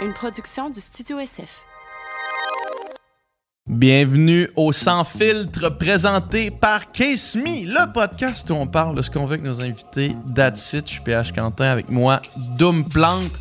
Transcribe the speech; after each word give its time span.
une 0.00 0.12
production 0.12 0.70
du 0.70 0.80
Studio 0.80 1.18
SF. 1.18 1.62
Bienvenue 3.66 4.48
au 4.56 4.72
Sans 4.72 5.04
Filtre 5.04 5.70
présenté 5.70 6.50
par 6.50 6.92
Case 6.92 7.36
Me, 7.36 7.66
le 7.66 7.92
podcast 7.92 8.48
où 8.50 8.54
on 8.54 8.66
parle 8.66 8.96
de 8.96 9.02
ce 9.02 9.10
qu'on 9.10 9.24
veut 9.24 9.34
avec 9.34 9.44
nos 9.44 9.60
invités. 9.60 10.14
That's 10.34 10.72
it, 10.72 10.86
je 10.86 10.92
suis 10.94 11.02
PH 11.02 11.32
Quentin 11.32 11.66
avec 11.66 11.90
moi, 11.90 12.22
Doom 12.56 12.88
Plante. 12.88 13.32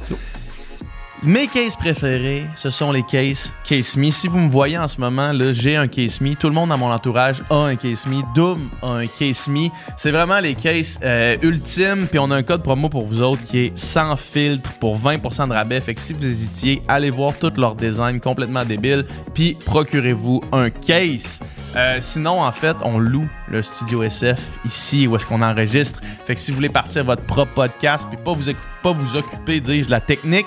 Mes 1.23 1.47
cases 1.47 1.75
préférés, 1.75 2.45
ce 2.54 2.70
sont 2.70 2.91
les 2.91 3.02
cases 3.02 3.52
Case 3.63 3.97
Me. 3.97 4.11
Si 4.11 4.27
vous 4.27 4.38
me 4.38 4.49
voyez 4.49 4.77
en 4.77 4.88
ce 4.88 5.02
moment, 5.02 5.31
là, 5.31 5.52
j'ai 5.52 5.75
un 5.75 5.88
Case 5.88 6.21
Me. 6.21 6.36
Tout 6.36 6.47
le 6.47 6.54
monde 6.54 6.70
dans 6.70 6.77
mon 6.77 6.91
entourage 6.91 7.41
a 7.49 7.55
un 7.55 7.75
Case 7.75 8.05
Me. 8.05 8.21
Doom 8.36 8.70
a 8.84 8.88
un 8.88 9.05
Case 9.07 9.48
Me. 9.48 9.70
C'est 9.95 10.11
vraiment 10.11 10.39
les 10.39 10.53
cases 10.53 10.99
euh, 11.02 11.35
ultimes. 11.41 12.05
Puis 12.07 12.20
on 12.20 12.30
a 12.30 12.35
un 12.35 12.43
code 12.43 12.61
promo 12.61 12.88
pour 12.88 13.07
vous 13.07 13.23
autres 13.23 13.43
qui 13.45 13.66
est 13.66 13.77
sans 13.77 14.16
filtre 14.16 14.71
pour 14.73 14.95
20% 14.99 15.48
de 15.48 15.53
rabais. 15.53 15.81
Fait 15.81 15.95
que 15.95 16.02
si 16.02 16.13
vous 16.13 16.23
hésitiez, 16.23 16.84
allez 16.88 17.09
voir 17.09 17.34
tout 17.40 17.52
leur 17.57 17.73
design 17.73 18.20
complètement 18.20 18.63
débile. 18.63 19.04
Puis 19.34 19.57
procurez-vous 19.65 20.41
un 20.52 20.70
case. 20.70 21.40
Euh, 21.76 21.98
sinon, 21.99 22.43
en 22.43 22.52
fait, 22.52 22.77
on 22.84 22.99
loue 22.99 23.27
le 23.49 23.63
studio 23.63 24.04
SF 24.04 24.40
ici 24.65 25.07
où 25.07 25.15
est-ce 25.15 25.26
qu'on 25.26 25.41
enregistre. 25.41 25.99
Fait 26.26 26.35
que 26.35 26.41
si 26.41 26.52
vous 26.52 26.57
voulez 26.57 26.70
partir 26.70 27.04
votre 27.04 27.23
propre 27.23 27.54
podcast 27.54 28.07
puis 28.07 28.23
pas 28.23 28.34
vous, 28.34 28.52
pas 28.84 28.91
vous 28.91 29.15
occuper, 29.15 29.59
dis-je, 29.59 29.88
de 29.88 29.91
la 29.91 30.02
technique, 30.02 30.45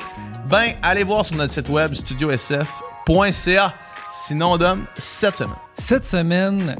ben, 0.50 0.72
allez 0.82 1.04
voir 1.04 1.24
sur 1.24 1.36
notre 1.36 1.52
site 1.52 1.68
web 1.68 1.94
studiosf.ca. 1.94 3.74
Sinon, 4.10 4.56
Dom, 4.56 4.84
cette 4.96 5.36
semaine. 5.36 5.54
Cette 5.78 6.04
semaine, 6.04 6.76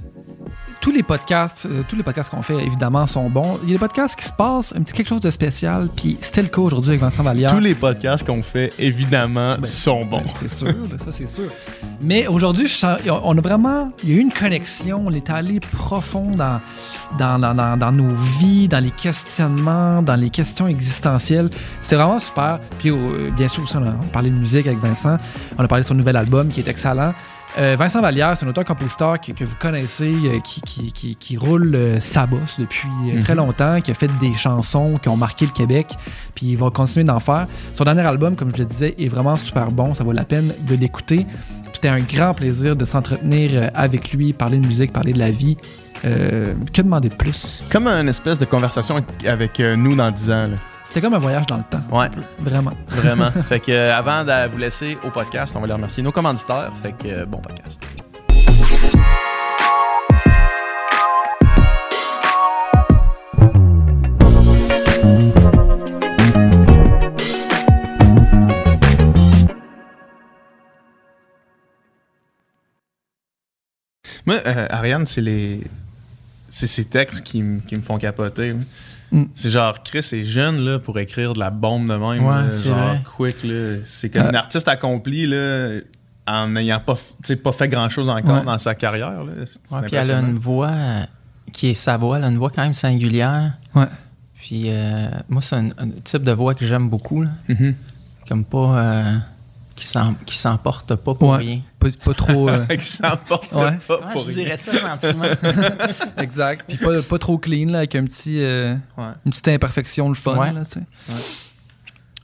tous 0.81 0.91
les 0.91 1.03
podcasts, 1.03 1.67
euh, 1.67 1.83
tous 1.87 1.97
les 1.97 2.03
podcasts 2.03 2.31
qu'on 2.31 2.43
fait, 2.43 2.57
évidemment, 2.65 3.07
sont 3.07 3.29
bons. 3.29 3.59
Il 3.63 3.69
y 3.69 3.73
a 3.73 3.75
des 3.75 3.79
podcasts 3.79 4.17
qui 4.19 4.25
se 4.25 4.33
passent 4.33 4.73
un 4.75 4.81
petit 4.83 4.93
quelque 4.95 5.09
chose 5.09 5.21
de 5.21 5.31
spécial, 5.31 5.89
puis 5.95 6.17
c'était 6.23 6.43
le 6.43 6.49
cas 6.49 6.63
aujourd'hui 6.63 6.91
avec 6.91 7.03
Vincent 7.03 7.23
Vallière. 7.23 7.51
Tous 7.53 7.59
les 7.61 7.75
podcasts 7.75 8.27
qu'on 8.27 8.43
fait, 8.43 8.73
évidemment, 8.79 9.57
Ben, 9.59 9.65
sont 9.65 10.05
bons. 10.07 10.19
ben, 10.19 10.27
c'est 10.41 10.49
sûr, 10.51 10.69
là, 10.69 10.97
ça 11.05 11.13
c'est 11.13 11.29
sûr. 11.29 11.51
Mais 12.03 12.27
aujourd'hui, 12.27 12.67
on 13.25 13.37
a 13.37 13.41
vraiment, 13.43 13.93
il 14.03 14.09
y 14.11 14.13
a 14.15 14.17
eu 14.17 14.21
une 14.21 14.33
connexion, 14.33 15.03
on 15.07 15.11
est 15.13 15.29
allé 15.29 15.61
profond 15.61 16.31
dans, 16.35 16.61
dans, 17.19 17.39
dans, 17.39 17.55
dans- 17.55 17.77
dans 17.77 17.93
nos 17.93 18.15
vies, 18.39 18.67
dans 18.69 18.83
les 18.83 18.91
questionnements, 18.91 20.01
dans 20.03 20.17
les 20.17 20.31
questions 20.31 20.67
existentielles. 20.67 21.51
C'était 21.83 21.97
vraiment 21.97 22.19
super. 22.19 22.59
Puis 22.79 22.91
euh, 22.91 23.31
bien 23.37 23.49
sûr, 23.49 23.63
aussi, 23.65 23.77
on 23.77 23.87
a 23.87 23.93
parlé 24.13 24.31
de 24.31 24.35
musique 24.37 24.67
avec 24.67 24.79
Vincent, 24.79 25.19
on 25.59 25.65
a 25.65 25.69
parlé 25.69 25.83
de 25.83 25.89
son 25.89 25.95
nouvel 25.95 26.17
album 26.17 26.49
qui 26.49 26.61
est 26.61 26.69
excellent. 26.69 27.13
Euh, 27.59 27.77
Vincent 27.79 28.01
Vallière, 28.01 28.37
c'est 28.37 28.47
un 28.47 28.49
auteur-compositeur 28.49 29.21
que, 29.21 29.33
que 29.33 29.45
vous 29.45 29.57
connaissez, 29.59 30.15
euh, 30.25 30.41
qui, 30.41 30.61
qui, 30.61 30.93
qui, 30.93 31.17
qui 31.17 31.37
roule 31.37 31.75
euh, 31.75 32.01
sa 32.01 32.27
bosse 32.27 32.59
depuis 32.59 32.89
très 33.21 33.35
longtemps, 33.35 33.81
qui 33.81 33.91
a 33.91 33.95
fait 33.95 34.11
des 34.21 34.33
chansons 34.35 34.99
qui 35.03 35.09
ont 35.09 35.17
marqué 35.17 35.47
le 35.47 35.53
Québec, 35.53 35.95
puis 36.35 36.47
il 36.47 36.57
va 36.57 36.71
continuer 36.71 37.05
d'en 37.05 37.21
faire. 37.21 37.47
Son 37.75 37.85
dernier 37.85 38.03
album, 38.03 38.37
comme 38.37 38.53
je 38.53 38.59
le 38.59 38.65
disais, 38.67 38.95
est 38.99 39.09
vraiment 39.09 39.37
super 39.37 39.69
bon, 39.69 39.95
ça 39.95 40.05
vaut 40.05 40.13
la 40.13 40.25
peine 40.25 40.53
de 40.69 40.75
l'écouter. 40.77 41.27
C'était 41.73 41.89
un 41.89 42.01
grand 42.01 42.35
plaisir 42.35 42.77
de 42.77 42.85
s'entretenir 42.85 43.71
avec 43.75 44.13
lui, 44.13 44.33
parler 44.33 44.59
de 44.59 44.67
musique, 44.67 44.93
parler 44.93 45.13
de 45.13 45.19
la 45.19 45.31
vie. 45.31 45.57
Que 46.03 46.83
demander 46.83 47.09
de 47.09 47.15
plus? 47.15 47.63
Comme 47.71 47.87
une 47.87 48.09
espèce 48.09 48.39
de 48.39 48.45
conversation 48.45 49.03
avec 49.27 49.59
nous 49.59 49.95
dans 49.95 50.11
10 50.11 50.31
ans. 50.31 50.47
là. 50.49 50.57
C'était 50.91 51.03
comme 51.03 51.15
un 51.15 51.19
voyage 51.21 51.47
dans 51.47 51.57
le 51.57 51.63
temps. 51.63 51.81
Ouais, 51.97 52.09
Vraiment. 52.41 52.73
vraiment. 52.89 53.31
fait 53.49 53.61
que 53.61 53.71
euh, 53.71 53.97
avant 53.97 54.25
de 54.25 54.49
vous 54.51 54.59
laisser 54.59 54.99
au 55.05 55.11
podcast, 55.11 55.55
on 55.55 55.61
va 55.61 55.69
les 55.69 55.73
remercier 55.73 56.03
nos 56.03 56.11
commanditaires. 56.11 56.73
Fait 56.83 56.91
que 56.91 57.07
euh, 57.07 57.27
bon 57.27 57.39
podcast. 57.39 57.81
Moi, 74.27 74.41
euh, 74.45 74.67
Ariane, 74.71 75.07
c'est 75.07 75.21
les. 75.21 75.63
C'est 76.53 76.67
ces 76.67 76.85
textes 76.85 77.23
qui 77.23 77.43
me 77.45 77.61
font 77.83 77.97
capoter. 77.99 78.57
Mm. 79.13 79.25
C'est 79.35 79.51
genre, 79.51 79.83
Chris 79.83 79.99
est 80.13 80.25
jeune 80.25 80.59
là, 80.61 80.79
pour 80.79 80.99
écrire 80.99 81.33
de 81.33 81.39
la 81.41 81.51
bombe 81.51 81.83
de 81.89 81.95
même. 81.97 82.25
Ouais, 82.25 82.35
là, 82.35 82.51
genre, 82.53 82.77
vrai. 82.77 83.03
quick. 83.17 83.43
là. 83.45 83.77
C'est 83.87 84.09
comme 84.11 84.23
Euh, 84.27 84.31
un 84.31 84.35
artiste 84.35 84.69
accompli 84.69 85.27
là, 85.27 85.81
en 86.27 86.49
n'ayant 86.49 86.81
pas, 86.81 86.95
pas 87.43 87.53
fait 87.53 87.69
grand 87.69 87.89
chose 87.89 88.09
encore 88.09 88.39
Ouais. 88.41 88.45
dans 88.45 88.59
sa 88.59 88.75
carrière. 88.75 89.25
Là. 89.25 89.33
Puis 89.87 89.97
elle 89.97 90.11
a 90.13 90.21
une 90.21 90.39
voix 90.39 90.69
euh, 90.69 91.03
qui 91.53 91.69
est 91.71 91.75
sa 91.75 91.97
voix, 91.97 92.19
elle 92.19 92.25
a 92.25 92.29
une 92.29 92.39
voix 92.39 92.51
quand 92.51 92.63
même 92.63 92.73
singulière. 92.75 93.55
Ouais. 93.75 93.87
Puis 94.37 94.65
euh, 94.67 95.09
moi, 95.29 95.43
c'est 95.43 95.57
un, 95.57 95.71
un 95.79 95.89
type 96.05 96.23
de 96.23 96.33
voix 96.33 96.55
que 96.55 96.65
j'aime 96.67 96.89
beaucoup. 96.89 97.23
là. 97.23 97.31
Mhm. 97.49 97.75
Comme 98.29 98.45
pas. 98.45 98.79
euh, 98.81 99.17
qui 100.27 100.37
s'emporte 100.37 100.95
pas 100.97 101.15
pour 101.15 101.29
Ouais. 101.31 101.37
rien. 101.39 101.61
Pas, 101.79 101.89
pas 102.05 102.15
trop. 102.15 102.49
euh, 102.49 102.65
Qui 102.77 102.85
s'emporte 102.85 103.53
Ouais. 103.53 103.79
pas 103.87 103.99
Ouais, 104.01 104.13
pour 104.13 104.23
je 104.23 104.27
rien. 104.29 104.45
dirais 104.45 104.57
ça 104.59 104.73
gentiment? 104.73 105.25
exact. 106.19 106.65
Puis 106.69 106.77
pas, 106.79 107.01
pas 107.03 107.19
trop 107.19 107.39
clean, 107.39 107.69
là, 107.71 107.79
avec 107.79 107.95
un 107.95 108.05
petit, 108.05 108.43
euh, 108.43 108.75
Ouais. 108.97 109.05
une 109.25 109.31
petite 109.31 109.49
imperfection, 109.49 110.09
le 110.09 110.15
fun. 110.15 110.37
Ouais. 110.37 110.53
Là, 110.53 110.65
tu 110.65 110.73
sais. 110.73 110.81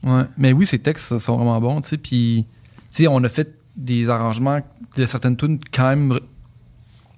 Ouais. 0.03 0.23
Mais 0.37 0.53
oui, 0.53 0.67
ces 0.67 0.79
textes 0.79 1.19
sont 1.19 1.37
vraiment 1.37 1.61
bons. 1.61 1.81
tu 1.81 1.89
sais. 1.89 1.97
Puis, 1.99 2.47
tu 2.51 2.85
sais, 2.91 3.07
on 3.09 3.23
a 3.25 3.29
fait 3.29 3.55
des 3.77 4.09
arrangements 4.09 4.61
de 4.97 5.07
certaines 5.07 5.37
tunes 5.37 5.59
quand 5.73 5.89
même 5.89 6.19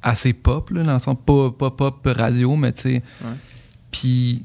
assez 0.03 0.33
pop, 0.33 0.71
là, 0.71 0.85
dans 0.85 0.93
le 0.95 0.99
sens 0.99 1.17
pas, 1.27 1.51
pas 1.51 1.71
pop 1.71 2.07
radio, 2.17 2.57
mais 2.57 2.73
tu 2.73 2.83
sais. 2.83 3.03
Ouais. 3.23 3.31
Puis, 3.91 4.45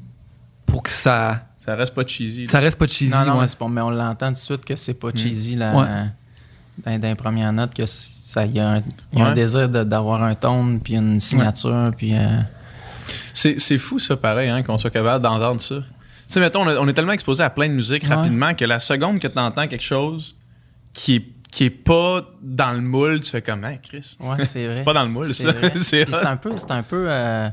pour 0.66 0.82
que 0.82 0.90
ça, 0.90 1.46
Ça 1.64 1.74
reste 1.76 1.94
pas 1.94 2.04
cheesy. 2.06 2.44
là. 2.46 2.50
ça 2.52 2.60
reste 2.60 2.78
pas 2.78 2.86
cheesy. 2.86 3.10
non, 3.10 3.24
non, 3.24 3.34
ouais. 3.36 3.40
mais, 3.42 3.48
c'est 3.48 3.58
pas- 3.58 3.68
mais 3.68 3.80
on 3.80 3.90
l'entend 3.90 4.28
tout 4.28 4.32
de 4.34 4.38
suite 4.38 4.64
que 4.64 4.76
c'est 4.76 4.94
pas 4.94 5.10
cheesy 5.14 5.54
là, 5.56 5.72
Mm. 5.72 5.76
Ouais. 5.76 5.86
dans, 6.84 6.98
dans 7.00 7.08
les 7.08 7.14
premières 7.14 7.52
notes, 7.52 7.74
que 7.74 7.86
ça, 7.86 8.44
il 8.44 8.54
y 8.56 8.60
a 8.60 8.68
un, 8.72 8.82
il 9.12 9.18
y 9.18 9.22
a 9.22 9.26
un 9.26 9.28
Ouais. 9.30 9.34
désir 9.34 9.68
de- 9.68 9.84
d'avoir 9.84 10.22
un 10.22 10.34
tone, 10.34 10.80
puis 10.80 10.94
une 10.96 11.20
signature, 11.20 11.92
puis. 11.96 12.14
euh, 12.16 12.38
C'est, 13.32 13.58
c'est 13.60 13.78
fou, 13.78 13.98
ça, 13.98 14.16
pareil, 14.16 14.48
hein, 14.48 14.62
qu'on 14.62 14.78
soit 14.78 14.90
capable 14.90 15.22
d'entendre 15.22 15.60
ça. 15.60 15.76
Tu 15.76 15.82
sais, 16.28 16.40
mettons, 16.40 16.62
on, 16.62 16.68
a- 16.68 16.78
on 16.78 16.88
est 16.88 16.94
tellement 16.94 17.12
exposé 17.12 17.42
à 17.42 17.50
plein 17.50 17.68
de 17.68 17.74
musique 17.74 18.02
Ouais. 18.04 18.14
rapidement 18.14 18.54
que 18.54 18.64
la 18.64 18.80
seconde 18.80 19.18
que 19.18 19.26
tu 19.28 19.38
entends 19.38 19.66
quelque 19.68 19.84
chose 19.84 20.34
qui 20.94 21.16
est, 21.16 21.24
qui 21.50 21.64
est 21.64 21.70
pas 21.70 22.22
dans 22.42 22.72
le 22.72 22.80
moule, 22.80 23.20
tu 23.20 23.30
fais 23.30 23.42
comme, 23.42 23.62
hein, 23.64 23.76
Chris. 23.82 24.16
Ouais, 24.20 24.44
c'est 24.44 24.66
vrai. 24.66 24.76
C'est 24.78 24.84
pas 24.84 24.92
dans 24.94 25.02
le 25.04 25.10
moule, 25.10 25.26
C'est 25.34 25.42
ça. 25.44 25.52
vrai. 25.52 25.72
C'est 25.76 26.14
un 26.24 26.36
peu, 26.36 26.52
c'est 26.56 26.70
un 26.70 26.82
peu, 26.82 27.06
euh, 27.08 27.48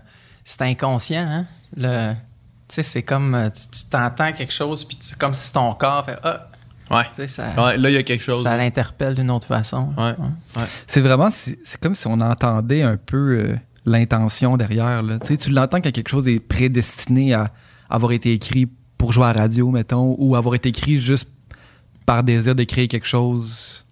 c'est 0.45 0.61
inconscient, 0.61 1.25
hein. 1.27 1.45
Le, 1.75 2.13
sais, 2.73 2.83
c'est 2.83 3.03
comme, 3.03 3.35
euh, 3.35 3.49
tu 3.49 3.61
tu 3.79 3.85
t'entends 3.89 4.31
quelque 4.33 4.53
chose, 4.53 4.83
puis 4.83 4.97
c'est 4.99 5.17
comme 5.17 5.33
si 5.33 5.51
ton 5.51 5.73
corps 5.73 6.05
fait, 6.05 6.17
ah, 6.23 6.47
Ouais. 6.89 7.03
tu 7.15 7.25
ça, 7.27 7.53
Ouais, 7.57 7.77
là, 7.77 7.89
il 7.89 7.93
y 7.93 7.97
a 7.97 8.03
quelque 8.03 8.23
chose. 8.23 8.43
ça 8.43 8.57
l'interpelle 8.57 9.15
d'une 9.15 9.31
autre 9.31 9.47
façon. 9.47 9.93
Ouais. 9.97 10.13
C'est 10.87 10.99
vraiment, 11.01 11.29
c'est 11.31 11.57
c'est 11.63 11.79
comme 11.79 11.95
si 11.95 12.05
on 12.07 12.19
entendait 12.19 12.81
un 12.81 12.97
peu 12.97 13.17
euh, 13.17 13.55
l'intention 13.85 14.57
derrière. 14.57 15.01
Là. 15.01 15.19
Tu 15.19 15.27
sais, 15.27 15.37
tu 15.37 15.51
l'entends 15.51 15.79
quand 15.79 15.91
quelque 15.91 16.09
chose 16.09 16.27
est 16.27 16.39
prédestiné 16.41 17.33
à 17.33 17.51
avoir 17.89 18.11
été 18.11 18.33
écrit 18.33 18.67
pour 18.97 19.13
jouer 19.13 19.25
à 19.25 19.33
la 19.33 19.41
radio, 19.41 19.69
mettons, 19.71 20.15
ou 20.19 20.35
avoir 20.35 20.53
été 20.55 20.69
écrit 20.69 20.99
juste 20.99 21.29
par 22.05 22.23
désir 22.23 22.55
de 22.55 22.63
créer 22.65 22.87
quelque 22.89 23.07
chose. 23.07 23.85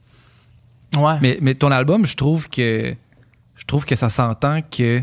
Ouais. 0.97 1.15
Mais, 1.21 1.37
mais 1.41 1.55
ton 1.55 1.71
album, 1.71 2.05
je 2.05 2.15
trouve 2.15 2.49
que 2.49 2.93
je 3.55 3.65
trouve 3.65 3.85
que 3.85 3.95
ça 3.95 4.09
s'entend 4.09 4.61
que 4.61 5.01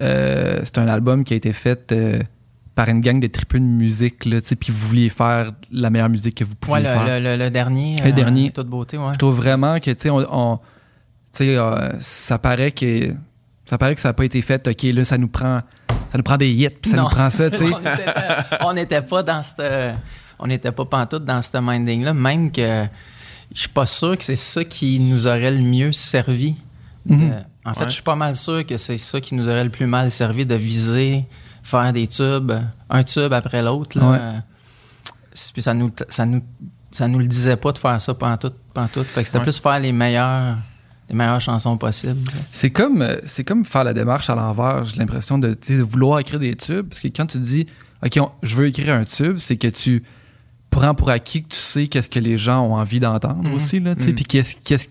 euh, 0.00 0.60
c'est 0.64 0.78
un 0.78 0.88
album 0.88 1.24
qui 1.24 1.34
a 1.34 1.36
été 1.36 1.52
fait 1.52 1.92
euh, 1.92 2.20
par 2.74 2.88
une 2.88 3.00
gang 3.00 3.20
de 3.20 3.26
tripeux 3.26 3.60
de 3.60 3.64
musique, 3.64 4.24
là, 4.24 4.40
tu 4.40 4.48
sais, 4.48 4.56
puis 4.56 4.72
vous 4.72 4.88
vouliez 4.88 5.08
faire 5.10 5.52
la 5.70 5.90
meilleure 5.90 6.08
musique 6.08 6.36
que 6.36 6.44
vous 6.44 6.54
pouviez 6.54 6.74
Ouais, 6.76 6.82
le, 6.82 6.86
faire. 6.88 7.20
le- 7.20 7.36
le- 7.36 7.44
le 7.44 7.50
dernier. 7.50 7.96
Le 8.04 8.12
dernier. 8.12 8.50
Toute 8.50 8.68
beauté, 8.68 8.96
ouais. 8.96 9.12
Je 9.12 9.18
trouve 9.18 9.36
vraiment 9.36 9.78
que, 9.78 9.90
tu 9.90 9.96
sais, 9.98 10.10
on, 10.10 10.24
on- 10.30 10.56
tu 10.56 10.62
sais, 11.44 11.56
euh, 11.56 11.92
ça 12.00 12.38
paraît 12.38 12.72
que 12.72 13.12
ça 13.64 13.78
paraît 13.78 13.94
que 13.94 14.00
ça 14.00 14.08
n'a 14.08 14.12
pas 14.14 14.24
été 14.24 14.40
fait. 14.42 14.66
Ok, 14.68 14.82
là, 14.84 15.04
ça 15.04 15.16
nous 15.18 15.28
prend, 15.28 15.60
ça 15.88 16.16
nous 16.16 16.22
prend 16.22 16.36
des 16.36 16.50
hits, 16.50 16.68
puis 16.70 16.90
ça 16.90 16.96
Non. 16.96 17.04
nous 17.04 17.08
prend 17.10 17.30
ça, 17.30 17.50
tu 17.50 17.58
sais. 17.58 17.70
on 18.60 18.72
n'était 18.74 19.02
pas- 19.02 19.22
dans 19.22 19.42
cette, 19.42 19.62
on 20.38 20.46
n'était 20.46 20.72
pas 20.72 20.84
pantoute 20.84 21.24
dans 21.24 21.40
ce 21.42 21.50
minding-là, 21.60 22.14
même 22.14 22.50
que 22.52 22.84
je 23.54 23.60
suis 23.60 23.68
pas 23.68 23.86
sûr 23.86 24.16
que 24.16 24.24
c'est 24.24 24.36
ça 24.36 24.64
qui 24.64 24.98
nous 24.98 25.26
aurait 25.26 25.52
le 25.52 25.60
mieux 25.62 25.92
servi. 25.92 26.56
De- 27.04 27.14
Mhm. 27.14 27.44
en 27.66 27.74
fait, 27.74 27.80
Ouais. 27.80 27.86
je 27.88 27.94
suis 27.94 28.02
pas 28.02 28.16
mal 28.16 28.34
sûr 28.36 28.64
que 28.66 28.78
c'est 28.78 28.98
ça 28.98 29.20
qui 29.20 29.34
nous 29.34 29.46
aurait 29.48 29.64
le 29.64 29.70
plus 29.70 29.86
mal 29.86 30.10
servi 30.10 30.46
de 30.46 30.54
viser, 30.54 31.24
faire 31.62 31.92
des 31.92 32.06
tubes, 32.06 32.52
un 32.90 33.04
tube 33.04 33.32
après 33.32 33.62
l'autre. 33.62 33.98
là. 33.98 34.10
Ouais. 34.10 34.20
Puis 35.54 35.62
ça 35.62 35.72
nous, 35.74 35.90
ça 36.08 36.26
nous, 36.26 36.42
ça 36.90 37.08
nous 37.08 37.18
le 37.18 37.26
disait 37.26 37.56
pas 37.56 37.72
de 37.72 37.78
faire 37.78 38.00
ça 38.00 38.12
pantoute, 38.14 38.54
pantoute. 38.74 39.06
Fait 39.06 39.22
que 39.22 39.26
c'était 39.26 39.38
Ouais. 39.38 39.44
plus 39.44 39.58
faire 39.58 39.78
les 39.80 39.92
meilleures, 39.92 40.58
les 41.08 41.14
meilleures 41.14 41.40
chansons 41.40 41.76
possibles. 41.78 42.30
C'est 42.52 42.70
comme, 42.70 43.06
c'est 43.24 43.44
comme 43.44 43.64
faire 43.64 43.84
la 43.84 43.94
démarche 43.94 44.28
à 44.28 44.34
l'envers. 44.34 44.84
J'ai 44.84 44.98
l'impression 44.98 45.38
de, 45.38 45.56
vouloir 45.82 46.18
écrire 46.18 46.38
des 46.40 46.54
tubes. 46.54 46.88
Parce 46.88 47.00
que 47.00 47.08
quand 47.08 47.26
tu 47.26 47.38
dis, 47.38 47.66
OK, 48.04 48.18
on- 48.20 48.30
je 48.42 48.56
veux 48.56 48.66
écrire 48.66 48.94
un 48.94 49.04
tube, 49.04 49.38
c'est 49.38 49.56
que 49.56 49.68
tu 49.68 50.02
prends 50.70 50.94
pour 50.94 51.08
acquis 51.10 51.42
que 51.44 51.48
tu 51.50 51.56
sais 51.56 51.86
qu'est-ce 51.86 52.10
que 52.10 52.18
les 52.18 52.36
gens 52.36 52.60
ont 52.66 52.74
envie 52.74 53.00
d'entendre 53.00 53.44
Mhm. 53.48 53.54
aussi, 53.54 53.80
là, 53.80 53.94
tu 53.94 54.02
sais, 54.04 54.08
Mhm. 54.10 54.14
puis 54.16 54.24
qu'est-ce, 54.24 54.56
qu'est-ce, 54.64 54.88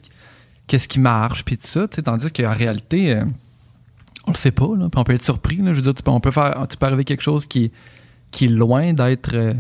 qu'est-ce 0.68 0.88
qui 0.88 1.00
marche, 1.00 1.44
puis 1.44 1.58
tout 1.58 1.68
ça, 1.68 1.88
tu 1.88 1.96
sais, 1.96 2.02
tandis 2.04 2.32
qu'en 2.32 2.54
réalité, 2.54 3.16
euh, 3.16 3.26
on 4.28 4.32
le 4.32 4.38
sait 4.38 4.52
pas, 4.52 4.68
là, 4.78 4.88
puis 4.90 5.00
on 5.00 5.04
peut 5.04 5.14
être 5.14 5.24
surpris, 5.24 5.58
là, 5.58 5.72
je 5.74 5.78
veux 5.78 5.82
dire, 5.82 5.94
tu 5.94 6.04
peux, 6.04 6.12
on 6.12 6.20
peut 6.20 6.32
faire, 6.32 6.66
tu 6.70 6.78
peux 6.78 6.86
arriver 6.86 7.04
quelque 7.04 7.22
chose 7.24 7.46
qui, 7.46 7.72
qui 8.32 8.46
est 8.46 8.50
loin 8.50 8.94
d'être... 8.94 9.34
euh, 9.34 9.54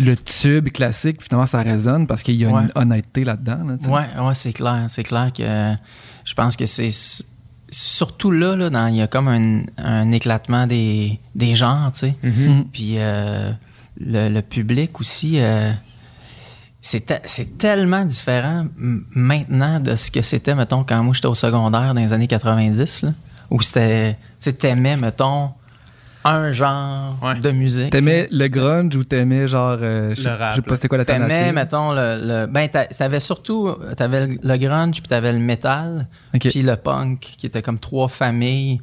le 0.00 0.16
tube 0.16 0.70
classique, 0.70 1.22
finalement, 1.22 1.46
ça 1.46 1.60
résonne 1.62 2.06
parce 2.06 2.22
qu'il 2.22 2.36
y 2.36 2.44
a 2.44 2.48
Ouais. 2.50 2.62
une 2.62 2.72
honnêteté 2.74 3.22
là-dedans. 3.24 3.64
là. 3.64 3.76
Ouais, 3.88 4.26
ouais, 4.26 4.34
c'est 4.34 4.52
clair. 4.54 4.86
C'est 4.88 5.02
clair 5.04 5.30
que 5.32 5.42
euh, 5.42 5.74
je 6.24 6.34
pense 6.34 6.56
que 6.56 6.64
c'est 6.66 6.88
surtout 7.70 8.30
là, 8.30 8.56
là, 8.56 8.70
dans- 8.70 8.86
il 8.88 8.96
y 8.96 9.02
a 9.02 9.06
comme 9.06 9.28
un, 9.28 9.62
un 9.76 10.10
éclatement 10.12 10.66
des, 10.66 11.20
des 11.34 11.54
genres, 11.54 11.92
tu 11.92 12.00
sais. 12.00 12.14
Mhm. 12.22 12.64
Puis 12.72 12.94
euh, 12.96 13.52
le, 14.00 14.28
le 14.30 14.42
public 14.42 14.98
aussi, 15.00 15.38
euh, 15.38 15.72
c'est 16.80 17.06
te- 17.06 17.22
c'est 17.26 17.58
tellement 17.58 18.04
différent 18.04 18.66
maintenant 18.76 19.80
de 19.80 19.96
ce 19.96 20.10
que 20.10 20.22
c'était, 20.22 20.54
mettons, 20.54 20.82
quand 20.82 21.02
moi 21.04 21.12
j'étais 21.14 21.26
au 21.28 21.34
secondaire 21.34 21.94
dans 21.94 22.00
les 22.00 22.12
années 22.12 22.26
90, 22.28 23.02
là, 23.02 23.12
où 23.50 23.60
c'était, 23.60 24.14
tu 24.14 24.18
sais, 24.38 24.52
t'aimais, 24.52 24.96
mettons, 24.96 25.50
un 26.24 26.52
genre 26.52 27.16
Ouais. 27.22 27.36
de 27.40 27.50
musique. 27.50 27.90
T'aimais 27.90 28.28
le 28.30 28.46
grunge 28.48 28.94
ou 28.94 29.04
t'aimais 29.04 29.48
genre. 29.48 29.78
euh, 29.80 30.14
je 30.14 30.20
sais 30.22 30.28
Le 30.30 30.36
rap, 30.36 30.50
je 30.50 30.56
sais 30.56 30.62
pas 30.62 30.76
c'est 30.76 30.88
quoi 30.88 30.98
la 30.98 31.04
T'aimais, 31.06 31.50
mettons, 31.52 31.92
le, 31.92 32.20
le- 32.22 32.46
ben, 32.46 32.68
t'a- 32.68 32.84
t'avais 32.86 33.20
surtout, 33.20 33.74
t'avais 33.96 34.26
le- 34.26 34.38
le 34.42 34.56
grunge, 34.58 35.00
puis 35.00 35.08
t'avais 35.08 35.32
le 35.32 35.38
metal, 35.38 36.06
Ok. 36.34 36.48
puis 36.50 36.62
le 36.62 36.76
punk, 36.76 37.20
qui 37.38 37.46
était 37.46 37.62
comme 37.62 37.78
trois 37.78 38.08
familles. 38.08 38.80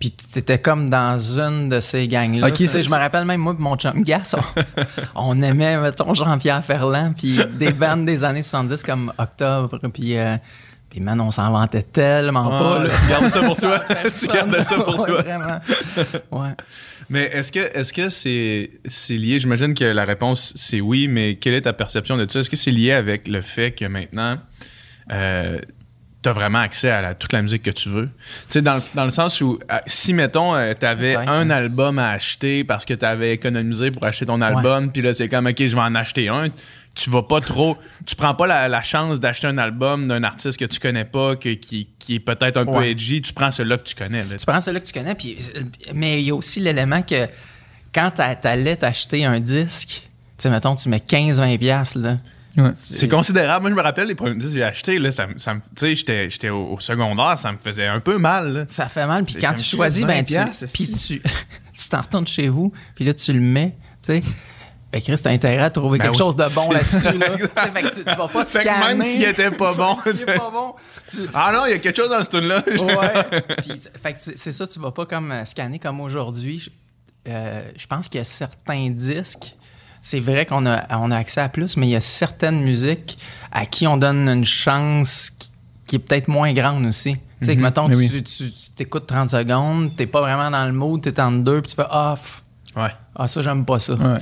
Puis 0.00 0.10
t'étais 0.10 0.58
comme 0.58 0.90
dans 0.90 1.16
une 1.38 1.68
de 1.68 1.78
ces 1.78 2.08
gangs-là. 2.08 2.48
Ok, 2.48 2.54
Tu 2.54 2.64
sais, 2.64 2.70
c'est- 2.70 2.82
je 2.82 2.90
me 2.90 2.96
rappelle 2.96 3.24
même, 3.24 3.40
moi, 3.40 3.54
mon 3.56 3.76
chum 3.76 4.02
Gas, 4.02 4.34
on, 4.36 4.40
on 5.14 5.42
aimait, 5.42 5.78
mettons, 5.78 6.12
Jean-Pierre 6.14 6.64
Ferland, 6.64 7.12
puis 7.16 7.38
des 7.56 7.72
bandes 7.72 8.04
des 8.06 8.24
années 8.24 8.42
70 8.42 8.82
comme 8.82 9.12
Octobre, 9.18 9.78
puis... 9.94 10.18
euh, 10.18 10.36
puis 10.92 11.00
man, 11.00 11.18
on 11.22 11.30
s'en 11.30 11.50
vantait 11.50 11.82
tellement 11.82 12.50
pas. 12.50 12.84
Là. 12.84 12.90
tu 13.00 13.08
gardes 13.08 13.28
ça 13.30 13.42
pour 13.42 13.56
toi. 13.56 13.82
Tu 14.20 14.26
gardes 14.28 14.62
ça 14.62 14.74
pour 14.76 14.94
toi. 15.06 15.22
Vraiment. 15.22 15.58
Ouais. 16.30 16.50
Mais 17.08 17.22
est-ce 17.32 17.50
que 17.50 17.60
est-ce 17.60 17.94
que 17.94 18.10
c'est 18.10 18.70
c'est 18.84 19.16
lié? 19.16 19.38
J'imagine 19.38 19.72
que 19.72 19.84
la 19.84 20.04
réponse 20.04 20.52
c'est 20.54 20.82
oui, 20.82 21.08
mais 21.08 21.36
quelle 21.36 21.54
est 21.54 21.62
ta 21.62 21.72
perception 21.72 22.18
de 22.18 22.30
ça? 22.30 22.40
Est-ce 22.40 22.50
que 22.50 22.56
c'est 22.56 22.70
lié 22.70 22.92
avec 22.92 23.26
le 23.26 23.40
fait 23.40 23.72
que 23.72 23.86
maintenant 23.86 24.36
euh, 25.10 25.58
tu 26.22 26.28
as 26.28 26.32
vraiment 26.32 26.60
accès 26.60 26.90
à 26.90 27.00
la- 27.00 27.14
toute 27.14 27.32
la 27.32 27.42
musique 27.42 27.62
que 27.64 27.70
tu 27.70 27.88
veux? 27.88 28.06
Tu 28.46 28.52
sais 28.52 28.62
dans, 28.62 28.74
le- 28.76 28.82
dans 28.94 29.04
le 29.04 29.10
sens 29.10 29.40
où 29.40 29.58
euh, 29.70 29.78
si 29.86 30.12
mettons 30.14 30.52
tu 30.78 30.86
avais 30.86 31.16
un 31.16 31.50
album 31.50 31.98
à 31.98 32.10
acheter 32.10 32.64
parce 32.64 32.84
que 32.84 32.94
tu 32.94 33.04
avais 33.04 33.32
économisé 33.32 33.90
pour 33.90 34.04
acheter 34.04 34.26
ton 34.26 34.40
album, 34.40 34.92
puis 34.92 35.02
là 35.02 35.14
c'est 35.14 35.28
comme 35.28 35.46
OK, 35.46 35.56
je 35.58 35.74
vais 35.74 35.80
en 35.82 35.94
acheter 35.94 36.28
un. 36.28 36.48
Tu 36.94 37.08
vas 37.08 37.22
pas 37.22 37.40
trop, 37.40 37.78
tu 38.04 38.14
prends 38.16 38.34
pas 38.34 38.46
la, 38.46 38.68
la 38.68 38.82
chance 38.82 39.18
d'acheter 39.18 39.46
un 39.46 39.56
album 39.56 40.08
d'un 40.08 40.22
artiste 40.24 40.58
que 40.58 40.66
tu 40.66 40.78
connais 40.78 41.06
pas, 41.06 41.36
que- 41.36 41.54
qui, 41.54 41.88
qui 41.98 42.16
est 42.16 42.20
peut-être 42.20 42.58
un 42.58 42.66
peu 42.66 42.84
edgy. 42.84 43.22
Tu 43.22 43.32
prends 43.32 43.50
celui-là 43.50 43.78
que 43.78 43.84
tu 43.84 43.94
connais. 43.94 44.24
là. 44.24 44.36
tu 44.38 44.44
prends 44.44 44.60
celui 44.60 44.80
que 44.80 44.86
tu 44.86 44.92
connais, 44.92 45.14
puis, 45.14 45.38
mais 45.94 46.20
il 46.20 46.26
y 46.26 46.30
a 46.30 46.34
aussi 46.34 46.60
l'élément 46.60 47.00
que 47.02 47.28
quand 47.94 48.10
t'a- 48.10 48.34
t'allais 48.36 48.76
t'acheter 48.76 49.24
un 49.24 49.40
disque, 49.40 49.88
tu 49.88 50.08
sais, 50.38 50.50
mettons, 50.50 50.74
tu 50.76 50.88
mets 50.90 50.98
15-20$, 50.98 51.58
piastres, 51.58 51.98
là. 51.98 52.18
Ouais. 52.58 52.72
C'est 52.74 53.08
considérable. 53.08 53.62
Moi, 53.62 53.70
je 53.70 53.76
me 53.76 53.80
rappelle 53.82 54.08
les 54.08 54.14
premiers 54.14 54.34
disques 54.34 54.50
que 54.50 54.56
j'ai 54.58 54.62
achetés. 54.62 54.98
Là, 54.98 55.10
ça, 55.10 55.26
me- 55.26 55.38
ça 55.38 55.54
me- 55.54 55.60
tu 55.60 55.66
sais, 55.76 55.94
j'étais, 55.94 56.28
j'étais 56.28 56.50
au, 56.50 56.74
au 56.74 56.80
secondaire, 56.80 57.38
ça 57.38 57.50
me 57.50 57.56
faisait 57.56 57.86
un 57.86 58.00
peu 58.00 58.18
mal. 58.18 58.52
là. 58.52 58.64
Ça 58.68 58.86
fait 58.88 59.06
mal, 59.06 59.24
puis 59.24 59.36
quand 59.40 59.54
tu 59.54 59.62
si 59.64 59.74
choisis, 59.76 60.02
20 60.02 60.06
ben, 60.06 60.24
tu, 60.24 60.66
puis 60.66 60.88
tu, 60.88 61.22
tu 61.74 61.88
t'en 61.88 62.02
retournes 62.02 62.26
chez 62.26 62.48
vous, 62.48 62.70
puis 62.94 63.06
là, 63.06 63.14
tu 63.14 63.32
le 63.32 63.40
mets, 63.40 63.74
tu 64.04 64.12
sais. 64.12 64.22
Ben, 64.92 65.00
Chris, 65.00 65.16
t'as 65.22 65.30
intérêt 65.30 65.62
à 65.62 65.70
trouver 65.70 65.98
Ben 65.98 66.04
quelque 66.04 66.12
oui, 66.14 66.18
chose 66.18 66.36
de 66.36 66.54
bon 66.54 66.70
là-dessus, 66.72 67.18
là. 67.18 67.30
Tu 67.36 67.42
sais, 67.44 67.70
fait 67.70 67.82
que 67.82 67.94
tu, 67.94 68.04
tu 68.04 68.14
vas 68.14 68.28
pas 68.28 68.44
Fait 68.44 68.58
que 68.58 68.64
scanner. 68.64 68.86
même 68.94 69.02
s'il 69.02 69.24
était 69.24 69.50
pas 69.50 69.72
bon, 69.74 69.96
S'il 70.04 70.26
pas 70.26 70.50
bon, 70.50 70.74
tu, 71.10 71.18
Ah 71.34 71.50
non, 71.54 71.66
il 71.66 71.70
y 71.70 71.74
a 71.74 71.78
quelque 71.78 71.96
chose 71.96 72.10
dans 72.10 72.22
ce 72.22 72.28
tune-là. 72.30 72.62
Ouais. 72.66 73.40
Puis, 73.62 73.78
tu- 73.78 73.88
fait 74.02 74.12
que 74.14 74.22
tu- 74.22 74.32
c'est 74.36 74.52
ça, 74.52 74.66
tu 74.66 74.78
vas 74.80 74.90
pas 74.90 75.06
comme 75.06 75.32
euh, 75.32 75.44
scanner 75.46 75.78
comme 75.78 76.00
aujourd'hui. 76.00 76.58
Je, 76.58 76.70
euh, 77.28 77.62
je 77.76 77.86
pense 77.86 78.08
qu'il 78.08 78.18
y 78.18 78.20
a 78.20 78.24
certains 78.24 78.90
disques. 78.90 79.54
C'est 80.02 80.20
vrai 80.20 80.44
qu'on 80.46 80.66
a, 80.66 80.84
on 80.98 81.10
a 81.10 81.16
accès 81.16 81.40
à 81.40 81.48
plus, 81.48 81.76
mais 81.76 81.86
il 81.86 81.90
y 81.92 81.96
a 81.96 82.00
certaines 82.00 82.60
musiques 82.62 83.16
à 83.52 83.64
qui 83.66 83.86
on 83.86 83.96
donne 83.96 84.28
une 84.28 84.44
chance 84.44 85.30
qui, 85.30 85.52
qui 85.86 85.96
est 85.96 86.00
peut-être 86.00 86.28
moins 86.28 86.52
grande 86.52 86.84
aussi. 86.86 87.14
Tu 87.40 87.46
sais, 87.46 87.56
que 87.56 87.60
mettons, 87.62 87.88
tu, 87.88 87.94
oui. 87.96 88.08
tu- 88.10 88.22
tu 88.52 88.70
t'écoutes 88.76 89.06
30 89.06 89.30
secondes, 89.30 89.96
t'es 89.96 90.06
pas 90.06 90.20
vraiment 90.20 90.50
dans 90.50 90.66
le 90.66 90.72
mood, 90.72 91.00
t'es 91.00 91.18
en 91.20 91.32
deux, 91.32 91.60
puis 91.62 91.70
tu 91.70 91.76
fais 91.76 91.86
Ah, 91.88 92.16
f- 92.16 92.41
Ouais. 92.76 92.90
ah 93.16 93.28
ça, 93.28 93.42
j'aime 93.42 93.64
pas 93.64 93.78
ça. 93.78 93.94
Ouais. 93.94 94.16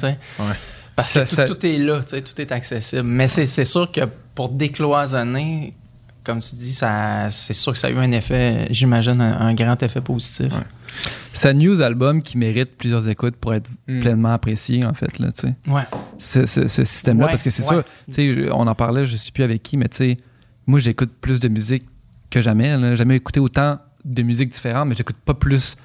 Parce 0.96 1.10
Ça- 1.12 1.24
que 1.24 1.28
tout, 1.28 1.34
ça- 1.36 1.46
tout 1.46 1.66
est 1.66 1.78
là, 1.78 2.00
tu 2.02 2.08
sais, 2.10 2.22
tout 2.22 2.38
est 2.40 2.52
accessible. 2.52 3.04
Mais 3.04 3.28
c'est 3.28 3.46
c'est 3.46 3.64
sûr 3.64 3.90
que 3.90 4.00
pour 4.34 4.48
décloisonner, 4.94 5.74
comme 6.24 6.40
tu 6.40 6.54
dis, 6.56 6.72
ça, 6.72 7.30
c'est 7.30 7.54
sûr 7.54 7.72
que 7.72 7.78
ça 7.78 7.86
a 7.86 7.90
eu 7.90 7.96
un 7.96 8.12
effet, 8.12 8.66
j'imagine, 8.70 9.20
un, 9.20 9.40
un 9.40 9.54
grand 9.54 9.82
effet 9.82 10.00
positif. 10.00 10.52
C'est 11.32 11.48
un 11.48 11.54
news 11.54 11.80
album 11.80 12.22
qui 12.22 12.36
mérite 12.36 12.76
plusieurs 12.76 13.08
écoutes 13.08 13.36
pour 13.36 13.54
être 13.54 13.70
Mm. 13.88 14.00
pleinement 14.00 14.32
apprécié, 14.32 14.84
en 14.84 14.92
fait. 14.94 15.18
Là, 15.18 15.32
tu 15.32 15.46
sais. 15.48 15.54
Ouais. 15.66 15.82
ce, 16.18 16.44
ce- 16.46 16.68
ce 16.68 16.84
système-là. 16.84 17.26
Ouais, 17.26 17.30
parce 17.30 17.42
que 17.42 17.50
c'est 17.50 17.62
sûr, 17.62 17.82
tu 18.06 18.12
sais, 18.12 18.34
je- 18.34 18.50
on 18.52 18.66
en 18.66 18.74
parlait, 18.74 19.06
je 19.06 19.16
sais 19.16 19.30
plus 19.32 19.44
avec 19.44 19.62
qui, 19.62 19.76
mais 19.76 19.88
tu 19.88 19.96
sais, 19.96 20.18
moi, 20.66 20.78
j'écoute 20.80 21.10
plus 21.20 21.40
de 21.40 21.48
musique 21.48 21.86
que 22.30 22.42
jamais. 22.42 22.76
J'ai 22.90 22.96
jamais 22.96 23.16
écouté 23.16 23.40
autant 23.40 23.78
de 24.04 24.22
musique 24.22 24.50
différente, 24.50 24.88
mais 24.88 24.94
j'écoute 24.94 25.16
pas 25.24 25.34
plus 25.34 25.76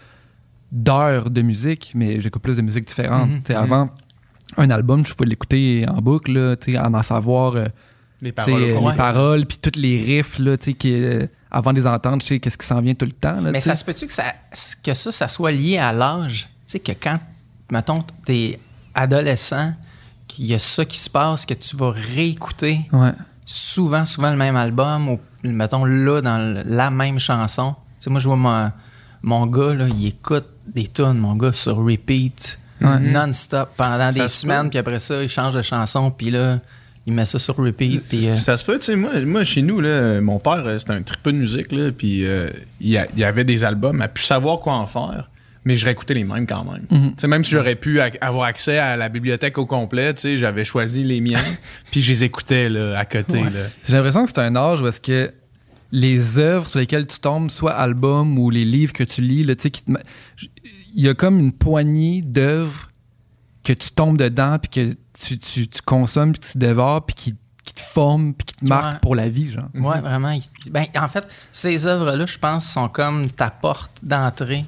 d'heures 0.72 1.30
de 1.30 1.42
musique, 1.42 1.92
mais 1.96 2.20
j'écoute 2.22 2.42
plus 2.42 2.58
de 2.58 2.62
musique 2.62 2.86
différente. 2.88 3.30
Mhm. 3.30 3.42
Sais, 3.46 3.56
Avant, 3.56 3.90
un 4.58 4.70
album, 4.70 5.06
je 5.06 5.14
pouvais 5.14 5.30
l'écouter 5.30 5.86
en 5.88 6.02
boucle, 6.02 6.32
là, 6.34 6.56
en 6.86 6.94
en 6.94 7.04
savoir 7.04 7.56
euh, 7.56 7.66
Les 8.22 8.32
paroles. 8.32 9.46
puis 9.46 9.58
tous 9.58 9.80
les 9.80 9.98
riffs, 9.98 10.40
là, 10.40 10.58
qui, 10.58 10.94
euh, 10.94 11.28
avant 11.52 11.72
de 11.74 11.80
les 11.80 11.88
entendre, 11.88 12.22
je 12.22 12.28
sais 12.28 12.40
qu'est-ce 12.40 12.58
qui 12.58 12.66
s'en 12.66 12.82
vient 12.82 12.94
tout 12.94 13.06
le 13.06 13.12
temps. 13.12 13.40
Là, 13.42 13.52
Mais 13.52 13.60
ça 13.60 13.76
se 13.76 13.86
peut-tu 13.86 14.08
que 14.08 14.14
ça, 14.14 14.34
que 14.84 14.94
ça, 14.94 15.12
ça 15.12 15.28
soit 15.28 15.52
lié 15.52 15.78
à 15.78 15.92
l'âge? 15.94 16.50
Tu 16.68 16.72
sais, 16.72 16.80
que 16.80 16.92
quand, 16.92 17.20
mettons, 17.72 18.04
t'es 18.26 18.60
adolescent, 18.94 19.74
qu'il 20.28 20.46
y 20.48 20.54
a 20.54 20.60
ça 20.60 20.84
qui 20.86 20.98
se 20.98 21.10
passe, 21.10 21.46
que 21.46 21.54
tu 21.54 21.76
vas 21.78 21.92
réécouter 21.92 22.82
Ouais. 22.92 23.12
souvent, 23.46 24.06
souvent 24.06 24.32
le 24.32 24.38
même 24.38 24.56
album, 24.56 25.10
ou 25.10 25.20
mettons 25.44 25.86
là, 25.86 26.22
dans 26.22 26.64
la 26.66 26.90
même 26.90 27.20
chanson. 27.20 27.76
Tu 28.00 28.06
sais, 28.06 28.10
moi, 28.10 28.20
je 28.20 28.28
vois 28.28 28.36
mon, 28.38 28.72
mon 29.26 29.48
gars, 29.48 29.74
là, 29.74 29.88
il 29.90 30.08
écoute 30.08 30.46
des 30.68 30.88
tunes, 30.88 31.18
mon 31.18 31.36
gars, 31.36 31.52
sur 31.52 31.78
repeat, 31.78 32.60
Ouais. 32.82 33.00
non-stop, 33.00 33.70
pendant 33.78 34.12
Ça 34.12 34.22
des 34.24 34.28
se 34.28 34.40
semaines, 34.42 34.70
puis 34.70 34.78
après 34.78 35.00
ça, 35.00 35.24
il 35.24 35.30
change 35.30 35.54
de 35.56 35.62
chanson, 35.62 36.12
puis 36.12 36.30
là, 36.30 36.60
il 37.08 37.14
met 37.14 37.26
ça 37.26 37.40
sur 37.40 37.56
repeat, 37.56 38.04
puis... 38.08 38.28
euh, 38.28 38.38
Ça 38.38 38.56
se 38.58 38.64
peut, 38.66 38.78
tu 38.78 38.86
sais, 38.86 38.96
moi, 38.96 39.20
moi, 39.22 39.44
chez 39.44 39.62
nous, 39.62 39.80
là, 39.82 40.20
mon 40.22 40.40
père, 40.40 40.64
euh, 40.66 40.78
c'était 40.78 40.92
un 40.94 41.02
tripeux 41.02 41.32
de 41.32 41.38
musique, 41.38 41.72
là, 41.72 41.92
puis 41.92 42.26
euh, 42.26 42.50
il 42.82 42.90
y, 42.90 43.24
avait 43.24 43.44
des 43.46 43.64
albums, 43.64 44.00
à 44.02 44.08
pu 44.08 44.22
savoir 44.24 44.60
quoi 44.60 44.74
en 44.74 44.86
faire, 44.86 45.30
mais 45.64 45.76
je 45.78 45.86
réécoutais 45.86 46.14
les 46.16 46.26
mêmes 46.26 46.46
quand 46.46 46.64
même. 46.66 46.86
Mhm. 46.92 47.10
Tu 47.12 47.14
sais, 47.18 47.28
même 47.28 47.44
si 47.44 47.52
j'aurais 47.52 47.76
pu 47.76 48.00
avoir 48.22 48.44
accès 48.44 48.78
à 48.78 48.96
la 48.98 49.10
bibliothèque 49.10 49.58
au 49.58 49.66
complet, 49.66 50.14
tu 50.14 50.22
sais, 50.22 50.38
j'avais 50.38 50.66
choisi 50.66 51.04
les 51.04 51.22
miens, 51.22 51.42
puis 51.92 52.02
je 52.04 52.12
les 52.12 52.24
écoutais 52.26 52.70
là, 52.70 53.00
à 53.00 53.06
côté. 53.06 53.40
Là. 53.40 53.50
J'ai 53.88 53.94
l'impression 53.96 54.24
que 54.26 54.30
c'est 54.30 54.42
un 54.42 54.56
âge 54.56 54.82
où 54.82 54.88
est-ce 54.88 55.02
que 55.02 55.32
les 55.92 56.40
œuvres 56.40 56.68
sur 56.68 56.80
lesquelles 56.80 57.08
tu 57.08 57.20
tombes, 57.20 57.50
soit 57.50 57.74
albums 57.74 58.38
ou 58.38 58.50
les 58.50 58.66
livres 58.66 58.94
que 58.94 59.04
tu 59.04 59.22
lis, 59.22 59.44
là, 59.44 59.56
qui 59.56 59.70
te 59.72 59.92
il 60.98 61.04
y 61.04 61.10
a 61.10 61.14
comme 61.14 61.40
une 61.40 61.52
poignée 61.52 62.22
d'œuvres 62.22 62.90
que 63.64 63.74
tu 63.74 63.92
tombes 63.92 64.18
dedans, 64.18 64.58
puis 64.60 64.70
que 64.70 64.96
tu, 65.20 65.38
tu, 65.40 65.68
tu 65.68 65.82
consommes, 65.82 66.32
puis 66.32 66.40
que 66.42 66.48
tu 66.54 66.58
dévores, 66.58 67.06
puis 67.06 67.16
qui, 67.16 67.36
qui 67.66 67.74
te 67.74 67.82
forment, 67.82 68.34
puis 68.34 68.46
qui 68.46 68.56
te 68.56 68.66
marquent 68.66 68.86
Ouais. 68.94 69.00
pour 69.02 69.16
la 69.16 69.28
vie, 69.28 69.50
genre. 69.52 69.64
Ouais, 69.74 70.00
vraiment. 70.02 70.32
Il- 70.32 70.72
Ben, 70.72 70.86
en 70.96 71.08
fait, 71.08 71.28
ces 71.52 71.86
œuvres-là, 71.88 72.26
je 72.26 72.38
pense, 72.38 72.66
sont 72.72 72.88
comme 72.88 73.30
ta 73.32 73.50
porte 73.50 73.92
d'entrée 74.04 74.64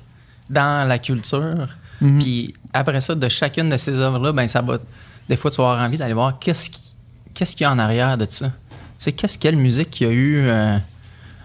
dans 0.49 0.87
la 0.87 0.99
culture. 0.99 1.67
Mhm. 2.01 2.19
Puis 2.21 2.53
après 2.73 2.99
ça, 3.01 3.15
de 3.15 3.29
chacune 3.29 3.69
de 3.69 3.77
ces 3.77 3.93
œuvres-là, 3.93 4.31
ben 4.33 4.47
ça 4.47 4.61
va. 4.61 4.79
Des 5.29 5.35
fois, 5.35 5.49
tu 5.51 5.57
vas 5.61 5.71
avoir 5.71 5.85
envie 5.87 5.97
d'aller 5.97 6.13
voir 6.13 6.39
qu'est-ce 6.39 6.69
qui- 6.69 6.95
qu'est-ce 7.33 7.55
qu'il 7.55 7.63
y 7.63 7.67
a 7.67 7.71
en 7.71 7.79
arrière 7.79 8.17
de 8.17 8.25
ça. 8.29 8.47
Tu 8.47 8.53
sais, 8.97 9.11
qu'est-ce 9.13 9.37
quelle 9.37 9.57
musique 9.57 9.89
qu'il 9.91 10.07
y 10.07 10.09
a 10.09 10.13
eu 10.13 10.39
euh, 10.47 10.77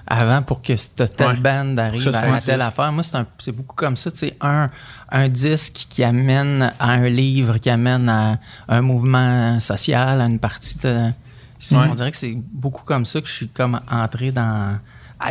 avant 0.06 0.42
pour 0.42 0.62
que 0.62 0.75
cette 0.76 1.16
telle 1.16 1.26
Ouais. 1.28 1.37
band 1.37 1.76
arrive 1.78 2.11
ça 2.11 2.18
à, 2.21 2.40
telle 2.40 2.61
affaire. 2.61 2.92
Moi, 2.92 3.02
c'est 3.38 3.52
beaucoup 3.52 3.76
comme 3.76 3.97
ça. 3.97 4.11
Tu 4.11 4.30
un, 4.40 4.71
un 5.11 5.28
disque 5.28 5.87
qui 5.88 6.02
amène 6.02 6.73
à 6.78 6.90
un 6.90 7.09
livre, 7.09 7.59
qui 7.59 7.71
amène 7.71 8.09
à 8.09 8.38
un 8.68 8.80
mouvement 8.82 9.59
social, 9.61 10.21
à 10.21 10.25
une 10.25 10.38
partie 10.38 10.76
de. 10.78 11.06
Ouais. 11.71 11.78
On 11.90 11.94
dirait 11.94 12.11
que 12.11 12.16
c'est 12.16 12.37
beaucoup 12.52 12.85
comme 12.85 13.06
ça 13.06 13.21
que 13.21 13.28
je 13.28 13.32
suis 13.32 13.49
comme 13.49 13.80
entré 13.90 14.32
dans. 14.32 14.78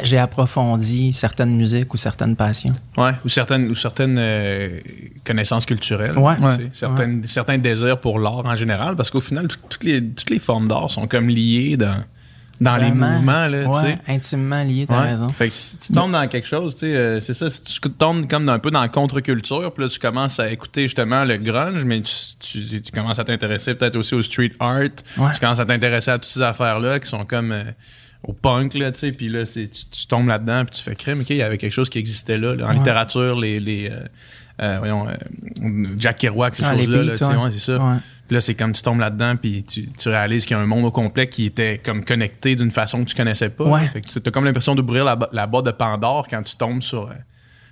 J'ai 0.04 0.20
approfondi 0.20 1.12
certaines 1.12 1.54
musiques 1.58 1.94
ou 1.94 1.98
certaines 1.98 2.38
passions. 2.38 2.72
Ouais, 2.96 3.12
ou 3.26 3.28
certaines, 3.30 3.70
ou 3.70 3.76
certaines 3.76 4.16
euh, 4.18 4.80
connaissances 5.26 5.66
culturelles. 5.66 6.18
Ouais. 6.18 6.36
tu 6.38 6.42
sais, 6.42 6.48
Ouais. 6.48 6.70
Certaines, 6.72 7.28
Certains 7.28 7.58
désirs 7.58 8.00
pour 8.00 8.18
l'art 8.18 8.46
en 8.46 8.56
général, 8.56 8.96
parce 8.96 9.10
qu'au 9.10 9.20
final, 9.20 9.50
tout- 9.50 9.58
toutes, 9.70 9.84
les, 9.84 10.02
toutes 10.02 10.30
les 10.30 10.40
formes 10.40 10.70
d'art 10.70 10.90
sont 10.90 11.08
comme 11.08 11.28
liées 11.28 11.76
dans, 11.76 12.02
dans 12.60 12.76
les 12.76 12.92
mouvements. 12.92 13.48
Là, 13.48 13.64
tu 13.64 13.70
Ouais, 13.86 13.98
intimement 14.08 14.64
lié, 14.64 14.86
t'as 14.88 15.02
Ouais. 15.02 15.12
raison. 15.12 15.30
Fait 15.30 15.48
que 15.48 15.54
si 15.54 15.78
tu 15.78 15.94
tombes 15.94 16.12
dans 16.12 16.28
quelque 16.28 16.48
chose, 16.48 16.74
tu 16.76 16.82
sais, 16.82 16.96
euh, 16.96 17.20
c'est 17.20 17.34
ça, 17.34 17.50
si 17.50 17.64
tu 17.64 17.80
tombes 17.92 18.28
comme 18.28 18.48
un 18.50 18.60
peu 18.60 18.70
dans 18.72 18.82
la 18.82 18.90
contre-culture, 18.90 19.74
puis 19.74 19.84
là, 19.84 19.90
tu 19.90 19.98
commences 20.00 20.40
à 20.40 20.52
écouter 20.52 20.84
justement 20.84 21.24
le 21.24 21.38
grunge, 21.38 21.84
mais 21.86 22.02
tu, 22.02 22.14
tu- 22.40 22.82
tu 22.82 22.92
commences 22.92 23.20
à 23.20 23.24
t'intéresser 23.24 23.74
peut-être 23.76 23.96
aussi 23.96 24.14
au 24.16 24.22
street 24.22 24.52
art, 24.60 24.80
Ouais. 25.18 25.32
tu 25.34 25.40
commences 25.40 25.60
à 25.60 25.66
t'intéresser 25.66 26.12
à 26.12 26.16
toutes 26.18 26.26
ces 26.26 26.42
affaires-là 26.42 27.00
qui 27.00 27.08
sont 27.10 27.26
comme 27.26 27.52
euh, 27.52 27.64
au 28.24 28.34
punk, 28.34 28.76
là, 28.76 28.92
tu 28.92 29.00
sais, 29.00 29.12
puis 29.12 29.30
là, 29.30 29.44
tu, 29.46 29.68
tu 29.68 30.06
tombes 30.08 30.28
là-dedans, 30.28 30.66
puis 30.66 30.76
tu 30.78 30.84
fais 30.84 30.96
crème, 30.96 31.22
OK, 31.22 31.30
il 31.32 31.38
y 31.38 31.42
avait 31.42 31.58
quelque 31.58 31.72
chose 31.74 31.90
qui 31.90 31.98
existait 31.98 32.38
là, 32.38 32.54
là, 32.56 32.68
en 32.68 32.72
littérature, 32.72 33.40
les... 33.40 33.60
les 33.60 33.90
euh, 33.90 34.00
euh, 34.62 34.78
voyons, 34.78 35.08
Jack 35.98 36.18
Kerouac, 36.20 36.56
ces 36.56 36.64
Ah, 36.64 36.76
choses-là, 36.76 36.98
là, 37.04 37.12
ouais, 37.14 37.52
c'est 37.52 37.60
ça. 37.60 38.00
Là, 38.32 38.42
c'est 38.42 38.56
comme 38.56 38.72
tu 38.72 38.82
tombes 38.82 39.00
là-dedans, 39.00 39.36
puis 39.36 39.64
tu, 39.64 39.92
tu 39.92 40.08
réalises 40.10 40.46
qu'il 40.46 40.56
y 40.56 40.60
a 40.60 40.64
un 40.64 40.66
monde 40.66 40.86
au 40.86 40.92
complet 40.92 41.28
qui 41.28 41.46
était 41.46 41.80
comme 41.84 42.04
connecté 42.04 42.56
d'une 42.56 42.72
façon 42.72 43.04
que 43.04 43.10
tu 43.10 43.16
connaissais 43.16 43.50
pas. 43.50 43.66
Ouais. 43.66 43.88
Fait 43.92 44.02
que 44.02 44.08
tu 44.08 44.20
as 44.26 44.32
comme 44.32 44.46
l'impression 44.46 44.74
d'ouvrir 44.74 45.04
la, 45.04 45.20
la 45.34 45.46
boîte 45.48 45.66
de 45.66 45.72
Pandore 45.72 46.28
quand 46.30 46.42
tu 46.42 46.56
tombes 46.56 46.82
sur, 46.82 47.10
euh, 47.10 47.14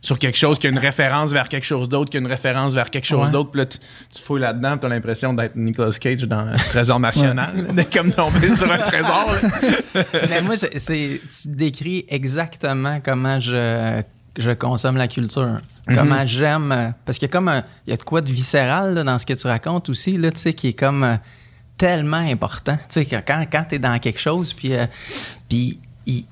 sur 0.02 0.20
quelque 0.20 0.38
chose 0.38 0.60
qui 0.60 0.68
a 0.68 0.70
une 0.70 0.78
référence 0.78 1.32
vers 1.32 1.48
quelque 1.48 1.66
chose 1.66 1.88
d'autre, 1.88 2.10
qui 2.12 2.18
a 2.18 2.20
une 2.20 2.28
référence 2.28 2.74
vers 2.74 2.90
quelque 2.90 3.06
chose 3.08 3.28
Ouais. 3.28 3.32
d'autre. 3.32 3.52
Puis 3.52 3.60
là, 3.60 3.66
tu, 3.68 3.78
tu 4.14 4.22
fouilles 4.22 4.42
là-dedans, 4.42 4.78
tu 4.78 4.86
as 4.86 4.90
l'impression 4.90 5.34
d'être 5.34 5.56
Nicolas 5.56 5.92
Cage 6.00 6.24
dans 6.24 6.46
euh, 6.48 6.56
Trésor 6.70 7.00
National. 7.00 7.68
D'être 7.74 7.94
comme 7.94 8.12
tombé 8.12 8.54
sur 8.54 8.70
un 8.70 8.78
trésor. 8.80 9.28
là. 9.96 10.04
Mais 10.30 10.42
moi, 10.42 10.56
c'est, 10.58 11.22
tu 11.42 11.48
décris 11.48 12.06
exactement 12.10 13.00
comment 13.04 13.40
je, 13.40 14.02
je 14.40 14.52
consomme 14.52 14.98
la 14.98 15.08
culture. 15.08 15.60
Comment 15.88 16.26
j'aime. 16.26 16.72
euh, 16.72 16.90
Parce 17.06 17.18
qu'il 17.18 17.28
y 17.28 17.32
a 17.32 17.34
comme 17.34 17.48
un- 17.48 17.64
il 17.88 17.92
y 17.92 17.94
a 17.94 17.98
de 17.98 18.04
quoi 18.04 18.22
de 18.22 18.32
viscéral 18.32 18.94
là, 18.96 19.04
dans 19.04 19.18
ce 19.20 19.26
que 19.26 19.34
tu 19.34 19.48
racontes 19.48 19.90
aussi, 19.90 20.18
là, 20.18 20.32
tu 20.32 20.40
sais, 20.40 20.54
qui 20.54 20.68
est 20.70 20.74
comme 20.74 21.04
euh, 21.04 21.16
tellement 21.78 22.18
important. 22.18 22.76
Tu 22.90 23.04
sais, 23.04 23.06
quand, 23.06 23.46
quand 23.52 23.66
tu 23.70 23.76
es 23.76 23.80
dans 23.80 23.98
quelque 24.00 24.20
chose, 24.20 24.54
puis, 24.54 24.74
euh, 24.76 24.86
puis 25.48 25.80
il, 26.06 26.26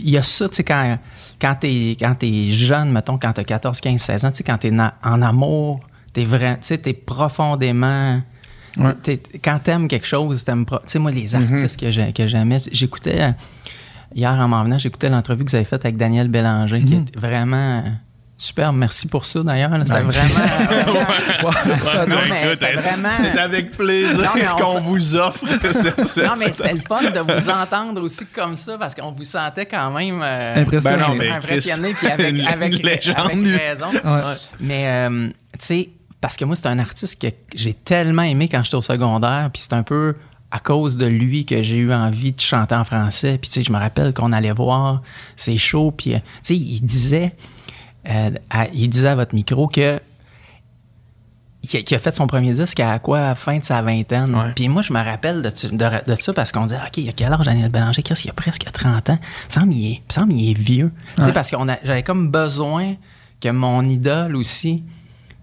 il 0.00 0.10
y 0.10 0.18
a 0.18 0.22
ça, 0.22 0.48
tu 0.48 0.56
sais, 0.56 0.64
quand, 0.64 0.98
quand 1.40 1.54
tu 1.60 1.66
es, 1.68 1.96
quand 1.98 2.14
t'es 2.14 2.50
jeune, 2.50 2.90
mettons, 2.92 3.16
quand 3.18 3.32
tu 3.32 3.40
as 3.40 3.44
14, 3.44 3.80
15, 3.80 4.00
16 4.00 4.24
ans, 4.26 4.30
tu 4.30 4.38
sais, 4.38 4.44
quand 4.44 4.58
tu 4.58 4.66
es 4.68 4.72
en 5.02 5.22
amour, 5.22 5.80
tu 6.12 6.20
es 6.20 6.92
profondément. 6.92 8.20
Ouais. 8.76 8.94
t'es- 9.02 9.16
t'es- 9.16 9.38
quand 9.38 9.58
t'aimes 9.62 9.88
quelque 9.88 10.06
chose, 10.06 10.44
t'aimes 10.44 10.64
Tu 10.66 10.76
sais, 10.86 10.98
moi, 11.00 11.10
les 11.10 11.34
artistes 11.34 11.80
que 11.80 11.90
j'ai- 11.90 12.12
que 12.12 12.28
j'aimais, 12.28 12.58
j'écoutais. 12.70 13.32
Hier, 14.14 14.30
en 14.32 14.48
m'en 14.48 14.64
venant, 14.64 14.78
j'écoutais 14.78 15.08
l'entrevue 15.08 15.44
que 15.44 15.50
vous 15.50 15.56
avez 15.56 15.64
faite 15.64 15.84
avec 15.84 15.96
Daniel 15.96 16.28
Bélanger, 16.28 16.82
qui 16.82 16.94
est 16.94 17.16
vraiment 17.18 17.82
euh, 17.86 17.90
superbe. 18.36 18.76
Merci 18.76 19.06
pour 19.06 19.24
ça, 19.26 19.42
d'ailleurs. 19.42 19.70
C'était 19.78 20.00
vraiment. 20.00 20.10
C'est- 21.78 22.72
vraiment- 22.74 23.08
C'est 23.16 23.38
avec 23.38 23.70
plaisir 23.72 24.32
qu'on 24.58 24.80
vous 24.80 25.14
offre. 25.16 25.44
Non, 26.20 26.32
mais 26.38 26.52
c'était 26.52 26.74
le 26.74 26.80
fun 26.80 27.02
de 27.10 27.20
vous 27.20 27.48
entendre 27.50 28.02
aussi 28.02 28.26
comme 28.26 28.56
ça 28.56 28.76
parce 28.78 28.94
qu'on 28.94 29.12
vous 29.12 29.24
sentait 29.24 29.66
quand 29.66 29.90
même 29.92 30.20
euh, 30.22 30.54
Impressionné. 30.56 30.96
Ben 30.96 31.08
non, 31.08 31.14
mais 31.14 31.30
impressionné 31.30 31.94
puis 31.94 32.06
avec, 32.10 32.34
une- 32.34 32.46
avec, 32.46 32.80
une 33.32 33.54
raison. 33.56 33.86
Ouais. 33.92 34.20
Mais 34.60 34.88
euh, 34.88 35.28
tu 35.52 35.58
sais, 35.60 35.90
parce 36.20 36.36
que 36.36 36.44
moi, 36.44 36.56
c'est 36.56 36.66
un 36.66 36.78
artiste 36.78 37.20
que 37.20 37.28
j'ai 37.54 37.74
tellement 37.74 38.22
aimé 38.22 38.48
quand 38.48 38.62
j'étais 38.62 38.76
au 38.76 38.82
secondaire, 38.82 39.48
puis 39.52 39.62
c'est 39.62 39.72
un 39.74 39.82
peu 39.82 40.16
à 40.50 40.58
cause 40.58 40.96
de 40.96 41.06
lui 41.06 41.44
que 41.46 41.62
j'ai 41.62 41.76
eu 41.76 41.92
envie 41.92 42.32
de 42.32 42.40
chanter 42.40 42.74
en 42.74 42.84
français. 42.84 43.38
Puis 43.38 43.48
tu 43.50 43.54
sais, 43.54 43.62
je 43.62 43.72
me 43.72 43.78
rappelle 43.78 44.12
qu'on 44.12 44.32
allait 44.32 44.52
voir 44.52 45.02
ses 45.36 45.56
shows, 45.58 45.92
puis 45.92 46.14
euh, 46.14 46.18
tu 46.18 46.22
sais, 46.42 46.56
il 46.56 46.80
disait, 46.80 47.34
euh, 48.08 48.30
à- 48.50 48.66
il 48.72 48.88
disait 48.90 49.08
à 49.08 49.14
votre 49.14 49.34
micro 49.34 49.68
que 49.68 50.00
qui 51.62 51.94
a, 51.94 51.98
fait 51.98 52.16
son 52.16 52.26
premier 52.26 52.54
disque 52.54 52.80
à 52.80 52.98
quoi, 52.98 53.18
à 53.18 53.28
la 53.28 53.34
fin 53.34 53.58
de 53.58 53.64
sa 53.64 53.82
vingtaine. 53.82 54.34
Ouais. 54.34 54.52
Puis 54.56 54.66
moi, 54.70 54.80
je 54.80 54.94
me 54.94 54.98
rappelle 55.04 55.42
de, 55.42 55.50
de, 55.50 56.10
de 56.14 56.20
ça 56.20 56.32
parce 56.32 56.52
qu'on 56.52 56.64
dit, 56.64 56.74
OK, 56.74 56.96
il 56.96 57.04
y 57.04 57.08
a 57.10 57.12
quel 57.12 57.30
âge 57.32 57.44
Daniel 57.44 57.70
Bélanger? 57.70 58.02
Qu'est-ce 58.02 58.22
qu'il 58.22 58.30
a 58.30 58.34
presque 58.34 58.64
30 58.72 59.10
ans? 59.10 59.18
Il 59.50 59.52
semble 59.54 59.72
est, 59.74 59.76
il 59.76 60.00
me 60.08 60.12
semble 60.12 60.32
est 60.32 60.54
vieux. 60.58 60.90
Tu 61.16 61.20
sais, 61.22 61.28
Ouais. 61.28 61.32
parce 61.34 61.50
qu'on 61.50 61.68
a, 61.68 61.76
j'avais 61.84 62.02
comme 62.02 62.30
besoin 62.30 62.94
que 63.42 63.50
mon 63.50 63.86
idole 63.86 64.36
aussi 64.36 64.82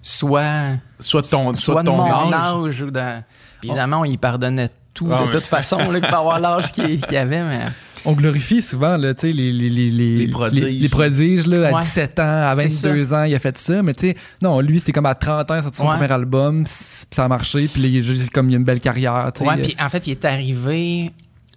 soit, 0.02 0.78
Soit 1.00 1.22
de 1.22 1.28
ton, 1.28 1.54
soit 1.54 1.84
de 1.84 1.88
ton 1.88 1.98
mon 1.98 2.12
âge. 2.12 2.34
âge. 2.34 2.82
ou 2.82 2.90
de- 2.90 3.22
Puis 3.60 3.70
évidemment, 3.70 4.00
on 4.00 4.06
y 4.06 4.18
pardonnait 4.18 4.72
tout 4.98 5.08
Ah, 5.12 5.20
de 5.20 5.26
mais- 5.26 5.32
toute 5.32 5.46
façon, 5.46 5.78
là, 5.92 6.02
pour 6.02 6.18
avoir 6.18 6.40
l'âge 6.40 6.72
qu'il 6.74 7.00
qu'il 7.02 7.18
avait, 7.18 7.44
mais... 7.44 7.60
On 8.06 8.14
glorifie 8.14 8.62
souvent 8.62 8.96
là, 8.96 9.12
les, 9.22 9.34
les, 9.34 9.52
les, 9.52 9.70
les, 9.70 10.18
Les 10.18 10.28
prodiges. 10.30 10.64
les- 10.64 10.72
les 10.72 10.90
prodiges, 10.90 11.46
là, 11.48 11.68
à 11.70 11.72
Ouais. 11.74 11.82
17 11.82 12.20
ans, 12.20 12.24
à 12.48 12.54
C'est 12.56 12.70
22 12.90 13.14
ans, 13.14 13.24
il 13.24 13.36
a 13.36 13.40
fait 13.40 13.58
ça. 13.58 13.84
Mais 13.84 13.94
tu 13.94 14.08
sais, 14.08 14.16
non, 14.42 14.62
lui, 14.62 14.80
c'est 14.80 14.94
comme 14.94 15.06
à 15.08 15.16
30 15.16 15.52
ans, 15.52 15.56
il 15.56 15.60
a 15.60 15.62
sorti 15.64 15.78
son 15.80 15.88
Ouais. 15.90 15.98
premier 15.98 16.12
album, 16.12 16.64
pis 16.64 16.72
ça 17.12 17.26
a 17.26 17.28
marché, 17.28 17.68
puis 17.68 17.82
là, 17.82 17.88
il 17.90 17.98
est 17.98 18.02
juste 18.02 18.30
comme 18.32 18.50
il 18.50 18.54
a 18.54 18.58
une 18.58 18.64
belle 18.64 18.80
carrière. 18.80 19.30
tu 19.36 19.44
sais. 19.44 19.48
Ouais, 19.50 19.58
puis 19.58 19.76
en 19.80 19.90
fait, 19.90 20.08
il 20.08 20.12
est 20.12 20.24
arrivé, 20.26 21.12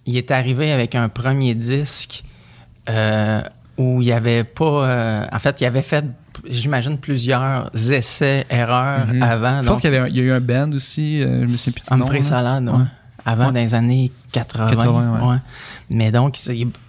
il 0.06 0.16
est 0.16 0.30
arrivé 0.32 0.72
avec 0.72 0.94
un 0.96 1.08
premier 1.08 1.54
disque 1.54 2.24
euh, 2.88 3.42
où 3.78 4.00
il 4.02 4.08
y 4.08 4.12
avait 4.12 4.42
pas, 4.44 4.64
euh, 4.88 5.26
en 5.32 5.38
fait, 5.38 5.60
il 5.60 5.66
avait 5.66 5.82
fait, 5.82 6.04
j'imagine, 6.48 6.98
plusieurs 6.98 7.70
essais, 7.92 8.44
erreurs 8.50 9.06
Mhm. 9.06 9.22
avant. 9.22 9.62
Je 9.62 9.68
pense 9.68 9.80
qu'il 9.80 9.90
y, 9.92 10.16
y 10.16 10.20
a 10.20 10.22
eu 10.24 10.32
un 10.32 10.40
band 10.40 10.72
aussi, 10.72 11.22
euh, 11.22 11.42
je 11.46 11.52
me 11.52 11.56
souviens 11.56 11.74
plus 11.74 11.88
du 11.94 11.96
nom. 12.16 12.22
Salade, 12.22 12.68
ouais. 12.68 12.74
Avant, 13.30 13.46
Ouais. 13.46 13.52
dans 13.52 13.60
les 13.60 13.74
années 13.74 14.12
80. 14.32 14.68
80, 14.70 15.28
ouais. 15.30 15.36
Mais 15.90 16.10
donc, 16.12 16.36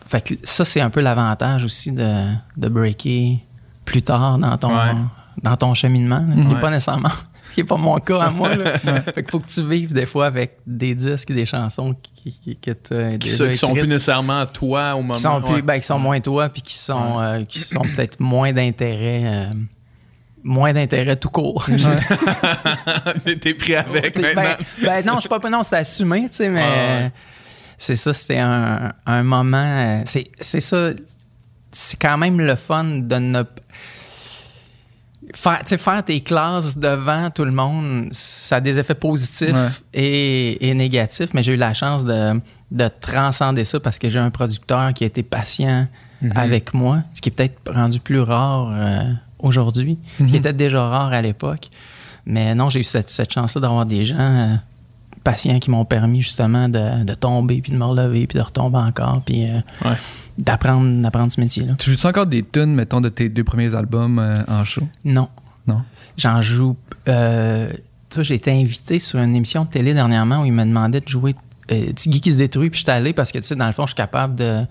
fait 0.08 0.22
que 0.22 0.34
ça, 0.44 0.66
c'est 0.66 0.82
un 0.82 0.90
peu 0.90 1.02
l'avantage 1.02 1.64
aussi 1.64 1.92
de, 1.92 2.34
de 2.58 2.68
breaker 2.70 3.38
plus 3.86 4.02
tard 4.02 4.38
dans 4.38 4.58
ton, 4.58 4.72
dans 5.42 5.58
ton 5.58 5.74
cheminement, 5.74 6.24
qui 6.36 6.46
n'est 6.48 6.60
pas 6.60 6.70
nécessairement, 6.70 7.10
qui 7.54 7.62
n'est 7.62 7.66
pas 7.68 7.78
mon 7.78 7.98
cas 8.00 8.22
à 8.22 8.30
moi. 8.30 8.56
Là. 8.56 8.78
Fait 9.14 9.30
faut 9.30 9.40
que 9.40 9.48
tu 9.48 9.68
vives 9.68 9.94
des 9.94 10.06
fois 10.06 10.28
avec 10.28 10.58
des 10.68 10.94
disques, 10.96 11.32
des 11.34 11.46
chansons 11.46 11.96
qui, 12.02 12.32
qui, 12.40 12.56
Qui, 12.56 13.30
sont- 13.30 13.48
qui 13.48 13.56
sont 13.56 13.74
plus 13.74 13.88
nécessairement 13.88 14.46
toi 14.46 14.94
au 14.96 15.02
moment. 15.02 15.16
qui 15.16 15.22
sont, 15.22 15.42
plus, 15.42 15.54
ouais. 15.56 15.62
ben, 15.62 15.80
qui 15.80 15.86
sont 15.88 16.00
moins 16.00 16.20
toi, 16.20 16.50
puis 16.50 16.62
qui 16.62 16.78
sont, 16.78 17.20
euh, 17.20 17.44
qui 17.46 17.60
sont 17.60 17.82
peut-être 17.82 18.20
moins 18.20 18.54
d'intérêt. 18.54 19.24
euh, 19.26 19.50
moins 20.44 20.74
d'intérêt 20.74 21.16
tout 21.16 21.30
court. 21.30 21.66
Mais 23.26 23.36
t'es 23.36 23.54
pris 23.54 23.76
avec 23.76 24.16
ben, 24.20 24.36
maintenant. 24.36 24.66
ben 24.84 25.06
non, 25.06 25.16
je 25.16 25.20
suis 25.22 25.30
pas 25.30 25.40
non, 25.50 25.64
c'était 25.64 25.78
assumé, 25.78 26.22
tu 26.30 26.38
sais, 26.38 26.50
mais 26.50 26.62
Ouais, 26.62 26.68
ouais. 27.04 27.12
c'est 27.78 27.96
ça, 27.96 28.14
c'était 28.14 28.40
un, 28.40 28.92
un 29.06 29.24
moment. 29.24 29.58
euh, 29.58 30.02
C'est, 30.06 30.30
c'est 30.40 30.62
ça, 30.62 30.92
c'est 31.72 31.98
quand 32.00 32.18
même 32.18 32.40
le 32.40 32.56
fun 32.56 32.84
de 32.84 33.16
ne 33.16 33.44
faire, 35.36 35.60
tu 35.60 35.68
sais, 35.68 35.78
faire 35.78 36.04
tes 36.04 36.22
classes 36.22 36.78
devant 36.78 37.30
tout 37.30 37.46
le 37.46 37.52
monde, 37.52 38.10
ça 38.12 38.58
a 38.58 38.62
des 38.62 38.78
effets 38.80 38.96
positifs 38.96 39.54
Ouais. 39.54 39.68
et, 39.94 40.70
et 40.70 40.74
négatifs, 40.74 41.34
mais 41.34 41.44
j'ai 41.44 41.54
eu 41.54 41.58
la 41.58 41.74
chance 41.74 42.04
de, 42.06 42.40
de 42.72 42.88
transcender 43.00 43.64
ça 43.66 43.80
parce 43.80 44.00
que 44.00 44.10
j'ai 44.10 44.20
un 44.20 44.30
producteur 44.32 44.94
qui 44.94 45.04
a 45.04 45.08
été 45.08 45.24
patient 45.24 45.88
Mhm. 46.24 46.34
avec 46.36 46.76
moi, 46.76 47.00
ce 47.16 47.22
qui 47.22 47.30
est 47.30 47.32
peut-être 47.32 47.74
rendu 47.74 48.00
plus 48.00 48.20
rare 48.20 48.70
euh, 48.72 49.12
aujourd'hui, 49.42 49.98
qui 50.18 50.24
Mhm. 50.24 50.36
était 50.36 50.54
déjà 50.54 50.88
rare 50.88 51.14
à 51.14 51.22
l'époque. 51.22 51.70
Mais 52.26 52.54
non, 52.56 52.70
j'ai 52.70 52.82
eu 52.82 52.84
cette, 52.84 53.10
cette 53.10 53.34
chance-là 53.34 53.62
d'avoir 53.62 53.86
des 53.86 54.06
gens 54.06 54.18
euh, 54.20 54.56
patients 55.24 55.60
qui 55.60 55.70
m'ont 55.72 55.86
permis 55.86 56.22
justement 56.22 56.70
de, 56.70 57.04
de 57.04 57.14
tomber, 57.14 57.62
puis 57.62 57.72
de 57.72 57.78
me 57.78 57.84
relever, 57.86 58.28
puis 58.28 58.38
de 58.38 58.44
retomber 58.44 58.78
encore, 58.78 59.22
puis 59.26 59.50
euh, 59.50 59.60
Ouais. 59.84 59.96
d'apprendre, 60.38 61.02
d'apprendre 61.02 61.32
ce 61.32 61.40
métier-là. 61.42 61.74
Tu 61.76 61.92
joues-tu 61.92 62.08
encore 62.08 62.26
des 62.28 62.44
tunes, 62.44 62.74
mettons, 62.74 63.02
de 63.02 63.10
tes 63.10 63.30
deux 63.30 63.44
premiers 63.44 63.74
albums 63.76 64.20
euh, 64.20 64.34
en 64.48 64.64
show? 64.64 64.88
Non. 65.06 65.28
Non? 65.68 65.82
J'en 66.18 66.42
joue. 66.42 66.76
Euh, 67.08 67.72
tu 68.10 68.16
vois, 68.16 68.24
j'ai 68.24 68.36
été 68.36 68.52
invité 68.52 69.00
sur 69.00 69.20
une 69.20 69.36
émission 69.36 69.64
de 69.64 69.70
télé 69.70 69.94
dernièrement 69.94 70.42
où 70.42 70.46
il 70.46 70.54
me 70.54 70.64
demandait 70.66 71.02
de 71.02 71.08
jouer 71.08 71.36
Tiggy 71.96 72.20
qui 72.20 72.34
se 72.34 72.38
détruit, 72.38 72.70
puis 72.70 72.80
je 72.80 72.84
suis 72.84 72.92
allé 72.92 73.14
parce 73.14 73.32
que, 73.32 73.38
tu 73.38 73.46
sais, 73.46 73.56
dans 73.56 73.68
le 73.68 73.72
fond, 73.72 73.84
je 73.84 73.92
suis 73.92 73.96
capable 73.96 74.36
de. 74.36 74.66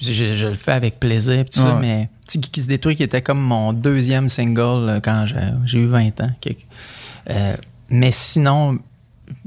Je, 0.00 0.12
je- 0.12 0.34
je 0.34 0.46
le 0.46 0.54
fais 0.54 0.72
avec 0.72 0.98
plaisir, 0.98 1.44
puis 1.44 1.50
tout 1.50 1.60
ça, 1.60 1.76
mais 1.80 2.08
Qui 2.28 2.62
se 2.62 2.68
détruit, 2.68 2.94
qui 2.94 3.02
était 3.02 3.22
comme 3.22 3.40
mon 3.40 3.72
deuxième 3.72 4.28
single 4.28 4.88
euh, 4.88 5.00
quand 5.00 5.24
j'ai 5.64 5.78
eu 5.78 5.86
20 5.86 6.20
ans. 6.20 6.30
Euh, 7.30 7.56
mais 7.88 8.10
sinon, 8.12 8.78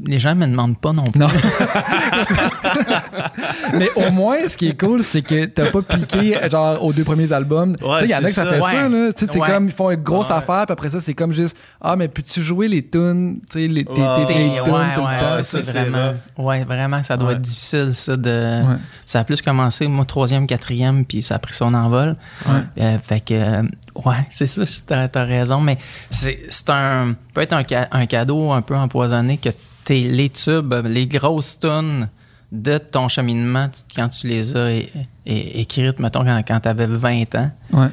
les 0.03 0.19
gens 0.19 0.33
me 0.33 0.47
demandent 0.47 0.79
pas 0.79 0.91
non 0.91 1.03
plus. 1.03 1.19
Non. 1.19 1.27
Mais 3.73 3.89
au 3.95 4.11
moins, 4.11 4.37
ce 4.47 4.57
qui 4.57 4.69
est 4.69 4.79
cool, 4.79 5.03
c'est 5.03 5.21
que 5.21 5.45
t'as 5.45 5.71
pas 5.71 5.81
piqué 5.81 6.37
genre 6.49 6.83
aux 6.83 6.93
deux 6.93 7.03
premiers 7.03 7.31
albums. 7.31 7.75
tu 7.75 7.83
sais, 7.83 8.05
il 8.05 8.09
y 8.09 8.15
en 8.15 8.19
a 8.19 8.21
que 8.23 8.31
ça, 8.31 8.43
ça. 8.45 8.53
fait 8.53 8.61
Ouais. 8.61 8.71
ça, 8.71 8.89
là. 8.89 9.13
Tu 9.13 9.25
sais, 9.25 9.31
c'est 9.31 9.39
Ouais. 9.39 9.47
comme, 9.47 9.65
ils 9.67 9.71
font 9.71 9.89
une 9.89 10.01
grosse 10.01 10.27
Ouais. 10.29 10.35
affaire, 10.35 10.65
puis 10.65 10.73
après 10.73 10.89
ça, 10.89 11.01
c'est 11.01 11.13
comme 11.13 11.33
juste, 11.33 11.55
ah, 11.81 11.95
mais 11.95 12.07
peux-tu 12.07 12.41
jouer 12.41 12.67
les 12.67 12.87
tunes, 12.87 13.39
tu 13.49 13.59
sais, 13.61 13.67
les, 13.67 13.85
tes, 13.85 13.93
tes 13.93 14.01
Ouais. 14.01 14.25
vieilles 14.25 14.49
Ouais, 14.59 14.63
tunes 14.63 14.73
ouais, 14.73 14.93
tout 14.95 15.01
le 15.01 15.05
temps? 15.19 15.25
ça, 15.25 15.27
Ça, 15.27 15.43
c'est 15.43 15.61
c'est 15.63 15.71
vraiment. 15.71 16.13
Ouais, 16.37 16.63
vraiment, 16.63 17.03
ça 17.03 17.17
doit 17.17 17.29
Ouais. 17.29 17.33
être 17.35 17.41
difficile, 17.41 17.91
ça, 17.93 18.17
de. 18.17 18.29
Ouais. 18.63 18.75
Ça 19.05 19.19
a 19.19 19.23
plus 19.23 19.41
commencé, 19.41 19.87
moi, 19.87 20.05
troisième, 20.05 20.47
quatrième, 20.47 21.05
puis 21.05 21.21
ça 21.21 21.35
a 21.35 21.39
pris 21.39 21.53
son 21.53 21.73
envol. 21.73 22.15
Ouais. 22.47 22.61
Euh, 22.83 22.97
fait 23.01 23.19
que, 23.21 23.33
euh, 23.33 23.63
ouais, 24.05 24.27
c'est 24.31 24.45
ça, 24.45 24.63
t'as 24.85 25.21
as 25.21 25.25
raison, 25.25 25.59
mais 25.61 25.77
c'est 26.09 26.39
c'est 26.49 26.69
un. 26.69 27.15
peut 27.33 27.41
être 27.41 27.53
un, 27.53 27.63
ca- 27.67 27.87
un 27.91 28.05
cadeau 28.05 28.51
un 28.51 28.61
peu 28.61 28.75
empoisonné 28.75 29.37
que 29.37 29.49
t'es 29.85 29.95
les 29.99 30.29
tubes, 30.29 30.73
les 30.85 31.07
grosses 31.07 31.59
tunes 31.59 32.07
de 32.51 32.77
ton 32.77 33.07
cheminement, 33.07 33.69
tu- 33.69 33.81
quand 33.95 34.09
tu 34.09 34.27
les 34.27 34.55
as 34.57 34.71
é- 34.71 34.89
é- 35.25 35.61
écrites, 35.61 35.99
mettons, 35.99 36.23
quand, 36.25 36.41
quand 36.45 36.59
t'avais 36.59 36.85
20 36.87 37.33
ans, 37.35 37.51
Ouais. 37.71 37.87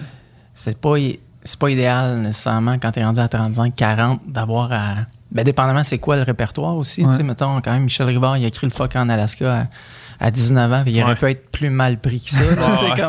c'est 0.55 0.77
pas, 0.79 0.95
c'est 1.45 1.59
pas 1.59 1.71
idéal 1.71 2.19
nécessairement 2.19 2.79
quand 2.79 2.91
t'es 2.93 3.05
rendu 3.05 3.21
à 3.21 3.29
35, 3.29 3.75
40, 3.77 4.21
d'avoir 4.27 4.73
à. 4.73 4.95
Ben, 5.31 5.45
dépendamment, 5.45 5.85
c'est 5.85 5.99
quoi 5.99 6.17
le 6.17 6.23
répertoire 6.23 6.75
aussi. 6.77 7.03
Ouais. 7.05 7.11
Tu 7.11 7.19
sais, 7.19 7.23
mettons, 7.23 7.61
quand 7.61 7.71
même, 7.73 7.85
Michel 7.85 8.07
Rivard, 8.07 8.37
il 8.39 8.45
a 8.45 8.49
écrit 8.49 8.67
Le 8.67 8.73
Fuck 8.73 8.97
en 8.97 9.09
Alaska 9.11 9.69
à, 10.21 10.27
à 10.27 10.31
19 10.31 10.73
ans, 10.73 10.83
puis 10.83 10.93
il 10.95 11.03
aurait 11.03 11.17
pu 11.17 11.27
être 11.27 11.51
plus 11.53 11.71
mal 11.71 11.99
pris 11.99 12.21
que 12.21 12.31
ça. 12.31 12.43
là, 12.43 12.49
tu 12.57 12.85
sais, 12.85 12.91
Ouais. 12.91 13.01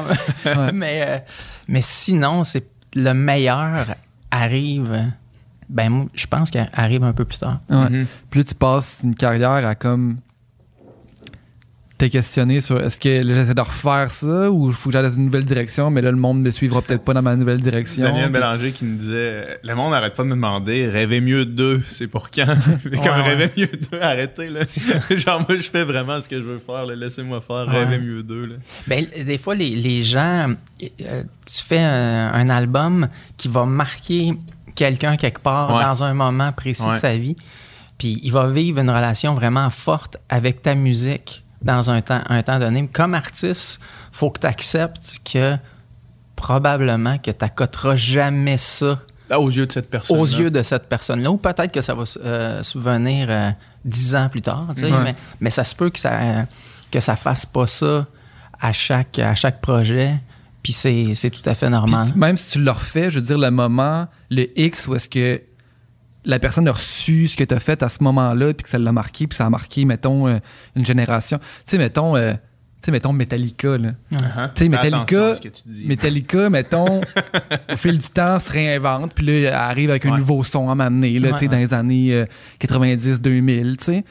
comme- 0.53 0.65
Ouais. 0.65 0.71
mais, 0.73 1.03
euh, 1.07 1.17
mais 1.69 1.81
sinon, 1.81 2.43
c'est 2.43 2.65
le 2.93 3.13
meilleur 3.13 3.87
arrive. 4.31 5.05
Ben, 5.69 5.89
moi, 5.89 6.05
je 6.13 6.27
pense 6.27 6.51
qu'il 6.51 6.67
arrive 6.73 7.03
un 7.03 7.13
peu 7.13 7.25
plus 7.25 7.39
tard. 7.39 7.59
Ouais. 7.69 8.05
Puis 8.29 8.39
là, 8.41 8.43
tu 8.43 8.55
passes 8.55 9.01
une 9.03 9.15
carrière 9.15 9.65
à 9.65 9.75
comme 9.75 10.17
t'es 11.99 12.09
questionné 12.09 12.61
sur 12.61 12.81
est-ce 12.81 12.97
que 12.97 13.21
j'essaie 13.21 13.53
de 13.53 13.61
refaire 13.61 14.09
ça 14.09 14.49
ou 14.49 14.69
il 14.69 14.73
faut 14.73 14.89
que 14.89 14.93
j'aille 14.93 15.03
dans 15.03 15.11
une 15.11 15.25
nouvelle 15.25 15.43
direction, 15.43 15.91
mais 15.91 16.01
là, 16.01 16.09
le 16.11 16.17
monde 16.17 16.39
me 16.41 16.49
suivra 16.49 16.81
peut-être 16.81 17.03
pas 17.03 17.13
dans 17.13 17.21
ma 17.21 17.35
nouvelle 17.35 17.59
direction. 17.59 18.05
Daniel 18.05 18.23
Puis- 18.23 18.33
Bélanger 18.33 18.71
qui 18.71 18.85
nous 18.85 18.95
disait 18.95 19.59
Le 19.63 19.75
monde 19.75 19.93
arrête 19.93 20.15
pas 20.15 20.23
de 20.23 20.29
me 20.29 20.35
demander 20.35 20.87
rêver 20.87 21.19
mieux 21.19 21.45
de 21.45 21.51
deux, 21.51 21.81
c'est 21.89 22.07
pour 22.07 22.31
quand? 22.31 22.45
Comme 22.83 22.91
Ouais, 22.93 22.99
ouais. 23.09 23.21
rêver 23.21 23.51
mieux 23.57 23.67
de 23.67 23.79
deux, 23.91 23.99
arrêtez 24.01 24.49
là. 24.49 24.61
Genre, 25.09 25.45
moi, 25.47 25.57
je 25.57 25.69
fais 25.69 25.83
vraiment 25.83 26.19
ce 26.21 26.29
que 26.29 26.37
je 26.37 26.43
veux 26.45 26.59
faire, 26.59 26.85
laissez-moi 26.85 27.41
faire, 27.41 27.67
Ouais. 27.67 27.83
rêver 27.83 27.99
mieux 27.99 28.23
de 28.23 28.27
deux. 28.27 28.45
Là. 28.45 28.55
Ben, 28.87 29.05
des 29.25 29.37
fois, 29.37 29.53
les, 29.53 29.75
les 29.75 30.01
gens, 30.01 30.47
euh, 30.81 31.23
tu 31.45 31.63
fais 31.63 31.79
un, 31.81 32.31
un 32.33 32.47
album 32.47 33.09
qui 33.35 33.49
va 33.49 33.65
marquer 33.65 34.33
quelqu'un 34.73 35.17
quelque 35.17 35.41
part 35.41 35.75
Ouais. 35.75 35.83
dans 35.83 36.01
un 36.05 36.13
moment 36.13 36.53
précis 36.53 36.87
de 36.89 36.93
sa 36.95 37.17
vie, 37.17 37.35
puis 37.97 38.21
il 38.23 38.31
va 38.31 38.47
vivre 38.47 38.79
une 38.79 38.89
relation 38.89 39.33
vraiment 39.33 39.69
forte 39.69 40.15
avec 40.29 40.61
ta 40.61 40.75
musique 40.75 41.43
dans 41.61 41.89
un 41.89 42.01
temps, 42.01 42.21
un 42.29 42.41
temps 42.43 42.59
donné. 42.59 42.87
Comme 42.91 43.13
artiste, 43.13 43.79
faut 44.11 44.29
que 44.29 44.39
tu 44.39 44.47
acceptes 44.47 45.19
que 45.25 45.57
probablement 46.35 47.17
que 47.17 47.31
tu 47.31 47.37
n'accoteras 47.41 47.95
jamais 47.95 48.57
ça 48.57 48.99
Ah, 49.29 49.39
aux 49.39 49.49
yeux 49.49 49.65
de 49.67 49.71
cette 49.71 49.89
personne. 49.89 50.17
aux 50.17 50.25
yeux 50.25 50.49
de 50.51 50.63
cette 50.63 50.87
personne-là, 50.87 51.29
ou 51.31 51.37
peut-être 51.37 51.71
que 51.71 51.81
ça 51.81 51.93
va 51.93 52.03
euh, 52.23 52.63
subvenir 52.63 53.27
euh, 53.29 53.49
dix 53.85 54.15
ans 54.15 54.29
plus 54.29 54.41
tard, 54.41 54.67
tu 54.75 54.81
sais, 54.87 54.91
Ouais. 54.91 55.03
mais, 55.03 55.15
mais 55.39 55.49
ça 55.51 55.63
se 55.63 55.75
peut 55.75 55.89
que 55.89 55.99
ça, 55.99 56.45
que 56.91 56.99
ça 56.99 57.15
fasse 57.15 57.45
pas 57.45 57.67
ça 57.67 58.05
à 58.59 58.71
chaque, 58.73 59.19
à 59.19 59.35
chaque 59.35 59.61
projet, 59.61 60.15
puis 60.63 60.73
c'est, 60.73 61.29
tout 61.29 61.47
à 61.47 61.53
fait 61.55 61.69
normal. 61.69 62.07
même 62.15 62.37
si 62.37 62.51
tu 62.53 62.59
le 62.63 62.71
refais, 62.71 63.11
je 63.11 63.19
veux 63.19 63.25
dire, 63.25 63.37
le 63.37 63.51
moment, 63.51 64.07
le 64.29 64.47
X 64.59 64.87
où 64.87 64.95
est-ce 64.95 65.07
que 65.09 65.41
la 66.25 66.39
personne 66.39 66.67
a 66.67 66.71
reçu 66.71 67.27
ce 67.27 67.37
que 67.37 67.43
tu 67.43 67.53
as 67.53 67.59
fait 67.59 67.81
à 67.81 67.89
ce 67.89 68.03
moment-là, 68.03 68.53
puis 68.53 68.63
que 68.63 68.69
ça 68.69 68.77
l'a 68.77 68.91
marqué, 68.91 69.27
puis 69.27 69.35
ça 69.35 69.45
a 69.45 69.49
marqué, 69.49 69.85
mettons, 69.85 70.27
euh, 70.27 70.39
une 70.75 70.85
génération. 70.85 71.37
Tu 71.37 71.45
sais, 71.65 71.77
mettons, 71.77 72.15
euh, 72.15 72.33
sais, 72.81 72.91
mettons 72.91 73.13
Metallica, 73.13 73.77
là. 73.77 73.91
Uh-huh. 74.11 74.53
Tu 74.53 74.63
sais, 74.63 74.69
Metallica, 74.69 74.97
attention 74.97 75.31
à 75.31 75.35
ce 75.35 75.41
que 75.41 75.47
tu 75.49 75.61
dis. 75.67 75.85
Metallica, 75.85 76.49
mettons, 76.49 77.01
au 77.71 77.75
fil 77.75 77.97
du 77.97 78.09
temps, 78.09 78.39
se 78.39 78.51
réinvente, 78.51 79.13
puis 79.13 79.25
là, 79.25 79.33
elle 79.33 79.53
arrive 79.53 79.89
avec 79.89 80.05
un 80.05 80.17
nouveau 80.17 80.43
son 80.43 80.69
à 80.69 80.71
un 80.71 80.75
moment 80.75 80.91
donné, 80.91 81.19
là, 81.19 81.29
Ouais, 81.29 81.33
tu 81.33 81.39
sais, 81.39 81.45
ouais. 81.45 81.51
dans 81.51 81.57
les 81.57 81.73
années 81.73 82.13
euh, 82.13 82.25
90-2000, 82.61 83.77
tu 83.77 83.83
sais. 83.83 84.03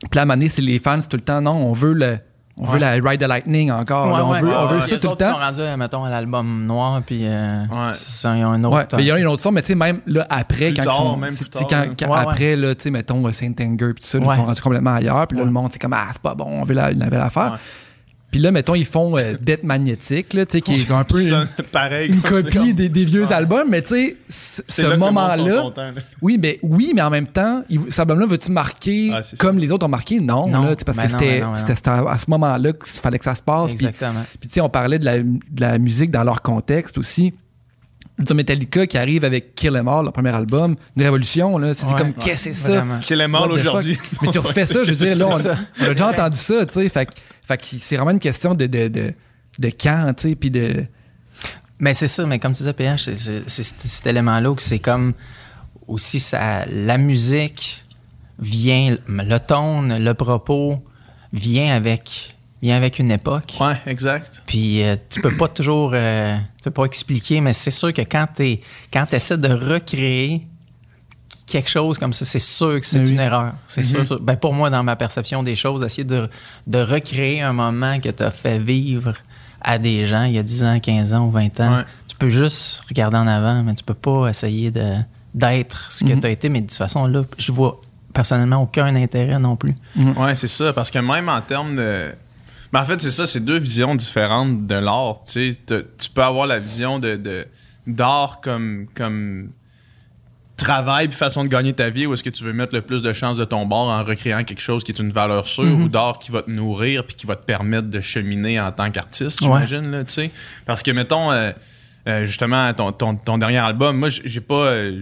Puis 0.00 0.10
là, 0.14 0.20
à 0.20 0.22
un 0.22 0.26
moment 0.26 0.34
donné, 0.36 0.48
c'est 0.48 0.62
les 0.62 0.78
fans, 0.78 0.98
c'est 1.00 1.08
tout 1.08 1.16
le 1.16 1.22
temps, 1.22 1.40
non, 1.40 1.52
on 1.52 1.72
veut 1.72 1.92
le... 1.92 2.18
On 2.60 2.64
veut 2.64 2.78
la 2.78 2.92
Ride 2.92 3.20
the 3.20 3.26
Lightning 3.28 3.70
encore. 3.70 4.08
là, 4.16 4.24
on 4.24 4.30
ouais, 4.32 4.40
veut, 4.40 4.52
on 4.52 4.56
ça. 4.56 4.66
veut 4.66 4.74
Les 4.76 4.80
ça 4.82 4.96
tout 4.96 5.02
le 5.04 5.08
autres, 5.10 5.16
ils 5.20 5.24
temps. 5.26 5.32
sont 5.34 5.38
rendus, 5.38 5.60
euh, 5.60 5.76
mettons, 5.76 6.04
à 6.04 6.10
l'album 6.10 6.66
noir, 6.66 7.00
puis 7.06 7.20
euh, 7.24 7.62
Ouais. 7.70 7.92
ça, 7.94 8.34
il 8.36 8.40
y 8.40 8.42
a 8.42 8.48
un 8.48 8.64
autre. 8.64 8.76
Ouais, 8.76 8.86
mais 8.96 9.02
il 9.02 9.06
y 9.06 9.10
a 9.10 9.14
un 9.14 9.24
autre 9.24 9.42
son, 9.42 9.52
mais 9.52 9.62
tu 9.62 9.68
sais, 9.68 9.74
même 9.74 10.00
là, 10.06 10.26
après, 10.28 10.66
Plus 10.70 10.74
quand 10.74 10.82
tard, 10.84 10.94
ils 10.94 10.96
sont. 10.98 11.16
même 11.16 11.30
tu 11.30 11.36
plus 11.44 11.50
tard, 11.50 11.62
quand- 11.68 11.84
quand- 11.98 12.06
Ouais, 12.06 12.12
ouais. 12.16 12.18
après, 12.22 12.56
là, 12.56 12.74
tu 12.74 12.82
sais, 12.82 12.90
mettons, 12.90 13.26
euh, 13.26 13.32
Saint 13.32 13.52
Anger, 13.60 13.76
puis 13.94 14.02
tout 14.02 14.06
ça, 14.06 14.18
Ouais. 14.18 14.24
ils 14.28 14.34
sont 14.34 14.44
rendus 14.44 14.60
complètement 14.60 14.94
ailleurs, 14.94 15.26
puis 15.26 15.36
là, 15.38 15.42
Ouais. 15.44 15.48
le 15.48 15.52
monde, 15.52 15.68
c'est 15.72 15.78
comme, 15.78 15.92
ah, 15.94 16.06
c'est 16.12 16.22
pas 16.22 16.34
bon, 16.34 16.46
on 16.46 16.64
veut 16.64 16.74
la, 16.74 16.92
la 16.92 17.06
belle 17.10 17.20
affaire. 17.20 17.58
Puis 18.30 18.40
là, 18.40 18.50
mettons, 18.52 18.74
ils 18.74 18.84
font 18.84 19.16
euh, 19.16 19.34
Death 19.40 19.62
Magnétique, 19.64 20.34
là, 20.34 20.44
tu 20.44 20.52
sais, 20.52 20.60
qui 20.60 20.74
est 20.82 20.90
un 20.90 21.02
peu 21.02 21.18
une, 21.26 21.48
pareil. 21.72 22.10
une 22.10 22.20
comme- 22.20 22.42
copie 22.42 22.74
des, 22.74 22.90
des 22.90 23.06
vieux 23.06 23.32
albums, 23.32 23.68
mais 23.70 23.80
tu 23.80 24.16
sais, 24.28 24.62
ce 24.68 24.96
moment-là. 24.96 25.72
Oui, 26.20 26.36
mais 26.38 26.58
oui, 26.62 26.92
mais 26.94 27.00
en 27.00 27.08
même 27.08 27.26
temps, 27.26 27.64
il- 27.70 27.80
cet 27.88 28.00
album-là, 28.00 28.26
veux-tu 28.26 28.52
marquer 28.52 29.10
Ah, 29.14 29.22
comme 29.38 29.58
les 29.58 29.72
autres 29.72 29.86
ont 29.86 29.88
marqué? 29.88 30.20
Non, 30.20 30.46
Non. 30.46 30.62
là, 30.62 30.76
parce 30.84 30.98
Ben 30.98 31.04
que 31.04 31.08
c'était 31.08 31.42
à 31.90 32.18
ce 32.18 32.28
moment-là 32.28 32.72
qu'il 32.74 33.00
fallait 33.00 33.18
que 33.18 33.24
ça 33.24 33.34
se 33.34 33.42
passe. 33.42 33.72
Exactement. 33.72 34.22
puis 34.38 34.48
tu 34.48 34.54
sais, 34.54 34.60
on 34.60 34.68
parlait 34.68 34.98
de 34.98 35.06
la, 35.06 35.18
de 35.22 35.30
la 35.58 35.78
musique 35.78 36.10
dans 36.10 36.22
leur 36.24 36.42
contexte 36.42 36.98
aussi. 36.98 37.32
Du 38.18 38.34
Metallica 38.34 38.84
qui 38.86 38.98
arrive 38.98 39.24
avec 39.24 39.54
Kill 39.54 39.74
Em 39.76 39.86
All, 39.86 40.02
leur 40.04 40.12
premier 40.12 40.34
album, 40.34 40.74
une 40.96 41.02
révolution, 41.02 41.56
là. 41.56 41.72
C'est 41.72 41.86
Ouais. 41.86 41.94
comme, 41.96 42.12
qu'est-ce 42.14 42.48
que 42.48 42.54
c'est 42.54 42.72
ça? 42.74 42.84
Mort 43.28 43.42
What 43.42 43.48
the 43.48 43.52
aujourd'hui. 43.60 43.98
Mais 44.20 44.28
tu 44.28 44.38
refais 44.38 44.66
ça, 44.66 44.82
je 44.84 44.92
veux 44.92 45.06
dire, 45.06 45.16
là, 45.16 45.26
on, 45.80 45.84
a 45.84 45.92
déjà 45.92 46.08
entendu 46.10 46.36
ça, 46.36 46.66
tu 46.66 46.74
sais. 46.74 46.88
Fait, 46.88 47.06
que- 47.06 47.12
fait 47.48 47.56
que 47.58 47.64
c'est 47.80 47.96
vraiment 47.96 48.10
une 48.12 48.18
question 48.20 48.54
de, 48.54 48.66
de, 48.66 48.86
de, 48.88 49.12
de 49.58 49.68
quand, 49.70 50.12
tu 50.16 50.28
sais, 50.28 50.34
puis 50.36 50.50
de... 50.50 50.84
Mais 51.80 51.94
c'est 51.94 52.08
ça, 52.08 52.24
mais 52.26 52.38
comme 52.38 52.52
tu 52.52 52.58
disais, 52.58 52.72
PH, 52.72 53.04
c'est, 53.04 53.16
c'est- 53.18 53.42
c'est 53.48 53.62
cet, 53.62 53.80
cet 53.82 54.06
élément-là 54.06 54.54
que 54.54 54.62
c'est 54.62 54.78
comme 54.80 55.14
aussi 55.86 56.20
ça, 56.20 56.64
la 56.66 56.98
musique 56.98 57.84
vient, 58.38 58.96
le 59.08 59.38
tone, 59.38 59.98
le 59.98 60.14
propos 60.14 60.82
vient 61.32 61.74
avec, 61.74 62.36
vient 62.62 62.76
avec 62.76 62.98
une 62.98 63.10
époque. 63.10 63.54
Ouais, 63.60 63.76
exact. 63.86 64.42
Puis 64.46 64.82
euh, 64.82 64.96
tu 65.08 65.20
peux 65.20 65.36
pas 65.36 65.48
toujours, 65.48 65.92
euh, 65.94 66.36
tu 66.58 66.64
peux 66.64 66.70
pas 66.70 66.84
expliquer, 66.84 67.40
mais 67.40 67.52
c'est 67.52 67.70
sûr 67.70 67.92
que 67.92 68.02
quand 68.02 68.26
tu 68.36 68.58
quand 68.92 69.12
essaies 69.12 69.38
de 69.38 69.48
recréer 69.48 70.46
quelque 71.48 71.70
chose 71.70 71.98
comme 71.98 72.12
ça, 72.12 72.24
c'est 72.24 72.38
sûr 72.38 72.78
que 72.80 72.86
c'est 72.86 73.00
Oui. 73.00 73.10
une 73.10 73.20
erreur. 73.20 73.54
C'est 73.66 73.82
sûr, 73.82 74.06
sûr. 74.06 74.20
Ben, 74.20 74.36
pour 74.36 74.54
moi, 74.54 74.70
dans 74.70 74.82
ma 74.82 74.96
perception 74.96 75.42
des 75.42 75.56
choses, 75.56 75.80
d'essayer 75.80 76.04
de, 76.04 76.28
de 76.66 76.78
recréer 76.78 77.42
un 77.42 77.52
moment 77.52 77.98
que 78.00 78.08
tu 78.10 78.22
as 78.22 78.30
fait 78.30 78.58
vivre 78.58 79.14
à 79.60 79.78
des 79.78 80.06
gens 80.06 80.24
il 80.24 80.34
y 80.34 80.38
a 80.38 80.42
10 80.42 80.62
ans, 80.62 80.78
15 80.80 81.14
ans 81.14 81.26
ou 81.26 81.30
20 81.30 81.60
ans, 81.60 81.76
Ouais. 81.78 81.84
tu 82.06 82.16
peux 82.16 82.28
juste 82.30 82.82
regarder 82.88 83.16
en 83.16 83.26
avant, 83.26 83.62
mais 83.64 83.74
tu 83.74 83.82
peux 83.84 83.94
pas 83.94 84.28
essayer 84.28 84.70
de 84.70 84.94
d'être 85.34 85.86
ce 85.90 86.04
que 86.04 86.12
Mhm. 86.14 86.20
tu 86.20 86.26
as 86.26 86.30
été. 86.30 86.48
Mais 86.48 86.60
de 86.62 86.66
toute 86.66 86.76
façon, 86.78 87.06
là, 87.06 87.22
je 87.38 87.52
vois 87.52 87.80
personnellement 88.14 88.62
aucun 88.62 88.94
intérêt 88.96 89.38
non 89.38 89.56
plus. 89.56 89.74
Ouais, 90.16 90.34
c'est 90.34 90.48
ça. 90.48 90.72
Parce 90.72 90.90
que 90.90 90.98
même 90.98 91.28
en 91.28 91.40
termes 91.42 91.76
de. 91.76 92.08
Mais 92.72 92.78
en 92.80 92.84
fait, 92.84 93.00
c'est 93.00 93.10
ça, 93.10 93.26
c'est 93.26 93.40
deux 93.44 93.58
visions 93.58 93.94
différentes 93.94 94.66
de 94.66 94.74
l'art. 94.74 95.18
Tu 95.26 95.54
peux 96.14 96.22
avoir 96.22 96.46
la 96.46 96.58
vision 96.58 96.98
de, 96.98 97.16
de- 97.16 97.46
d'art 97.86 98.40
comme, 98.42 98.86
comme 98.94 99.50
travail 100.58 101.08
puis 101.08 101.16
façon 101.16 101.42
de 101.44 101.48
gagner 101.48 101.72
ta 101.72 101.88
vie 101.88 102.04
ou 102.06 102.12
est-ce 102.12 102.22
que 102.22 102.28
tu 102.30 102.44
veux 102.44 102.52
mettre 102.52 102.74
le 102.74 102.82
plus 102.82 103.00
de 103.00 103.12
chances 103.14 103.36
de 103.38 103.44
ton 103.46 103.64
bord 103.64 103.88
en 103.88 104.04
recréant 104.04 104.44
quelque 104.44 104.60
chose 104.60 104.84
qui 104.84 104.92
est 104.92 104.98
une 104.98 105.10
valeur 105.12 105.48
sûre 105.48 105.64
Mhm. 105.64 105.84
ou 105.84 105.88
d'art 105.88 106.18
qui 106.18 106.30
va 106.30 106.42
te 106.42 106.50
nourrir 106.50 107.04
puis 107.06 107.16
qui 107.16 107.26
va 107.26 107.36
te 107.36 107.44
permettre 107.44 107.88
de 107.88 108.00
cheminer 108.00 108.60
en 108.60 108.70
tant 108.72 108.90
qu'artiste, 108.90 109.40
Ouais. 109.40 109.46
j'imagine, 109.66 109.90
là, 109.90 110.04
tu 110.04 110.12
sais? 110.12 110.30
Parce 110.66 110.82
que, 110.82 110.90
mettons, 110.90 111.32
euh, 111.32 111.52
euh, 112.08 112.24
justement, 112.26 112.72
ton, 112.74 112.92
ton, 112.92 113.14
ton 113.16 113.38
dernier 113.38 113.58
album, 113.58 113.96
moi, 113.96 114.08
j'ai 114.10 114.40
pas, 114.40 114.66
euh, 114.66 115.00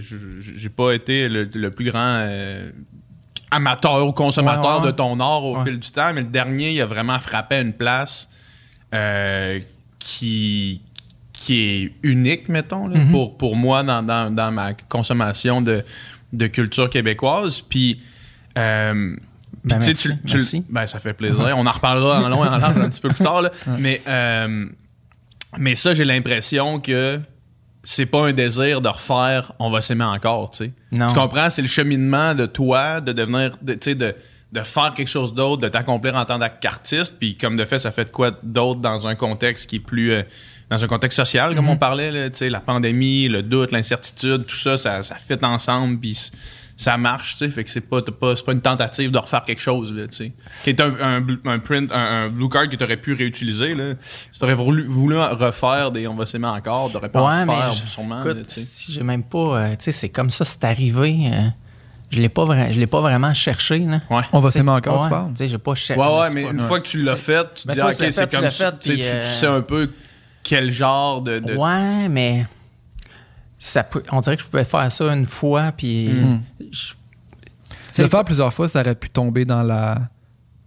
j'ai 0.57 0.69
pas 0.69 0.92
été 0.92 1.29
le, 1.29 1.45
le 1.53 1.71
plus 1.71 1.90
grand 1.90 2.29
amateur 3.51 4.07
ou 4.07 4.12
consommateur 4.12 4.62
Ouais, 4.64 4.71
ouais, 4.77 4.81
ouais. 4.87 4.92
de 4.92 4.97
ton 4.97 5.19
art 5.21 5.45
au 5.45 5.64
fil 5.64 5.79
du 5.79 5.90
temps, 5.90 6.12
mais 6.14 6.21
le 6.23 6.27
dernier, 6.29 6.73
il 6.73 6.81
a 6.81 6.87
vraiment 6.87 7.19
frappé 7.21 7.57
une 7.61 7.73
place 7.73 8.29
qui, 9.99 10.81
qui 11.46 11.61
est 11.61 11.92
unique, 12.09 12.48
mettons, 12.48 12.88
là, 12.88 12.98
Mhm. 12.98 13.11
pour, 13.12 13.37
pour 13.38 13.56
moi 13.56 13.82
dans, 13.82 14.02
dans, 14.02 14.35
dans 14.35 14.50
ma 14.50 14.72
consommation 14.74 15.61
de, 15.61 15.85
de 16.32 16.46
culture 16.48 16.90
québécoise. 16.90 17.61
Puis, 17.61 18.00
euh, 18.59 19.16
Ben, 19.64 19.78
tu 19.78 20.09
merci, 20.28 20.62
tu- 20.62 20.64
ben, 20.68 20.87
ça 20.87 20.98
fait 20.98 21.12
plaisir. 21.12 21.54
On 21.56 21.66
en 21.66 21.70
reparlera 21.70 22.22
en 22.22 22.28
long 22.28 22.44
et 22.44 22.48
en 22.48 22.56
large 22.59 22.78
un 22.78 22.88
petit 22.88 23.00
peu 23.00 23.09
plus 23.11 23.24
tard. 23.24 23.42
là. 23.42 23.50
Mais, 23.78 24.02
euh, 24.09 24.66
mais 25.59 25.74
ça, 25.74 25.94
j'ai 25.94 26.04
l'impression 26.04 26.80
que 26.80 27.20
c'est 27.82 28.06
pas 28.06 28.26
un 28.26 28.32
désir 28.32 28.80
de 28.80 28.88
refaire 28.88 29.52
on 29.61 29.70
va 29.70 29.80
s'aimer 29.80 30.04
encore, 30.04 30.50
tu 30.50 30.64
sais. 30.64 30.72
Tu 30.92 31.14
comprends? 31.14 31.48
C'est 31.50 31.62
le 31.62 31.68
cheminement 31.68 32.35
de 32.35 32.46
toi, 32.46 33.00
de 33.00 33.12
devenir, 33.12 33.56
de, 33.62 33.74
tu 33.74 33.78
sais, 33.90 33.94
de, 33.94 34.14
de 34.52 34.62
faire 34.62 34.94
quelque 34.94 35.09
chose 35.09 35.35
d'autre, 35.35 35.62
de 35.62 35.68
t'accomplir 35.68 36.14
en 36.14 36.24
tant 36.24 36.38
qu'artiste. 36.61 37.18
Puis 37.18 37.37
comme 37.37 37.56
de 37.56 37.64
fait, 37.64 37.78
ça 37.78 37.90
fait 37.90 38.04
de 38.06 38.11
quoi 38.11 38.30
d'autre 38.42 38.80
dans 38.80 39.06
un 39.06 39.14
contexte 39.14 39.68
qui 39.68 39.76
est 39.76 39.80
plus... 39.80 40.12
euh, 40.12 40.22
dans 40.70 40.82
un 40.82 40.88
contexte 40.88 41.16
social, 41.16 41.54
comme 41.54 41.68
on 41.68 41.76
parlait, 41.76 42.11
là, 42.11 42.28
tu 42.30 42.38
sais, 42.38 42.50
la 42.50 42.59
pandémie, 42.61 43.28
le 43.28 43.42
doute, 43.42 43.70
l'incertitude, 43.70 44.46
tout 44.46 44.56
ça, 44.56 44.76
ça, 44.76 45.02
ça 45.04 45.14
fit 45.14 45.38
ensemble, 45.44 46.00
puis 46.00 46.18
ça 46.76 46.96
marche, 46.96 47.32
tu 47.35 47.38
sais, 47.38 47.50
fait 47.50 47.62
que 47.62 47.70
c'est 47.70 47.88
pas, 47.88 48.02
pas, 48.02 48.35
c'est 48.35 48.44
pas 48.44 48.52
une 48.52 48.61
tentative 48.61 49.12
de 49.12 49.18
refaire 49.18 49.44
quelque 49.44 49.61
chose, 49.62 49.94
là, 49.94 50.09
tu 50.09 50.16
sais. 50.16 50.32
Qui 50.64 50.70
est 50.70 50.80
un, 50.80 51.22
un, 51.44 51.59
print, 51.61 51.90
un, 51.92 52.24
un 52.24 52.28
blue 52.30 52.48
card 52.48 52.68
que 52.68 52.74
t'aurais 52.76 52.96
pu 52.96 53.14
réutiliser, 53.14 53.74
là. 53.74 53.94
Si 54.32 54.40
t'aurais 54.40 54.54
voulu, 54.54 54.85
voulu 54.87 55.16
refaire 55.16 55.92
des 55.92 56.06
On 56.09 56.14
va 56.16 56.26
s'aimer 56.26 56.48
encore, 56.48 56.90
t'aurais 56.90 57.09
pas 57.09 57.20
en 57.20 57.40
refaire, 57.46 57.72
je- 57.74 57.88
sûrement, 57.88 58.20
écoute, 58.20 58.46
tu 58.48 58.54
sais. 58.54 58.61
si 58.66 58.92
j'ai 58.92 59.02
même 59.04 59.22
pas, 59.22 59.38
euh, 59.61 59.70
tu 59.70 59.76
sais, 59.85 59.92
c'est 59.92 60.11
comme 60.11 60.30
ça, 60.30 60.44
c'est 60.44 60.64
arrivé. 60.64 61.30
euh, 61.32 61.48
je 62.11 62.21
l'ai 62.21 62.29
pas, 62.29 62.45
vra- 62.45 62.73
je 62.73 62.79
l'ai 62.79 62.87
pas 62.87 63.01
vraiment 63.01 63.35
cherché 63.35 63.79
là. 63.81 64.01
Ouais. 64.11 64.23
On 64.33 64.40
va 64.40 64.51
s'aimer 64.51 64.71
encore, 64.71 64.99
ouais, 64.99 65.05
tu 65.05 65.11
parles? 65.11 65.31
Tu 65.31 65.37
sais, 65.37 65.49
j'ai 65.49 65.59
pas 65.59 65.75
cherché. 65.75 66.01
Ouais, 66.01 66.21
ouais, 66.21 66.31
mais 66.35 66.45
pas- 66.45 66.51
une 66.53 66.61
fois 66.61 66.81
que 66.81 66.87
tu 66.87 67.03
l'as 67.03 67.16
fait, 67.16 67.47
tu 67.55 67.62
te 67.62 67.69
Ben, 67.69 67.75
dis, 67.75 67.81
toi, 67.81 67.90
ok, 67.90 67.97
tu 67.97 68.12
c'est 68.12 68.27
tu 68.29 68.35
comme 68.37 68.45
l'as 68.45 68.51
ça. 68.51 68.71
fait, 68.73 68.79
Tu 68.79 68.90
sais, 68.90 68.95
puis, 68.95 69.03
tu- 69.03 69.09
euh, 69.09 69.23
tu 69.23 69.29
sais 69.37 69.47
un 69.47 69.61
peu 69.62 69.90
quel 70.42 70.71
genre 70.71 71.23
de. 71.23 71.38
de- 71.38 71.55
Ouais, 71.57 72.09
mais 72.09 72.47
ça 73.59 73.83
peut, 73.83 74.03
on 74.12 74.21
dirait 74.21 74.37
que 74.37 74.42
je 74.42 74.49
pouvais 74.49 74.64
faire 74.64 74.90
ça 74.92 75.05
une 75.12 75.27
fois, 75.27 75.73
puis 75.77 76.09
Mm. 76.09 76.40
je- 76.73 78.03
le 78.03 78.09
faire 78.09 78.25
plusieurs 78.25 78.53
fois, 78.53 78.69
ça 78.69 78.81
aurait 78.81 78.95
pu 78.95 79.09
tomber 79.11 79.45
dans 79.45 79.62
la. 79.62 79.99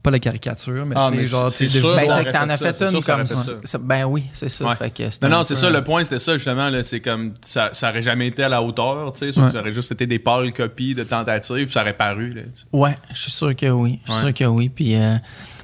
Pas 0.01 0.11
la 0.11 0.19
caricature, 0.19 0.85
mais 0.85 0.95
Ah, 0.97 1.07
tu 1.09 1.15
sais, 1.15 1.17
mais 1.21 1.25
genre, 1.25 1.51
c'est 1.51 1.67
sûr, 1.67 1.93
Ben, 1.93 2.09
c'est 2.09 2.23
que 2.25 2.31
t'en 2.31 2.47
as 2.49 2.55
ça, 2.57 2.71
fait 2.73 2.85
une 2.85 3.03
comme 3.03 3.25
ça. 3.25 3.53
ça. 3.63 3.77
Ben 3.79 4.05
oui, 4.05 4.29
c'est 4.31 4.47
ça. 4.47 4.65
Ouais. 4.65 4.75
Fait 4.77 4.89
que 4.91 5.03
Non, 5.21 5.29
non, 5.39 5.43
c'est 5.43 5.55
peu 5.55 5.59
ça, 5.59 5.69
le 5.69 5.83
point, 5.83 6.03
c'était 6.05 6.19
ça, 6.19 6.37
justement, 6.37 6.69
là, 6.69 6.83
c'est 6.83 7.01
comme, 7.01 7.33
ça, 7.41 7.69
ça 7.73 7.89
aurait 7.89 8.01
jamais 8.01 8.27
été 8.27 8.41
à 8.43 8.47
la 8.49 8.61
hauteur, 8.61 9.11
tu 9.11 9.19
sais, 9.25 9.31
ça, 9.33 9.41
Ouais. 9.41 9.51
ça 9.51 9.59
aurait 9.59 9.73
juste 9.73 9.91
été 9.91 10.07
des 10.07 10.19
pâles 10.19 10.53
copies 10.53 10.95
de 10.95 11.03
tentatives, 11.03 11.65
puis 11.65 11.73
ça 11.73 11.81
aurait 11.81 11.97
paru, 11.97 12.31
là. 12.33 12.41
Ouais, 12.71 12.95
je 13.13 13.19
suis 13.23 13.31
sûr 13.31 13.53
que 13.53 13.65
oui. 13.69 13.99
Je 14.05 14.11
suis 14.13 14.21
Ouais. 14.23 14.27
sûr 14.31 14.33
que 14.33 14.45
oui. 14.45 14.69
Puis, 14.69 14.95
euh, 14.95 15.17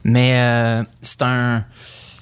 mais 0.04 0.34
euh, 0.38 0.84
c'est 1.02 1.22
un. 1.22 1.64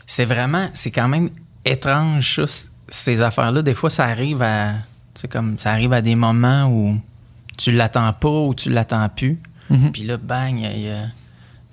C'est 0.06 0.26
vraiment. 0.26 0.70
C'est 0.76 0.92
quand 0.92 1.08
même 1.08 1.30
étrange, 1.66 2.42
ça, 2.46 2.66
ces 2.90 3.22
affaires-là. 3.24 3.62
Des 3.64 3.74
fois, 3.74 3.90
ça 3.90 4.06
arrive 4.06 4.42
à. 4.44 4.74
C'est 5.16 5.28
comme. 5.32 5.58
Ça 5.58 5.72
arrive 5.72 5.94
à 5.94 6.02
des 6.02 6.16
moments 6.16 6.66
où 6.68 7.00
tu 7.58 7.72
l'attends 7.72 8.14
pas 8.14 8.30
ou 8.30 8.54
tu 8.54 8.70
l'attends 8.70 9.10
plus. 9.10 9.40
Mhm. 9.72 9.92
Puis 9.92 10.04
là, 10.04 10.18
bang, 10.18 10.56
il 10.58 10.62
y 10.62 10.66
a- 10.66 10.72
il 10.74 10.82
y 10.82 10.90
a- 10.92 11.08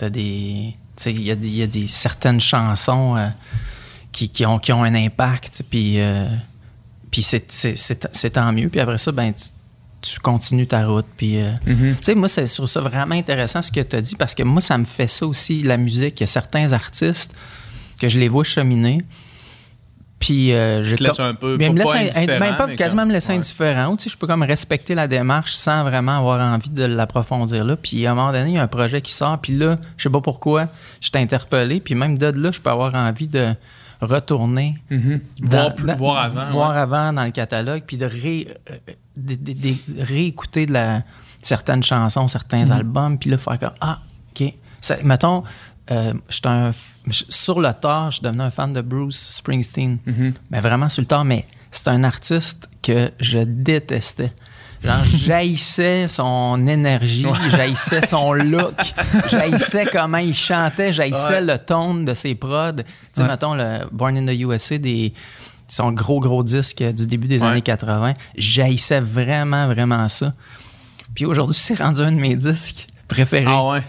t'as 0.01 0.11
des. 0.11 0.75
Il 1.07 1.23
y, 1.23 1.31
a 1.31 1.35
y 1.35 1.63
a 1.63 1.67
des 1.67 1.87
certaines 1.89 2.41
chansons 2.41 3.17
euh, 3.17 3.29
qui, 4.13 4.29
qui 4.29 4.45
ont, 4.45 4.59
qui 4.59 4.73
ont 4.73 4.83
un 4.85 4.95
impact, 4.95 5.63
puis, 5.71 5.99
euh, 6.01 6.27
puis 7.11 7.23
c'est, 7.23 7.51
c'est, 7.51 7.77
c'est, 7.77 8.07
c'est 8.13 8.31
tant 8.31 8.53
mieux. 8.53 8.69
Puis 8.69 8.81
après 8.81 8.99
ça, 8.99 9.11
ben, 9.13 9.33
tu, 9.33 9.45
tu 10.03 10.19
continues 10.21 10.67
ta 10.67 10.87
route. 10.87 11.07
Puis, 11.17 11.41
euh, 11.41 11.51
Mhm. 11.67 11.97
tu 11.97 12.05
sais, 12.05 12.15
moi, 12.15 12.29
c'est- 12.29 12.47
je 12.47 12.55
trouve 12.55 12.67
ça 12.67 12.81
vraiment 12.83 13.15
intéressant 13.15 13.63
ce 13.63 13.71
que 13.73 13.81
tu 13.81 13.97
as 13.97 14.01
dit, 14.03 14.15
parce 14.17 14.35
que 14.35 14.43
moi, 14.43 14.61
ça 14.61 14.77
me 14.77 14.85
fait 14.85 15.09
ça 15.09 15.27
aussi, 15.27 15.63
la 15.63 15.77
musique. 15.79 16.21
Il 16.21 16.23
y 16.23 16.25
a 16.25 16.27
certains 16.27 16.73
artistes 16.73 17.35
que 17.99 18.09
je 18.09 18.19
les 18.19 18.29
vois 18.29 18.45
cheminer, 18.45 19.03
puis 20.20 20.52
euh, 20.52 20.85
je 20.85 20.94
te 20.96 21.02
laisse 21.02 21.18
un 21.18 21.35
peu, 21.35 21.56
mais 21.56 21.66
pas- 21.66 21.72
me 21.72 21.78
laisse- 21.80 22.16
indifférent, 22.16 22.38
même 22.38 22.56
pas 22.56 22.66
mais 22.68 22.76
quasiment 22.76 23.02
comme- 23.02 23.09
me 23.09 23.14
laisser 23.14 23.33
ouais. 23.33 23.38
indifférent. 23.38 23.96
Tu 23.96 24.04
sais, 24.04 24.11
je 24.11 24.16
peux 24.16 24.26
comme 24.28 24.42
respecter 24.44 24.94
la 24.94 25.09
démarche 25.09 25.52
sans 25.54 25.83
vraiment 25.83 26.18
avoir 26.18 26.40
envie 26.40 26.70
de 26.70 26.85
l'approfondir 26.85 27.64
là. 27.64 27.74
Puis 27.76 28.06
à 28.06 28.12
un 28.12 28.14
moment 28.14 28.30
donné, 28.30 28.50
il 28.50 28.54
y 28.54 28.59
a 28.59 28.62
un 28.62 28.66
projet 28.68 29.00
qui 29.02 29.12
sort, 29.12 29.38
puis 29.40 29.56
là, 29.56 29.76
je 29.96 30.04
sais 30.04 30.11
pas 30.11 30.20
pourquoi, 30.20 30.68
je 31.00 31.09
suis 31.09 31.18
interpellé, 31.18 31.80
puis 31.80 31.94
même 31.96 32.16
de 32.18 32.26
là, 32.26 32.52
je 32.52 32.61
peux 32.61 32.70
avoir 32.70 32.94
envie 32.94 33.26
de 33.26 33.54
retourner 34.00 34.78
Mhm. 34.90 35.20
dans- 35.40 35.48
Voir, 35.59 35.74
plus- 35.74 35.87
dans- 35.87 35.96
voir 35.96 36.22
avant. 36.24 36.50
voir 36.52 36.70
ouais. 36.72 36.76
avant 36.78 37.12
dans 37.12 37.24
le 37.24 37.30
catalogue, 37.33 37.83
puis 37.87 37.96
de, 37.96 38.06
ré- 38.06 38.48
euh, 38.70 38.74
de- 39.16 39.35
de- 39.35 39.52
de- 39.52 40.02
réécouter 40.02 40.66
de 40.66 40.72
la, 40.72 41.02
certaines 41.38 41.83
chansons, 41.83 42.28
certains 42.28 42.64
Mhm. 42.66 42.72
albums, 42.72 43.18
puis 43.18 43.30
là, 43.30 43.38
faire 43.38 43.59
comme 43.59 43.72
Ah, 43.80 44.00
OK. 44.38 44.54
Ça- 44.80 44.96
mettons, 45.04 45.44
euh, 45.90 46.14
j'étais 46.30 46.48
un 46.48 46.70
f- 46.70 46.74
j- 46.74 46.89
sur 47.29 47.61
le 47.61 47.73
tard, 47.73 48.11
je 48.11 48.16
suis 48.16 48.25
devenu 48.25 48.42
un 48.42 48.51
fan 48.51 48.73
de 48.73 48.81
Bruce 48.81 49.29
Springsteen. 49.31 49.99
Mhm. 50.07 50.33
Mais 50.51 50.61
vraiment 50.61 50.88
sur 50.88 51.01
le 51.03 51.07
tard, 51.07 51.25
mais 51.25 51.46
c'est 51.70 51.88
un 51.88 52.05
artiste 52.05 52.68
que 52.83 53.11
je 53.20 53.38
détestais. 53.38 54.33
Genre, 54.83 55.05
j'haïssais 55.05 56.09
son 56.09 56.66
énergie, 56.66 57.27
j'haïssais 57.51 58.07
son 58.07 58.33
look, 58.33 58.75
j'haïssais 59.31 59.85
comment 59.92 60.18
il 60.18 60.35
chantait, 60.35 60.92
j'haïssais 60.92 61.35
Ouais. 61.35 61.40
le 61.42 61.59
ton 61.59 61.94
de 61.94 62.14
ses 62.14 62.35
prods. 62.35 62.73
Tu 62.77 62.83
sais, 63.12 63.23
Ouais. 63.23 63.29
mettons, 63.29 63.55
le 63.55 63.81
Born 63.92 64.16
in 64.16 64.27
the 64.27 64.38
USA, 64.40 64.79
des, 64.79 65.12
son 65.68 65.92
gros, 65.92 66.18
gros 66.20 66.42
disque 66.42 66.83
du 66.83 67.07
début 67.07 67.29
des 67.29 67.40
Ouais. 67.40 67.46
années 67.49 67.61
80, 67.62 68.14
j'haïssais 68.37 69.01
vraiment, 69.01 69.66
vraiment 69.66 70.09
ça. 70.09 70.33
Puis 71.14 71.27
aujourd'hui, 71.27 71.57
c'est 71.59 71.75
rendu 71.79 72.01
un 72.01 72.12
de 72.12 72.18
mes 72.18 72.37
disques 72.37 72.87
préférés. 73.07 73.44
Ah 73.46 73.66
ouais? 73.68 73.83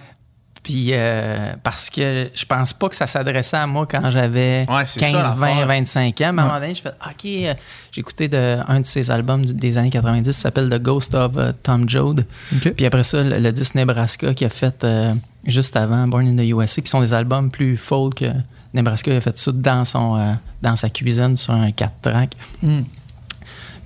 Puis 0.63 0.89
euh, 0.91 1.53
parce 1.63 1.89
que 1.89 2.29
je 2.35 2.45
pense 2.45 2.71
pas 2.73 2.87
que 2.87 2.95
ça 2.95 3.07
s'adressait 3.07 3.57
à 3.57 3.65
moi 3.65 3.87
quand 3.89 4.11
j'avais 4.11 4.63
Ouais, 4.69 4.85
c'est 4.85 4.99
ça, 4.99 5.11
15, 5.11 5.33
20, 5.35 5.47
l'affaire. 5.49 5.67
25 5.67 6.07
ans. 6.07 6.13
Mais 6.19 6.25
à 6.25 6.29
un 6.29 6.31
moment 6.47 6.59
donné, 6.59 6.75
je 6.75 6.81
fais 6.81 6.89
OK, 6.89 7.25
euh, 7.25 7.53
j'ai 7.91 7.99
écouté 8.01 8.27
de, 8.27 8.57
un 8.67 8.79
de 8.79 8.85
ses 8.85 9.09
albums 9.09 9.43
du- 9.43 9.55
des 9.55 9.77
années 9.77 9.89
90, 9.89 10.31
ça 10.31 10.33
s'appelle 10.33 10.69
The 10.69 10.79
Ghost 10.79 11.15
of 11.15 11.31
euh, 11.37 11.51
Tom 11.63 11.89
Joad. 11.89 12.25
OK. 12.55 12.73
Puis 12.75 12.85
après 12.85 13.01
ça, 13.03 13.23
le, 13.23 13.39
le 13.39 13.51
disque 13.51 13.73
Nebraska 13.73 14.35
qui 14.35 14.45
a 14.45 14.49
fait 14.51 14.83
euh, 14.83 15.13
juste 15.47 15.75
avant 15.75 16.07
Born 16.07 16.27
in 16.27 16.35
the 16.35 16.47
USA, 16.47 16.81
qui 16.83 16.89
sont 16.89 17.01
des 17.01 17.13
albums 17.15 17.49
plus 17.49 17.75
folk. 17.75 18.21
euh, 18.21 18.31
Nebraska 18.75 19.11
il 19.11 19.17
a 19.17 19.21
fait 19.21 19.37
ça 19.37 19.51
dans, 19.51 19.83
son, 19.83 20.15
euh, 20.19 20.33
dans 20.61 20.75
sa 20.75 20.89
cuisine 20.91 21.35
sur 21.37 21.53
un 21.55 21.71
4 21.71 21.93
track. 22.03 22.33
Mm. 22.61 22.81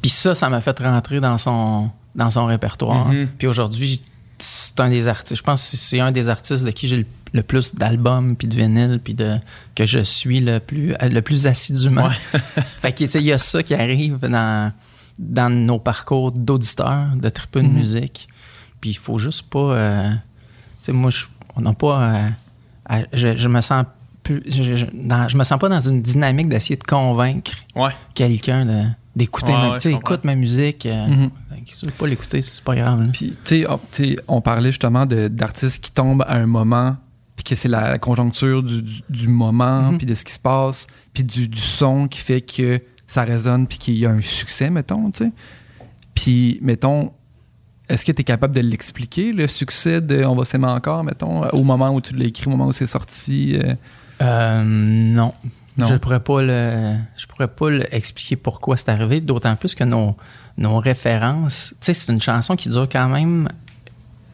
Puis 0.01 0.09
ça, 0.11 0.35
ça 0.35 0.49
m'a 0.49 0.59
fait 0.61 0.77
rentrer 0.79 1.19
dans 1.21 1.37
son, 1.37 1.89
dans 2.13 2.29
son 2.29 2.45
répertoire. 2.45 3.07
Mhm. 3.07 3.27
Puis 3.37 3.47
aujourd'hui, 3.47 4.03
c'est 4.37 4.79
un 4.79 4.89
des 4.89 5.07
artistes. 5.07 5.37
Je 5.37 5.43
pense 5.43 5.69
que 5.69 5.77
c'est 5.77 5.99
un 5.99 6.11
des 6.11 6.29
artistes 6.29 6.65
de 6.65 6.71
qui 6.71 6.87
j'ai 6.87 6.97
le, 6.97 7.05
le 7.33 7.43
plus 7.43 7.73
d'albums, 7.75 8.35
puis 8.35 8.47
de 8.47 8.55
vinyles, 8.55 8.99
puis 9.03 9.13
de, 9.13 9.37
que 9.75 9.85
je 9.85 9.99
suis 9.99 10.39
le 10.39 10.59
plus, 10.59 10.93
le 11.01 11.21
plus 11.21 11.47
assidûment. 11.47 12.09
fait 12.81 12.91
que, 12.93 13.17
il 13.17 13.23
y 13.25 13.31
a 13.31 13.37
ça 13.37 13.63
qui 13.63 13.73
arrive 13.73 14.19
dans, 14.19 14.71
dans 15.19 15.49
nos 15.49 15.79
parcours 15.79 16.31
d'auditeurs, 16.31 17.07
de 17.15 17.29
triple 17.29 17.61
de 17.61 17.67
Mhm. 17.67 17.73
musique. 17.73 18.27
Puis 18.81 18.91
il 18.91 18.97
faut 18.97 19.17
juste 19.17 19.43
pas. 19.49 19.59
euh, 19.75 20.09
tu 20.11 20.17
sais, 20.81 20.91
moi, 20.91 21.09
je, 21.11 21.25
on 21.55 21.61
n'a 21.61 21.73
pas. 21.73 22.03
euh, 22.15 22.29
à- 22.87 23.01
je, 23.13 23.35
je 23.37 23.47
me 23.47 23.61
sens 23.61 23.85
plus. 24.21 24.43
Je, 24.47 24.75
je- 24.75 24.85
dans- 24.93 25.27
je 25.27 25.37
me 25.37 25.43
sens 25.43 25.57
pas 25.59 25.69
dans 25.69 25.79
une 25.79 26.01
dynamique 26.01 26.49
d'essayer 26.49 26.75
de 26.77 26.83
convaincre 26.83 27.51
Ouais. 27.75 27.91
quelqu'un 28.13 28.65
de- 28.65 28.85
d'écouter 29.15 29.51
Ouais, 29.53 29.57
ma 29.57 29.77
ouais, 29.77 29.91
écoute 29.93 30.23
ma 30.25 30.35
musique 30.35 30.85
euh, 30.85 31.27
si 31.71 31.79
tu 31.79 31.85
veux 31.85 31.91
pas 31.93 32.07
l'écouter 32.07 32.41
c'est 32.41 32.63
pas 32.63 32.75
grave 32.75 33.01
là. 33.03 33.07
Puis, 33.13 33.31
tu 33.31 33.61
sais, 33.61 33.65
oh, 33.69 33.79
tu 33.91 34.03
sais, 34.09 34.15
on 34.27 34.41
parlait 34.41 34.69
justement 34.69 35.05
de- 35.05 35.27
d'artistes 35.29 35.83
qui 35.83 35.91
tombent 35.91 36.23
à 36.27 36.35
un 36.35 36.45
moment, 36.45 36.97
puis 37.35 37.43
que 37.43 37.55
c'est 37.55 37.69
la 37.69 37.97
conjoncture 37.97 38.61
du, 38.63 38.81
du- 38.81 39.01
du 39.09 39.27
moment, 39.27 39.91
Mhm. 39.91 39.97
puis 39.97 40.05
de 40.05 40.15
ce 40.15 40.23
qui 40.25 40.33
se 40.33 40.39
passe, 40.39 40.87
puis 41.13 41.23
du, 41.23 41.47
du 41.47 41.59
son 41.59 42.07
qui 42.07 42.19
fait 42.19 42.41
que 42.41 42.79
ça 43.07 43.23
résonne, 43.23 43.67
puis 43.67 43.77
qu'il 43.77 43.95
y 43.97 44.05
a 44.05 44.09
un 44.11 44.21
succès, 44.21 44.69
mettons, 44.69 45.09
tu 45.11 45.25
sais. 45.25 45.31
Puis, 46.13 46.59
mettons, 46.61 47.11
est-ce 47.89 48.03
que 48.05 48.11
tu 48.11 48.21
es 48.21 48.23
capable 48.23 48.53
de 48.55 48.61
l'expliquer, 48.61 49.31
le 49.31 49.47
succès 49.47 50.01
de 50.01 50.23
On 50.25 50.35
va 50.35 50.43
s'aimer 50.45 50.67
encore, 50.67 51.03
mettons, 51.03 51.43
au 51.49 51.63
moment 51.63 51.91
où 51.93 52.01
tu 52.01 52.15
l'as 52.15 52.25
écrit, 52.25 52.47
au 52.47 52.51
moment 52.51 52.67
où 52.67 52.71
c'est 52.73 52.85
sorti? 52.87 53.57
euh? 53.63 53.75
Euh, 54.21 54.63
non. 54.65 55.33
Non. 55.77 55.87
je 55.87 55.95
pourrais 55.95 56.21
pas 56.21 56.41
le 56.41 56.95
je 57.17 57.25
pourrais 57.27 57.47
pas 57.49 57.69
le 57.69 57.93
expliquer 57.93 58.37
pourquoi 58.37 58.77
c'est 58.77 58.87
arrivé 58.89 59.19
d'autant 59.19 59.55
plus 59.57 59.75
que 59.75 59.83
nos 59.83 60.15
nos 60.57 60.79
références 60.79 61.71
tu 61.81 61.85
sais 61.87 61.93
c'est 61.93 62.11
une 62.13 62.21
chanson 62.21 62.55
qui 62.55 62.69
dure 62.69 62.87
quand 62.89 63.09
même 63.09 63.49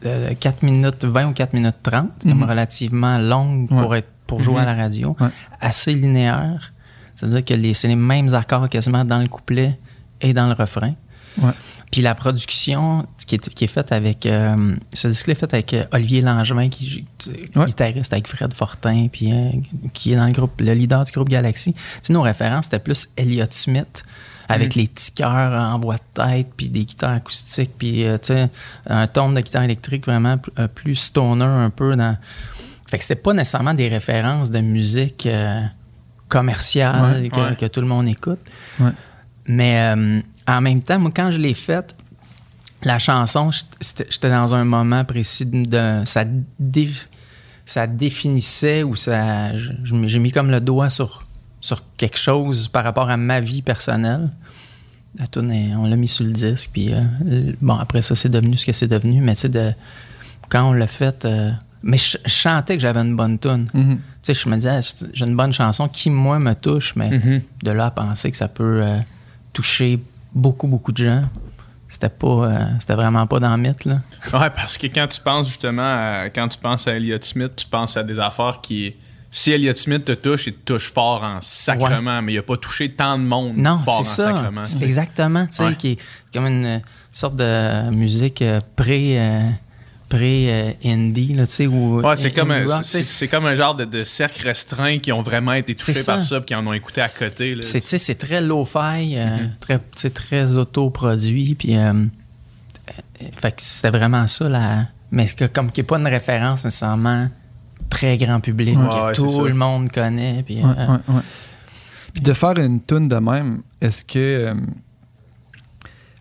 euh, 0.06 0.34
4 0.38 0.62
minutes 0.62 1.04
20 1.04 1.26
ou 1.28 1.32
4 1.32 1.52
minutes 1.54 1.76
30 1.82 2.10
comme 2.22 2.38
Mhm. 2.38 2.44
relativement 2.48 3.18
longue 3.18 3.68
pour 3.68 3.90
Ouais. 3.90 3.98
être 3.98 4.08
pour 4.26 4.40
jouer 4.42 4.54
Mhm. 4.60 4.60
à 4.60 4.64
la 4.66 4.74
radio 4.74 5.16
Ouais. 5.20 5.28
assez 5.60 5.92
linéaire 5.94 6.72
c'est-à-dire 7.14 7.44
que 7.44 7.54
les, 7.54 7.74
c'est 7.74 7.88
les 7.88 7.96
mêmes 7.96 8.32
accords 8.34 8.68
quasiment 8.68 9.04
dans 9.04 9.18
le 9.20 9.28
couplet 9.28 9.78
et 10.20 10.32
dans 10.32 10.46
le 10.46 10.54
refrain 10.54 10.94
Ouais. 11.38 11.50
Puis 11.92 12.00
la 12.02 12.14
production 12.16 13.06
qui 13.26 13.36
est, 13.36 13.48
qui 13.54 13.64
est 13.64 13.68
faite 13.68 13.92
avec. 13.92 14.26
euh, 14.26 14.74
ce 14.94 15.06
disque-là 15.08 15.32
est 15.32 15.36
fait 15.36 15.52
avec 15.54 15.72
euh, 15.74 15.84
Olivier 15.92 16.20
Langevin, 16.22 16.68
qui 16.68 17.04
est 17.28 17.56
Ouais. 17.56 17.66
guitariste 17.66 18.12
avec 18.12 18.26
Fred 18.26 18.52
Fortin, 18.54 19.06
puis 19.12 19.30
euh, 19.32 19.50
qui 19.92 20.12
est 20.12 20.16
dans 20.16 20.26
le 20.26 20.32
groupe, 20.32 20.60
le 20.60 20.72
leader 20.72 21.04
du 21.04 21.12
groupe 21.12 21.28
Galaxy. 21.28 21.74
Tu 21.74 21.80
sais, 22.02 22.12
nos 22.12 22.22
références, 22.22 22.64
c'était 22.64 22.78
plus 22.80 23.08
Elliott 23.16 23.52
Smith, 23.52 24.02
avec 24.48 24.74
les 24.74 24.86
petits 24.86 25.12
cœurs 25.12 25.52
en 25.52 25.78
bois 25.78 25.96
de 25.96 26.22
tête, 26.22 26.48
puis 26.56 26.68
des 26.70 26.84
guitares 26.84 27.12
acoustiques, 27.14 27.72
puis 27.78 28.04
euh, 28.04 28.16
un 28.86 29.06
ton 29.06 29.30
de 29.30 29.40
guitare 29.40 29.62
électrique 29.64 30.06
vraiment 30.06 30.36
euh, 30.58 30.68
plus 30.68 30.96
stoner 30.96 31.44
un 31.44 31.70
peu. 31.70 31.94
dans 31.94 32.16
Fait 32.88 32.96
que 32.98 33.04
c'était 33.04 33.20
pas 33.20 33.34
nécessairement 33.34 33.74
des 33.74 33.88
références 33.88 34.50
de 34.50 34.60
musique 34.60 35.26
euh, 35.26 35.60
commerciale 36.28 37.22
Ouais, 37.22 37.28
que, 37.28 37.40
ouais. 37.40 37.56
que 37.56 37.66
tout 37.66 37.80
le 37.80 37.86
monde 37.86 38.08
écoute. 38.08 38.40
Ouais. 38.80 38.90
Mais 39.46 40.22
en 40.48 40.60
même 40.60 40.80
temps, 40.80 40.98
moi, 40.98 41.10
quand 41.14 41.30
je 41.30 41.38
l'ai 41.38 41.54
faite, 41.54 41.94
la 42.82 42.98
chanson, 42.98 43.50
j'étais- 43.80 44.30
dans 44.30 44.54
un 44.54 44.64
moment 44.64 45.04
précis 45.04 45.46
de. 45.46 46.02
Ça, 46.04 46.24
dé- 46.58 46.90
ça 47.64 47.86
définissait 47.86 48.82
ou 48.82 48.96
ça. 48.96 49.56
J'ai 49.84 50.18
mis 50.18 50.32
comme 50.32 50.50
le 50.50 50.60
doigt 50.60 50.90
sur, 50.90 51.24
sur 51.60 51.82
quelque 51.96 52.18
chose 52.18 52.66
par 52.68 52.82
rapport 52.84 53.08
à 53.08 53.16
ma 53.16 53.38
vie 53.40 53.62
personnelle. 53.62 54.30
La 55.18 55.26
toune, 55.26 55.52
est- 55.52 55.74
on 55.76 55.86
l'a 55.86 55.96
mis 55.96 56.08
sur 56.08 56.24
le 56.24 56.32
disque, 56.32 56.70
puis 56.72 56.92
euh, 56.92 57.02
bon, 57.60 57.74
après 57.74 58.02
ça, 58.02 58.16
c'est 58.16 58.30
devenu 58.30 58.56
ce 58.56 58.66
que 58.66 58.72
c'est 58.72 58.88
devenu, 58.88 59.20
mais 59.20 59.34
tu 59.34 59.42
sais, 59.42 59.48
de, 59.48 59.72
quand 60.48 60.70
on 60.70 60.72
l'a 60.72 60.86
fait. 60.86 61.24
euh, 61.24 61.52
mais 61.84 61.98
je, 61.98 62.16
je 62.24 62.30
chantais 62.30 62.76
que 62.76 62.80
j'avais 62.82 63.00
une 63.00 63.14
bonne 63.16 63.38
tune. 63.38 63.68
Mhm. 63.74 63.96
Tu 63.96 64.02
sais, 64.22 64.34
je 64.34 64.48
me 64.48 64.54
disais, 64.54 64.70
ah, 64.70 64.80
j'ai 65.12 65.24
une 65.26 65.36
bonne 65.36 65.52
chanson 65.52 65.88
qui, 65.88 66.10
moi, 66.10 66.38
me 66.38 66.54
touche, 66.54 66.94
mais 66.96 67.10
Mhm. 67.10 67.42
de 67.64 67.70
là 67.72 67.86
à 67.86 67.90
penser 67.90 68.30
que 68.30 68.36
ça 68.36 68.48
peut 68.48 68.82
euh, 68.82 68.98
toucher 69.52 70.00
beaucoup, 70.34 70.66
beaucoup 70.66 70.92
de 70.92 71.04
gens, 71.04 71.24
c'était 71.88 72.08
pas, 72.08 72.26
euh, 72.26 72.64
c'était 72.80 72.94
vraiment 72.94 73.26
pas 73.26 73.38
dans 73.40 73.54
le 73.56 73.62
mythe, 73.62 73.84
là. 73.84 73.96
Ouais, 74.32 74.50
parce 74.50 74.78
que 74.78 74.86
quand 74.86 75.06
tu 75.08 75.20
penses 75.20 75.46
justement 75.48 75.82
à, 75.82 76.30
quand 76.30 76.48
tu 76.48 76.58
penses 76.58 76.86
à 76.88 76.94
Elliott 76.94 77.24
Smith, 77.24 77.52
tu 77.56 77.66
penses 77.66 77.96
à 77.96 78.02
des 78.02 78.18
affaires 78.18 78.60
qui. 78.62 78.94
Si 79.34 79.50
Elliott 79.50 79.78
Smith 79.78 80.04
te 80.04 80.12
touche, 80.12 80.46
il 80.48 80.52
te 80.52 80.72
touche 80.74 80.92
fort 80.92 81.22
en 81.24 81.38
sacrement, 81.40 82.20
mais 82.20 82.34
il 82.34 82.38
a 82.38 82.42
pas 82.42 82.58
touché 82.58 82.92
tant 82.92 83.18
de 83.18 83.24
monde 83.24 83.56
Non, 83.56 83.78
fort 83.78 84.00
en 84.00 84.02
ça. 84.02 84.24
sacrement. 84.24 84.64
C'est 84.66 84.84
Exactement, 84.84 85.46
tu 85.46 85.52
sais, 85.54 85.64
Ouais. 85.64 85.74
qui 85.74 85.92
est 85.92 85.98
comme 86.34 86.46
une 86.46 86.66
euh, 86.66 86.78
sorte 87.12 87.36
de 87.36 87.88
musique 87.90 88.42
euh, 88.42 88.58
pré, 88.76 89.16
indie, 90.16 91.34
là, 91.34 91.46
tu 91.46 91.52
sais, 91.52 91.66
ou 91.66 92.00
Ouais, 92.00 92.16
c'est 92.16 92.30
comme, 92.32 92.50
un, 92.50 92.64
rock, 92.66 92.84
c'est, 92.84 93.28
comme 93.28 93.46
un 93.46 93.54
genre 93.54 93.74
de, 93.74 93.84
de 93.84 94.04
cercle 94.04 94.42
restreint 94.46 94.98
qui 94.98 95.12
ont 95.12 95.22
vraiment 95.22 95.52
été 95.52 95.74
touchés 95.74 96.02
par 96.04 96.22
ça. 96.22 96.40
puis 96.40 96.46
qui 96.46 96.54
en 96.54 96.66
ont 96.66 96.72
écouté 96.72 97.00
à 97.00 97.08
côté. 97.08 97.54
Là, 97.54 97.62
C'est, 97.62 97.80
c'est 97.80 98.14
très 98.16 98.40
lo-fi, 98.40 99.16
euh, 99.16 99.36
Mm-hmm. 99.38 99.58
très, 99.60 100.10
très 100.10 100.56
autoproduit, 100.56 101.54
puis 101.54 101.76
euh, 101.76 101.92
euh, 101.92 103.26
fait 103.40 103.52
que 103.52 103.62
c'était 103.62 103.90
vraiment 103.96 104.26
ça, 104.28 104.48
là. 104.48 104.86
Mais 105.10 105.26
que, 105.26 105.44
comme 105.44 105.70
qui 105.70 105.80
n'est 105.80 105.86
pas 105.86 105.98
une 105.98 106.06
référence 106.06 106.64
nécessairement 106.64 107.28
très 107.90 108.16
grand 108.16 108.40
public, 108.40 108.78
Ouais, 108.78 108.88
que 108.88 109.04
ouais, 109.06 109.12
tout 109.12 109.44
le 109.44 109.54
monde 109.54 109.90
connaît, 109.92 110.42
puis... 110.42 110.56
Ouais, 110.62 110.70
euh, 110.78 110.86
ouais, 110.88 111.14
ouais. 111.16 111.20
Puis 112.14 112.22
de 112.22 112.32
faire 112.32 112.58
une 112.58 112.80
tune 112.82 113.08
de 113.08 113.16
même, 113.16 113.62
est-ce 113.80 114.04
que 114.04 114.18
euh, 114.18 114.54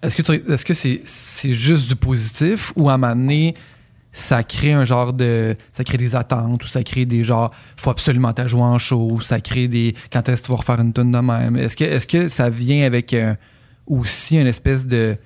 est-ce 0.01 0.15
que 0.15 0.21
tu- 0.21 0.51
est-ce 0.51 0.65
que 0.65 0.73
c'est 0.73 1.01
c'est 1.06 1.54
juste 1.54 1.88
du 1.89 1.95
positif 1.95 2.73
ou 2.75 2.89
à 2.89 2.93
un 2.93 2.97
moment 2.97 3.15
donné, 3.15 3.56
ça 4.13 4.43
crée 4.43 4.74
un 4.74 4.84
genre 4.86 5.13
de 5.13 5.56
ça 5.71 5.84
crée 5.84 5.97
des 5.97 6.15
attentes 6.15 6.63
ou 6.63 6.67
ça 6.67 6.84
crée 6.84 7.06
des 7.06 7.24
genres 7.24 7.52
faut 7.78 7.91
absolument 7.91 8.34
t'as 8.34 8.47
joué 8.47 8.62
en 8.62 8.78
show 8.78 9.19
ça 9.21 9.39
crée 9.39 9.67
des 9.69 9.95
quand 10.12 10.28
est-ce 10.28 10.41
que 10.41 10.45
tu 10.47 10.52
vas 10.52 10.58
refaire 10.58 10.80
une 10.82 10.91
tune 10.93 11.12
de 11.12 11.17
même? 11.19 11.56
Est-ce 11.56 11.78
que 11.78 11.86
est-ce 11.86 12.08
que 12.08 12.28
ça 12.28 12.50
vient 12.50 12.86
avec 12.86 13.13
euh, 13.13 13.34
aussi 13.88 14.38
une 14.38 14.47
espèce 14.47 14.86
de 14.86 15.17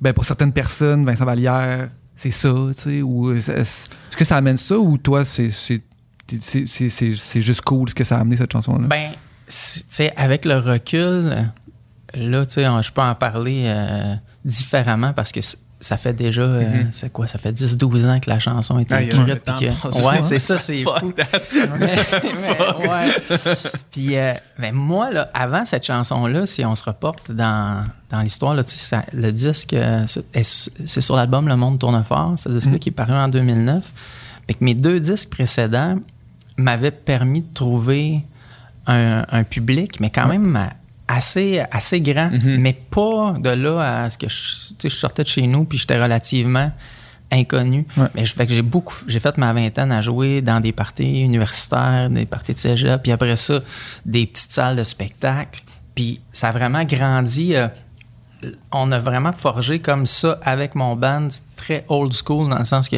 ben 0.00 0.12
pour 0.14 0.24
certaines 0.24 0.52
personnes 0.52 1.04
Vincent 1.04 1.24
Vallière 1.26 1.90
c'est 2.16 2.30
ça 2.30 2.48
tu 2.74 2.80
sais 2.82 3.02
ou 3.02 3.32
est-ce 3.32 3.50
est-ce 3.52 4.16
que 4.16 4.24
ça 4.24 4.36
amène 4.36 4.56
ça 4.56 4.78
ou 4.78 4.96
toi 4.96 5.24
c'est 5.24 5.50
c'est 5.50 5.82
c'est- 6.38 7.40
juste 7.42 7.62
cool 7.62 7.88
ce 7.88 7.94
que 7.94 8.04
ça 8.04 8.16
a 8.16 8.20
amené 8.20 8.36
cette 8.36 8.52
chanson-là? 8.52 8.86
Ben, 8.86 9.10
tu 9.12 9.54
sais, 9.88 10.12
avec 10.16 10.44
le 10.44 10.58
recul, 10.58 11.00
euh, 11.32 11.42
là, 12.14 12.46
tu 12.46 12.54
sais, 12.54 12.64
je 12.82 12.92
peux 12.92 13.00
en 13.00 13.14
parler 13.16 13.64
euh, 13.66 14.14
différemment 14.44 15.12
parce 15.12 15.32
que 15.32 15.40
ça 15.82 15.96
fait 15.96 16.12
déjà, 16.12 16.42
euh, 16.42 16.84
c'est 16.90 17.10
quoi, 17.10 17.26
ça 17.26 17.38
fait 17.38 17.52
10-12 17.52 18.06
ans 18.06 18.20
que 18.20 18.28
la 18.28 18.38
chanson 18.38 18.76
a 18.76 18.82
été 18.82 18.94
Ah, 18.94 18.98
a 18.98 19.02
écrite. 19.02 19.42
que- 19.44 20.02
ouais, 20.06 20.22
c'est 20.22 20.38
ça, 20.38 20.58
c'est 20.58 20.82
fou. 20.84 20.90
mais, 21.78 21.96
mais, 22.22 22.86
ouais. 22.88 23.56
Puis, 23.90 24.16
euh, 24.16 24.34
mais 24.58 24.72
moi, 24.72 25.10
là, 25.10 25.30
avant 25.32 25.64
cette 25.64 25.84
chanson-là, 25.86 26.46
si 26.46 26.64
on 26.66 26.74
se 26.74 26.84
reporte 26.84 27.30
dans, 27.32 27.84
dans 28.10 28.20
l'histoire, 28.20 28.54
le 28.54 29.30
disque, 29.32 29.72
euh, 29.72 30.04
c'est 30.06 31.00
sur 31.00 31.16
l'album 31.16 31.48
Le 31.48 31.56
Monde 31.56 31.78
tourne 31.78 32.02
fort, 32.04 32.34
ce 32.36 32.48
disque-là 32.50 32.78
qui 32.78 32.90
est 32.90 32.92
paru 32.92 33.12
en 33.14 33.28
2009. 33.28 33.82
Fait 34.46 34.54
que 34.54 34.64
mes 34.64 34.74
deux 34.74 35.00
disques 35.00 35.30
précédents 35.30 35.98
m'avaient 36.56 36.90
permis 36.90 37.40
de 37.40 37.54
trouver 37.54 38.20
un, 38.86 39.24
un 39.30 39.44
public, 39.44 39.98
mais 40.00 40.10
quand 40.10 40.26
même 40.26 40.58
assez, 41.10 41.60
assez 41.70 42.00
grand, 42.00 42.30
mais 42.44 42.72
pas 42.72 43.34
de 43.38 43.50
là 43.50 44.04
à 44.04 44.10
ce 44.10 44.18
que 44.18 44.28
je, 44.28 44.72
je 44.82 44.94
sortais 44.94 45.24
de 45.24 45.28
chez 45.28 45.46
nous 45.46 45.64
puis 45.64 45.78
j'étais 45.78 46.00
relativement 46.00 46.70
inconnu. 47.32 47.86
Ouais. 47.96 48.08
Mais 48.14 48.24
je, 48.24 48.34
fait 48.34 48.46
que 48.46 48.52
j'ai 48.52 48.62
beaucoup, 48.62 48.96
j'ai 49.06 49.20
fait 49.20 49.36
ma 49.38 49.52
vingtaine 49.52 49.92
à 49.92 50.00
jouer 50.00 50.42
dans 50.42 50.60
des 50.60 50.72
parties 50.72 51.20
universitaires, 51.20 52.10
des 52.10 52.26
parties 52.26 52.54
de 52.54 52.58
cégep, 52.58 53.02
puis 53.02 53.12
après 53.12 53.36
ça, 53.36 53.60
des 54.04 54.26
petites 54.26 54.52
salles 54.52 54.76
de 54.76 54.84
spectacle. 54.84 55.62
Puis 55.94 56.20
ça 56.32 56.48
a 56.48 56.52
vraiment 56.52 56.84
grandi. 56.84 57.54
euh, 57.54 57.68
on 58.72 58.90
a 58.90 58.98
vraiment 58.98 59.32
forgé 59.32 59.80
comme 59.80 60.06
ça 60.06 60.38
avec 60.42 60.74
mon 60.74 60.96
band, 60.96 61.28
très 61.56 61.84
old 61.88 62.12
school 62.12 62.48
dans 62.48 62.58
le 62.58 62.64
sens 62.64 62.88
que 62.88 62.96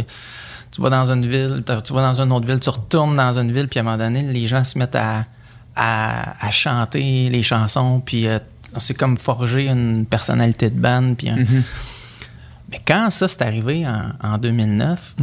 tu 0.71 0.81
vas 0.81 0.89
dans 0.89 1.11
une 1.11 1.29
ville, 1.29 1.63
tu 1.67 1.93
vas 1.93 2.03
dans 2.03 2.21
une 2.21 2.33
autre 2.33 2.47
ville, 2.47 2.61
tu 2.61 2.71
retournes 2.71 3.17
dans 3.17 3.39
une 3.39 3.53
ville, 3.53 3.69
puis 3.69 3.81
à 3.81 3.83
un 3.83 3.85
moment 3.85 3.99
donné, 3.99 4.23
les 4.23 4.47
gens 4.47 4.65
se 4.65 4.79
mettent 4.79 4.95
à, 4.95 5.25
à, 5.77 6.35
à 6.47 6.51
chanter 6.51 7.29
les 7.31 7.43
chansons, 7.43 8.01
puis 8.05 8.27
euh, 8.27 8.39
c'est 8.79 8.95
comme 8.97 9.17
forger 9.17 9.69
une 9.69 10.07
personnalité 10.07 10.71
de 10.71 10.79
band. 10.79 11.15
Puis 11.17 11.29
un- 11.31 11.37
Mais 12.71 12.81
quand 12.87 13.11
ça 13.11 13.29
c'est 13.29 13.43
arrivé 13.43 13.87
en, 13.87 14.13
en 14.35 14.39
2009, 14.39 15.15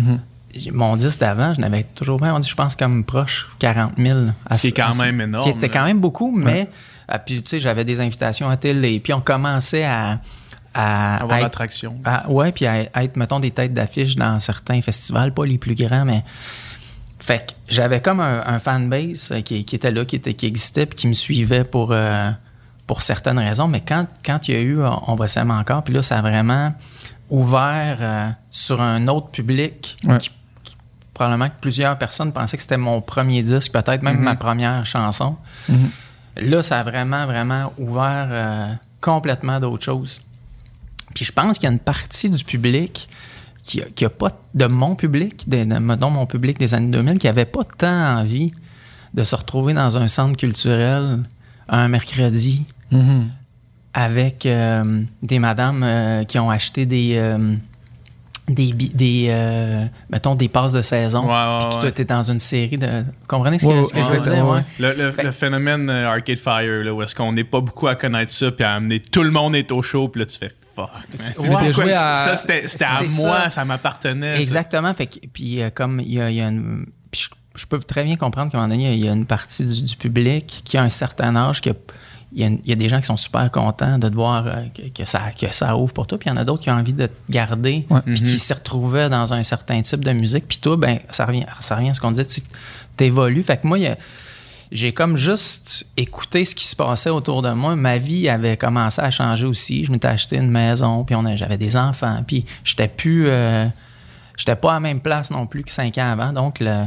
j'ai- 0.55 0.71
mon 0.71 0.95
disque 0.95 1.19
d'avant, 1.19 1.53
je 1.53 1.61
n'avais 1.61 1.83
toujours 1.83 2.19
pas, 2.19 2.33
on 2.33 2.39
dit, 2.39 2.49
je 2.49 2.55
pense, 2.55 2.75
comme 2.75 3.03
proche 3.03 3.49
40 3.59 3.93
000. 3.97 4.19
à 4.47 4.57
C'est 4.57 4.69
ce- 4.69 4.73
quand 4.75 4.99
à 4.99 5.03
même 5.05 5.21
énorme, 5.21 5.43
Qui 5.43 5.49
était 5.49 5.67
là. 5.67 5.73
quand 5.73 5.85
même 5.85 5.99
beaucoup, 5.99 6.31
mais 6.35 6.69
ah, 7.07 7.17
puis 7.19 7.41
tu 7.41 7.49
sais, 7.49 7.59
j'avais 7.59 7.85
des 7.85 7.99
invitations 8.01 8.49
à 8.49 8.57
télé, 8.57 8.99
puis 8.99 9.13
on 9.13 9.21
commençait 9.21 9.83
à, 9.85 10.19
à, 10.75 11.23
Avoir 11.23 11.41
l'attraction. 11.41 11.95
ouais, 12.27 12.51
puis 12.51 12.67
à, 12.67 12.85
à 12.93 13.03
être, 13.03 13.17
mettons, 13.17 13.39
des 13.39 13.49
têtes 13.51 13.73
d'affiche 13.73 14.15
dans 14.15 14.39
certains 14.39 14.81
festivals, 14.81 15.33
pas 15.33 15.45
les 15.45 15.57
plus 15.57 15.73
grands, 15.75 16.05
mais. 16.05 16.23
Fait 17.29 17.45
que 17.45 17.53
j'avais 17.67 18.01
comme 18.01 18.19
un, 18.21 18.41
un 18.43 18.57
fanbase 18.57 19.29
euh, 19.31 19.41
qui, 19.41 19.63
qui 19.63 19.75
était 19.75 19.91
là, 19.91 20.03
qui, 20.03 20.15
était, 20.15 20.33
qui 20.33 20.47
existait, 20.47 20.87
puis 20.87 20.95
qui 20.97 21.07
me 21.07 21.13
suivait 21.13 21.63
pour, 21.63 21.89
euh, 21.91 22.31
pour 22.87 23.03
certaines 23.03 23.37
raisons. 23.37 23.67
Mais 23.67 23.81
quand, 23.81 24.07
quand 24.25 24.47
il 24.47 24.53
y 24.55 24.57
a 24.57 24.61
eu 24.61 24.79
euh, 24.79 24.89
On 25.05 25.13
va 25.13 25.27
s'aimer 25.27 25.53
encore, 25.53 25.83
puis 25.83 25.93
là, 25.93 26.01
ça 26.01 26.17
a 26.17 26.21
vraiment 26.23 26.73
ouvert 27.29 27.97
euh, 28.01 28.29
sur 28.49 28.81
un 28.81 29.07
autre 29.07 29.27
public. 29.29 29.95
Ouais. 30.05 30.17
qui- 30.17 30.31
qui- 30.63 30.75
probablement 31.13 31.49
que 31.49 31.59
plusieurs 31.61 31.97
personnes 31.99 32.31
pensaient 32.33 32.57
que 32.57 32.63
c'était 32.63 32.77
mon 32.77 32.99
premier 33.01 33.43
disque, 33.43 33.71
peut-être 33.73 34.01
même 34.01 34.19
ma 34.19 34.35
première 34.35 34.85
chanson. 34.87 35.35
Mhm. 35.67 35.89
Là, 36.37 36.63
ça 36.63 36.79
a 36.79 36.83
vraiment, 36.83 37.25
vraiment 37.27 37.73
ouvert 37.77 38.27
euh, 38.31 38.73
complètement 39.01 39.59
d'autres 39.59 39.83
choses. 39.83 40.19
Puis 41.13 41.25
je 41.25 41.31
pense 41.31 41.57
qu'il 41.59 41.65
y 41.67 41.69
a 41.69 41.73
une 41.73 41.79
partie 41.79 42.29
du 42.29 42.43
public 42.43 43.07
qui 43.63 43.81
a, 43.81 43.85
qui 43.85 44.05
a 44.05 44.09
pas 44.09 44.29
de 44.55 44.65
mon 44.65 44.95
public, 44.95 45.47
de, 45.49 45.63
de- 45.63 46.05
mon 46.09 46.25
public 46.25 46.57
des 46.59 46.73
années 46.73 46.91
2000, 46.91 47.19
qui 47.19 47.27
avait 47.27 47.45
pas 47.45 47.63
tant 47.63 48.17
envie 48.19 48.51
de 49.13 49.23
se 49.23 49.35
retrouver 49.35 49.73
dans 49.73 49.97
un 49.97 50.07
centre 50.07 50.37
culturel 50.37 51.19
un 51.67 51.87
mercredi 51.87 52.65
Mhm. 52.91 53.29
avec 53.93 54.45
euh, 54.45 55.03
des 55.21 55.37
madames 55.39 55.83
euh, 55.83 56.23
qui 56.23 56.39
ont 56.39 56.49
acheté 56.49 56.85
des 56.87 57.13
euh, 57.17 57.55
des, 58.49 58.73
bi- 58.73 58.91
des 58.93 59.27
euh, 59.29 59.85
mettons 60.09 60.35
des 60.35 60.47
passes 60.49 60.73
de 60.73 60.81
saison 60.81 61.21
Ouais, 61.27 61.33
ouais, 61.33 61.57
puis 61.65 61.75
ouais. 61.75 61.81
toi 61.81 61.91
t'es 61.91 62.05
dans 62.05 62.23
une 62.23 62.39
série 62.39 62.77
de 62.77 62.87
vous 62.87 63.27
comprenez 63.27 63.59
ce 63.59 63.65
que, 63.65 63.71
Ouais, 63.71 63.85
ce 63.85 63.93
que 63.93 63.97
ouais, 63.97 64.03
je 64.05 64.09
veux 64.19 64.35
dire 64.35 64.45
ouais. 64.45 64.51
ouais. 64.57 64.63
Le, 64.79 64.93
le- 65.05 65.11
Fait- 65.11 65.23
le 65.23 65.31
phénomène 65.31 65.89
euh, 65.89 66.09
Arcade 66.09 66.37
Fire, 66.37 66.83
là, 66.83 66.93
où 66.93 67.01
est-ce 67.01 67.15
qu'on 67.15 67.31
n'est 67.33 67.43
pas 67.43 67.61
beaucoup 67.61 67.87
à 67.87 67.95
connaître 67.95 68.31
ça, 68.31 68.51
puis 68.51 68.63
à 68.65 68.73
amener 68.73 68.99
tout 68.99 69.23
le 69.23 69.31
monde 69.31 69.55
est 69.55 69.71
au 69.71 69.81
show, 69.81 70.07
puis 70.07 70.19
là 70.21 70.25
tu 70.25 70.37
fais 70.37 70.51
fuck. 70.75 70.89
à- 71.93 72.25
ça, 72.27 72.35
c'était 72.37 72.67
c'était 72.67 72.85
à 72.85 73.01
moi, 73.17 73.41
ça. 73.43 73.49
ça, 73.49 73.65
m'appartenait. 73.65 74.35
ça. 74.35 74.39
Exactement. 74.41 74.93
Fait 74.93 75.07
que, 75.07 75.19
puis 75.31 75.61
euh, 75.61 75.69
comme 75.73 75.99
il 75.99 76.13
y 76.13 76.21
a, 76.21 76.29
il 76.29 76.37
y 76.37 76.41
a 76.41 76.47
une. 76.47 76.85
puis 77.11 77.21
je, 77.55 77.59
je 77.61 77.65
peux 77.65 77.79
très 77.79 78.03
bien 78.03 78.15
comprendre 78.15 78.51
qu'à 78.51 78.57
un 78.57 78.61
moment 78.61 78.73
donné, 78.75 78.93
il 78.93 79.03
y 79.03 79.09
a 79.09 79.11
une 79.13 79.25
partie 79.25 79.65
du, 79.65 79.83
du 79.83 79.95
public 79.95 80.61
qui 80.63 80.77
a 80.77 80.83
un 80.83 80.89
certain 80.89 81.35
âge, 81.35 81.61
y, 81.65 81.69
a, 81.69 81.73
il 82.31 82.59
y 82.63 82.71
a 82.71 82.75
des 82.75 82.89
gens 82.89 82.99
qui 82.99 83.07
sont 83.07 83.17
super 83.17 83.49
contents 83.51 83.97
de 83.97 84.07
te 84.07 84.13
voir 84.13 84.45
euh, 84.45 84.63
que, 84.75 84.89
que 84.89 85.05
ça, 85.05 85.31
que 85.39 85.53
ça 85.53 85.75
ouvre 85.75 85.91
pour 85.93 86.05
toi. 86.05 86.19
Puis 86.19 86.29
il 86.29 86.33
y 86.33 86.35
en 86.35 86.37
a 86.37 86.45
d'autres 86.45 86.61
qui 86.61 86.69
ont 86.69 86.73
envie 86.75 86.93
de 86.93 87.07
te 87.07 87.31
garder, 87.31 87.85
Ouais. 87.89 88.01
puis 88.05 88.13
qui 88.15 88.37
se 88.39 88.53
retrouvaient 88.53 89.09
dans 89.09 89.33
un 89.33 89.41
certain 89.43 89.81
type 89.81 90.05
de 90.05 90.11
musique. 90.11 90.47
Puis 90.47 90.59
toi, 90.59 90.77
ben, 90.77 90.99
ça 91.09 91.25
revient, 91.25 91.45
ça 91.59 91.75
revient 91.75 91.89
à 91.89 91.93
ce 91.95 91.99
qu'on 92.01 92.11
disait, 92.11 92.25
tu 92.25 92.41
t'évolues. 92.97 93.41
Fait 93.43 93.57
que 93.57 93.65
moi, 93.65 93.77
j'ai 94.71 94.93
comme 94.93 95.17
juste 95.17 95.87
écouté 95.97 96.45
ce 96.45 96.53
qui 96.53 96.67
se 96.67 96.75
passait 96.75 97.09
autour 97.09 97.41
de 97.41 97.49
moi. 97.51 97.75
Ma 97.75 97.97
vie 97.97 98.29
avait 98.29 98.57
commencé 98.57 99.01
à 99.01 99.09
changer 99.09 99.47
aussi. 99.47 99.83
Je 99.85 99.91
m'étais 99.91 100.07
acheté 100.09 100.35
une 100.35 100.51
maison, 100.51 101.03
puis 101.05 101.15
j'avais 101.35 101.57
des 101.57 101.75
enfants, 101.75 102.23
puis 102.27 102.45
j'étais 102.63 102.87
plus, 102.87 103.25
euh, 103.29 103.65
j'étais 104.37 104.55
pas 104.55 104.71
à 104.71 104.73
la 104.75 104.79
même 104.81 104.99
place 104.99 105.31
non 105.31 105.47
plus 105.47 105.63
que 105.63 105.71
cinq 105.71 105.97
ans 105.97 106.11
avant. 106.11 106.31
Donc 106.33 106.59
le- 106.59 106.85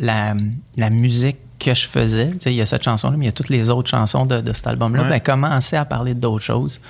la, 0.00 0.34
la 0.76 0.90
musique 0.90 1.36
que 1.60 1.74
je 1.74 1.86
faisais, 1.86 2.30
tu 2.32 2.40
sais, 2.40 2.52
il 2.52 2.56
y 2.56 2.60
a 2.60 2.66
cette 2.66 2.82
chanson-là, 2.82 3.16
mais 3.16 3.26
il 3.26 3.28
y 3.28 3.30
a 3.30 3.32
toutes 3.32 3.48
les 3.50 3.70
autres 3.70 3.88
chansons 3.90 4.26
de, 4.26 4.40
de 4.40 4.52
cet 4.52 4.66
album-là, 4.66 5.02
Ouais. 5.04 5.08
ben, 5.08 5.20
commençaient 5.20 5.76
à 5.76 5.84
parler 5.84 6.14
d'autres 6.14 6.44
choses. 6.44 6.80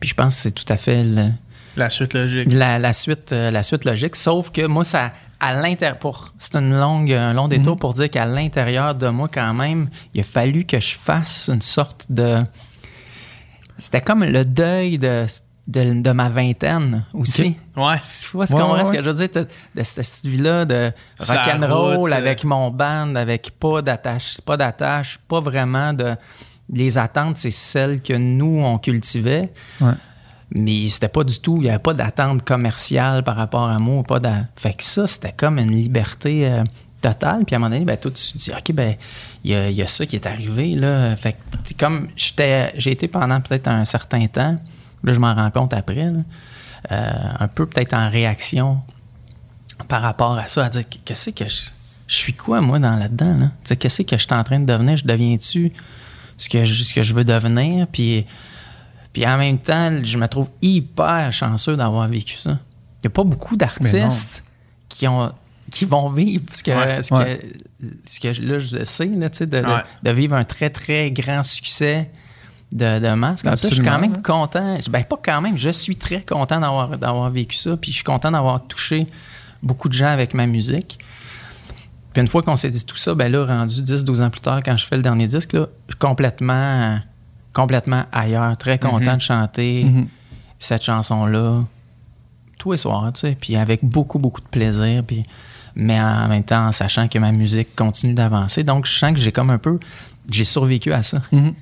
Puis 0.00 0.08
je 0.08 0.14
pense 0.14 0.36
que 0.36 0.42
c'est 0.42 0.52
tout 0.52 0.64
à 0.72 0.76
fait 0.78 1.04
le- 1.04 1.30
La 1.76 1.90
suite 1.90 2.14
logique. 2.14 2.50
la, 2.52 2.78
la 2.78 2.92
suite, 2.94 3.32
euh, 3.32 3.50
la 3.50 3.62
suite 3.62 3.84
logique. 3.84 4.16
Sauf 4.16 4.50
que 4.50 4.66
moi, 4.66 4.84
ça, 4.84 5.12
à 5.40 5.52
l'intérieur, 5.60 5.98
pour, 5.98 6.32
c'est 6.38 6.56
une 6.56 6.74
longue, 6.78 7.12
un 7.12 7.34
long 7.34 7.48
détour 7.48 7.76
pour 7.76 7.92
dire 7.92 8.08
qu'à 8.10 8.24
l'intérieur 8.24 8.94
de 8.94 9.08
moi, 9.08 9.28
quand 9.32 9.52
même, 9.52 9.90
il 10.14 10.20
a 10.20 10.24
fallu 10.24 10.64
que 10.64 10.80
je 10.80 10.94
fasse 10.94 11.50
une 11.52 11.60
sorte 11.62 12.06
de. 12.08 12.38
C'était 13.78 14.00
comme 14.00 14.24
le 14.24 14.44
deuil 14.44 14.96
de, 14.98 15.26
de, 15.66 16.00
de 16.00 16.10
ma 16.12 16.28
vingtaine 16.28 17.04
aussi. 17.12 17.56
Ouais. 17.76 17.96
Tu 17.98 18.28
vois, 18.32 18.46
c'est 18.46 18.54
Ouais, 18.54 18.62
ouais, 18.62 18.84
ce 18.84 18.92
que 18.92 19.02
je 19.02 19.10
veux 19.10 19.26
dire, 19.26 19.46
de, 19.74 19.82
cette 19.82 20.24
vie-là 20.24 20.64
de 20.64 20.92
rock'n'roll 21.18 21.96
route, 21.96 22.12
euh. 22.12 22.16
avec 22.16 22.44
mon 22.44 22.70
band, 22.70 23.14
avec 23.16 23.52
pas 23.58 23.82
d'attache, 23.82 24.40
pas 24.44 24.56
d'attache, 24.56 25.18
pas 25.28 25.40
vraiment 25.40 25.92
de. 25.92 26.14
Les 26.68 26.98
attentes, 26.98 27.36
c'est 27.36 27.52
celles 27.52 28.02
que 28.02 28.12
nous, 28.12 28.60
on 28.64 28.78
cultivait. 28.78 29.52
Ouais. 29.80 29.92
Mais 30.54 30.88
c'était 30.88 31.08
pas 31.08 31.24
du 31.24 31.38
tout, 31.40 31.56
il 31.56 31.62
n'y 31.62 31.68
avait 31.68 31.78
pas 31.78 31.94
d'attente 31.94 32.44
commerciale 32.44 33.22
par 33.22 33.36
rapport 33.36 33.68
à 33.68 33.78
moi. 33.78 34.02
Pas 34.02 34.20
fait 34.56 34.74
que 34.74 34.84
ça, 34.84 35.06
c'était 35.06 35.32
comme 35.32 35.58
une 35.58 35.72
liberté 35.72 36.48
euh, 36.48 36.62
totale. 37.00 37.44
Puis 37.44 37.54
à 37.54 37.58
un 37.58 37.60
moment 37.60 37.70
donné, 37.70 37.84
ben, 37.84 37.96
toi, 37.96 38.10
tu 38.10 38.32
te 38.32 38.38
dis, 38.38 38.50
OK, 38.50 38.72
ben, 38.72 38.94
il 39.44 39.52
y 39.52 39.74
y 39.74 39.82
a 39.82 39.86
ça 39.86 40.06
qui 40.06 40.16
est 40.16 40.26
arrivé. 40.26 40.74
Là. 40.74 41.14
Fait 41.16 41.32
que 41.32 41.74
comme, 41.78 42.08
j'étais, 42.16 42.72
j'ai 42.76 42.92
été 42.92 43.08
pendant 43.08 43.40
peut-être 43.40 43.68
un 43.68 43.84
certain 43.84 44.26
temps, 44.26 44.56
là, 45.06 45.12
je 45.12 45.18
m'en 45.18 45.34
rends 45.34 45.50
compte 45.50 45.72
après, 45.72 46.12
euh, 46.92 47.10
un 47.38 47.48
peu 47.48 47.64
peut-être 47.66 47.94
en 47.94 48.10
réaction 48.10 48.80
par 49.88 50.02
rapport 50.02 50.36
à 50.36 50.48
ça, 50.48 50.66
à 50.66 50.68
dire, 50.68 50.84
qu'est-ce 51.04 51.30
que 51.30 51.48
je, 51.48 51.70
je 52.06 52.14
suis 52.16 52.32
quoi, 52.34 52.60
moi, 52.60 52.78
dans 52.78 52.96
là-dedans? 52.96 53.36
Là? 53.38 53.46
Tu 53.62 53.68
sais, 53.68 53.76
Qu'est-ce 53.76 54.02
que 54.02 54.16
je 54.18 54.22
suis 54.24 54.34
en 54.34 54.44
train 54.44 54.60
de 54.60 54.66
devenir? 54.66 54.96
Je 54.96 55.06
deviens-tu 55.06 55.72
ce 56.38 56.48
que 56.48 56.64
je, 56.64 56.84
ce 56.84 56.92
que 56.94 57.02
je 57.02 57.14
veux 57.14 57.24
devenir? 57.24 57.86
Puis. 57.86 58.26
Puis 59.12 59.26
en 59.26 59.38
même 59.38 59.56
temps, 59.58 59.90
je 60.04 60.18
me 60.18 60.28
trouve 60.28 60.50
hyper 60.60 61.32
chanceux 61.32 61.74
d'avoir 61.74 62.06
vécu 62.06 62.36
ça. 62.36 62.50
Il 62.50 63.04
n'y 63.04 63.06
a 63.06 63.10
pas 63.10 63.24
beaucoup 63.24 63.56
d'artistes 63.56 64.42
qui 64.90 65.08
ont 65.08 65.32
qui 65.70 65.84
vont 65.86 66.10
vivre 66.10 66.44
ce 66.52 66.62
que, 66.62 66.70
Ouais, 66.70 67.02
ce 67.02 67.14
ouais. 67.14 67.38
que, 67.80 67.86
ce 68.08 68.20
que 68.20 68.32
je- 68.34 68.42
là, 68.42 68.58
je 68.58 68.76
le 68.76 68.84
sais, 68.84 69.06
là, 69.06 69.84
de 70.02 70.10
vivre 70.10 70.36
un 70.36 70.44
très, 70.44 70.68
très 70.70 71.10
grand 71.10 71.42
succès 71.42 72.10
de, 72.72 72.98
de 72.98 73.12
masse. 73.14 73.42
Comme 73.42 73.56
ça, 73.56 73.68
je 73.68 73.74
suis 73.74 73.82
quand 73.82 73.98
même 73.98 74.20
content. 74.22 74.78
Ben, 74.90 75.04
pas 75.04 75.18
quand 75.22 75.40
même, 75.40 75.56
je 75.56 75.68
suis 75.70 75.96
très 75.96 76.22
content 76.22 76.60
d'avoir, 76.60 76.98
d'avoir 76.98 77.30
vécu 77.30 77.56
ça. 77.56 77.76
Puis 77.76 77.90
je 77.92 77.96
suis 77.96 78.04
content 78.04 78.30
d'avoir 78.30 78.66
touché 78.66 79.06
beaucoup 79.62 79.88
de 79.88 79.94
gens 79.94 80.08
avec 80.08 80.34
ma 80.34 80.46
musique. 80.46 80.98
Puis 82.12 82.20
une 82.22 82.28
fois 82.28 82.42
qu'on 82.42 82.56
s'est 82.56 82.70
dit 82.70 82.84
tout 82.84 82.96
ça, 82.96 83.14
ben 83.14 83.30
là, 83.30 83.44
rendu 83.44 83.82
10-12 83.82 84.22
ans 84.22 84.30
plus 84.30 84.40
tard, 84.40 84.60
quand 84.64 84.76
je 84.76 84.86
fais 84.86 84.96
le 84.96 85.02
dernier 85.02 85.26
disque, 85.26 85.52
là, 85.52 85.66
je 85.88 85.92
suis 85.94 85.98
complètement, 85.98 86.98
complètement 87.52 88.04
ailleurs, 88.12 88.56
très 88.56 88.78
content 88.78 89.12
Mhm. 89.12 89.16
de 89.16 89.22
chanter 89.22 89.84
Mhm. 89.84 90.06
cette 90.58 90.82
chanson-là 90.82 91.60
tous 92.58 92.72
les 92.72 92.78
soirs, 92.78 93.12
tu 93.12 93.20
sais, 93.20 93.36
puis 93.38 93.54
avec 93.56 93.84
beaucoup, 93.84 94.18
beaucoup 94.18 94.40
de 94.40 94.46
plaisir, 94.46 95.02
puis, 95.06 95.24
mais 95.74 96.00
en 96.00 96.26
même 96.28 96.42
temps 96.42 96.66
en 96.68 96.72
sachant 96.72 97.06
que 97.06 97.18
ma 97.18 97.32
musique 97.32 97.76
continue 97.76 98.14
d'avancer. 98.14 98.64
Donc, 98.64 98.86
je 98.86 98.98
sens 98.98 99.12
que 99.12 99.18
j'ai 99.20 99.30
comme 99.32 99.50
un 99.50 99.58
peu... 99.58 99.78
J'ai 100.30 100.44
survécu 100.44 100.92
à 100.92 101.02
ça. 101.02 101.22
Mhm. 101.32 101.54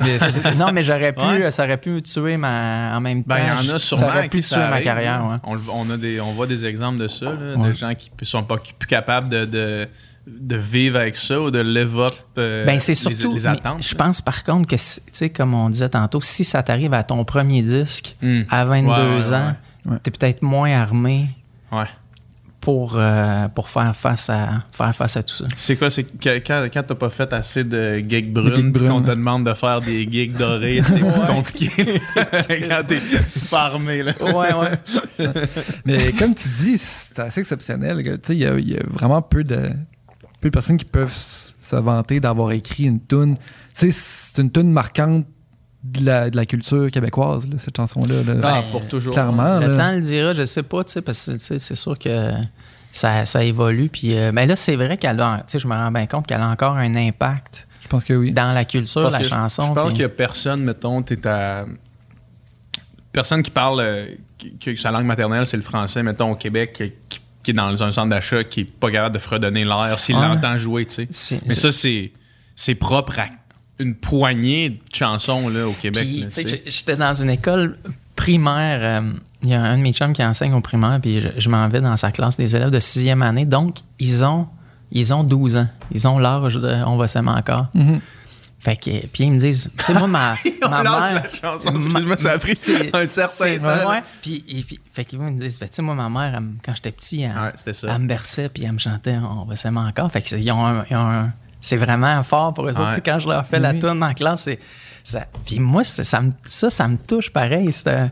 Non, 0.56 0.72
mais 0.72 0.82
j'aurais 0.82 1.12
pu... 1.12 1.22
Ouais. 1.22 1.50
Ça 1.50 1.64
aurait 1.64 1.76
pu 1.76 1.90
me 1.90 2.00
tuer 2.02 2.36
ma, 2.36 2.96
en 2.96 3.00
même 3.00 3.22
temps. 3.22 3.34
Ben, 3.36 3.54
il 3.62 3.66
y 3.66 3.70
en 3.70 3.74
a 3.74 3.78
ça 3.78 3.96
aurait 4.06 4.28
pu 4.28 4.40
tuer 4.40 4.56
ma 4.58 4.80
carrière, 4.80 5.24
ouais. 5.44 5.56
On, 5.72 5.90
a 5.90 5.96
des, 5.96 6.20
on 6.20 6.32
voit 6.32 6.46
des 6.46 6.66
exemples 6.66 6.98
de 6.98 7.08
ça, 7.08 7.26
là, 7.26 7.56
Ouais. 7.56 7.68
de 7.68 7.72
gens 7.72 7.92
qui 7.94 8.10
sont 8.22 8.42
pas 8.42 8.56
plus 8.56 8.86
capables 8.88 9.28
de, 9.28 9.44
de, 9.44 9.88
de 10.26 10.56
vivre 10.56 10.98
avec 10.98 11.16
ça 11.16 11.40
ou 11.40 11.50
de 11.50 11.60
live 11.60 11.98
up 12.00 12.12
euh, 12.38 12.64
Ben, 12.66 12.80
c'est 12.80 12.92
les- 12.92 13.14
surtout. 13.14 13.34
les, 13.34 13.46
attentes. 13.46 13.82
je 13.82 13.94
pense 13.94 14.20
par 14.20 14.42
contre 14.44 14.68
que, 14.68 14.76
si- 14.76 15.00
tu 15.02 15.06
sais, 15.12 15.30
comme 15.30 15.54
on 15.54 15.70
disait 15.70 15.88
tantôt, 15.88 16.20
si 16.20 16.44
ça 16.44 16.62
t'arrive 16.62 16.92
à 16.94 17.02
ton 17.04 17.24
premier 17.24 17.62
disque 17.62 18.16
Hmm. 18.20 18.42
à 18.50 18.64
22 18.64 18.90
Ouais, 18.90 19.20
ouais, 19.30 19.34
ans, 19.36 19.98
t'es 20.02 20.10
peut-être 20.10 20.42
moins 20.42 20.72
armé 20.72 21.28
Ouais. 21.72 21.84
Pour, 22.68 22.96
euh, 22.98 23.48
pour 23.48 23.66
faire, 23.70 23.96
face 23.96 24.28
à, 24.28 24.62
faire 24.72 24.94
face 24.94 25.16
à 25.16 25.22
tout 25.22 25.36
ça. 25.36 25.44
C'est 25.56 25.76
quoi, 25.76 25.88
c'est 25.88 26.04
que- 26.04 26.36
quand, 26.46 26.66
quand 26.70 26.82
t'as 26.82 26.94
pas 26.96 27.08
fait 27.08 27.32
assez 27.32 27.64
de 27.64 27.96
gigs 28.06 28.30
brunes, 28.30 28.74
qu'on 28.74 29.00
te 29.00 29.08
demande 29.10 29.46
de 29.46 29.54
faire 29.54 29.80
des 29.80 30.06
gigs 30.06 30.36
dorés, 30.36 30.82
c'est 30.84 30.98
plus 30.98 31.26
compliqué. 31.26 32.02
quand 32.14 32.82
t'es 32.86 32.98
pas 33.50 33.62
armé, 33.62 34.02
là. 34.02 34.12
Ouais, 34.20 34.52
ouais. 34.52 35.26
Mais 35.86 36.12
comme 36.12 36.34
tu 36.34 36.46
dis, 36.46 36.76
c'est 36.76 37.18
assez 37.20 37.40
exceptionnel. 37.40 38.02
que, 38.02 38.16
Tu 38.16 38.20
sais, 38.22 38.36
il 38.36 38.40
y, 38.40 38.44
a- 38.46 38.58
il 38.58 38.68
y 38.70 38.76
a 38.76 38.82
vraiment 38.92 39.22
peu 39.22 39.44
de, 39.44 39.70
peu 40.42 40.50
de 40.50 40.52
personnes 40.52 40.76
qui 40.76 40.84
peuvent 40.84 41.14
se 41.16 41.76
vanter 41.76 42.20
d'avoir 42.20 42.52
écrit 42.52 42.84
une 42.84 43.00
tune. 43.00 43.34
Tu 43.34 43.42
sais, 43.72 43.92
c'est 43.92 44.42
une 44.42 44.50
tune 44.52 44.70
marquante 44.70 45.24
de 45.84 46.04
la, 46.04 46.28
de 46.28 46.36
la 46.36 46.44
culture 46.44 46.90
québécoise, 46.90 47.48
là, 47.48 47.56
cette 47.56 47.74
chanson-là. 47.78 48.22
là. 48.24 48.40
Ah, 48.42 48.60
Ben, 48.60 48.70
pour 48.72 48.86
toujours. 48.88 49.14
clairement. 49.14 49.58
Le 49.58 49.74
temps 49.74 49.92
le 49.92 50.00
dira, 50.02 50.34
je 50.34 50.44
sais 50.44 50.64
pas, 50.64 50.84
tu 50.84 50.92
sais, 50.92 51.00
parce 51.00 51.24
que 51.24 51.30
tu 51.30 51.38
sais, 51.38 51.58
c'est 51.58 51.76
sûr 51.76 51.98
que 51.98 52.32
ça, 52.92 53.24
ça 53.26 53.44
évolue. 53.44 53.88
Puis, 53.88 54.16
euh, 54.16 54.30
mais 54.32 54.46
là, 54.46 54.56
c'est 54.56 54.76
vrai 54.76 54.96
qu'elle 54.96 55.20
a, 55.20 55.38
tu 55.38 55.44
sais, 55.52 55.58
je 55.58 55.66
me 55.68 55.74
rends 55.74 55.90
bien 55.92 56.06
compte 56.06 56.26
qu'elle 56.26 56.40
a 56.40 56.48
encore 56.48 56.76
un 56.76 56.94
impact 56.96 57.68
Je 57.82 57.88
pense 57.88 58.04
que 58.04 58.12
oui. 58.14 58.32
dans 58.32 58.52
la 58.52 58.64
culture, 58.64 59.10
la 59.10 59.18
que 59.18 59.24
je- 59.24 59.28
chanson. 59.30 59.66
Je, 59.68 59.72
pense 59.72 59.84
puis- 59.86 59.92
qu'il 59.94 60.02
y 60.02 60.06
a 60.06 60.08
personne, 60.08 60.62
mettons, 60.62 61.02
t'es 61.02 61.26
à. 61.26 61.64
Personne 63.12 63.42
qui 63.42 63.50
parle, 63.50 63.80
euh, 63.80 64.06
qui- 64.60 64.76
sa 64.76 64.90
langue 64.90 65.06
maternelle, 65.06 65.46
c'est 65.46 65.56
le 65.56 65.62
français, 65.62 66.02
mettons, 66.02 66.32
au 66.32 66.36
Québec, 66.36 66.72
qui, 67.08 67.20
qui 67.42 67.50
est 67.50 67.54
dans 67.54 67.82
un 67.82 67.90
centre 67.90 68.10
d'achat, 68.10 68.44
qui 68.44 68.60
est 68.60 68.72
pas 68.72 68.90
capable 68.90 69.14
de 69.14 69.20
fredonner 69.20 69.64
l'air 69.64 69.98
s'il 69.98 70.14
Ouais. 70.16 70.22
l'entend 70.22 70.56
jouer, 70.56 70.86
tu 70.86 71.06
sais. 71.10 71.40
Mais 71.46 71.54
ça, 71.54 71.72
c'est, 71.72 72.12
c'est 72.54 72.74
propre 72.74 73.18
à 73.18 73.26
une 73.78 73.94
poignée 73.94 74.70
de 74.70 74.78
chansons, 74.94 75.48
là, 75.48 75.66
au 75.66 75.72
Québec. 75.72 76.06
J'étais 76.66 76.96
dans 76.96 77.14
une 77.14 77.30
école 77.30 77.78
primaire. 78.16 78.80
euh, 79.02 79.12
Il 79.42 79.50
y 79.50 79.54
a 79.54 79.62
un 79.62 79.76
de 79.76 79.82
mes 79.82 79.92
chums 79.92 80.12
qui 80.12 80.24
enseigne 80.24 80.52
au 80.52 80.60
primaire, 80.60 80.98
puis 81.00 81.20
je, 81.20 81.28
je 81.38 81.48
m'en 81.48 81.68
vais 81.68 81.80
dans 81.80 81.96
sa 81.96 82.10
classe 82.10 82.36
des 82.36 82.56
élèves 82.56 82.70
de 82.70 82.80
sixième 82.80 83.22
année. 83.22 83.44
Donc, 83.44 83.78
ils 84.00 84.24
ont, 84.24 84.48
ils 84.90 85.12
ont 85.14 85.22
12 85.22 85.56
ans. 85.56 85.68
Ils 85.92 86.08
ont 86.08 86.18
l'âge 86.18 86.54
de 86.54 86.82
On 86.86 86.96
va 86.96 87.06
s'aimer 87.08 87.30
encore. 87.30 87.66
Mhm. 87.74 88.00
Fait 88.60 88.74
que, 88.76 89.06
puis 89.06 89.22
ils 89.24 89.32
me 89.32 89.38
disent, 89.38 89.70
tu 89.78 89.84
sais, 89.84 89.94
moi, 89.94 90.08
ma, 90.08 90.34
ma 90.68 90.82
mère. 90.82 91.14
la 91.22 91.28
chanson. 91.28 91.70
Excuse-moi, 91.76 92.16
ça 92.16 92.32
a 92.32 92.38
pris 92.40 92.56
C'est- 92.58 92.92
un 92.94 93.06
certain 93.06 93.56
temps. 93.58 93.90
ouais. 93.90 94.02
Puis, 94.20 94.44
et 94.48 94.62
puis- 94.64 94.80
fait 94.92 95.04
qu'ils 95.04 95.20
me 95.20 95.30
disent, 95.38 95.60
ben, 95.60 95.68
tu 95.68 95.76
sais, 95.76 95.82
moi, 95.82 95.94
ma 95.94 96.08
mère, 96.08 96.34
elle 96.36 96.48
quand 96.64 96.74
j'étais 96.74 96.90
petit, 96.90 97.22
elle, 97.22 97.30
Ouais, 97.40 97.52
c'était 97.54 97.72
ça. 97.72 97.88
elle 97.94 98.02
me 98.02 98.08
berçait, 98.08 98.48
puis 98.48 98.64
elle 98.64 98.72
me 98.72 98.78
chantait 98.78 99.16
On 99.16 99.44
va 99.44 99.54
s'aimer 99.54 99.78
encore. 99.78 100.10
Fait 100.10 100.22
qu'ils 100.22 100.50
ont 100.50 100.66
un- 100.66 100.84
un- 100.90 101.32
c'est 101.60 101.76
vraiment 101.76 102.20
fort 102.24 102.52
pour 102.52 102.66
eux 102.66 102.70
autres. 102.72 102.82
Ouais. 102.82 102.88
Tu 102.88 102.94
sais, 102.96 103.00
Quand 103.02 103.20
je 103.20 103.28
leur 103.28 103.46
fais 103.46 103.60
la 103.60 103.74
tune 103.74 104.02
en 104.02 104.12
classe, 104.14 104.42
c'est. 104.42 104.58
Ça, 105.04 105.26
puis 105.46 105.60
moi, 105.60 105.84
c'est- 105.84 106.02
ça, 106.02 106.20
me- 106.20 106.32
ça, 106.44 106.68
ça 106.68 106.88
me 106.88 106.96
touche 106.96 107.30
pareil. 107.30 107.72
C'est 107.72 108.10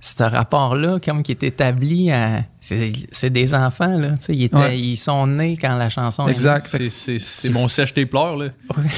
ce 0.00 0.22
rapport-là, 0.22 0.98
comme 1.04 1.22
qui 1.22 1.32
est 1.32 1.42
établi 1.42 2.10
à. 2.12 2.44
C'est 2.60 2.92
c'est 3.12 3.30
des 3.30 3.54
enfants, 3.54 3.96
là. 3.98 4.10
Tu 4.10 4.16
sais, 4.24 4.34
ils, 4.36 4.44
étaient- 4.44 4.56
Ouais. 4.56 4.78
ils 4.78 4.96
sont 4.96 5.26
nés 5.26 5.56
quand 5.60 5.74
la 5.76 5.88
chanson 5.90 6.26
est 6.28 6.30
Exact. 6.32 6.66
C'est, 6.68 6.90
c'est, 6.90 7.18
c'est 7.18 7.50
mon 7.50 7.66
sèche 7.68 7.94
tes 7.94 8.06
pleurs, 8.06 8.36
là. 8.36 8.48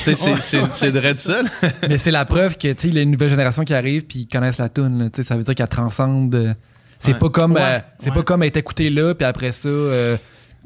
C'est, 0.03 0.15
c'est, 0.15 0.39
c'est 0.41 0.91
de 0.91 1.01
c'est 1.01 1.15
ça. 1.15 1.43
Mais 1.89 1.99
c'est 1.99 2.11
la 2.11 2.25
preuve 2.25 2.57
que, 2.57 2.69
tu 2.73 2.75
sais, 2.83 2.89
il 2.89 2.95
y 2.95 2.99
a 2.99 3.03
une 3.03 3.11
nouvelle 3.13 3.31
génération 3.31 3.65
qui 3.65 3.75
arrive 3.75 4.07
puis 4.07 4.21
ils 4.21 4.27
connaissent 4.27 4.59
la 4.59 4.69
tune. 4.69 4.99
là. 4.99 5.11
Tu 5.11 5.23
sais, 5.23 5.29
Ça 5.29 5.37
veut 5.37 5.43
dire 5.45 5.55
qu'elle 5.55 5.69
transcende. 5.69 6.35
euh, 6.35 6.55
C'est 6.99 7.13
Ouais. 7.13 7.19
pas 7.19 7.29
comme 7.31 7.53
Ouais, 7.53 7.61
euh, 7.63 7.79
c'est 7.99 8.09
ouais. 8.11 8.15
pas 8.15 8.23
comme 8.23 8.43
elle 8.43 8.49
est 8.49 8.57
écoutée 8.57 8.91
là 8.91 9.15
puis 9.15 9.25
après 9.27 9.53
ça, 9.53 9.69
euh, 9.69 10.17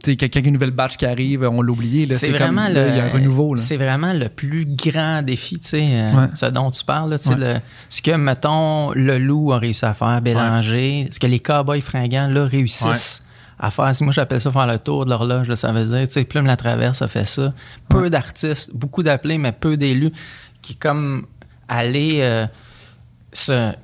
quelqu'un 0.03 0.29
qui 0.29 0.38
a 0.38 0.49
une 0.49 0.53
nouvelle 0.55 0.71
batch 0.71 0.97
qui 0.97 1.07
arrive, 1.07 1.43
on 1.43 1.62
l'a 1.62 1.73
oublié. 1.73 2.11
C'est 2.12 2.29
comme, 2.29 2.37
vraiment 2.38 2.69
là, 2.69 2.85
le. 2.87 2.88
Il 2.91 2.97
y 2.97 3.01
a 3.01 3.05
un 3.05 3.09
renouveau. 3.09 3.57
C'est 3.57 3.77
vraiment 3.77 4.12
le 4.12 4.29
plus 4.29 4.67
grand 4.67 5.23
défi, 5.23 5.59
tu 5.61 5.69
sais, 5.69 5.88
euh, 5.93 6.12
Ouais. 6.12 6.27
ce 6.35 6.47
dont 6.47 6.71
tu 6.71 6.85
parles, 6.85 7.11
là, 7.11 7.19
tu 7.19 7.25
sais, 7.29 7.35
Ouais. 7.35 7.55
le- 7.55 7.61
ce 7.88 8.03
que, 8.03 8.11
mettons, 8.12 8.91
le 8.93 9.19
loup 9.19 9.53
a 9.53 9.59
réussi 9.59 9.85
à 9.85 9.95
faire, 9.95 10.21
Bélanger, 10.23 11.09
ce 11.11 11.19
que 11.19 11.27
les 11.27 11.41
cowboys 11.41 11.81
fringants, 11.81 12.29
là, 12.29 12.45
réussissent 12.47 13.23
à 13.59 13.71
faire. 13.71 13.95
Si 13.95 14.03
Moi, 14.03 14.12
j'appelle 14.12 14.41
ça 14.41 14.51
faire 14.51 14.67
le 14.67 14.79
tour 14.79 15.05
de 15.05 15.11
l'horloge, 15.11 15.55
ça 15.55 15.71
veut 15.73 15.85
dire, 15.85 16.07
tu 16.09 16.12
sais, 16.15 16.25
Plume 16.25 16.47
la 16.47 16.57
Traverse 16.57 17.01
a 17.03 17.09
fait 17.09 17.27
ça. 17.27 17.53
Peu 17.88 18.11
d'artistes, 18.11 18.71
beaucoup 18.75 19.03
d'appelés, 19.03 19.38
mais 19.38 19.53
peu 19.53 19.77
d'élus, 19.77 20.11
qui, 20.62 20.75
comme, 20.77 21.27
aller, 21.69 22.19
euh, 22.21 22.47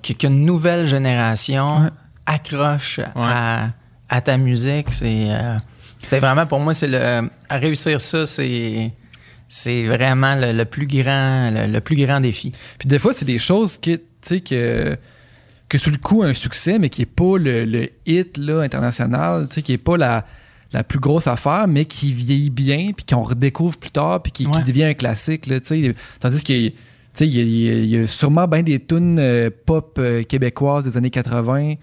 qu'une 0.03 0.45
nouvelle 0.45 0.87
génération 0.87 1.91
accroche 2.27 3.01
à, 3.17 3.69
à 4.09 4.21
ta 4.21 4.37
musique, 4.37 4.89
c'est. 4.91 5.29
euh, 5.31 5.57
c'est 6.09 6.21
vraiment, 6.21 6.47
pour 6.47 6.61
moi, 6.61 6.75
c'est 6.75 6.89
le. 6.89 7.29
À 7.49 7.57
réussir 7.59 8.01
ça, 8.01 8.27
c'est. 8.27 8.93
C'est 9.51 9.87
vraiment 9.87 10.35
le, 10.35 10.53
le 10.53 10.65
plus 10.67 10.87
grand, 10.87 11.51
le, 11.51 11.73
le 11.73 11.81
plus 11.81 11.97
grand 11.97 12.21
défi. 12.21 12.53
Puis 12.79 12.87
des 12.87 12.99
fois, 12.99 13.15
c'est 13.15 13.25
des 13.25 13.39
choses 13.39 13.79
qui, 13.79 13.97
tu 13.97 14.05
sais, 14.21 14.41
que, 14.41 14.95
que 15.71 15.79
sous 15.79 15.91
le 15.91 15.97
coup, 15.97 16.23
un 16.23 16.35
succès, 16.35 16.79
mais 16.79 16.91
qui 16.91 17.03
est 17.03 17.07
pas 17.07 17.39
le, 17.39 17.65
le 17.65 17.89
hit 18.05 18.37
là, 18.37 18.61
international, 18.61 19.49
tu 19.49 19.55
sais, 19.55 19.63
qui 19.63 19.73
est 19.73 19.79
pas 19.79 19.97
la, 19.97 20.27
la 20.75 20.85
plus 20.85 20.99
grosse 20.99 21.27
affaire, 21.27 21.67
mais 21.67 21.87
qui 21.87 22.13
vieillit 22.13 22.51
bien, 22.51 22.91
puis 22.95 23.07
qu'on 23.07 23.23
redécouvre 23.23 23.79
plus 23.79 23.91
tard, 23.91 24.23
puis 24.23 24.33
qui, 24.33 24.45
devient 24.45 24.85
un 24.85 24.95
classique, 24.95 25.47
là, 25.47 25.61
tu 25.61 25.69
sais. 25.69 25.95
Tandis 26.21 26.45
qu'il 26.45 26.75
il 27.21 27.27
y, 27.27 27.87
y 27.87 27.97
a 27.97 28.07
sûrement 28.07 28.47
bien 28.47 28.63
des 28.63 28.79
tunes 28.79 29.19
euh, 29.19 29.51
pop 29.67 29.97
euh, 29.99 30.23
québécoises 30.23 30.85
des 30.85 30.97
années 30.97 31.11
80 31.11 31.75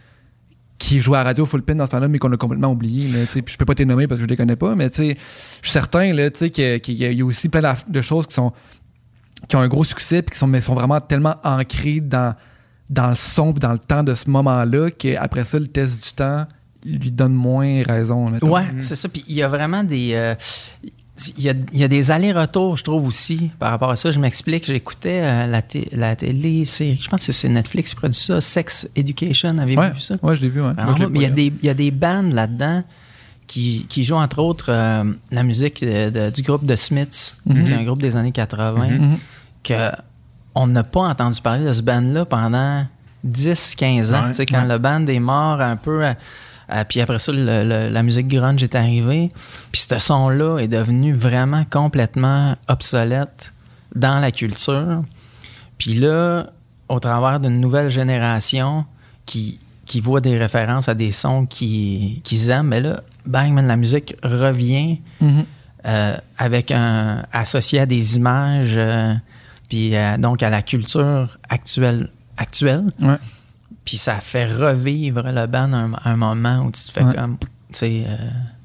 qui 0.77 0.99
jouaient 0.99 1.19
à 1.19 1.23
radio 1.23 1.45
full 1.45 1.61
pin 1.63 1.75
dans 1.75 1.85
ce 1.85 1.91
temps-là, 1.91 2.07
mais 2.07 2.19
qu'on 2.19 2.31
a 2.33 2.37
complètement 2.37 2.69
oublié. 2.71 3.07
Là. 3.07 3.19
Puis 3.27 3.41
je 3.53 3.57
peux 3.57 3.65
pas 3.65 3.75
t'les 3.75 3.85
nommer 3.87 4.07
parce 4.07 4.19
que 4.19 4.25
je 4.25 4.29
les 4.29 4.35
connais 4.37 4.55
pas, 4.57 4.75
mais 4.75 4.89
je 4.93 5.01
suis 5.03 5.15
certain 5.63 6.11
qu'il 6.49 6.95
y, 6.95 7.21
a- 7.21 7.25
aussi 7.25 7.49
plein 7.49 7.73
de 7.87 8.01
choses 8.01 8.27
qui 8.27 8.33
sont 8.33 8.51
qui 9.49 9.55
ont 9.55 9.59
un 9.61 9.67
gros 9.67 9.83
succès 9.83 10.21
puis 10.21 10.33
qui 10.33 10.39
sont, 10.39 10.47
mais 10.47 10.59
sont 10.61 10.73
vraiment 10.73 10.99
tellement 11.01 11.35
ancrés 11.43 11.99
dans, 12.01 12.35
dans 12.89 13.09
le 13.09 13.15
son 13.15 13.51
dans 13.51 13.73
le 13.73 13.79
temps 13.79 14.01
de 14.03 14.13
ce 14.13 14.29
moment-là 14.29 14.91
qu'après 14.91 15.43
ça, 15.45 15.59
le 15.59 15.67
test 15.67 16.03
du 16.03 16.13
temps 16.13 16.45
lui 16.83 17.11
donne 17.11 17.33
moins 17.33 17.83
raison. 17.83 18.29
mettons. 18.29 18.51
Ouais, 18.53 18.65
c'est 18.79 18.95
ça. 18.95 19.07
Puis 19.09 19.23
il 19.27 19.35
y 19.35 19.43
a 19.43 19.47
vraiment 19.47 19.83
des. 19.83 20.11
euh, 20.13 20.35
il 21.37 21.43
y, 21.45 21.49
a, 21.49 21.53
il 21.71 21.79
y 21.79 21.83
a 21.83 21.87
des 21.87 22.11
allers-retours, 22.11 22.75
je 22.77 22.83
trouve 22.83 23.05
aussi, 23.07 23.49
par 23.57 23.71
rapport 23.71 23.89
à 23.89 23.95
ça. 23.95 24.11
Je 24.11 24.19
m'explique, 24.19 24.65
j'écoutais 24.65 25.21
euh, 25.23 25.45
la, 25.47 25.61
la 25.93 26.15
télé, 26.15 26.65
série, 26.65 26.99
je 27.01 27.07
pense 27.09 27.25
que 27.25 27.31
c'est 27.31 27.47
Netflix 27.47 27.91
qui 27.91 27.95
produit 27.95 28.19
ça, 28.19 28.41
Sex 28.41 28.89
Education, 28.95 29.57
avez-vous 29.57 29.81
Ouais, 29.81 29.91
vu 29.91 29.99
ça? 30.01 30.15
ouais, 30.21 30.35
je 30.35 30.41
l'ai 30.41 30.49
vu. 30.49 30.61
Ouais. 30.61 30.73
Alors, 30.77 30.87
Moi, 30.87 30.95
je 30.97 31.03
l'ai 31.03 31.09
mais 31.09 31.19
il 31.19 31.21
y, 31.21 31.25
a 31.25 31.29
des, 31.29 31.53
il 31.61 31.65
y 31.65 31.69
a 31.69 31.73
des 31.73 31.91
bandes 31.91 32.33
là-dedans 32.33 32.83
qui, 33.47 33.85
qui 33.87 34.03
jouent 34.03 34.15
entre 34.15 34.39
autres 34.39 34.65
euh, 34.69 35.03
la 35.31 35.43
musique 35.43 35.81
de- 35.85 36.09
de- 36.09 36.29
du 36.31 36.41
groupe 36.41 36.65
de 36.65 36.75
Smiths, 36.75 37.37
Mhm. 37.45 37.63
qui 37.63 37.71
est 37.71 37.75
un 37.75 37.83
groupe 37.83 38.01
des 38.01 38.15
années 38.17 38.31
80, 38.33 38.89
Mhm. 38.89 39.17
que 39.63 39.91
on 40.53 40.67
n'a 40.67 40.83
pas 40.83 41.01
entendu 41.01 41.39
parler 41.41 41.65
de 41.65 41.73
ce 41.73 41.81
band-là 41.81 42.25
pendant 42.25 42.85
10-15 43.23 44.13
ans. 44.13 44.23
Ouais, 44.23 44.27
Tu 44.29 44.33
sais, 44.35 44.45
quand 44.45 44.63
le 44.65 44.77
band 44.77 45.05
est 45.07 45.19
mort 45.19 45.61
un 45.61 45.75
peu, 45.75 46.05
euh, 46.05 46.13
euh, 46.73 46.83
puis 46.87 47.01
après 47.01 47.19
ça, 47.19 47.31
le- 47.31 47.63
le- 47.63 47.89
la 47.89 48.03
musique 48.03 48.27
grunge 48.27 48.63
est 48.63 48.75
arrivée, 48.75 49.31
puis 49.71 49.81
ce 49.89 49.97
son-là 49.99 50.57
est 50.59 50.67
devenu 50.67 51.13
vraiment 51.13 51.65
complètement 51.69 52.55
obsolète 52.67 53.53
dans 53.95 54.19
la 54.19 54.31
culture. 54.31 55.03
Puis 55.77 55.95
là, 55.95 56.47
au 56.89 56.99
travers 56.99 57.39
d'une 57.39 57.59
nouvelle 57.59 57.89
génération 57.89 58.85
qui, 59.25 59.59
qui 59.85 59.99
voit 60.01 60.21
des 60.21 60.37
références 60.37 60.87
à 60.89 60.93
des 60.93 61.11
sons 61.11 61.45
qui- 61.45 62.21
qu'ils 62.23 62.49
aiment, 62.49 62.67
mais 62.67 62.81
là, 62.81 63.01
bang, 63.25 63.51
man, 63.51 63.67
la 63.67 63.75
musique 63.75 64.15
revient 64.23 64.99
Mhm. 65.21 65.45
euh, 65.87 66.15
avec 66.37 66.71
un 66.71 67.25
associé 67.31 67.79
à 67.79 67.85
des 67.85 68.17
images, 68.17 68.73
euh, 68.77 69.13
puis 69.69 69.93
donc 70.19 70.41
à 70.43 70.49
la 70.49 70.61
culture 70.61 71.37
actuelle. 71.49 72.09
actuelle. 72.37 72.91
Ouais. 73.01 73.15
Puis 73.85 73.97
ça 73.97 74.19
fait 74.19 74.45
revivre 74.51 75.23
le 75.31 75.45
band 75.47 75.71
un, 75.73 75.91
un 76.03 76.15
moment 76.17 76.65
où 76.65 76.71
tu 76.71 76.81
te 76.83 76.91
fais 76.91 77.03
Ouais. 77.03 77.13
comme. 77.15 77.37
Tu 77.39 77.79
sais, 77.79 78.03
euh, 78.07 78.15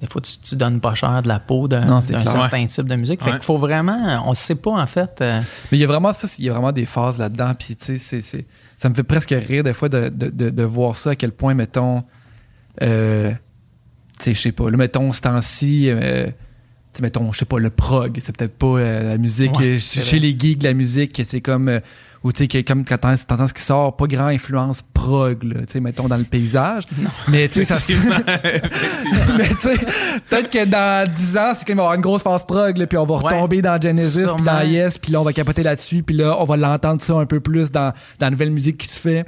des 0.01 0.07
fois, 0.07 0.21
tu, 0.21 0.39
tu 0.39 0.57
donnes 0.57 0.79
pas 0.81 0.95
cher 0.95 1.23
de 1.23 1.29
la 1.29 1.41
peau 1.41 1.67
d'un 1.69 2.01
certain 2.01 2.67
type 2.67 2.87
de 2.87 2.97
musique. 2.97 3.21
Fait 3.23 3.31
Ouais. 3.31 3.37
qu'il 3.37 3.45
faut 3.45 3.59
vraiment. 3.59 4.23
On 4.27 4.35
sait 4.35 4.55
pas, 4.55 4.71
en 4.73 4.87
fait. 4.87 5.19
euh, 5.21 5.41
Mais 5.73 5.79
il 5.79 5.81
y 5.81 5.85
a 5.85 5.87
vraiment 5.87 6.13
ça, 6.13 6.29
il 6.39 6.45
y 6.45 6.49
a 6.49 6.53
vraiment 6.53 6.71
des 6.73 6.87
phases 6.87 7.19
là-dedans. 7.19 7.53
Puis, 7.59 7.77
tu 7.77 7.85
sais, 7.85 7.99
c'est- 7.99 8.23
c'est- 8.23 8.47
ça 8.77 8.89
me 8.89 8.95
fait 8.95 9.03
presque 9.03 9.31
rire 9.37 9.65
des 9.65 9.73
fois 9.73 9.89
de, 9.89 10.11
de- 10.11 10.29
de- 10.29 10.51
de 10.51 10.63
voir 10.63 10.97
ça, 10.97 11.11
à 11.11 11.17
quel 11.17 11.33
point, 11.33 11.55
mettons, 11.55 12.05
euh, 12.83 13.31
tu 14.19 14.25
sais, 14.25 14.35
je 14.35 14.39
sais 14.41 14.53
pas, 14.53 14.71
là, 14.71 14.77
mettons, 14.77 15.13
ce 15.13 15.21
temps-ci, 15.23 15.89
euh, 15.89 16.27
tu 16.27 16.33
sais, 16.93 17.03
mettons, 17.03 17.33
je 17.33 17.39
sais 17.39 17.45
pas, 17.47 17.59
le 17.59 17.71
prog, 17.71 18.19
c'est 18.23 18.37
peut-être 18.37 18.57
pas 18.57 18.67
euh, 18.79 19.03
la 19.11 19.19
musique, 19.19 19.55
chez 19.79 20.01
vrai. 20.03 20.19
les 20.19 20.39
geeks, 20.39 20.63
la 20.63 20.75
musique, 20.75 21.21
c'est 21.25 21.41
comme, 21.41 21.69
euh, 21.69 21.81
ou 22.23 22.33
tu 22.33 22.47
sais, 22.51 22.63
comme 22.65 22.85
quand 22.85 22.99
t'entends 22.99 23.47
ce 23.47 23.55
qui 23.55 23.63
sort, 23.63 23.97
pas 23.97 24.07
grand 24.07 24.27
influence 24.27 24.83
prog, 24.93 25.43
là, 25.43 25.61
tu 25.61 25.73
sais, 25.73 25.81
mettons, 25.81 26.07
dans 26.07 26.19
le 26.19 26.25
paysage. 26.25 26.83
Mais, 27.29 27.49
tu 27.49 27.55
sais, 27.55 27.65
ça 27.65 27.77
se- 27.77 27.93
Mais 29.39 29.49
tu 29.49 29.61
sais, 29.61 29.77
peut-être 30.29 30.51
que 30.51 30.65
dans 30.67 31.11
10 31.11 31.37
ans, 31.39 31.53
c'est 31.57 31.65
qu'il 31.65 31.75
va 31.77 31.83
y 31.83 31.85
avoir 31.85 31.95
une 31.95 32.03
grosse 32.03 32.23
phase 32.23 32.45
prog, 32.45 32.77
là, 32.77 32.87
puis 32.87 32.99
on 32.99 33.07
va 33.07 33.15
Ouais, 33.17 33.23
retomber 33.35 33.63
dans 33.63 33.81
Genesis, 33.81 34.25
puis 34.25 34.27
dans 34.27 34.37
sûrement. 34.37 34.61
Yes, 34.63 34.99
puis 34.99 35.13
là, 35.13 35.21
on 35.21 35.25
va 35.25 35.33
capoter 35.33 35.63
là-dessus, 35.63 36.03
puis 36.03 36.15
là, 36.17 36.37
on 36.39 36.45
va 36.45 36.57
l'entendre 36.57 37.03
ça 37.03 37.15
un 37.15 37.27
peu 37.27 37.41
plus 37.41 37.71
dans, 37.71 37.93
dans 38.19 38.27
la 38.27 38.31
nouvelle 38.31 38.51
musique 38.51 38.79
qui 38.79 38.89
se 38.89 39.01
fait. 39.01 39.25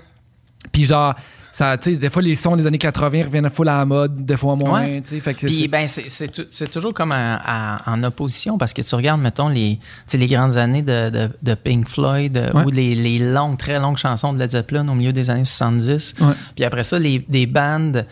Puis 0.70 0.84
genre, 0.84 1.14
ça, 1.52 1.76
des 1.76 2.08
fois, 2.10 2.22
les 2.22 2.34
sons 2.34 2.56
des 2.56 2.66
années 2.66 2.78
80 2.78 3.24
reviennent 3.24 3.50
full 3.50 3.68
à 3.68 3.76
la 3.78 3.84
mode, 3.84 4.24
des 4.24 4.36
fois 4.38 4.56
moins, 4.56 4.82
Ouais. 4.84 5.02
Fait 5.04 5.34
que 5.34 5.46
Puis 5.46 5.68
ben 5.68 5.86
c'est 5.86 6.08
c'est 6.08 6.28
tou- 6.28 6.46
c'est 6.50 6.70
toujours 6.70 6.94
comme 6.94 7.12
à- 7.12 7.76
en 7.86 8.02
opposition 8.04 8.56
parce 8.58 8.72
que 8.72 8.80
tu 8.82 8.94
regardes 8.94 9.20
mettons 9.20 9.48
les 9.48 9.78
les 10.14 10.26
grandes 10.26 10.56
années 10.56 10.82
de, 10.82 11.10
de, 11.10 11.28
de 11.42 11.54
Pink 11.54 11.88
Floyd 11.88 12.36
euh, 12.38 12.52
Ouais. 12.54 12.64
ou 12.64 12.70
les, 12.70 12.94
les 12.94 13.18
longues 13.18 13.58
très 13.58 13.78
longues 13.78 13.98
chansons 13.98 14.32
de 14.32 14.38
Led 14.38 14.50
Zeppelin 14.50 14.88
au 14.88 14.94
milieu 14.94 15.12
des 15.12 15.28
années 15.30 15.44
70. 15.44 16.14
Ouais. 16.20 16.26
Puis 16.56 16.64
après 16.64 16.84
ça 16.84 16.98
les 16.98 17.18
des 17.28 17.46
bandes 17.46 18.06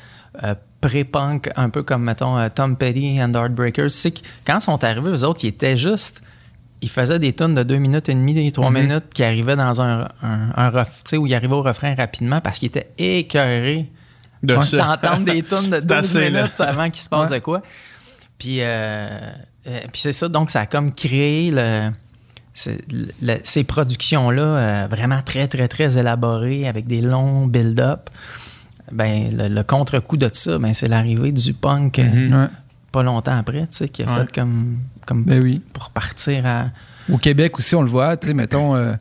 euh, 0.44 0.54
pré-punk 0.80 1.50
un 1.56 1.70
peu 1.70 1.82
comme 1.82 2.04
mettons 2.04 2.38
euh, 2.38 2.48
Tom 2.54 2.76
Petty 2.76 3.20
and 3.22 3.32
Heartbreakers, 3.34 3.90
c'est 3.90 4.10
que 4.12 4.20
quand 4.46 4.58
ils 4.58 4.62
sont 4.62 4.82
arrivés 4.84 5.10
eux 5.10 5.24
autres, 5.24 5.40
ils 5.44 5.48
étaient 5.48 5.76
juste 5.76 6.22
ils 6.82 6.88
faisaient 6.88 7.18
des 7.18 7.32
tunes 7.34 7.54
de 7.54 7.62
deux 7.62 7.76
minutes 7.78 8.08
et 8.08 8.14
demie, 8.14 8.50
trois 8.52 8.70
Mhm. 8.70 8.80
minutes 8.82 9.04
qui 9.12 9.22
arrivaient 9.22 9.56
dans 9.56 9.80
un, 9.82 10.08
un, 10.22 10.50
un 10.56 10.70
ref- 10.70 11.02
tu 11.04 11.10
sais, 11.10 11.16
où 11.16 11.26
ils 11.26 11.34
arrivaient 11.34 11.54
au 11.54 11.62
refrain 11.62 11.94
rapidement 11.94 12.40
parce 12.40 12.58
qu'ils 12.58 12.68
étaient 12.68 12.90
écœurés 12.98 13.90
De 14.42 14.54
d'entendre 14.54 15.24
des 15.26 15.42
tunes 15.42 15.68
de 15.70 15.78
C'est 15.80 15.86
12 15.86 15.92
assez, 15.98 16.30
là. 16.30 16.42
minutes 16.42 16.60
avant 16.60 16.88
qu'il 16.90 17.02
se 17.02 17.08
passe 17.10 17.28
Ouais. 17.30 17.38
de 17.38 17.44
quoi. 17.44 17.60
Puis, 18.38 18.58
euh, 18.62 19.08
euh, 19.66 19.80
puis 19.92 20.00
c'est 20.00 20.12
ça, 20.12 20.28
donc 20.28 20.48
ça 20.48 20.60
a 20.60 20.66
comme 20.66 20.92
créé 20.92 21.50
le, 21.52 21.90
ces 22.54 23.64
productions-là 23.64 24.42
euh, 24.42 24.86
vraiment 24.90 25.20
très, 25.22 25.48
très, 25.48 25.68
très 25.68 25.98
élaborées 25.98 26.66
avec 26.66 26.86
des 26.86 27.00
longs 27.00 27.46
build-up. 27.46 28.10
Ben, 28.92 29.36
le, 29.36 29.48
le 29.48 29.62
contre-coup 29.62 30.16
de 30.16 30.28
ça, 30.32 30.58
ben, 30.58 30.74
c'est 30.74 30.88
l'arrivée 30.88 31.32
du 31.32 31.52
punk 31.54 31.98
euh, 31.98 32.04
Mhm. 32.04 32.34
Ouais. 32.34 32.46
pas 32.92 33.02
longtemps 33.02 33.36
après, 33.36 33.60
tu 33.62 33.66
sais, 33.70 33.88
qui 33.88 34.02
a 34.02 34.06
Ouais. 34.06 34.20
fait 34.22 34.32
comme, 34.32 34.78
comme 35.06 35.24
Ben 35.24 35.42
oui. 35.42 35.60
pour 35.72 35.90
partir 35.90 36.46
à. 36.46 36.70
Au 37.10 37.18
Québec 37.18 37.58
aussi, 37.58 37.74
on 37.74 37.82
le 37.82 37.88
voit, 37.88 38.16
tu 38.16 38.28
sais, 38.28 38.34
mettons, 38.34 38.74
euh, 38.76 38.92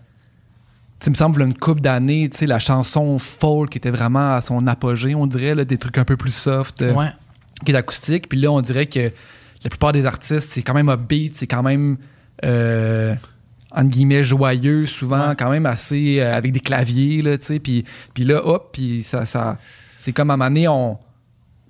il 1.06 1.10
me 1.12 1.16
semble, 1.16 1.42
une 1.42 1.54
couple 1.54 1.82
d'années, 1.82 2.28
tu 2.30 2.38
sais, 2.40 2.46
la 2.48 2.60
chanson 2.60 3.20
folk 3.20 3.76
était 3.76 3.92
vraiment 3.92 4.34
à 4.36 4.42
son 4.42 4.66
apogée, 4.68 5.16
on 5.16 5.28
dirait, 5.28 5.56
là, 5.56 5.64
des 5.66 5.78
trucs 5.78 5.98
un 5.98 6.06
peu 6.06 6.18
plus 6.18 6.34
soft, 6.34 6.82
euh, 6.82 6.94
Ouais. 6.94 7.12
qui 7.66 7.72
est 7.72 7.76
acoustique. 7.76 8.28
Puis 8.30 8.40
là, 8.40 8.52
on 8.52 8.62
dirait 8.62 8.88
que 8.88 9.12
la 9.64 9.70
plupart 9.70 9.92
des 9.92 10.06
artistes, 10.06 10.50
c'est 10.52 10.62
quand 10.62 10.74
même 10.74 10.90
upbeat, 10.90 11.36
c'est 11.36 11.48
quand 11.48 11.64
même, 11.64 11.98
euh, 12.46 13.14
entre 13.72 13.90
guillemets, 13.90 14.24
joyeux, 14.24 14.86
souvent, 14.88 15.30
Ouais. 15.30 15.36
quand 15.38 15.50
même 15.52 15.66
assez, 15.66 16.20
euh, 16.20 16.36
avec 16.36 16.52
des 16.52 16.60
claviers, 16.62 17.22
là, 17.22 17.38
tu 17.38 17.46
sais. 17.46 17.60
Puis, 17.60 17.86
puis 18.14 18.24
là, 18.24 18.42
hop, 18.46 18.70
puis 18.74 19.04
ça, 19.04 19.26
ça 19.26 19.58
c'est 20.00 20.14
comme 20.14 20.32
à 20.32 20.34
un 20.34 20.38
moment 20.38 20.50
donné, 20.50 20.68
on, 20.68 20.98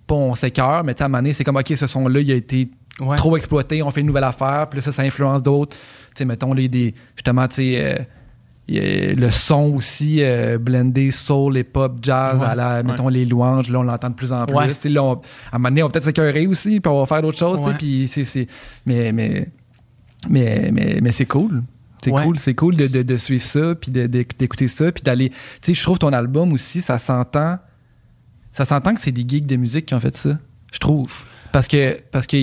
pas 0.07 0.15
on 0.15 0.33
s'écœure, 0.35 0.83
mais 0.83 0.93
tu 0.93 0.99
sais, 0.99 1.03
à 1.03 1.05
un 1.05 1.09
moment 1.09 1.17
donné, 1.21 1.33
c'est 1.33 1.43
comme, 1.43 1.57
OK, 1.57 1.73
ce 1.75 1.87
son-là, 1.87 2.19
il 2.21 2.31
a 2.31 2.35
été 2.35 2.69
Ouais. 2.99 3.17
trop 3.17 3.37
exploité, 3.37 3.81
on 3.83 3.89
fait 3.91 4.01
une 4.01 4.07
nouvelle 4.07 4.23
affaire, 4.23 4.67
puis 4.69 4.77
là, 4.77 4.81
ça, 4.81 4.91
ça 4.91 5.01
influence 5.03 5.41
d'autres. 5.43 5.75
Tu 5.77 5.83
sais, 6.19 6.25
mettons, 6.25 6.53
les, 6.53 6.67
des, 6.67 6.93
justement, 7.15 7.47
tu 7.47 7.55
sais, 7.55 7.97
euh, 8.71 9.13
le 9.15 9.31
son 9.31 9.73
aussi 9.75 10.17
euh, 10.21 10.57
blendé 10.59 11.09
soul 11.09 11.57
et 11.57 11.63
pop 11.63 11.97
jazz 12.03 12.39
Ouais. 12.41 12.45
à 12.47 12.53
la 12.55 12.83
mettons 12.83 13.07
les 13.07 13.25
louanges 13.25 13.67
là 13.71 13.79
on 13.79 13.83
l'entend 13.83 14.11
de 14.11 14.13
plus 14.13 14.31
en 14.31 14.45
plus 14.45 14.55
Ouais. 14.55 14.67
Tu 14.67 14.73
sais, 14.75 14.89
là, 14.89 15.03
on- 15.03 15.13
à 15.15 15.17
un 15.53 15.57
moment 15.57 15.69
donné 15.69 15.81
on 15.81 15.87
va 15.87 15.91
peut-être 15.91 16.03
s'écœurer 16.05 16.45
aussi 16.45 16.79
puis 16.79 16.91
on 16.91 16.99
va 16.99 17.05
faire 17.07 17.23
d'autres 17.23 17.39
choses 17.39 17.57
tu 17.57 17.63
sais, 17.63 17.69
Ouais. 17.71 17.75
puis 17.79 18.07
c'est 18.07 18.23
c'est 18.25 18.45
mais 18.85 19.11
mais 19.11 19.47
mais 20.29 20.69
mais, 20.71 20.99
mais 21.01 21.11
c'est 21.11 21.25
cool 21.25 21.63
c'est 22.03 22.11
Ouais. 22.11 22.23
cool 22.23 22.37
c'est 22.37 22.53
cool 22.53 22.75
de, 22.75 22.85
de, 22.85 23.01
de 23.01 23.17
suivre 23.17 23.43
ça 23.43 23.73
puis 23.73 23.89
d'écouter 23.91 24.67
ça 24.67 24.91
puis 24.91 25.01
d'aller 25.01 25.29
tu 25.29 25.35
sais 25.61 25.73
je 25.73 25.81
trouve 25.81 25.97
ton 25.97 26.13
album 26.13 26.53
aussi 26.53 26.81
ça 26.83 26.99
s'entend 26.99 27.57
ça 28.51 28.65
s'entend 28.65 28.93
que 28.93 29.01
c'est 29.01 29.11
des 29.11 29.25
geeks 29.27 29.47
de 29.47 29.55
musique 29.55 29.87
qui 29.87 29.95
ont 29.95 29.99
fait 29.99 30.15
ça 30.15 30.37
je 30.71 30.77
trouve 30.77 31.23
parce 31.51 31.67
que 31.67 31.99
parce 32.11 32.27
que 32.27 32.37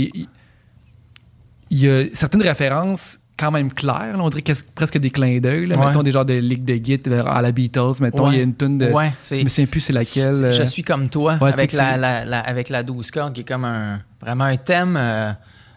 il 1.71 1.79
y 1.85 1.89
a 1.91 2.05
certaines 2.15 2.43
références 2.43 3.19
quand 3.39 3.51
même 3.51 3.71
claires 3.71 4.17
là, 4.17 4.19
on 4.19 4.31
dirait 4.31 4.43
presque 4.75 4.97
des 4.99 5.11
clins 5.11 5.39
d'œil. 5.41 5.67
Ouais. 5.67 5.77
mettons 5.87 6.03
des 6.03 6.11
genres 6.13 6.25
de 6.25 6.33
ligue 6.35 6.65
de 6.65 6.75
git 6.83 7.01
vers- 7.07 7.27
à 7.27 7.43
la 7.43 7.53
Beatles 7.53 8.01
mettons 8.01 8.31
il 8.31 8.37
y 8.39 8.41
a 8.41 8.43
une 8.45 8.55
tune 8.55 8.79
de 8.79 8.87
Ouais, 8.91 9.11
je 9.23 9.29
c'est. 9.29 9.45
me 9.45 9.49
souviens 9.51 9.67
plus 9.67 9.81
c'est 9.81 9.93
laquelle 9.93 10.35
euh, 10.43 10.53
Je 10.53 10.63
suis 10.63 10.83
comme 10.83 11.09
toi 11.11 11.37
Ouais, 11.41 11.53
avec 11.53 11.73
la, 11.73 11.97
la, 11.99 12.25
la- 12.25 12.41
avec 12.41 12.71
la 12.71 12.83
12 12.83 13.11
cordes 13.11 13.35
qui 13.35 13.43
est 13.43 13.45
comme 13.45 13.65
un 13.67 14.01
vraiment 14.23 14.45
un 14.45 14.57
thème 14.57 14.97
euh, 14.99 15.33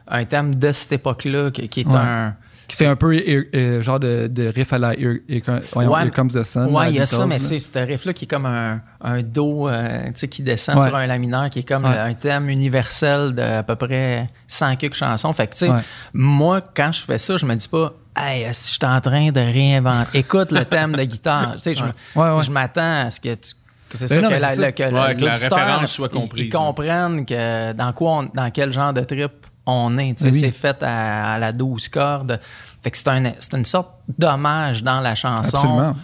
un 0.08 0.26
thème 0.26 0.56
de 0.56 0.72
cette 0.72 0.94
époque-là 0.94 1.52
qui, 1.52 1.68
qui 1.68 1.82
est 1.82 1.88
un 1.88 2.34
c'est 2.76 2.86
un 2.86 2.96
peu 2.96 3.14
euh, 3.16 3.44
euh, 3.56 3.82
genre 3.82 4.00
de, 4.00 4.28
de 4.28 4.48
riff 4.48 4.72
à 4.74 4.80
la 4.80 4.94
Here, 4.94 5.18
Here 5.28 5.42
Com- 5.42 5.60
voyons, 5.74 5.92
Ouais. 5.92 6.02
Here 6.04 6.12
Comes 6.12 6.32
the 6.32 6.44
Sun 6.44 6.68
ouais 6.74 6.92
il 6.92 6.96
y 6.98 7.00
a 7.00 7.06
ça 7.06 7.26
mais 7.26 7.40
c'est 7.40 7.60
ce 7.60 7.78
riff-là 7.78 8.14
qui 8.14 8.26
est 8.26 8.28
comme 8.28 8.46
un, 8.46 8.82
un 9.02 9.22
do 9.22 9.68
euh, 9.68 10.06
tu 10.08 10.12
sais 10.16 10.28
qui 10.28 10.44
descend 10.44 10.78
Ouais. 10.78 10.88
sur 10.88 10.96
un 10.96 11.08
la 11.08 11.18
mineur 11.18 11.50
qui 11.50 11.60
est 11.60 11.68
comme 11.68 11.86
Ouais. 11.86 11.98
un 11.98 12.14
thème 12.14 12.50
universel 12.50 13.34
de 13.34 13.42
à 13.42 13.64
peu 13.64 13.76
près 13.76 14.30
100 14.48 14.76
quelques 14.76 14.94
chansons 14.96 15.34
fait 15.34 15.48
que 15.48 15.54
tu 15.54 15.60
sais 15.60 15.70
Ouais. 15.70 15.82
moi 16.14 16.62
quand 16.76 16.92
je 16.92 17.02
fais 17.02 17.18
ça 17.18 17.38
je 17.38 17.46
me 17.46 17.56
dis 17.56 17.68
pas 17.68 17.94
hey 18.18 18.44
que 18.44 18.50
je 18.50 18.54
suis 18.54 18.80
en 18.86 19.00
train 19.02 19.32
de 19.32 19.40
réinventer 19.40 20.20
écoute 20.20 20.52
le 20.52 20.66
thème 20.66 20.96
de 20.96 21.04
guitare 21.04 21.54
tu 21.54 21.60
sais 21.60 21.76
je, 21.76 21.84
me- 21.84 21.90
Ouais, 22.16 22.36
ouais. 22.38 22.44
je 22.44 22.52
m'attends 22.52 23.06
à 23.08 23.12
ce 23.12 23.20
que 23.20 23.34
tu 23.36 23.54
que 23.90 23.98
c'est 23.98 24.06
ça 24.06 24.22
non, 24.22 24.30
que, 24.30 24.36
la, 24.36 24.50
c'est 24.50 24.56
ça. 24.58 24.66
le- 24.68 24.72
que 24.72 24.84
Ouais, 24.84 24.90
le- 24.90 25.20
que 25.20 25.26
la 25.26 25.32
l'auditeur, 25.32 25.58
référence 25.58 25.92
soit 25.92 26.10
comprise. 26.10 26.52
comprenne 26.54 27.26
que 27.26 27.74
dans 27.74 27.92
quoi 27.94 28.18
on- 28.20 28.24
dans 28.36 28.52
quel 28.52 28.72
genre 28.72 28.94
de 28.94 29.02
trip 29.02 29.32
on 29.72 29.98
est 29.98 30.18
tu 30.18 30.24
sais 30.26 30.32
oui. 30.32 30.40
c'est 30.40 30.52
fait 30.52 30.82
à, 30.84 31.34
à 31.34 31.38
la 31.40 31.52
12 31.52 31.88
cordes 31.90 32.40
fait 32.82 32.92
que 32.92 32.98
c'est 32.98 33.08
un 33.10 33.24
c'est 33.40 33.54
une 33.58 33.66
sorte 33.66 33.92
d'hommage 34.18 34.84
dans 34.84 35.00
la 35.02 35.16
chanson 35.16 35.58
absolument 35.58 35.96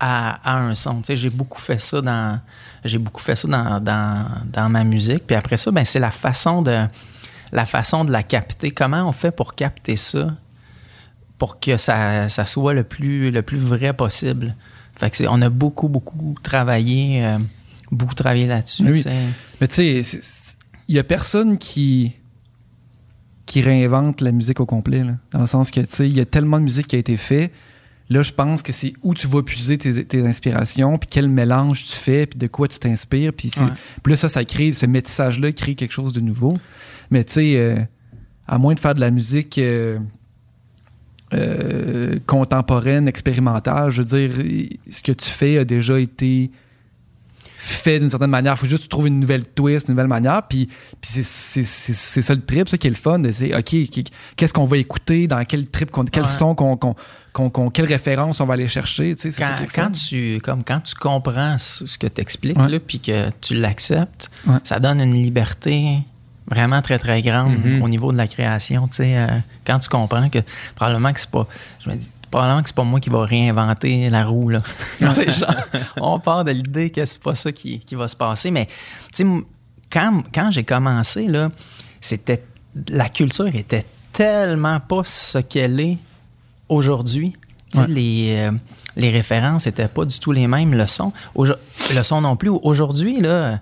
à, 0.00 0.52
à 0.52 0.58
un 0.58 0.74
son. 0.74 0.96
Tu 0.98 1.04
sais, 1.06 1.16
j'ai 1.16 1.30
beaucoup 1.30 1.60
fait 1.60 1.78
ça 1.80 2.00
dans 2.02 2.40
j'ai 2.84 2.98
beaucoup 2.98 3.20
fait 3.22 3.36
ça 3.36 3.48
dans, 3.48 3.80
dans, 3.80 4.26
dans 4.52 4.68
ma 4.68 4.84
musique. 4.84 5.26
Puis 5.26 5.34
après 5.36 5.56
ça, 5.56 5.70
ben 5.70 5.84
c'est 5.84 6.00
la 6.00 6.10
façon 6.10 6.62
de 6.62 6.86
la 7.52 7.64
façon 7.66 8.04
de 8.04 8.10
la 8.12 8.22
capter. 8.22 8.70
Comment 8.72 9.08
on 9.08 9.12
fait 9.12 9.30
pour 9.30 9.54
capter 9.54 9.96
ça 9.96 10.34
pour 11.38 11.58
que 11.60 11.76
ça, 11.78 12.28
ça 12.28 12.44
soit 12.46 12.74
le 12.74 12.84
plus 12.84 13.30
le 13.30 13.42
plus 13.42 13.58
vrai 13.58 13.92
possible? 13.92 14.54
Fait 14.94 15.10
que 15.10 15.16
c'est- 15.16 15.28
on 15.28 15.40
a 15.42 15.48
beaucoup 15.48 15.88
beaucoup 15.88 16.34
travaillé 16.42 17.24
euh, 17.24 17.38
beaucoup 17.90 18.14
travaillé 18.14 18.46
là-dessus. 18.46 18.90
Oui. 18.90 19.04
Mais 19.60 19.68
tu 19.68 20.02
sais, 20.04 20.18
il 20.88 20.94
y 20.96 20.98
a 20.98 21.04
personne 21.04 21.56
qui 21.58 22.14
qui 23.46 23.60
réinvente 23.60 24.20
la 24.20 24.32
musique 24.32 24.60
au 24.60 24.66
complet. 24.66 25.04
là. 25.04 25.16
dans 25.32 25.40
le 25.40 25.46
sens 25.46 25.70
que, 25.70 25.80
tu 25.80 25.86
sais, 25.90 26.08
il 26.08 26.16
y 26.16 26.20
a 26.20 26.24
tellement 26.24 26.58
de 26.58 26.64
musique 26.64 26.86
qui 26.86 26.96
a 26.96 26.98
été 26.98 27.16
fait. 27.16 27.52
Là, 28.10 28.22
je 28.22 28.32
pense 28.32 28.62
que 28.62 28.72
c'est 28.72 28.92
où 29.02 29.14
tu 29.14 29.26
vas 29.28 29.42
puiser 29.42 29.78
tes, 29.78 30.04
tes 30.04 30.26
inspirations, 30.26 30.98
puis 30.98 31.08
quel 31.10 31.28
mélange 31.28 31.84
tu 31.84 31.92
fais, 31.96 32.26
puis 32.26 32.38
de 32.38 32.46
quoi 32.46 32.68
tu 32.68 32.78
t'inspires. 32.78 33.32
Puis 33.32 33.50
c'est- 33.50 33.60
Ouais. 33.62 33.70
puis 34.02 34.12
là, 34.12 34.16
ça, 34.16 34.28
ça 34.28 34.44
crée, 34.44 34.72
ce 34.72 34.84
métissage-là 34.86 35.52
crée 35.52 35.74
quelque 35.74 35.92
chose 35.92 36.12
de 36.12 36.20
nouveau. 36.20 36.58
Mais 37.10 37.24
tu 37.24 37.32
sais, 37.34 37.54
euh, 37.56 37.76
à 38.46 38.58
moins 38.58 38.74
de 38.74 38.80
faire 38.80 38.94
de 38.94 39.00
la 39.00 39.10
musique 39.10 39.56
euh, 39.58 39.98
euh, 41.32 42.18
contemporaine, 42.26 43.08
expérimentale, 43.08 43.90
je 43.90 44.02
veux 44.02 44.28
dire, 44.28 44.70
ce 44.90 45.02
que 45.02 45.12
tu 45.12 45.28
fais 45.28 45.58
a 45.58 45.64
déjà 45.64 45.98
été 45.98 46.50
fait 47.66 47.98
d'une 47.98 48.10
certaine 48.10 48.30
manière. 48.30 48.52
Il 48.54 48.58
faut 48.58 48.66
juste 48.66 48.88
trouves 48.90 49.06
une 49.08 49.20
nouvelle 49.20 49.44
twist, 49.46 49.88
une 49.88 49.94
nouvelle 49.94 50.06
manière. 50.08 50.42
Puis, 50.48 50.66
puis 51.00 51.10
c'est, 51.24 51.64
c'est, 51.64 52.22
ça 52.22 52.34
le 52.34 52.42
trip, 52.44 52.68
ça 52.68 52.76
qui 52.76 52.86
est 52.86 52.90
le 52.90 52.96
fun. 52.96 53.18
de 53.18 53.32
C'est 53.32 53.54
OK, 53.56 53.74
qu'est-ce 54.36 54.52
qu'on 54.52 54.64
va 54.66 54.76
écouter, 54.76 55.26
dans 55.26 55.42
quel 55.44 55.66
trip, 55.68 55.90
qu'on- 55.90 56.04
quel 56.04 56.24
Ouais. 56.24 56.28
son, 56.28 56.54
qu'on, 56.54 56.76
qu'on, 56.76 56.94
qu'on, 57.32 57.50
qu'on- 57.50 57.70
quelle 57.70 57.86
référence 57.86 58.40
on 58.40 58.46
va 58.46 58.54
aller 58.54 58.68
chercher. 58.68 59.14
Tu 59.14 59.22
sais, 59.22 59.30
c'est 59.30 59.42
ça 59.42 59.56
Quand, 59.58 59.82
quand 59.86 59.90
tu 59.92 60.40
comme 60.42 60.62
quand 60.62 60.80
tu 60.80 60.94
comprends 60.94 61.56
ce 61.58 61.96
que 61.98 62.06
tu 62.06 62.20
expliques 62.20 62.58
Ouais. 62.58 62.78
puis 62.78 63.00
que 63.00 63.30
tu 63.40 63.54
l'acceptes, 63.54 64.30
Ouais. 64.46 64.58
ça 64.64 64.78
donne 64.78 65.00
une 65.00 65.14
liberté 65.14 65.98
vraiment 66.50 66.82
très 66.82 66.98
très 66.98 67.22
grande 67.22 67.56
Mhm. 67.64 67.82
au 67.82 67.88
niveau 67.88 68.12
de 68.12 68.18
la 68.18 68.26
création, 68.26 68.86
tu 68.88 68.96
sais 68.96 69.16
euh, 69.16 69.26
quand 69.66 69.78
tu 69.78 69.88
comprends 69.88 70.28
que 70.28 70.40
probablement 70.74 71.12
que 71.14 71.20
c'est 71.20 71.30
pas 71.30 71.48
je 71.82 71.88
me 71.88 71.94
dis 71.96 72.10
probablement 72.34 72.62
que 72.62 72.68
c'est 72.68 72.74
pas 72.74 72.82
moi 72.82 72.98
qui 72.98 73.10
va 73.10 73.24
réinventer 73.24 74.10
la 74.10 74.24
roue 74.24 74.48
là. 74.48 74.60
Genre, 75.00 75.54
on 75.98 76.18
part 76.18 76.44
de 76.44 76.50
l'idée 76.50 76.90
que 76.90 77.04
c'est 77.04 77.22
pas 77.22 77.36
ça 77.36 77.52
qui, 77.52 77.78
qui 77.78 77.94
va 77.94 78.08
se 78.08 78.16
passer 78.16 78.50
mais 78.50 78.66
quand 79.88 80.24
quand 80.34 80.50
j'ai 80.50 80.64
commencé 80.64 81.28
là, 81.28 81.50
c'était 82.00 82.42
la 82.88 83.08
culture 83.08 83.54
était 83.54 83.86
tellement 84.12 84.80
pas 84.80 85.02
ce 85.04 85.38
qu'elle 85.38 85.78
est 85.78 85.98
aujourd'hui. 86.68 87.36
Ouais. 87.76 87.86
les, 87.88 88.36
euh, 88.36 88.50
les 88.96 89.10
références 89.10 89.66
n'étaient 89.66 89.88
pas 89.88 90.04
du 90.04 90.18
tout 90.18 90.32
les 90.32 90.48
mêmes. 90.48 90.74
Le 90.74 90.86
son, 90.88 91.12
le 91.36 92.02
son 92.02 92.20
non 92.20 92.36
plus. 92.36 92.50
Aujourd'hui, 92.50 93.20
là, 93.20 93.60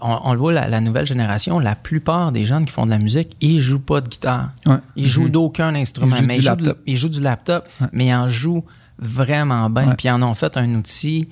on, 0.00 0.18
on 0.24 0.32
le 0.32 0.38
voit, 0.38 0.52
la, 0.52 0.68
la 0.68 0.80
nouvelle 0.80 1.06
génération, 1.06 1.58
la 1.58 1.74
plupart 1.74 2.32
des 2.32 2.46
jeunes 2.46 2.64
qui 2.66 2.72
font 2.72 2.86
de 2.86 2.90
la 2.90 2.98
musique, 2.98 3.36
ils 3.40 3.60
jouent 3.60 3.78
pas 3.80 4.00
de 4.00 4.08
guitare. 4.08 4.50
Ouais. 4.66 4.76
Ils 4.96 5.06
jouent 5.06 5.28
d'aucun 5.28 5.74
instrument. 5.74 6.16
Ils 6.16 6.20
jouent 6.20 6.26
mais 6.26 6.34
du 6.34 6.40
ils, 6.40 6.42
jouent 6.42 6.48
laptop. 6.50 6.78
ils 6.86 6.96
jouent 6.96 7.08
du 7.08 7.20
laptop, 7.20 7.68
Ouais. 7.80 7.88
mais 7.92 8.06
ils 8.06 8.14
en 8.14 8.28
jouent 8.28 8.64
vraiment 8.98 9.68
bien. 9.70 9.94
Puis 9.96 10.08
ils 10.08 10.10
en 10.10 10.22
ont 10.22 10.34
fait 10.34 10.56
un 10.56 10.74
outil 10.74 11.28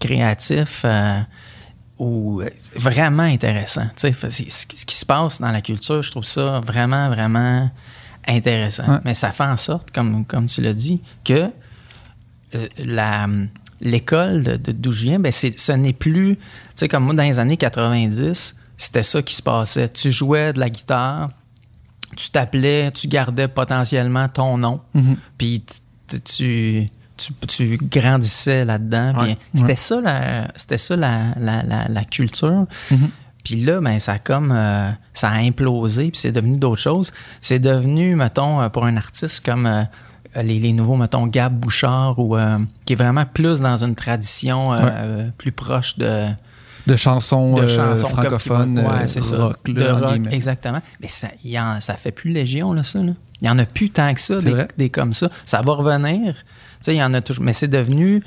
créatif 0.00 0.82
euh, 0.84 1.20
ou 1.98 2.40
euh, 2.42 2.50
vraiment 2.76 3.22
intéressant. 3.22 3.86
Ce 3.96 4.08
qui 4.08 4.50
ce 4.50 4.86
qui 4.86 4.96
se 4.96 5.06
passe 5.06 5.40
dans 5.40 5.50
la 5.52 5.60
culture, 5.60 6.02
je 6.02 6.10
trouve 6.10 6.24
ça 6.24 6.60
vraiment, 6.60 7.08
vraiment 7.08 7.70
intéressant. 8.26 8.86
Ouais. 8.88 8.98
Mais 9.04 9.14
ça 9.14 9.30
fait 9.30 9.44
en 9.44 9.56
sorte, 9.56 9.90
comme, 9.92 10.24
comme 10.24 10.46
tu 10.46 10.60
l'as 10.60 10.74
dit, 10.74 11.00
que 11.24 11.50
euh, 12.54 12.68
la 12.78 13.26
l'école 13.80 14.42
de, 14.42 14.56
de- 14.56 14.72
d'où 14.72 14.92
je 14.92 15.02
viens, 15.04 15.18
ben 15.18 15.32
c'est, 15.32 15.58
ce 15.58 15.72
n'est 15.72 15.92
plus, 15.92 16.36
tu 16.36 16.42
sais, 16.74 16.88
comme 16.88 17.04
moi 17.04 17.14
dans 17.14 17.22
les 17.22 17.38
années 17.38 17.56
90, 17.56 18.56
c'était 18.76 19.02
ça 19.02 19.22
qui 19.22 19.34
se 19.34 19.42
passait. 19.42 19.88
Tu 19.88 20.10
jouais 20.12 20.52
de 20.52 20.60
la 20.60 20.70
guitare, 20.70 21.28
tu 22.16 22.30
t'appelais, 22.30 22.90
tu 22.92 23.08
gardais 23.08 23.48
potentiellement 23.48 24.28
ton 24.28 24.58
nom, 24.58 24.80
Mhm. 24.94 25.16
puis 25.38 25.64
tu, 26.08 26.90
tu 27.16 27.32
tu, 27.46 27.78
grandissais 27.80 28.64
là-dedans. 28.64 29.14
Ouais. 29.22 29.38
C'était 29.54 29.68
Ouais. 29.68 29.76
ça, 29.76 30.00
la, 30.00 30.48
c'était 30.56 30.78
ça 30.78 30.96
la, 30.96 31.26
la, 31.38 31.62
la, 31.62 31.86
la 31.88 32.04
culture. 32.04 32.66
Mhm. 32.90 33.08
Puis 33.44 33.60
là, 33.64 33.80
ben, 33.80 34.00
ça 34.00 34.14
a 34.14 34.18
comme 34.18 34.50
euh, 34.52 34.90
ça 35.12 35.28
a 35.28 35.34
implosé, 35.36 36.10
puis 36.10 36.18
c'est 36.18 36.32
devenu 36.32 36.58
d'autres 36.58 36.80
choses. 36.80 37.12
C'est 37.40 37.60
devenu, 37.60 38.16
mettons, 38.16 38.60
euh, 38.62 38.68
pour 38.68 38.84
un 38.84 38.96
artiste 38.96 39.44
comme 39.44 39.66
euh, 39.66 39.82
les, 40.42 40.58
les 40.58 40.72
nouveaux, 40.72 40.96
mettons, 40.96 41.26
Gab 41.26 41.52
Bouchard, 41.54 42.18
ou 42.18 42.36
euh, 42.36 42.58
qui 42.86 42.92
est 42.94 42.96
vraiment 42.96 43.24
plus 43.26 43.60
dans 43.60 43.82
une 43.84 43.94
tradition 43.94 44.72
euh, 44.72 44.76
Ouais. 44.76 44.90
euh, 44.94 45.28
plus 45.38 45.52
proche 45.52 45.96
de, 45.98 46.26
De 46.86 46.96
chansons, 46.96 47.54
de 47.54 47.62
euh, 47.62 47.66
chansons 47.68 48.08
comme 48.08 48.22
francophones, 48.38 48.78
euh, 48.78 48.88
ouais, 49.00 49.06
c'est 49.06 49.22
ça. 49.22 49.36
rock, 49.36 49.58
là, 49.68 49.72
de 49.74 50.04
rock, 50.04 50.20
exactement. 50.30 50.80
Mais 51.00 51.08
ça, 51.08 51.28
y 51.44 51.58
en- 51.58 51.80
ça 51.80 51.94
fait 51.94 52.12
plus 52.12 52.30
légion, 52.30 52.72
là, 52.72 52.82
ça. 52.82 52.98
Là. 53.00 53.12
Il 53.40 53.46
y 53.46 53.50
en 53.50 53.58
a 53.58 53.66
plus 53.66 53.90
tant 53.90 54.12
que 54.14 54.20
ça, 54.20 54.36
des, 54.78 54.90
comme 54.90 55.12
ça. 55.12 55.28
Ça 55.44 55.60
va 55.62 55.72
revenir. 55.74 56.34
Il 56.86 56.94
y 56.94 57.02
en 57.02 57.12
a 57.14 57.20
toujours. 57.20 57.44
Mais 57.44 57.52
c'est 57.52 57.68
devenu. 57.68 58.22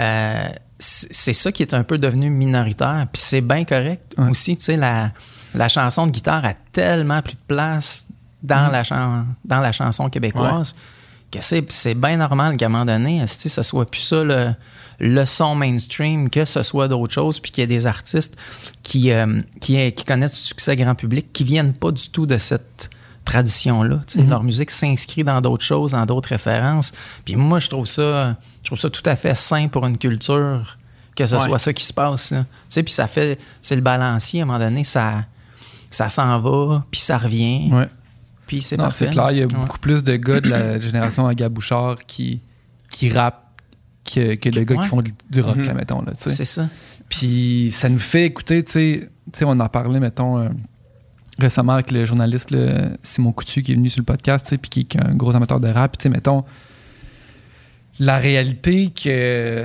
euh, 0.00 0.48
c'est 0.80 1.32
ça 1.32 1.50
qui 1.50 1.62
est 1.62 1.74
un 1.74 1.82
peu 1.82 1.98
devenu 1.98 2.30
minoritaire. 2.30 3.06
Puis 3.12 3.20
c'est 3.22 3.40
bien 3.40 3.64
correct 3.64 4.14
Ouais. 4.16 4.30
aussi. 4.30 4.56
Tu 4.56 4.62
sais, 4.64 4.76
la, 4.76 5.10
la 5.54 5.68
chanson 5.68 6.06
de 6.06 6.12
guitare 6.12 6.44
a 6.44 6.54
tellement 6.72 7.20
pris 7.22 7.34
de 7.34 7.40
place 7.54 8.06
Mm. 8.42 8.46
dans, 8.46 8.68
la, 8.70 8.84
chan- 8.84 9.24
dans 9.44 9.58
la 9.60 9.72
chanson 9.72 10.08
québécoise 10.08 10.76
que 11.30 11.38
c'est 11.42 11.70
c'est 11.72 11.94
bien 11.94 12.16
normal 12.16 12.56
qu'à 12.56 12.66
un 12.66 12.68
moment 12.70 12.84
donné, 12.84 13.26
sais, 13.26 13.48
ça 13.48 13.62
soit 13.62 13.90
plus 13.90 14.00
ça 14.00 14.24
le, 14.24 14.54
le 15.00 15.24
son 15.26 15.54
mainstream, 15.54 16.30
que 16.30 16.44
ce 16.44 16.62
soit 16.62 16.88
d'autres 16.88 17.12
choses, 17.12 17.38
puis 17.40 17.50
qu'il 17.50 17.62
y 17.62 17.64
ait 17.64 17.66
des 17.66 17.86
artistes 17.86 18.36
qui, 18.82 19.10
euh, 19.12 19.40
qui, 19.60 19.92
qui 19.92 20.04
connaissent 20.04 20.32
du 20.40 20.46
succès 20.46 20.74
grand 20.76 20.94
public, 20.94 21.32
qui 21.32 21.44
viennent 21.44 21.74
pas 21.74 21.90
du 21.92 22.08
tout 22.10 22.26
de 22.26 22.38
cette 22.38 22.90
tradition-là. 23.24 24.00
sais. 24.06 24.22
Leur 24.22 24.42
musique 24.42 24.70
s'inscrit 24.70 25.22
dans 25.22 25.40
d'autres 25.42 25.64
choses, 25.64 25.92
dans 25.92 26.06
d'autres 26.06 26.30
références. 26.30 26.92
Puis 27.26 27.36
moi, 27.36 27.58
je 27.60 27.68
trouve 27.68 27.84
ça, 27.86 28.36
je 28.62 28.68
trouve 28.68 28.78
ça 28.78 28.88
tout 28.88 29.02
à 29.04 29.16
fait 29.16 29.34
sain 29.36 29.68
pour 29.68 29.86
une 29.86 29.98
culture 29.98 30.78
que 31.14 31.26
ce 31.26 31.34
Ouais. 31.36 31.46
soit 31.46 31.58
ça 31.58 31.72
qui 31.74 31.84
se 31.84 31.92
passe. 31.92 32.30
là. 32.30 32.46
Puis 32.70 32.84
ça 32.92 33.06
fait, 33.06 33.38
c'est 33.60 33.76
le 33.76 33.82
balancier 33.82 34.40
à 34.40 34.44
un 34.44 34.46
moment 34.46 34.58
donné, 34.58 34.84
ça, 34.84 35.24
ça 35.90 36.08
s'en 36.08 36.40
va, 36.40 36.84
puis 36.90 37.00
ça 37.00 37.18
revient, 37.18 37.68
Ouais. 37.72 37.88
Puis 38.48 38.62
c'est 38.62 38.76
Non, 38.76 38.84
parfait. 38.84 39.04
c'est 39.04 39.10
clair, 39.12 39.30
il 39.30 39.38
y 39.38 39.42
a 39.42 39.46
Ouais. 39.46 39.54
beaucoup 39.54 39.78
plus 39.78 40.02
de 40.02 40.16
gars 40.16 40.40
de 40.40 40.48
la 40.48 40.80
génération 40.80 41.26
à 41.28 41.34
Gabouchard 41.36 41.98
qui, 42.06 42.40
qui 42.90 43.10
rappent 43.10 43.44
que, 44.04 44.34
que 44.34 44.48
de 44.48 44.62
gars 44.64 44.74
Ouais. 44.76 44.82
qui 44.82 44.88
font 44.88 45.02
du, 45.02 45.40
rock, 45.40 45.56
Mhm. 45.56 45.66
là, 45.66 45.74
mettons. 45.74 46.02
Là, 46.02 46.12
tu 46.12 46.22
sais. 46.22 46.30
C'est 46.30 46.44
ça. 46.46 46.68
Puis 47.08 47.70
ça 47.72 47.88
nous 47.88 47.98
fait 48.00 48.24
écouter, 48.24 48.64
tu 48.64 48.72
sais, 48.72 49.10
tu 49.32 49.38
sais, 49.38 49.44
on 49.44 49.50
en 49.52 49.68
parlait, 49.68 50.00
mettons, 50.00 50.38
euh, 50.38 50.48
récemment 51.38 51.74
avec 51.74 51.90
le 51.92 52.04
journaliste 52.04 52.50
là, 52.50 52.88
Simon 53.02 53.30
Coutu 53.32 53.62
qui 53.62 53.72
est 53.72 53.74
venu 53.76 53.88
sur 53.90 54.00
le 54.00 54.04
podcast, 54.06 54.44
tu 54.46 54.50
sais, 54.50 54.58
puis 54.58 54.68
qui, 54.70 54.84
qui 54.86 54.96
est 54.98 55.02
un 55.04 55.14
gros 55.14 55.34
amateur 55.36 55.60
de 55.60 55.68
rap. 55.68 55.96
Tu 55.98 56.04
sais, 56.04 56.08
mettons, 56.08 56.42
la 58.00 58.18
réalité 58.18 58.90
que, 58.90 59.64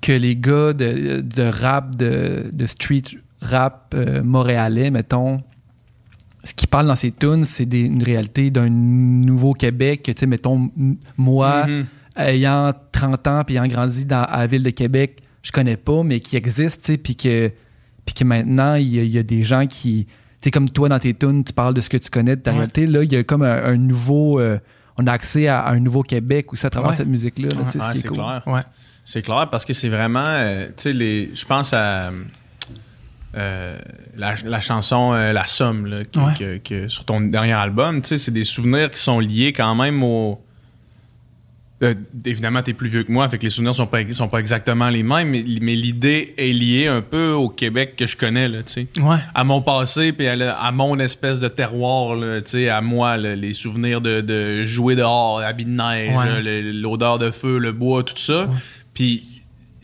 que 0.00 0.12
les 0.12 0.36
gars 0.36 0.72
de, 0.72 1.20
de 1.20 1.42
rap, 1.42 1.96
de, 1.96 2.50
de 2.52 2.66
street 2.66 3.02
rap 3.40 3.92
euh, 3.94 4.22
montréalais, 4.22 4.90
mettons, 4.90 5.42
ce 6.44 6.54
qu'ils 6.54 6.68
parlent 6.68 6.86
dans 6.88 6.94
ces 6.96 7.12
tunes, 7.12 7.44
c'est 7.44 7.66
des- 7.66 7.82
une 7.82 8.02
réalité 8.02 8.50
d'un 8.50 8.68
nouveau 8.68 9.52
Québec, 9.52 10.02
que, 10.04 10.12
tu 10.12 10.20
sais, 10.20 10.26
mettons, 10.26 10.70
moi, 11.16 11.66
Mhm. 11.66 11.86
ayant 12.16 12.72
30 12.90 13.26
ans 13.28 13.42
puis 13.44 13.54
ayant 13.56 13.66
grandi 13.68 14.04
dans, 14.04 14.24
à 14.24 14.38
la 14.38 14.46
ville 14.46 14.62
de 14.62 14.70
Québec, 14.70 15.18
je 15.42 15.52
connais 15.52 15.76
pas, 15.76 16.02
mais 16.02 16.20
qui 16.20 16.36
existe, 16.36 16.80
tu 16.80 16.92
sais, 16.92 16.98
puis 16.98 17.16
que, 17.16 17.50
puis 18.04 18.14
que 18.14 18.24
maintenant, 18.24 18.74
il 18.74 18.88
y, 18.88 18.98
a- 19.00 19.02
il 19.04 19.10
y 19.10 19.18
a 19.18 19.22
des 19.22 19.42
gens 19.42 19.66
qui, 19.66 20.06
tu 20.06 20.12
sais, 20.40 20.50
comme 20.50 20.68
toi 20.68 20.88
dans 20.88 20.98
tes 20.98 21.14
tunes, 21.14 21.44
tu 21.44 21.52
parles 21.52 21.74
de 21.74 21.80
ce 21.80 21.88
que 21.88 21.96
tu 21.96 22.10
connais 22.10 22.36
de 22.36 22.40
ta 22.42 22.50
Ouais. 22.50 22.58
réalité. 22.58 22.86
Là, 22.86 23.02
il 23.04 23.12
y 23.12 23.16
a 23.16 23.22
comme 23.24 23.42
un, 23.42 23.64
un 23.64 23.76
nouveau, 23.76 24.40
euh, 24.40 24.58
on 24.98 25.06
a 25.06 25.12
accès 25.12 25.46
à, 25.48 25.60
à 25.60 25.72
un 25.72 25.80
nouveau 25.80 26.02
Québec 26.02 26.52
aussi 26.52 26.66
à 26.66 26.70
travers 26.70 26.90
Ouais. 26.90 26.96
cette 26.96 27.08
musique-là, 27.08 27.48
là, 27.50 27.54
Ouais. 27.56 27.68
ce 27.68 27.78
est 27.78 27.98
c'est 28.02 28.08
cool. 28.08 28.16
clair. 28.18 28.42
Ouais. 28.46 28.60
C'est 29.04 29.22
clair 29.22 29.48
parce 29.50 29.64
que 29.64 29.72
c'est 29.72 29.88
vraiment, 29.88 30.24
euh, 30.26 30.66
tu 30.68 30.72
sais, 30.76 30.92
les, 30.92 31.30
je 31.34 31.44
pense 31.44 31.72
à 31.72 32.10
euh, 33.34 33.78
la, 34.16 34.34
la 34.44 34.60
chanson 34.60 35.12
euh, 35.14 35.32
La 35.32 35.46
Somme, 35.46 35.86
là, 35.86 36.04
qui- 36.04 36.18
Ouais. 36.18 36.34
que- 36.38 36.58
que- 36.58 36.88
sur 36.88 37.04
ton 37.04 37.20
dernier 37.20 37.52
album, 37.52 38.00
c'est 38.04 38.30
des 38.30 38.44
souvenirs 38.44 38.90
qui 38.90 38.98
sont 38.98 39.20
liés 39.20 39.52
quand 39.52 39.74
même 39.74 40.02
au. 40.02 40.40
Euh, 41.82 41.94
évidemment, 42.24 42.62
t'es 42.62 42.74
plus 42.74 42.88
vieux 42.88 43.02
que 43.02 43.10
moi, 43.10 43.28
fait 43.28 43.38
que 43.38 43.42
les 43.42 43.50
souvenirs 43.50 43.74
sont 43.74 43.88
pas, 43.88 43.98
sont 44.12 44.28
pas 44.28 44.38
exactement 44.38 44.88
les 44.88 45.02
mêmes, 45.02 45.30
mais, 45.30 45.44
mais 45.60 45.74
l'idée 45.74 46.32
est 46.38 46.52
liée 46.52 46.86
un 46.86 47.00
peu 47.02 47.32
au 47.32 47.48
Québec 47.48 47.94
que 47.96 48.06
je 48.06 48.16
connais, 48.16 48.46
là, 48.48 48.62
tu 48.62 48.72
sais 48.72 48.86
Ouais. 49.02 49.16
à 49.34 49.42
mon 49.42 49.62
passé 49.62 50.12
puis 50.12 50.28
à, 50.28 50.70
mon 50.70 50.96
espèce 51.00 51.40
de 51.40 51.48
terroir 51.48 52.14
là, 52.14 52.40
tu 52.40 52.52
sais 52.52 52.68
à 52.68 52.80
moi 52.82 53.16
là, 53.16 53.34
les 53.34 53.52
souvenirs 53.52 54.00
de, 54.00 54.20
de 54.20 54.62
jouer 54.62 54.94
dehors 54.94 55.40
habits 55.40 55.64
de 55.64 55.70
neige 55.70 56.16
Ouais. 56.16 56.62
l'odeur 56.72 57.18
de 57.18 57.32
feu 57.32 57.58
le 57.58 57.72
bois 57.72 58.04
tout 58.04 58.16
ça 58.16 58.48
puis 58.94 59.31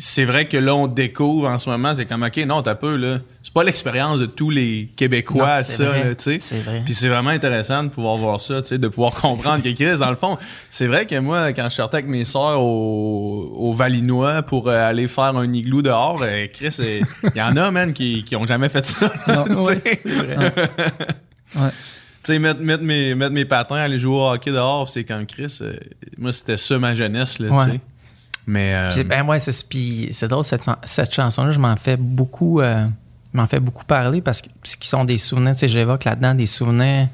c'est 0.01 0.25
vrai 0.25 0.47
que 0.47 0.57
là 0.57 0.75
on 0.77 0.87
découvre 0.87 1.49
en 1.49 1.59
ce 1.59 1.69
moment 1.69 1.93
c'est 1.93 2.07
comme 2.07 2.23
ok 2.23 2.37
non 2.47 2.63
t'as 2.63 2.77
peu 2.77 2.95
là 2.97 3.19
c'est 3.43 3.53
pas 3.53 3.65
l'expérience 3.65 4.21
de 4.21 4.27
tous 4.27 4.49
les 4.51 4.91
Québécois 4.97 5.59
Non, 5.59 5.63
ça 5.65 5.93
tu 6.15 6.15
sais 6.19 6.39
C'est 6.41 6.61
vrai. 6.61 6.83
puis 6.85 6.95
c'est 6.95 7.09
vraiment 7.09 7.31
intéressant 7.31 7.83
de 7.83 7.89
pouvoir 7.89 8.17
voir 8.17 8.41
ça, 8.41 8.63
tu 8.63 8.69
sais, 8.69 8.79
de 8.79 8.87
pouvoir 8.89 9.13
comprendre 9.15 9.63
que 9.65 9.71
Chris, 9.73 9.99
dans 9.99 10.11
le 10.11 10.17
fond, 10.17 10.39
c'est 10.71 10.87
vrai 10.87 11.07
que 11.07 11.19
moi, 11.19 11.53
quand 11.53 11.65
je 11.71 11.75
sortais 11.77 11.97
avec 11.99 12.09
mes 12.09 12.25
soeurs 12.25 12.61
au, 12.61 13.53
au 13.59 13.73
Valinois 13.73 14.43
pour 14.43 14.69
euh, 14.69 14.89
aller 14.89 15.09
faire 15.09 15.37
un 15.37 15.53
igloo 15.53 15.83
dehors, 15.83 16.21
euh, 16.23 16.47
Chris, 16.53 16.77
il 16.79 17.05
y 17.35 17.41
en 17.43 17.57
a, 17.57 17.71
man, 17.71 17.93
qui, 17.93 18.23
qui 18.25 18.37
ont 18.37 18.47
jamais 18.47 18.69
fait 18.69 18.85
ça. 18.87 19.11
Non, 19.27 19.45
Tu 19.47 19.53
sais. 19.55 19.61
ouais, 19.61 19.81
c'est 19.85 20.09
vrai. 20.11 20.37
Ouais. 21.57 21.71
Tu 22.23 22.33
sais, 22.35 22.39
mettre, 22.39 22.61
mettre, 22.61 22.83
mes, 22.85 23.15
mettre 23.15 23.33
mes 23.33 23.47
patins, 23.47 23.77
aller 23.77 23.99
jouer 23.99 24.15
au 24.17 24.29
hockey 24.31 24.51
dehors, 24.53 24.91
c'est 24.91 25.05
comme 25.05 25.25
Chris. 25.25 25.59
euh, 25.63 25.73
moi, 26.19 26.31
c'était 26.33 26.59
ça 26.59 26.79
ma 26.79 26.95
jeunesse, 26.95 27.39
là, 27.39 27.49
Ouais. 27.49 27.65
tu 27.65 27.71
sais. 27.73 27.81
Mais. 28.49 28.75
euh, 28.75 28.91
Puis 28.91 29.05
ben 29.05 29.25
ouais, 29.27 29.39
c'est 29.41 29.69
puis 29.69 30.09
c'est 30.13 30.27
drôle 30.27 30.43
cette, 30.45 30.67
cette 30.85 31.13
chanson-là, 31.15 31.51
je 31.53 31.59
m'en 31.59 31.77
fais 31.77 31.97
beaucoup, 31.99 32.61
euh, 32.61 32.87
je 33.35 33.39
m'en 33.39 33.47
fais 33.47 33.61
beaucoup 33.61 33.85
parler 33.85 34.21
parce 34.23 34.41
que 34.41 34.49
ce 34.65 34.77
qui 34.77 34.89
sont 34.89 35.05
des 35.05 35.19
souvenirs, 35.19 35.53
tu 35.53 35.61
sais, 35.61 35.69
j'évoque 35.69 36.05
là-dedans 36.05 36.35
des 36.35 36.47
souvenirs 36.47 37.09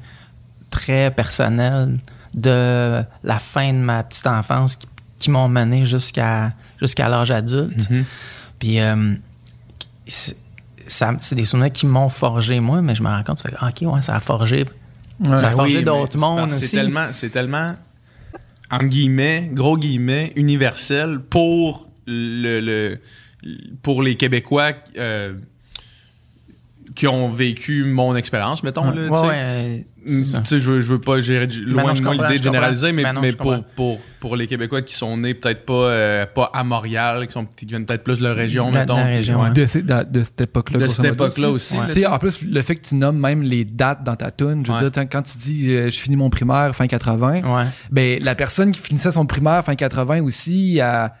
très 0.71 1.11
personnels 1.11 1.99
de 2.33 3.03
la 3.23 3.39
fin 3.39 3.71
de 3.73 3.77
ma 3.79 4.01
petite 4.03 4.27
enfance 4.27 4.75
qui, 4.77 4.87
qui 5.19 5.29
m'ont 5.29 5.47
mené 5.49 5.85
jusqu'à 5.85 6.53
jusqu'à 6.79 7.09
l'âge 7.09 7.31
adulte. 7.31 7.89
mhm. 7.89 8.05
Puis 8.59 8.79
euh, 8.79 9.13
c'est 10.07 10.37
ça- 10.87 11.13
c'est 11.19 11.35
des 11.35 11.45
souvenirs 11.45 11.71
qui 11.73 11.85
m'ont 11.85 12.09
forgé 12.09 12.59
moi, 12.61 12.81
mais 12.81 12.95
je 12.95 13.01
me 13.03 13.09
rends 13.09 13.23
compte, 13.23 13.41
fait, 13.41 13.53
ah, 13.59 13.69
ok, 13.69 13.93
ouais, 13.93 14.01
ça 14.01 14.15
a 14.15 14.19
forgé. 14.19 14.65
Ouais. 15.19 15.37
Ça 15.37 15.47
a 15.47 15.51
forgé 15.51 15.77
oui, 15.79 15.83
d'autres 15.83 16.13
c'est 16.13 16.17
mondes 16.17 16.37
parce 16.39 16.51
que 16.53 16.57
aussi. 16.57 16.67
C'est 16.67 16.77
tellement, 16.77 17.07
c'est 17.11 17.29
tellement, 17.29 17.71
entre 18.71 18.85
guillemets, 18.87 19.49
gros 19.53 19.77
guillemets, 19.77 20.31
universel 20.35 21.19
pour 21.29 21.89
le, 22.07 22.59
le- 22.59 22.99
pour 23.83 24.01
les 24.01 24.15
Québécois 24.15 24.71
euh, 24.97 25.33
qui 26.93 27.07
ont 27.07 27.29
vécu 27.29 27.83
mon 27.85 28.15
expérience, 28.15 28.63
mettons. 28.63 28.83
Là, 28.91 28.91
Ouais, 28.91 29.09
tu 29.09 29.15
sais. 29.15 29.25
ouais, 29.25 29.85
c'est 30.05 30.23
ça. 30.23 30.41
Je 30.45 30.55
veux, 30.57 30.81
je 30.81 30.91
veux 30.93 31.01
pas 31.01 31.19
gérer 31.21 31.47
loin 31.47 31.83
non, 31.83 31.91
de 31.91 31.95
je 31.97 32.01
moi 32.03 32.13
l'idée 32.13 32.37
de 32.37 32.43
généraliser, 32.43 32.91
mais, 32.91 33.03
Ben 33.03 33.13
non, 33.13 33.21
mais 33.21 33.31
pour, 33.33 33.63
pour, 33.75 33.99
pour 34.19 34.35
les 34.35 34.45
Québécois 34.47 34.81
qui 34.81 34.93
sont 34.93 35.17
nés 35.17 35.33
peut-être 35.33 35.65
pas, 35.65 35.73
euh, 35.73 36.25
pas 36.25 36.51
à 36.53 36.63
Montréal, 36.63 37.25
qui, 37.27 37.33
sont, 37.33 37.45
qui 37.45 37.65
viennent 37.65 37.85
peut-être 37.85 38.03
plus 38.03 38.19
de 38.19 38.23
la 38.23 38.33
région, 38.33 38.69
De 38.69 38.75
mettons. 38.75 38.93
de 38.95 38.99
la 38.99 39.05
puis- 39.05 39.15
région, 39.15 39.39
ouais. 39.41 39.47
ouais. 39.47 39.53
De, 39.53 39.65
ces- 39.65 39.81
de- 39.81 40.03
de 40.09 40.23
cette 40.23 40.41
époque-là. 40.41 40.79
De 40.79 40.87
cette 40.87 41.05
époque-là 41.05 41.49
aussi. 41.49 41.75
Là, 41.75 42.13
en 42.13 42.19
plus, 42.19 42.41
le 42.43 42.61
fait 42.61 42.75
que 42.75 42.87
tu 42.87 42.95
nommes 42.95 43.17
même 43.19 43.41
les 43.41 43.65
dates 43.65 44.03
dans 44.03 44.15
ta 44.15 44.31
tune, 44.31 44.63
je 44.65 44.71
veux 44.71 44.77
Ouais. 44.83 44.89
dire, 44.89 45.03
quand 45.11 45.21
tu 45.23 45.37
dis 45.37 45.71
euh, 45.71 45.89
je 45.89 45.99
finis 45.99 46.15
mon 46.17 46.29
primaire 46.29 46.75
fin 46.75 46.87
80, 46.87 47.41
Ouais. 47.43 47.65
ben 47.91 48.19
la 48.23 48.35
personne 48.35 48.71
qui 48.71 48.79
finissait 48.81 49.11
son 49.11 49.25
primaire 49.25 49.63
fin 49.65 49.75
80 49.75 50.21
aussi, 50.21 50.77
elle- 50.77 51.11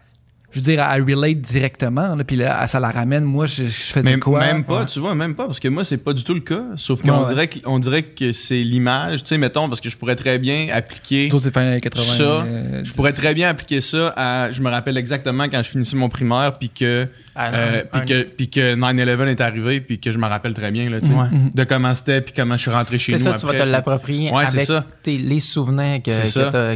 je 0.55 0.59
veux 0.61 0.63
dire, 0.63 0.81
elle 0.89 1.01
relate 1.03 1.41
directement, 1.41 2.15
là, 2.15 2.23
puis 2.23 2.37
là, 2.37 2.65
ça 2.69 2.79
la 2.79 2.89
ramène, 2.89 3.25
moi, 3.25 3.45
je, 3.45 3.65
je 3.65 3.69
faisais 3.69 4.09
Mais 4.09 4.17
quoi? 4.19 4.39
même 4.39 4.63
pas, 4.63 4.79
Ouais. 4.79 4.85
tu 4.85 5.01
vois, 5.01 5.13
même 5.13 5.35
pas, 5.35 5.45
parce 5.47 5.59
que 5.59 5.67
moi, 5.67 5.83
c'est 5.83 5.97
pas 5.97 6.13
du 6.13 6.23
tout 6.23 6.33
le 6.33 6.39
cas. 6.39 6.61
Sauf 6.77 7.01
qu'on 7.01 7.23
Ouais, 7.25 7.27
dirait, 7.27 7.49
dirait 7.79 8.03
que 8.03 8.31
c'est 8.31 8.55
l'image, 8.63 9.23
tu 9.23 9.29
sais, 9.29 9.37
mettons, 9.37 9.67
parce 9.67 9.81
que 9.81 9.89
je 9.89 9.97
pourrais 9.97 10.15
très 10.15 10.39
bien 10.39 10.69
appliquer 10.71 11.29
c'est 11.41 11.53
fin 11.53 11.77
80. 11.79 12.03
ça. 12.03 12.23
euh, 12.23 12.81
Je 12.85 12.93
pourrais 12.93 13.11
très 13.11 13.33
bien 13.33 13.49
appliquer 13.49 13.81
ça 13.81 14.13
à. 14.15 14.51
Je 14.51 14.61
me 14.61 14.69
rappelle 14.69 14.97
exactement 14.97 15.43
quand 15.49 15.61
je 15.61 15.69
finissais 15.69 15.97
mon 15.97 16.07
primaire, 16.07 16.57
puis 16.57 16.69
que, 16.69 17.07
Ah, 17.35 17.49
euh, 17.53 17.81
un- 17.91 17.99
puis 17.99 18.05
que, 18.07 18.23
puis 18.23 18.49
que 18.49 18.75
9-11 18.75 19.27
est 19.27 19.41
arrivé, 19.41 19.81
puis 19.81 19.99
que 19.99 20.09
je 20.11 20.17
me 20.17 20.25
rappelle 20.27 20.53
très 20.53 20.71
bien, 20.71 20.89
là, 20.89 21.01
tu 21.01 21.07
sais, 21.07 21.13
Ouais. 21.13 21.27
De 21.53 21.63
comment 21.65 21.93
c'était, 21.93 22.21
puis 22.21 22.33
comment 22.33 22.55
je 22.55 22.61
suis 22.61 22.71
rentré 22.71 22.97
chez 22.97 23.17
C'est 23.17 23.25
nous. 23.29 23.37
ça, 23.37 23.39
tu 23.39 23.45
vas 23.45 23.53
te 23.61 23.67
l'approprier 23.67 24.31
Ouais, 24.31 24.45
c'est 24.47 24.55
avec 24.55 24.67
ça. 24.67 24.85
tes- 25.03 25.17
les 25.17 25.41
souvenirs 25.41 26.01
que, 26.01 26.11
C'est 26.11 26.23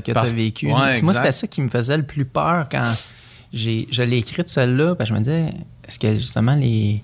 que 0.03 0.11
Parce- 0.11 0.31
t'as 0.31 0.35
vécu. 0.35 0.67
Ouais, 0.67 1.01
moi, 1.01 1.13
c'était 1.13 1.31
ça 1.31 1.47
qui 1.47 1.61
me 1.61 1.69
faisait 1.69 1.95
le 1.97 2.03
plus 2.03 2.25
peur 2.25 2.67
quand 2.69 2.83
je 3.53 4.01
l'ai 4.03 4.17
écrite 4.17 4.49
celle-là. 4.49 4.95
parce 4.95 5.09
que 5.09 5.15
je 5.15 5.19
me 5.19 5.23
disais, 5.23 5.45
est-ce 5.87 5.99
que 5.99 6.15
justement 6.17 6.55
les. 6.55 7.03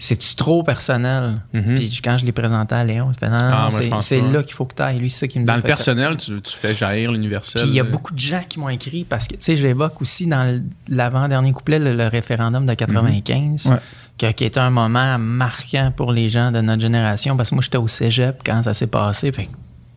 C'est-tu 0.00 0.36
trop 0.36 0.62
personnel? 0.62 1.40
Mhm. 1.52 1.74
Puis 1.74 2.00
quand 2.04 2.18
je 2.18 2.24
l'ai 2.24 2.30
présenté 2.30 2.72
à 2.76 2.84
Léon, 2.84 3.06
non, 3.20 3.28
Ah, 3.32 3.68
c'est, 4.00 4.20
là 4.20 4.44
qu'il 4.44 4.52
faut 4.52 4.64
que 4.64 4.76
tu 4.76 4.80
ailles. 4.82 5.00
Lui, 5.00 5.10
c'est 5.10 5.20
ça 5.20 5.26
qui 5.26 5.40
me 5.40 5.44
Dans 5.44 5.54
dit. 5.54 5.62
le 5.62 5.66
personnel, 5.66 6.16
tu, 6.16 6.40
tu 6.40 6.56
fais 6.56 6.72
jaillir 6.72 7.10
l'universel. 7.10 7.62
Puis 7.62 7.70
il 7.72 7.74
y 7.74 7.80
a 7.80 7.82
là. 7.82 7.90
beaucoup 7.90 8.14
de 8.14 8.18
gens 8.20 8.44
qui 8.48 8.60
m'ont 8.60 8.68
écrit 8.68 9.02
parce 9.02 9.26
que, 9.26 9.34
tu 9.34 9.40
sais, 9.42 9.56
j'évoque 9.56 10.00
aussi 10.00 10.28
dans 10.28 10.62
l'avant-dernier 10.86 11.50
couplet 11.50 11.80
le, 11.80 11.94
le 11.94 12.06
référendum 12.06 12.64
de 12.64 12.74
95, 12.74 13.66
Ouais. 13.72 13.76
que- 14.18 14.30
qui 14.30 14.44
était 14.44 14.60
un 14.60 14.70
moment 14.70 15.18
marquant 15.18 15.92
pour 15.96 16.12
les 16.12 16.28
gens 16.28 16.52
de 16.52 16.60
notre 16.60 16.80
génération 16.80 17.36
parce 17.36 17.50
que 17.50 17.56
moi, 17.56 17.62
j'étais 17.64 17.78
au 17.78 17.88
cégep 17.88 18.40
quand 18.46 18.62
ça 18.62 18.74
s'est 18.74 18.86
passé. 18.86 19.32
Fait 19.32 19.46
que 19.46 19.50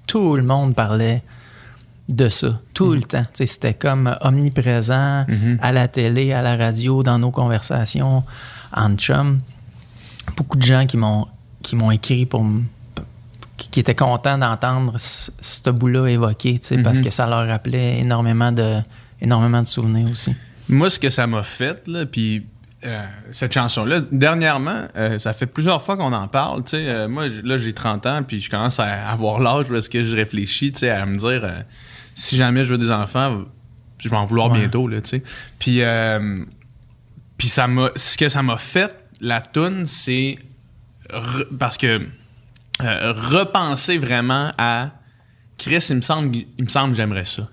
tout 0.07 0.36
le 0.36 0.41
monde 0.43 0.73
parlait 0.73 1.21
de 2.12 2.30
ça, 2.30 2.55
tout 2.74 2.91
le 2.93 3.01
temps. 3.01 3.26
C'était 3.34 3.74
comme 3.74 4.16
omniprésent 4.22 5.26
Mhm. 5.28 5.57
à 5.62 5.72
la 5.72 5.88
télé, 5.88 6.34
à 6.34 6.41
la 6.41 6.55
radio, 6.57 7.03
dans 7.03 7.20
nos 7.20 7.32
conversations 7.32 8.24
en 8.76 8.95
chum. 8.95 9.39
Beaucoup 10.38 10.57
de 10.57 10.64
gens 10.64 10.86
qui 10.86 10.97
m'ont 10.97 11.28
qui 11.64 11.76
m'ont 11.76 11.91
écrit 11.91 12.26
pour 12.26 12.43
me- 12.43 12.64
qui, 13.55 13.80
étaient 13.80 13.93
contents 13.93 14.39
d'entendre 14.39 14.95
ce, 14.97 15.70
bout-là 15.70 16.07
évoqué, 16.07 16.59
parce 16.84 16.97
Mhm. 16.99 17.05
que 17.05 17.12
ça 17.12 17.28
leur 17.28 17.47
rappelait 17.47 17.99
énormément 17.99 18.51
de 18.51 18.78
énormément 19.22 19.62
de 19.62 19.68
souvenirs 19.68 20.09
aussi. 20.12 20.36
Moi, 20.68 20.89
ce 20.89 20.97
que 20.97 21.12
ça 21.12 21.28
m'a 21.28 21.43
fait, 21.43 21.88
là, 21.88 22.07
puis 22.07 22.47
euh, 22.84 23.05
cette 23.30 23.53
chanson-là, 23.53 24.01
dernièrement, 24.12 24.86
euh, 24.97 25.20
ça 25.20 25.34
fait 25.34 25.45
plusieurs 25.45 25.84
fois 25.84 25.95
qu'on 25.97 26.14
en 26.14 26.28
parle. 26.28 26.64
euh, 26.74 27.07
moi, 27.07 27.28
là, 27.43 27.57
j'ai 27.57 27.74
30 27.74 28.07
ans, 28.07 28.24
puis 28.28 28.41
je 28.41 28.49
commence 28.49 28.80
à 28.80 29.07
avoir 29.07 29.39
l'âge 29.39 29.68
parce 29.70 29.88
que 29.88 30.03
je 30.03 30.16
réfléchis 30.16 30.74
à 30.89 31.05
me 31.05 31.16
dire 31.18 31.41
euh, 31.43 31.62
si 32.16 32.36
jamais 32.38 32.64
je 32.64 32.70
veux 32.72 32.78
des 32.78 32.91
enfants, 32.91 33.43
je 33.99 34.09
vais 34.09 34.16
en 34.18 34.26
vouloir 34.26 34.51
Ouais. 34.51 34.59
bientôt. 34.59 34.88
Là, 34.88 35.01
tu 35.01 35.09
sais. 35.09 35.24
puis, 35.59 35.82
euh, 35.82 36.43
puis 37.38 37.49
ça 37.49 37.68
m'a, 37.68 37.89
ce 37.95 38.18
que 38.18 38.30
ça 38.30 38.41
m'a 38.43 38.57
fait, 38.57 38.91
la 39.20 39.41
toune, 39.41 39.86
c'est 39.86 40.38
re- 41.09 41.45
parce 41.57 41.78
que 41.78 42.01
euh, 42.82 43.14
repenser 43.14 43.97
vraiment 43.97 44.51
à 44.57 44.91
Chris, 45.57 45.86
il 45.89 45.97
me 45.97 46.01
semble, 46.01 46.36
il 46.36 46.64
me 46.64 46.70
semble 46.70 46.91
que 46.91 46.97
j'aimerais 46.97 47.26
ça. 47.26 47.47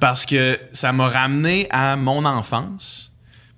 Parce 0.00 0.24
que 0.24 0.58
ça 0.72 0.92
m'a 0.92 1.08
ramené 1.08 1.66
à 1.70 1.96
mon 1.96 2.24
enfance. 2.24 3.10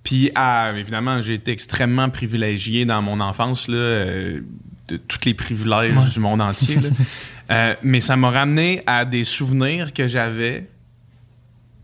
Puis, 0.02 0.30
à, 0.34 0.72
évidemment, 0.74 1.20
j'ai 1.20 1.34
été 1.34 1.52
extrêmement 1.52 2.08
privilégié 2.10 2.84
dans 2.86 3.02
mon 3.02 3.20
enfance, 3.20 3.68
là, 3.68 3.76
euh, 3.76 4.40
de 4.88 4.96
tous 4.96 5.18
les 5.24 5.34
privilèges 5.34 5.96
Ouais. 5.96 6.08
du 6.10 6.18
monde 6.20 6.40
entier. 6.40 6.76
là. 6.76 6.88
Euh, 7.50 7.74
mais 7.82 8.00
ça 8.00 8.16
m'a 8.16 8.30
ramené 8.30 8.82
à 8.86 9.04
des 9.04 9.24
souvenirs 9.24 9.92
que 9.92 10.08
j'avais. 10.08 10.68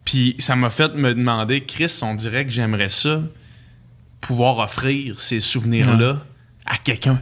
Puis, 0.05 0.35
ça 0.39 0.57
m'a 0.57 0.71
fait 0.71 0.95
me 0.95 1.15
demander, 1.15 1.65
Chris, 1.65 2.01
on 2.03 2.15
dirait 2.15 2.45
que 2.45 2.51
j'aimerais 2.51 2.89
ça, 2.89 3.23
pouvoir 4.21 4.59
offrir 4.59 5.21
ces 5.21 5.41
souvenirs-là 5.41 6.25
à 6.67 6.77
quelqu'un. 6.79 7.21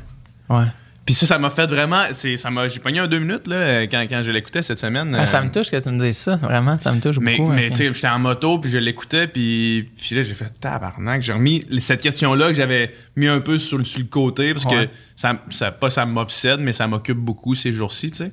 Ouais. 0.49 0.67
Puis 1.07 1.15
ça, 1.15 1.27
ça 1.27 1.39
m'a 1.39 1.51
fait 1.51 1.67
vraiment. 1.67 2.05
c'est- 2.13 2.37
Ça 2.37 2.51
m'a, 2.51 2.69
j'ai 2.69 2.79
pogné 2.79 3.01
un 3.01 3.07
deux 3.09 3.19
minutes 3.19 3.47
là, 3.49 3.83
quand, 3.89 4.01
quand 4.09 4.23
je 4.23 4.31
l'écoutais 4.31 4.63
cette 4.63 4.79
semaine. 4.79 5.15
Ah, 5.19 5.27
ça 5.27 5.41
euh, 5.41 5.45
me 5.45 5.51
touche 5.51 5.71
que 5.71 5.77
tu 5.83 5.89
me 5.89 5.99
dises 5.99 6.19
ça, 6.19 6.37
vraiment, 6.37 6.79
ça 6.79 6.93
me 6.93 7.01
touche 7.01 7.17
mais, 7.21 7.37
beaucoup. 7.37 7.51
mais 7.53 7.67
hein, 7.67 7.71
tu 7.71 7.77
sais, 7.77 7.95
j'étais 7.95 8.07
en 8.09 8.19
moto, 8.19 8.59
puis 8.59 8.71
je 8.71 8.79
l'écoutais, 8.79 9.27
puis, 9.27 9.91
puis 9.99 10.15
là, 10.15 10.23
j'ai 10.23 10.35
fait 10.35 10.53
tabarnak. 10.61 11.23
J'ai 11.23 11.33
remis 11.33 11.65
cette 11.81 12.03
question-là 12.03 12.49
que 12.49 12.55
j'avais 12.55 12.95
mis 13.17 13.27
un 13.27 13.41
peu 13.41 13.59
sur, 13.59 13.79
le- 13.79 13.85
sur 13.85 13.99
le 14.01 14.07
côté, 14.07 14.53
parce 14.53 14.67
Ouais. 14.67 14.87
que 14.87 14.93
ça, 15.17 15.43
ça, 15.51 15.73
pas 15.73 15.91
ça 15.91 16.07
m'obsède, 16.07 16.61
mais 16.61 16.73
ça 16.73 16.87
m'occupe 16.87 17.19
beaucoup 17.19 17.55
ces 17.55 17.73
jours-ci, 17.73 18.11
tu 18.13 18.19
sais. 18.19 18.33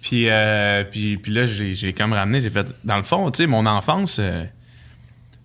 Puis, 0.00 0.28
euh, 0.30 0.84
puis, 0.84 1.16
puis 1.18 1.32
là, 1.32 1.46
j'ai, 1.46 1.74
j'ai 1.74 1.92
comme 1.92 2.12
ramené, 2.12 2.40
j'ai 2.40 2.50
fait, 2.50 2.66
dans 2.84 2.96
le 2.96 3.02
fond, 3.02 3.30
tu 3.30 3.42
sais, 3.42 3.46
mon 3.46 3.66
enfance, 3.66 4.18
euh, 4.20 4.44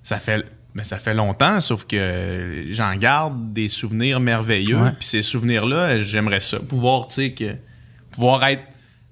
ça 0.03 0.19
fait. 0.19 0.45
Mais 0.73 0.83
ça 0.85 0.97
fait 0.97 1.13
longtemps, 1.13 1.59
sauf 1.59 1.85
que 1.85 2.65
j'en 2.69 2.95
garde 2.95 3.51
des 3.53 3.67
souvenirs 3.67 4.19
merveilleux. 4.21 4.77
Ouais. 4.81 4.91
Puis 4.97 5.05
ces 5.07 5.21
souvenirs-là, 5.21 5.99
j'aimerais 5.99 6.39
ça. 6.39 6.59
Pouvoir, 6.59 7.07
tu 7.07 7.15
sais, 7.15 7.31
que, 7.33 7.55
pouvoir 8.11 8.43
être 8.45 8.63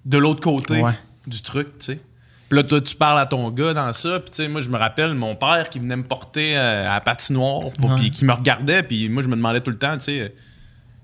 de 0.05 0.17
l'autre 0.17 0.39
côté 0.41 0.81
Ouais. 0.81 0.93
du 1.27 1.41
truc, 1.41 1.67
tu 1.79 1.85
sais. 1.87 1.99
Puis 2.47 2.57
là, 2.57 2.63
toi, 2.63 2.81
tu 2.81 2.95
parles 2.95 3.19
à 3.19 3.25
ton 3.27 3.51
gars 3.51 3.73
dans 3.73 3.93
ça. 3.93 4.19
Puis, 4.21 4.31
tu 4.31 4.37
sais, 4.37 4.47
moi, 4.47 4.61
je 4.61 4.69
me 4.69 4.77
rappelle 4.77 5.13
mon 5.13 5.35
père 5.35 5.69
qui 5.69 5.77
venait 5.79 5.97
me 5.97 6.03
porter 6.03 6.57
euh, 6.57 6.89
à 6.89 6.93
la 6.95 7.01
patinoire, 7.01 7.69
puis 7.97 8.09
qui 8.09 8.25
me 8.25 8.33
regardait. 8.33 8.81
Puis 8.81 9.07
moi, 9.09 9.21
je 9.21 9.27
me 9.27 9.35
demandais 9.35 9.61
tout 9.61 9.69
le 9.69 9.77
temps, 9.77 9.95
tu 9.97 10.05
sais, 10.05 10.33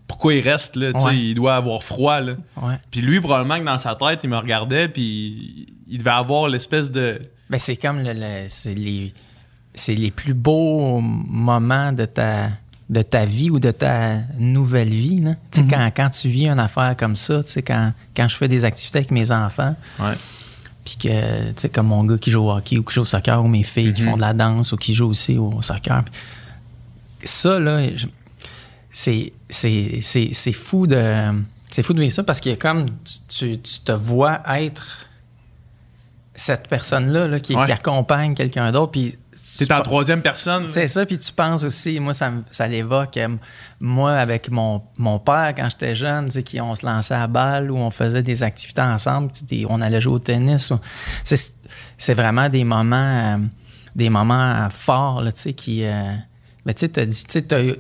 pourquoi 0.08 0.34
il 0.36 0.42
reste, 0.42 0.76
là. 0.76 0.92
Tu 0.94 1.00
sais, 1.00 1.06
Ouais. 1.06 1.18
il 1.18 1.36
doit 1.36 1.56
avoir 1.56 1.84
froid, 1.84 2.20
là. 2.22 2.36
Puis 2.90 3.02
lui, 3.02 3.20
probablement 3.20 3.60
que 3.60 3.66
dans 3.66 3.78
sa 3.78 3.94
tête, 3.96 4.22
il 4.24 4.30
me 4.30 4.38
regardait, 4.38 4.88
puis 4.88 5.68
il 5.88 5.98
devait 6.00 6.10
avoir 6.12 6.48
l'espèce 6.48 6.90
de. 6.92 7.22
Ben, 7.50 7.60
c'est 7.60 7.76
comme 7.76 8.02
le, 8.02 8.14
le- 8.14 8.48
c'est 8.50 8.74
les 8.74 9.14
c'est 9.76 9.96
les 9.96 10.10
plus 10.12 10.34
beaux 10.34 11.00
moments 11.02 11.92
de 11.92 12.06
ta 12.06 12.50
de 12.90 13.02
ta 13.02 13.26
vie 13.26 13.50
ou 13.50 13.60
de 13.60 13.72
ta 13.72 14.18
nouvelle 14.38 14.90
vie 14.90 15.20
là. 15.22 15.32
Sais, 15.52 15.64
quand, 15.68 15.92
quand 15.96 16.10
tu 16.12 16.28
vis 16.30 16.48
une 16.48 16.60
affaire 16.60 16.96
comme 16.98 17.16
ça, 17.16 17.42
quand 17.66 17.94
quand 18.16 18.28
je 18.28 18.38
fais 18.38 18.48
des 18.48 18.64
activités 18.64 19.00
avec 19.00 19.12
mes 19.12 19.32
enfants, 19.32 19.76
puis 20.86 20.98
que 21.02 21.68
comme 21.70 21.88
mon 21.88 22.04
gars 22.04 22.18
qui 22.20 22.30
joue 22.30 22.44
au 22.44 22.52
hockey 22.52 22.78
ou 22.78 22.84
qui 22.84 22.94
joue 22.94 23.02
au 23.02 23.06
soccer 23.06 23.44
ou 23.44 23.48
mes 23.48 23.64
filles 23.64 23.92
qui 23.94 24.04
Mhm. 24.04 24.10
font 24.12 24.16
de 24.18 24.22
la 24.22 24.34
danse 24.34 24.72
ou 24.72 24.78
qui 24.78 24.94
jouent 24.94 25.10
aussi 25.10 25.36
au 25.38 25.62
soccer. 25.64 26.04
Ça 27.24 27.58
là, 27.60 27.88
c'est 28.94 29.32
fou 30.54 30.86
de 30.88 31.44
c'est 31.70 31.84
fou 31.84 31.94
de 31.94 32.00
vivre 32.02 32.14
ça 32.14 32.24
parce 32.24 32.40
que 32.40 32.54
comme 32.56 32.86
tu, 32.88 33.18
tu, 33.28 33.60
tu 33.60 33.80
te 33.80 33.92
vois 33.92 34.42
être 34.60 35.00
cette 36.36 36.68
personne-là 36.68 37.28
là, 37.28 37.40
qui, 37.40 37.56
Ouais. 37.56 37.66
qui 37.66 37.72
accompagne 37.72 38.36
quelqu'un 38.36 38.72
d'autre. 38.72 38.92
Puis 38.92 39.18
C'est 39.58 39.72
en 39.72 39.82
troisième 39.82 40.22
personne. 40.22 40.68
c'est 40.72 40.88
ça, 40.88 41.06
puis 41.06 41.18
tu 41.18 41.32
penses 41.32 41.64
aussi, 41.64 42.00
moi, 42.00 42.14
ça, 42.14 42.32
ça 42.52 42.68
l'évoque, 42.68 43.18
euh, 43.18 43.30
moi, 43.80 44.14
avec 44.14 44.52
mon, 44.52 44.82
mon 44.98 45.18
père, 45.20 45.54
quand 45.56 45.68
j'étais 45.70 45.96
jeune, 45.96 46.30
tu 46.30 46.44
qui 46.44 46.60
on 46.62 46.76
se 46.76 46.86
lançait 46.86 47.14
à 47.16 47.28
balle 47.28 47.72
ou 47.72 47.78
on 47.78 47.90
faisait 47.92 48.24
des 48.24 48.44
activités 48.44 48.82
ensemble, 48.82 49.32
tu 49.32 49.44
des- 49.46 49.66
on 49.70 49.82
allait 49.82 50.02
jouer 50.02 50.14
au 50.16 50.20
tennis. 50.20 50.72
c'est, 51.24 51.54
c'est 51.98 52.14
vraiment 52.14 52.50
des 52.50 52.64
moments, 52.64 52.96
euh, 52.96 53.38
des 53.96 54.10
moments 54.10 54.68
forts, 54.70 55.22
là, 55.22 55.32
tu 55.32 55.40
sais, 55.42 55.54
qui... 55.54 55.84
euh, 55.86 56.14
mais 56.66 56.74
tu 56.74 56.82
sais, 56.82 56.90
t'as 56.90 57.06
dit, 57.06 57.24
tu 57.24 57.40
sais, 57.40 57.42
eu 57.66 57.76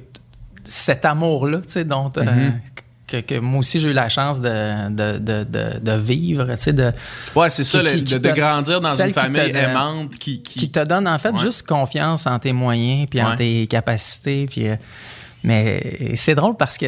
cet 0.63 1.05
amour-là, 1.05 1.57
tu 1.59 1.63
sais, 1.67 1.83
dont... 1.85 2.11
euh, 2.17 2.23
Mhm. 2.23 2.59
Que, 3.07 3.17
que 3.21 3.39
moi 3.39 3.59
aussi 3.59 3.79
j'ai 3.79 3.89
eu 3.89 3.93
la 3.93 4.09
chance 4.09 4.41
de, 4.41 4.89
de, 4.89 5.17
de, 5.19 5.79
de, 5.79 5.91
vivre, 5.97 6.45
tu 6.55 6.57
sais, 6.57 6.73
de, 6.73 6.91
Ouais, 7.35 7.49
c'est 7.51 7.63
ça, 7.63 7.79
Qui- 7.79 7.85
le- 7.85 7.91
qui- 7.91 8.03
qui 8.03 8.13
de, 8.19 8.29
te- 8.29 8.35
grandir 8.35 8.81
dans 8.81 8.95
une 8.99 9.07
qui 9.07 9.13
famille 9.13 9.51
donne- 9.51 9.55
aimante 9.55 10.17
qui. 10.17 10.41
qui- 10.41 10.59
qui 10.59 10.69
te 10.71 10.83
donne 10.83 11.07
en 11.07 11.19
fait 11.19 11.29
Ouais. 11.31 11.39
juste 11.39 11.67
confiance 11.67 12.25
en 12.25 12.39
tes 12.39 12.51
moyens 12.53 13.07
puis 13.09 13.21
en 13.21 13.35
tes 13.35 13.67
capacités 13.67 14.47
puis 14.47 14.67
euh, 14.69 14.75
mais 15.43 16.13
c'est 16.15 16.33
drôle 16.35 16.57
parce 16.57 16.77
que 16.77 16.87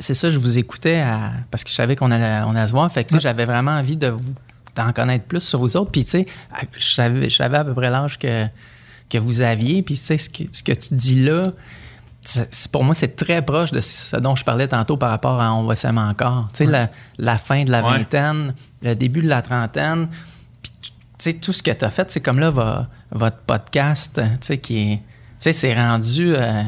c'est 0.00 0.14
ça 0.14 0.30
je 0.32 0.38
vous 0.38 0.58
écoutais 0.58 0.96
à- 1.00 1.30
parce 1.50 1.62
que 1.62 1.70
je 1.70 1.74
savais 1.76 1.94
qu'on 1.94 2.10
allait 2.10 2.40
on 2.46 2.56
allait 2.56 2.66
se 2.66 2.72
voir 2.72 2.90
fait 2.92 3.04
que 3.04 3.20
j'avais 3.20 3.44
vraiment 3.44 3.72
envie 3.72 3.96
de 3.96 4.08
vous 4.08 4.34
d'en 4.74 4.92
connaître 4.92 5.24
plus 5.26 5.40
sur 5.40 5.60
vous 5.60 5.76
autres 5.76 5.92
puis 5.92 6.04
tu 6.04 6.10
sais 6.10 6.26
je 6.76 6.84
savais 6.84 7.30
je 7.30 7.36
savais 7.36 7.58
à 7.58 7.64
peu 7.64 7.74
près 7.74 7.90
l'âge 7.90 8.18
que 8.18 8.46
que 9.08 9.18
vous 9.18 9.40
aviez 9.40 9.82
puis 9.82 9.94
tu 9.94 10.00
sais 10.04 10.18
ce 10.18 10.28
que 10.28 10.42
ce 10.50 10.62
que 10.64 10.72
tu 10.72 10.94
dis 10.94 11.20
là 11.20 11.46
pour 12.72 12.84
moi, 12.84 12.94
c'est 12.94 13.16
très 13.16 13.42
proche 13.42 13.70
de 13.70 13.80
ce 13.80 14.16
dont 14.16 14.34
je 14.36 14.44
parlais 14.44 14.68
tantôt 14.68 14.96
par 14.96 15.10
rapport 15.10 15.40
à 15.40 15.54
On 15.54 15.64
va 15.64 15.74
s'aimer 15.74 16.00
encore. 16.00 16.48
Tu 16.52 16.64
sais, 16.64 16.66
la, 16.70 16.88
la 17.18 17.38
fin 17.38 17.64
de 17.64 17.70
la 17.70 17.82
Ouais. 17.84 17.98
vingtaine, 17.98 18.54
le 18.82 18.94
début 18.94 19.22
de 19.22 19.28
la 19.28 19.42
trentaine, 19.42 20.08
puis 20.62 20.72
tu 20.82 20.90
sais, 21.18 21.32
tout 21.34 21.52
ce 21.52 21.62
que 21.62 21.70
tu 21.70 21.84
as 21.84 21.90
fait, 21.90 22.10
c'est 22.10 22.20
comme 22.20 22.38
là, 22.38 22.50
va- 22.50 22.86
votre 23.10 23.38
podcast, 23.38 24.20
tu 24.40 24.46
sais, 24.46 24.58
qui 24.58 24.78
est. 24.92 24.96
Tu 24.96 25.02
sais, 25.40 25.52
c'est 25.52 25.74
rendu 25.74 26.34
euh, 26.36 26.62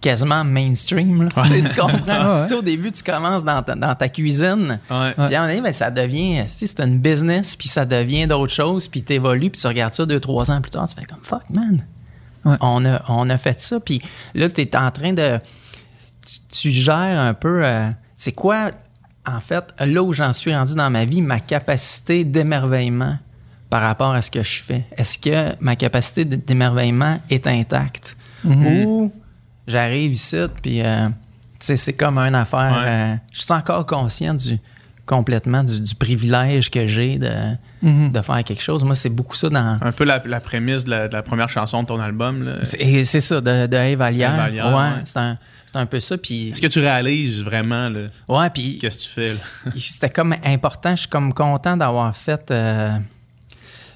quasiment 0.00 0.44
mainstream. 0.44 1.24
là. 1.24 1.42
Tu 1.46 1.62
tu 1.62 1.74
comprends? 1.74 2.00
Ah. 2.08 2.44
Tu 2.48 2.54
au 2.54 2.62
début, 2.62 2.90
tu 2.92 3.02
commences 3.02 3.44
dans 3.44 3.62
ta, 3.62 3.74
dans 3.74 3.94
ta 3.94 4.08
cuisine. 4.08 4.78
Puis 4.86 4.94
à 4.96 5.04
un 5.04 5.14
moment 5.16 5.46
donné, 5.46 5.60
ben, 5.60 5.72
ça 5.72 5.90
devient, 5.90 6.42
tu 6.44 6.48
sais, 6.50 6.66
c'est 6.66 6.80
une 6.80 6.98
business, 6.98 7.54
puis 7.56 7.68
ça 7.68 7.84
devient 7.84 8.26
d'autres 8.26 8.52
choses, 8.52 8.88
puis 8.88 9.02
t'évolues, 9.02 9.50
puis 9.50 9.60
tu 9.60 9.66
regardes 9.66 9.94
ça 9.94 10.04
deux, 10.06 10.20
trois 10.20 10.50
ans 10.50 10.60
plus 10.60 10.70
tard, 10.70 10.88
tu 10.88 10.94
fais 10.94 11.04
comme 11.06 11.22
fuck, 11.22 11.42
man. 11.50 11.84
Ouais. 12.44 12.56
On, 12.60 12.84
a, 12.84 13.02
on 13.08 13.28
a 13.30 13.38
fait 13.38 13.60
ça, 13.60 13.80
puis 13.80 14.02
là, 14.34 14.48
tu 14.48 14.60
es 14.60 14.76
en 14.76 14.90
train 14.90 15.12
de. 15.12 15.38
Tu, 16.26 16.40
tu 16.50 16.70
gères 16.70 17.18
un 17.20 17.34
peu. 17.34 17.64
euh, 17.64 17.88
c'est 18.16 18.32
quoi, 18.32 18.70
en 19.26 19.40
fait, 19.40 19.64
là 19.80 20.02
où 20.02 20.12
j'en 20.12 20.32
suis 20.32 20.54
rendu 20.54 20.74
dans 20.74 20.90
ma 20.90 21.04
vie, 21.04 21.20
ma 21.22 21.40
capacité 21.40 22.24
d'émerveillement 22.24 23.18
par 23.70 23.82
rapport 23.82 24.12
à 24.12 24.22
ce 24.22 24.30
que 24.30 24.42
je 24.42 24.62
fais? 24.62 24.86
Est-ce 24.96 25.18
que 25.18 25.54
ma 25.60 25.74
capacité 25.76 26.24
d'émerveillement 26.24 27.20
est 27.30 27.46
intacte? 27.46 28.16
Ou 28.44 29.10
j'arrive 29.66 30.12
ici, 30.12 30.36
puis 30.62 30.82
euh, 30.82 31.08
tu 31.08 31.14
sais, 31.60 31.76
c'est 31.78 31.94
comme 31.94 32.18
une 32.18 32.34
affaire. 32.34 32.82
Ouais. 32.82 32.88
euh, 32.88 33.16
je 33.32 33.40
suis 33.40 33.52
encore 33.52 33.86
conscient 33.86 34.34
du 34.34 34.58
complètement 35.06 35.64
du, 35.64 35.80
du 35.80 35.94
privilège 35.94 36.70
que 36.70 36.86
j'ai 36.86 37.18
de, 37.18 37.32
Mhm. 37.84 38.10
de 38.12 38.20
faire 38.22 38.42
quelque 38.44 38.62
chose. 38.62 38.82
Moi, 38.82 38.94
c'est 38.94 39.10
beaucoup 39.10 39.36
ça 39.36 39.48
dans. 39.50 39.78
Un 39.80 39.92
peu 39.92 40.04
la, 40.04 40.22
la 40.24 40.40
prémisse 40.40 40.84
de 40.84 40.90
la, 40.90 41.06
de 41.08 41.12
la 41.12 41.22
première 41.22 41.48
chanson 41.50 41.82
de 41.82 41.86
ton 41.88 42.00
album. 42.00 42.42
là. 42.42 42.54
C'est 42.64 43.20
ça, 43.20 43.40
de, 43.40 43.66
de 43.66 43.94
Vallière, 43.94 44.50
ouais, 44.52 44.62
ouais. 44.62 44.90
C'est 45.04 45.18
un, 45.18 45.38
c'est 45.66 45.76
un 45.76 45.86
peu 45.86 46.00
ça. 46.00 46.16
Puis, 46.16 46.48
Est-ce 46.48 46.62
que 46.62 46.66
tu 46.66 46.78
réalises 46.80 47.42
vraiment 47.42 47.88
là, 47.90 48.06
ouais, 48.28 48.50
puis 48.50 48.78
qu'est-ce 48.78 48.96
que 48.98 49.02
tu 49.02 49.08
fais? 49.10 49.32
là? 49.34 49.72
c'était 49.76 50.10
comme 50.10 50.34
important. 50.44 50.92
Je 50.96 51.00
suis 51.00 51.08
comme 51.08 51.34
content 51.34 51.76
d'avoir 51.76 52.16
fait 52.16 52.50
euh, 52.50 52.96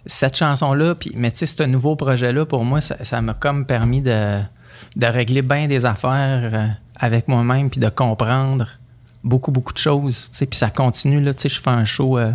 cette 0.06 0.36
chanson-là. 0.36 0.94
Puis, 0.94 1.12
mais 1.16 1.30
tu 1.30 1.38
sais, 1.38 1.46
ce 1.46 1.62
nouveau 1.62 1.96
projet-là, 1.96 2.44
pour 2.46 2.64
moi, 2.64 2.80
ça 2.80 3.02
ça 3.04 3.20
m'a 3.22 3.34
comme 3.34 3.64
permis 3.66 4.02
de, 4.02 4.38
de 4.96 5.06
régler 5.06 5.42
bien 5.42 5.66
des 5.66 5.86
affaires 5.86 6.50
euh, 6.52 6.66
avec 6.96 7.28
moi-même, 7.28 7.70
puis 7.70 7.80
de 7.80 7.88
comprendre 7.88 8.66
beaucoup, 9.24 9.50
beaucoup 9.50 9.72
de 9.72 9.78
choses. 9.78 10.30
Tu 10.30 10.36
sais, 10.38 10.46
puis 10.46 10.58
ça 10.58 10.70
continue, 10.70 11.20
là. 11.20 11.32
Tu 11.34 11.42
sais, 11.42 11.48
je 11.48 11.60
fais 11.60 11.70
un 11.70 11.84
show, 11.84 12.18
euh, 12.18 12.32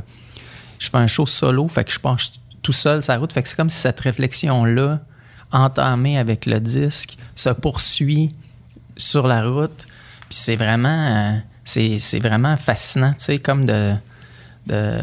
je 0.79 0.89
fais 0.89 0.97
un 0.97 1.07
show 1.07 1.25
solo, 1.25 1.67
fait 1.67 1.83
que 1.83 1.91
je 1.91 1.99
pense 1.99 2.33
tout 2.61 2.73
seul 2.73 3.01
sa 3.01 3.17
route. 3.17 3.33
Fait 3.33 3.43
que 3.43 3.49
c'est 3.49 3.55
comme 3.55 3.69
si 3.69 3.77
cette 3.79 3.99
réflexion-là, 3.99 4.99
entamée 5.51 6.17
avec 6.17 6.45
le 6.45 6.59
disque, 6.59 7.17
se 7.35 7.49
poursuit 7.49 8.33
sur 8.97 9.27
la 9.27 9.43
route. 9.47 9.85
Puis 10.29 10.37
c'est 10.39 10.55
vraiment, 10.55 10.87
euh, 10.89 11.37
c'est, 11.65 11.99
c'est 11.99 12.19
vraiment 12.19 12.57
fascinant, 12.57 13.11
tu 13.13 13.25
sais, 13.25 13.39
comme 13.39 13.65
de, 13.65 13.93
de 14.67 14.97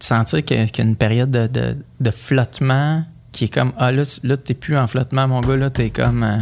sentir 0.00 0.44
que- 0.44 0.64
qu'il 0.66 0.84
y 0.84 0.86
a 0.86 0.90
une 0.90 0.96
période 0.96 1.30
de, 1.30 1.46
de, 1.46 1.76
de 2.00 2.10
flottement 2.10 3.04
qui 3.32 3.44
est 3.44 3.48
comme 3.54 3.72
Ah 3.78 3.90
là, 3.92 4.04
tu- 4.04 4.26
là 4.26 4.36
t'es 4.36 4.54
plus 4.54 4.76
en 4.76 4.86
flottement, 4.86 5.26
mon 5.28 5.40
gars, 5.40 5.56
là, 5.56 5.70
t'es 5.70 5.90
comme. 5.90 6.22
euh, 6.22 6.38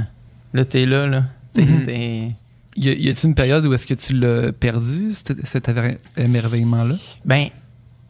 là, 0.53 0.65
t'es 0.65 0.85
là, 0.87 1.07
là. 1.07 1.23
T'es- 1.53 1.63
Mhm. 1.63 1.85
t'es- 1.87 2.33
Y 2.75 2.89
a-t-il 3.11 3.27
une 3.29 3.35
période 3.35 3.67
où 3.67 3.75
est-ce 3.75 3.87
que 3.87 3.93
tu 3.95 4.15
l'as 4.15 4.51
perdu, 4.53 5.13
cet, 5.13 5.47
cet 5.47 5.71
émerveillement-là? 6.17 6.95
Ben, 7.25 7.49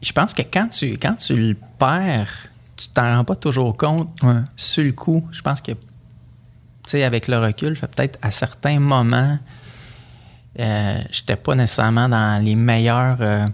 je 0.03 0.11
pense 0.11 0.33
que 0.33 0.41
quand 0.43 0.67
tu, 0.69 0.97
quand 0.97 1.15
tu 1.15 1.35
le 1.35 1.55
perds, 1.79 2.29
tu 2.75 2.87
t'en 2.89 3.15
rends 3.17 3.23
pas 3.23 3.35
toujours 3.35 3.75
compte 3.77 4.09
Ouais. 4.23 4.41
sur 4.55 4.83
le 4.83 4.91
coup. 4.91 5.25
Je 5.31 5.41
pense 5.41 5.61
que, 5.61 5.71
tu 5.71 5.77
sais, 6.87 7.03
avec 7.03 7.27
le 7.27 7.37
recul, 7.39 7.77
peut-être 7.79 8.19
à 8.21 8.29
certains 8.31 8.79
moments, 8.79 9.37
euh, 10.59 11.01
j'étais 11.11 11.35
pas 11.35 11.55
nécessairement 11.55 12.09
dans 12.09 12.43
les 12.43 12.55
meilleurs. 12.55 13.17
euh, 13.21 13.47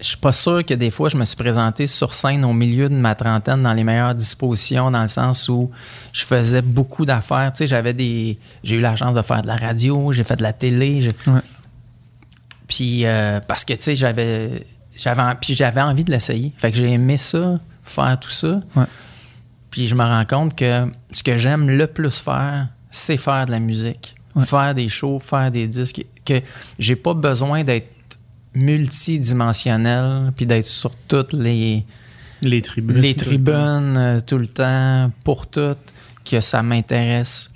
je 0.00 0.08
suis 0.08 0.16
pas 0.16 0.32
sûr 0.32 0.66
que 0.66 0.74
des 0.74 0.90
fois, 0.90 1.08
je 1.08 1.16
me 1.16 1.24
suis 1.24 1.36
présenté 1.36 1.86
sur 1.86 2.14
scène 2.14 2.44
au 2.44 2.52
milieu 2.52 2.88
de 2.88 2.94
ma 2.96 3.14
trentaine 3.14 3.62
dans 3.62 3.72
les 3.72 3.84
meilleures 3.84 4.16
dispositions, 4.16 4.90
dans 4.90 5.02
le 5.02 5.06
sens 5.08 5.48
où 5.48 5.70
je 6.12 6.24
faisais 6.24 6.60
beaucoup 6.62 7.04
d'affaires. 7.04 7.52
Tu 7.52 7.58
sais, 7.58 7.66
j'avais 7.68 7.94
des. 7.94 8.36
J'ai 8.64 8.76
eu 8.76 8.80
la 8.80 8.96
chance 8.96 9.14
de 9.14 9.22
faire 9.22 9.42
de 9.42 9.46
la 9.46 9.54
radio, 9.56 10.10
j'ai 10.12 10.24
fait 10.24 10.34
de 10.36 10.42
la 10.42 10.52
télé. 10.52 11.08
Ouais. 11.28 11.40
Puis, 12.66 13.04
euh, 13.06 13.38
parce 13.46 13.64
que, 13.64 13.74
tu 13.74 13.82
sais, 13.82 13.96
j'avais. 13.96 14.66
J'avais, 14.96 15.22
puis 15.40 15.54
j'avais 15.54 15.80
envie 15.80 16.04
de 16.04 16.10
l'essayer. 16.10 16.52
Fait 16.56 16.70
que 16.70 16.76
j'ai 16.76 16.90
aimé 16.90 17.16
ça, 17.16 17.58
faire 17.84 18.18
tout 18.20 18.30
ça. 18.30 18.60
Ouais. 18.76 18.84
Puis 19.70 19.88
je 19.88 19.94
me 19.94 20.04
rends 20.04 20.24
compte 20.24 20.54
que 20.54 20.86
ce 21.12 21.22
que 21.22 21.36
j'aime 21.36 21.68
le 21.68 21.86
plus 21.86 22.18
faire, 22.18 22.68
c'est 22.90 23.16
faire 23.16 23.46
de 23.46 23.52
la 23.52 23.58
musique. 23.58 24.14
Ouais. 24.34 24.44
Faire 24.44 24.74
des 24.74 24.88
shows, 24.88 25.18
faire 25.18 25.50
des 25.50 25.66
disques. 25.66 26.04
Que 26.24 26.40
j'ai 26.78 26.96
pas 26.96 27.14
besoin 27.14 27.64
d'être 27.64 27.88
multidimensionnel 28.54 30.32
puis 30.36 30.46
d'être 30.46 30.66
sur 30.66 30.94
toutes 31.08 31.32
les, 31.32 31.84
Les 32.42 32.60
tribunes. 32.60 32.98
les 32.98 33.14
tribunes 33.14 33.96
euh, 33.96 34.20
tout 34.20 34.38
le 34.38 34.46
temps, 34.46 35.10
pour 35.24 35.46
tout, 35.46 35.76
que 36.24 36.40
ça 36.40 36.62
m'intéresse. 36.62 37.50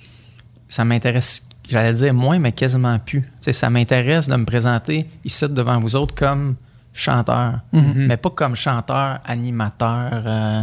Ça 0.69 0.85
m'intéresse, 0.85 1.47
j'allais 1.69 1.93
dire 1.93 2.15
moins, 2.15 2.39
mais 2.39 2.53
quasiment 2.53 2.99
plus. 2.99 3.23
Ça 3.41 3.71
m'intéresse 3.71 4.29
de 4.29 4.37
me 4.37 4.45
présenter 4.45 5.07
ici 5.25 5.47
devant 5.49 5.79
vous 5.81 5.97
autres 5.97 6.15
comme 6.15 6.57
chanteur, 6.97 7.61
Mhm. 7.73 8.07
mais 8.09 8.17
pas 8.17 8.31
comme 8.31 8.57
chanteur, 8.57 9.21
animateur. 9.25 10.11
euh, 10.27 10.63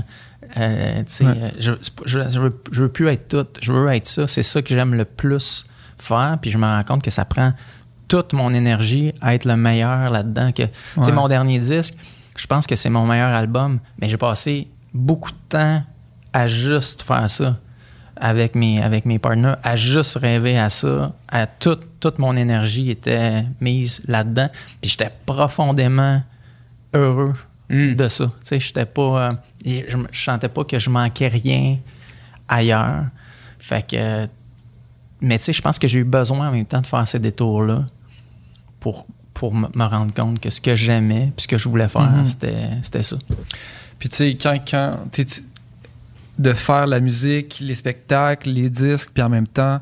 euh, 0.58 1.04
Ouais. 1.22 1.26
euh, 1.26 1.50
je, 1.60 1.72
je, 2.06 2.20
je 2.30 2.40
veux, 2.40 2.50
je 2.72 2.84
veux 2.84 2.90
plus 2.90 3.08
être 3.08 3.28
tout, 3.30 3.48
je 3.62 3.72
veux 3.72 3.88
être 3.90 4.08
ça. 4.08 4.28
C'est 4.28 4.44
ça 4.44 4.62
que 4.62 4.70
j'aime 4.70 4.94
le 4.96 5.06
plus 5.06 5.66
faire. 5.98 6.38
Puis 6.42 6.52
je 6.52 6.58
me 6.58 6.66
rends 6.66 6.84
compte 6.84 7.02
que 7.04 7.12
ça 7.12 7.24
prend 7.24 7.54
toute 8.08 8.34
mon 8.34 8.54
énergie 8.54 9.14
à 9.22 9.36
être 9.36 9.46
le 9.46 9.56
meilleur 9.56 10.10
là-dedans. 10.10 10.52
Que, 10.52 10.64
Ouais. 10.98 11.12
mon 11.14 11.28
dernier 11.28 11.60
disque, 11.60 11.96
je 12.36 12.46
pense 12.48 12.68
que 12.68 12.76
c'est 12.76 12.90
mon 12.90 13.06
meilleur 13.08 13.30
album, 13.34 13.80
mais 14.02 14.10
j'ai 14.10 14.18
passé 14.18 14.68
beaucoup 14.94 15.32
de 15.32 15.38
temps 15.50 15.84
à 16.34 16.48
juste 16.48 17.04
faire 17.04 17.30
ça 17.30 17.58
avec 18.26 18.56
mes, 18.56 18.82
avec 18.82 19.06
mes 19.06 19.20
partenaires, 19.20 19.58
à 19.64 19.76
juste 19.76 20.16
rêver 20.16 20.58
à 20.58 20.70
ça, 20.70 21.12
à 21.28 21.46
toute, 21.46 22.00
toute 22.00 22.20
mon 22.20 22.38
énergie 22.38 22.90
était 22.90 23.44
mise 23.60 24.02
là-dedans, 24.08 24.50
puis 24.80 24.90
j'étais 24.92 25.12
profondément 25.26 26.24
heureux 26.94 27.34
Mm. 27.70 27.96
de 27.96 28.08
ça. 28.10 28.26
Tu 28.26 28.32
sais, 28.44 28.60
j'étais 28.60 28.86
pas, 28.86 29.02
euh, 29.30 29.32
je, 29.66 29.98
je 30.12 30.24
sentais 30.24 30.50
pas 30.50 30.64
que 30.66 30.78
je 30.80 30.90
manquais 30.90 31.28
rien 31.30 31.78
ailleurs. 32.48 33.06
Fait 33.58 33.88
que, 33.88 34.28
mais 35.22 35.38
tu 35.38 35.46
sais, 35.46 35.54
je 35.54 35.62
pense 35.62 35.80
que 35.80 35.88
j'ai 35.88 36.00
eu 36.00 36.04
besoin 36.04 36.50
en 36.50 36.52
même 36.52 36.66
temps 36.66 36.82
de 36.82 36.88
faire 36.88 37.08
ces 37.08 37.20
détours-là 37.20 37.86
pour, 38.82 39.08
pour 39.34 39.54
me 39.54 39.84
rendre 39.86 40.14
compte 40.14 40.40
que 40.40 40.50
ce 40.50 40.60
que 40.62 40.76
j'aimais, 40.76 41.32
puis 41.36 41.44
ce 41.44 41.48
que 41.48 41.58
je 41.58 41.68
voulais 41.70 41.88
faire, 41.88 42.12
Mhm. 42.12 42.26
c'était, 42.26 42.68
c'était 42.84 43.04
ça. 43.04 43.16
Puis 43.98 44.10
tu 44.10 44.16
sais, 44.18 44.38
quand, 44.40 44.58
quand 44.70 44.92
tu- 45.12 45.26
de 46.40 46.54
faire 46.54 46.88
la 46.88 47.00
musique, 47.00 47.60
les 47.62 47.76
spectacles, 47.76 48.50
les 48.50 48.70
disques, 48.70 49.12
puis 49.14 49.24
en 49.24 49.30
même 49.30 49.48
temps 49.48 49.80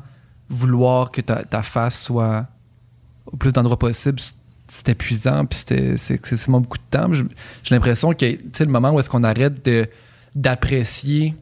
vouloir 0.50 1.10
que 1.10 1.20
ta, 1.22 1.62
face 1.62 1.98
soit 2.02 2.46
au 3.26 3.36
plus 3.36 3.52
d'endroits 3.52 3.78
possible, 3.78 4.20
c- 4.20 4.34
c'est 4.66 4.90
épuisant, 4.90 5.44
puis 5.46 5.58
c'était 5.58 5.96
c'est 5.96 6.14
excessivement 6.14 6.60
beaucoup 6.60 6.78
de 6.78 6.82
temps. 6.90 7.10
J'ai 7.62 7.74
l'impression 7.74 8.12
que 8.12 8.26
le 8.26 8.66
moment 8.66 8.90
où 8.90 9.00
est-ce 9.00 9.08
qu'on 9.08 9.24
arrête 9.24 9.66
d'apprécier 10.34 11.34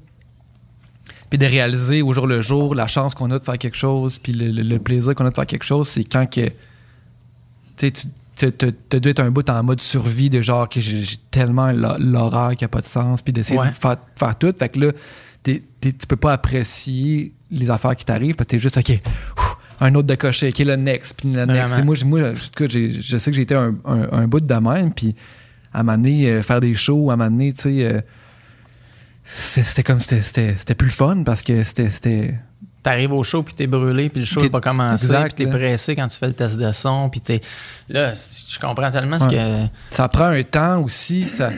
puis 1.28 1.38
de 1.38 1.46
réaliser 1.46 2.02
au 2.02 2.12
jour 2.12 2.26
le 2.26 2.42
jour 2.42 2.74
la 2.74 2.88
chance 2.88 3.14
qu'on 3.14 3.30
a 3.30 3.38
de 3.38 3.44
faire 3.44 3.56
quelque 3.58 3.76
chose, 3.76 4.18
puis 4.18 4.32
le, 4.32 4.50
le- 4.62 4.78
plaisir 4.80 5.14
qu'on 5.14 5.26
a 5.26 5.30
de 5.30 5.34
faire 5.34 5.46
quelque 5.46 5.64
chose, 5.64 5.88
c'est 5.88 6.02
quand 6.04 6.28
que 6.28 6.50
tu 7.76 7.92
t'as- 8.46 9.00
dû 9.00 9.08
être 9.08 9.20
un 9.20 9.30
bout 9.30 9.48
en 9.50 9.62
mode 9.62 9.80
survie 9.80 10.30
de 10.30 10.40
genre 10.42 10.68
que 10.68 10.80
j'ai 10.80 11.16
tellement 11.30 11.70
l'hor- 11.72 11.98
l'horreur 11.98 12.54
qui 12.56 12.64
a 12.64 12.68
pas 12.68 12.80
de 12.80 12.86
sens 12.86 13.22
puis 13.22 13.32
d'essayer 13.32 13.58
Ouais. 13.60 13.68
de 13.68 13.74
faire, 13.74 13.96
faire 14.16 14.36
tout 14.38 14.54
fait 14.58 14.68
que 14.68 14.80
là 14.80 14.92
tu 15.42 15.62
peux 16.08 16.16
pas 16.16 16.32
apprécier 16.34 17.32
les 17.50 17.70
affaires 17.70 17.96
qui 17.96 18.04
t'arrivent 18.04 18.34
parce 18.36 18.46
que 18.46 18.50
t'es 18.52 18.58
juste 18.58 18.76
ok 18.76 19.00
ouf, 19.38 19.56
un 19.80 19.94
autre 19.94 20.06
de 20.08 20.14
cocher 20.14 20.48
ok 20.48 20.58
le 20.58 20.76
next 20.76 21.14
puis 21.18 21.32
le 21.32 21.46
next. 21.46 21.78
Et 21.78 21.82
moi, 21.82 21.94
je 21.94 22.04
sais 23.18 23.30
que 23.30 23.34
j'ai 23.36 23.42
été 23.42 23.54
un, 23.54 23.74
un- 23.86 24.08
un 24.12 24.28
bout 24.28 24.40
de 24.40 24.54
même 24.54 24.92
puis 24.92 25.14
à 25.72 25.82
m'amener 25.82 26.42
faire 26.42 26.60
des 26.60 26.74
shows 26.74 27.10
à 27.10 27.16
m'amener 27.16 27.52
tu 27.54 27.62
sais 27.62 27.84
euh, 27.84 28.00
c'était 29.24 29.82
comme 29.82 30.00
c'était- 30.00 30.74
plus 30.74 30.86
le 30.88 30.92
fun 30.92 31.22
parce 31.24 31.42
que 31.42 31.62
c'était 31.64 32.34
T'arrives 32.82 33.12
au 33.12 33.22
show, 33.22 33.42
puis 33.42 33.54
t'es 33.54 33.66
brûlé, 33.66 34.08
puis 34.08 34.20
le 34.20 34.24
show 34.26 34.40
n'est 34.40 34.48
pas 34.48 34.60
commencé, 34.62 35.04
exact, 35.04 35.36
puis 35.36 35.44
t'es 35.44 35.50
pressé 35.50 35.94
quand 35.94 36.08
tu 36.08 36.16
fais 36.18 36.28
le 36.28 36.32
test 36.32 36.56
de 36.58 36.72
son, 36.72 37.10
puis 37.10 37.20
t'es... 37.20 37.42
Là, 37.90 38.14
je 38.14 38.58
comprends 38.58 38.90
tellement 38.90 39.20
ce 39.20 39.28
que... 39.28 39.66
ça 39.90 40.08
prend 40.08 40.24
un 40.26 40.42
temps 40.42 40.80
aussi. 40.82 41.28
Ça, 41.28 41.50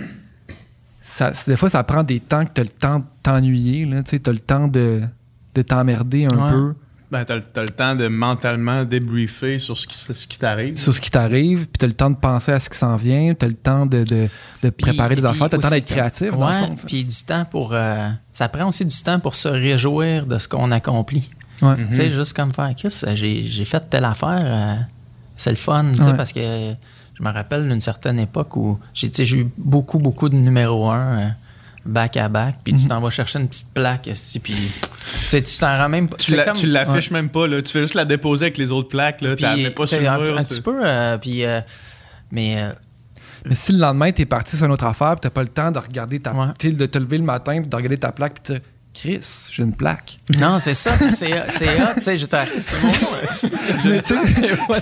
ça, 1.01 1.33
des 1.47 1.57
fois, 1.57 1.69
ça 1.71 1.85
prend 1.85 2.03
des 2.03 2.19
temps 2.21 2.45
que 2.45 2.51
tu 2.55 2.61
as 2.61 2.65
le 2.65 2.71
temps 2.71 2.99
de 3.01 3.05
t'ennuyer. 3.23 3.89
Tu 4.05 4.21
as 4.27 4.33
le 4.33 4.39
temps 4.39 4.67
de, 4.67 5.03
de 5.55 5.63
t'emmerder 5.63 6.25
un 6.27 6.31
Ouais. 6.31 6.51
peu 6.51 6.75
Ben, 7.13 7.25
t'as, 7.27 7.37
le- 7.37 7.43
t'as 7.43 7.61
le 7.63 7.69
temps 7.69 7.95
de 7.95 8.09
mentalement 8.09 8.85
débriefer 8.85 9.59
sur 9.59 9.77
ce 9.77 9.87
qui, 9.87 9.97
ce 9.99 10.27
qui 10.27 10.39
t'arrive. 10.39 10.77
sur 10.79 10.95
ce 10.95 11.01
qui 11.01 11.11
t'arrive, 11.11 11.67
puis 11.69 11.79
tu 11.79 11.85
as 11.85 11.89
le 11.89 11.93
temps 11.95 12.09
de 12.11 12.17
penser 12.17 12.53
à 12.53 12.59
ce 12.59 12.71
qui 12.71 12.79
s'en 12.79 12.97
vient, 12.97 13.35
tu 13.35 13.45
as 13.45 13.49
le 13.49 13.55
temps 13.55 13.85
de, 13.85 14.03
de, 14.03 14.29
de 14.63 14.71
préparer 14.71 15.15
des 15.15 15.25
affaires, 15.27 15.49
tu 15.51 15.55
as 15.57 15.59
le 15.59 15.63
temps 15.63 15.69
d'être 15.71 15.85
créatif, 15.85 16.31
dans 16.31 16.47
ouais, 16.49 16.61
le 16.61 16.67
fond. 16.69 16.77
ça. 16.77 16.87
puis 16.87 17.05
du 17.05 17.23
temps 17.25 17.45
pour... 17.45 17.75
euh, 17.75 18.09
ça 18.33 18.49
prend 18.49 18.67
aussi 18.67 18.87
du 18.87 18.97
temps 19.03 19.21
pour 19.21 19.35
se 19.37 19.47
réjouir 19.49 20.27
de 20.27 20.39
ce 20.39 20.49
qu'on 20.49 20.71
accomplit. 20.71 21.29
Ouais. 21.61 21.77
Tu 21.91 21.95
sais, 21.97 22.11
juste 22.11 22.33
comme 22.35 22.53
faire, 22.53 22.73
Chris, 22.77 22.99
j'ai, 23.15 23.43
j'ai 23.47 23.65
fait 23.67 23.85
telle 23.91 24.05
affaire, 24.07 24.41
euh, 24.43 24.83
c'est 25.37 25.51
le 25.51 25.57
fun, 25.57 25.93
tu 25.95 26.01
sais, 26.03 26.09
Ouais. 26.13 26.17
parce 26.17 26.33
que 26.33 26.41
je 26.41 27.23
me 27.23 27.31
rappelle 27.31 27.69
d'une 27.69 27.81
certaine 27.81 28.19
époque 28.21 28.57
où 28.57 28.79
j'ai, 28.95 29.11
tu 29.11 29.17
sais, 29.17 29.27
j'ai 29.27 29.37
eu 29.41 29.49
beaucoup, 29.59 29.99
beaucoup 29.99 30.29
de 30.31 30.35
numéro 30.37 30.91
un 30.91 31.33
back 31.85 32.17
à 32.17 32.29
back, 32.29 32.57
puis 32.63 32.73
Mhm. 32.75 32.79
tu 32.81 32.89
t'en 32.89 33.01
vas 33.01 33.11
chercher 33.11 33.39
une 33.41 33.49
petite 33.49 33.73
plaque, 33.75 34.03
puis 34.05 34.13
tu 34.13 34.53
sais, 35.03 35.43
tu 35.43 35.59
t'en 35.59 35.77
rends 35.77 35.89
même 35.89 36.09
pas. 36.09 36.17
Tu, 36.17 36.31
c'est 36.31 36.37
la- 36.37 36.45
comme- 36.45 36.57
tu 36.57 36.67
l'affiches 36.67 37.11
même 37.11 37.29
pas, 37.29 37.47
là. 37.49 37.61
Tu 37.63 37.73
fais 37.73 37.81
juste 37.83 37.95
la 37.95 38.05
déposer 38.05 38.45
avec 38.47 38.59
les 38.59 38.71
autres 38.71 38.89
plaques, 38.89 39.21
là. 39.21 39.35
Tu 39.37 39.43
la 39.43 39.57
mets 39.57 39.71
pas 39.71 39.87
sur 39.87 40.01
le 40.01 40.07
un, 40.09 40.19
mur. 40.19 40.39
un 40.39 40.43
petit 40.45 40.61
peu, 40.61 40.81
euh, 40.85 41.19
puis... 41.19 41.45
euh, 41.45 41.61
mais... 42.31 42.63
euh, 42.63 42.73
Mais 43.45 43.57
si 43.57 43.73
le 43.73 43.79
lendemain, 43.79 44.13
tu 44.13 44.23
es 44.23 44.25
parti 44.25 44.57
sur 44.57 44.67
une 44.67 44.73
autre 44.73 44.85
affaire, 44.87 45.17
puis 45.17 45.29
tu 45.29 45.35
pas 45.35 45.43
le 45.43 45.49
temps 45.49 45.73
de 45.73 45.79
regarder 45.81 46.21
ta 46.21 46.33
Ouais. 46.33 46.71
de 46.73 46.87
te 46.87 46.99
lever 46.99 47.19
le 47.19 47.25
matin, 47.25 47.61
puis 47.61 47.69
de 47.69 47.75
regarder 47.77 47.99
ta 47.99 48.13
plaque, 48.13 48.35
puis 48.41 48.55
Chris, 48.95 49.49
j'ai 49.51 49.63
une 49.63 49.73
plaque. 49.75 50.19
Non, 50.39 50.59
c'est 50.59 50.75
ça. 50.75 50.93
C'est 51.13 51.51
c'est 51.51 51.83
hot, 51.83 51.95
tu 51.97 52.03
sais, 52.03 52.19
j'étais... 52.19 52.45
si 53.31 53.51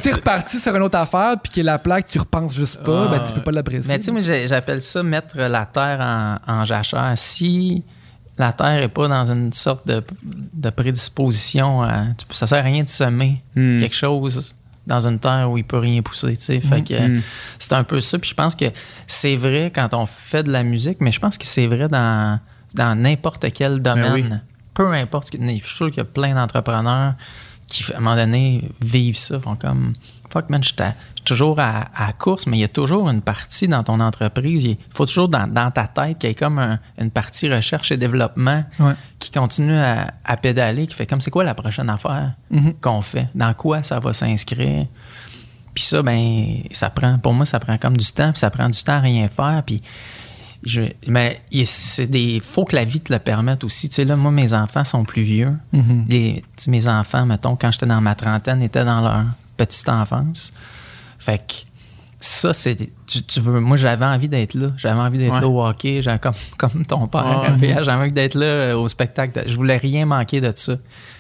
t'es 0.03 0.13
reparti 0.13 0.59
sur 0.59 0.75
une 0.75 0.83
autre 0.83 0.99
affaire, 0.99 1.37
puis 1.43 1.53
que 1.53 1.61
la 1.61 1.79
plaque, 1.79 2.07
tu 2.07 2.19
repenses 2.19 2.55
juste 2.55 2.83
pas, 2.83 3.07
Ah, 3.07 3.09
ben, 3.09 3.25
tu 3.25 3.33
peux 3.33 3.43
pas 3.43 3.53
l'apprécier. 3.53 3.89
Mais 3.89 3.99
tu 3.99 4.07
sais, 4.07 4.13
moi, 4.13 4.21
j'appelle 4.23 4.83
ça 4.83 5.03
mettre 5.03 5.37
la 5.37 5.67
terre 5.67 5.99
en, 6.01 6.39
en 6.53 6.65
jachère. 6.65 7.13
Si 7.17 7.83
la 8.37 8.53
terre 8.53 8.83
est 8.83 8.89
pas 8.89 9.07
dans 9.09 9.31
une 9.31 9.53
sorte 9.53 9.87
de, 9.87 10.03
de 10.23 10.71
prédisposition, 10.71 11.83
à, 11.83 12.07
tu 12.19 12.27
peux- 12.27 12.35
ça 12.35 12.47
sert 12.47 12.59
à 12.59 12.63
rien 12.63 12.83
de 12.83 12.89
semer 12.89 13.43
Hmm. 13.55 13.79
quelque 13.79 13.95
chose 13.95 14.55
dans 14.87 15.07
une 15.07 15.19
terre 15.19 15.49
où 15.51 15.59
il 15.59 15.65
peut 15.65 15.79
rien 15.79 16.03
pousser, 16.03 16.37
tu 16.37 16.45
sais. 16.47 16.61
Fait 16.61 16.83
que 16.83 16.95
euh, 16.95 17.09
Hmm. 17.19 17.21
c'est 17.59 17.73
un 17.75 17.85
peu 17.85 18.01
ça. 18.01 18.19
Puis 18.19 18.31
je 18.31 18.35
pense 18.35 18.55
que 18.57 18.65
c'est 19.07 19.37
vrai 19.37 19.71
quand 19.75 19.93
on 19.95 20.07
fait 20.07 20.43
de 20.43 20.51
la 20.51 20.63
musique, 20.65 20.99
mais 21.01 21.13
je 21.13 21.21
pense 21.21 21.39
que 21.39 21.47
c'est 21.47 21.67
vrai 21.67 21.87
dans, 21.89 22.41
dans 22.75 22.95
n'importe 22.99 23.53
quel 23.53 23.81
domaine. 23.83 24.13
oui. 24.13 24.25
Peu 24.75 24.93
importe. 24.93 25.27
ce 25.27 25.33
que- 25.33 25.43
Je 25.43 25.49
suis 25.67 25.77
sûr 25.77 25.89
qu'il 25.89 25.99
y 25.99 26.01
a 26.01 26.05
plein 26.05 26.35
d'entrepreneurs 26.35 27.15
qui, 27.67 27.85
à 27.93 27.97
un 27.99 28.01
moment 28.01 28.17
donné, 28.17 28.69
vivent 28.81 29.17
ça. 29.17 29.39
Font 29.41 29.57
comme, 29.57 29.93
fuck 30.31 30.49
man, 30.49 30.63
je 30.63 30.69
suis 30.69 30.77
toujours 31.25 31.59
à, 31.61 31.85
course, 32.19 32.47
mais 32.47 32.57
il 32.57 32.61
y 32.61 32.65
a 32.65 32.69
toujours 32.69 33.11
une 33.11 33.21
partie 33.21 33.69
dans 33.69 33.83
ton 33.83 34.01
entreprise. 34.01 34.65
Il 34.65 34.79
faut 34.95 35.05
toujours 35.07 35.29
dans, 35.29 35.47
dans 35.53 35.71
ta 35.71 35.87
tête 35.87 36.19
qu'il 36.19 36.29
y 36.29 36.33
ait 36.33 36.35
comme 36.35 36.59
un- 36.59 36.79
une 36.99 37.11
partie 37.11 37.53
recherche 37.53 37.93
et 37.93 37.97
développement 37.97 38.65
Ouais. 38.79 38.95
qui 39.19 39.31
continue 39.31 39.77
à, 39.77 40.15
à 40.25 40.37
pédaler, 40.37 40.87
qui 40.87 40.95
fait 40.95 41.07
comme 41.07 41.21
c'est 41.21 41.31
quoi 41.31 41.45
la 41.45 41.55
prochaine 41.55 41.91
affaire 41.91 42.33
Mhm. 42.51 42.75
qu'on 42.81 43.03
fait? 43.03 43.29
Dans 43.35 43.53
quoi 43.55 43.83
ça 43.83 43.99
va 44.01 44.13
s'inscrire? 44.15 44.87
Puis 45.75 45.85
ça, 45.85 46.03
ben, 46.03 46.63
ça 46.73 46.91
prend, 46.91 47.19
pour 47.19 47.35
moi, 47.35 47.45
ça 47.45 47.61
prend 47.61 47.77
comme 47.77 47.97
du 47.97 48.11
temps, 48.13 48.31
puis 48.33 48.39
ça 48.41 48.51
prend 48.51 48.69
du 48.69 48.83
temps 48.83 48.95
à 48.95 49.01
rien 49.01 49.29
faire. 49.29 49.63
Puis 49.67 49.81
je, 50.63 50.83
mais 51.07 51.41
il- 51.51 51.67
c'est 51.67 52.07
des, 52.07 52.41
faut 52.45 52.65
que 52.65 52.77
la 52.77 52.85
vie 52.85 53.01
te 53.01 53.13
le 53.13 53.19
permette 53.19 53.65
aussi. 53.65 53.89
Tu 53.89 53.95
sais, 53.97 54.05
là, 54.05 54.17
moi, 54.17 54.31
mes 54.31 54.53
enfants 54.53 54.85
sont 54.85 55.05
plus 55.05 55.23
vieux. 55.23 55.51
Mhm. 55.73 56.05
Les- 56.09 56.45
tu 56.57 56.65
sais, 56.65 56.71
mes 56.71 56.87
enfants, 56.89 57.25
mettons, 57.27 57.57
quand 57.57 57.71
j'étais 57.73 57.87
dans 57.87 58.01
ma 58.01 58.15
trentaine, 58.15 58.63
étaient 58.63 58.85
dans 58.85 59.01
leur 59.01 59.25
petite 59.57 59.89
enfance. 59.89 60.53
Fait 61.19 61.39
que 61.39 61.55
ça, 62.21 62.53
c'est. 62.53 62.77
Tu, 63.07 63.23
tu 63.23 63.41
veux. 63.41 63.61
Moi, 63.61 63.77
j'avais 63.79 64.05
envie 64.05 64.29
d'être 64.29 64.55
là. 64.55 64.69
J'avais 64.77 65.01
envie 65.01 65.19
d'être 65.19 65.35
Ouais. 65.35 65.41
là 65.41 65.49
au 65.49 65.65
hockey, 65.67 66.01
comme, 66.21 66.33
comme 66.59 66.85
ton 66.87 67.07
père. 67.09 67.43
Ouais. 67.61 67.71
RPA, 67.73 67.83
J'avais 67.83 68.03
envie 68.03 68.13
d'être 68.13 68.35
là 68.35 68.45
euh, 68.47 68.77
au 68.77 68.89
spectacle. 68.89 69.43
Je 69.47 69.57
voulais 69.57 69.79
rien 69.79 70.05
manquer 70.07 70.41
de 70.43 70.53
ça. 70.55 70.75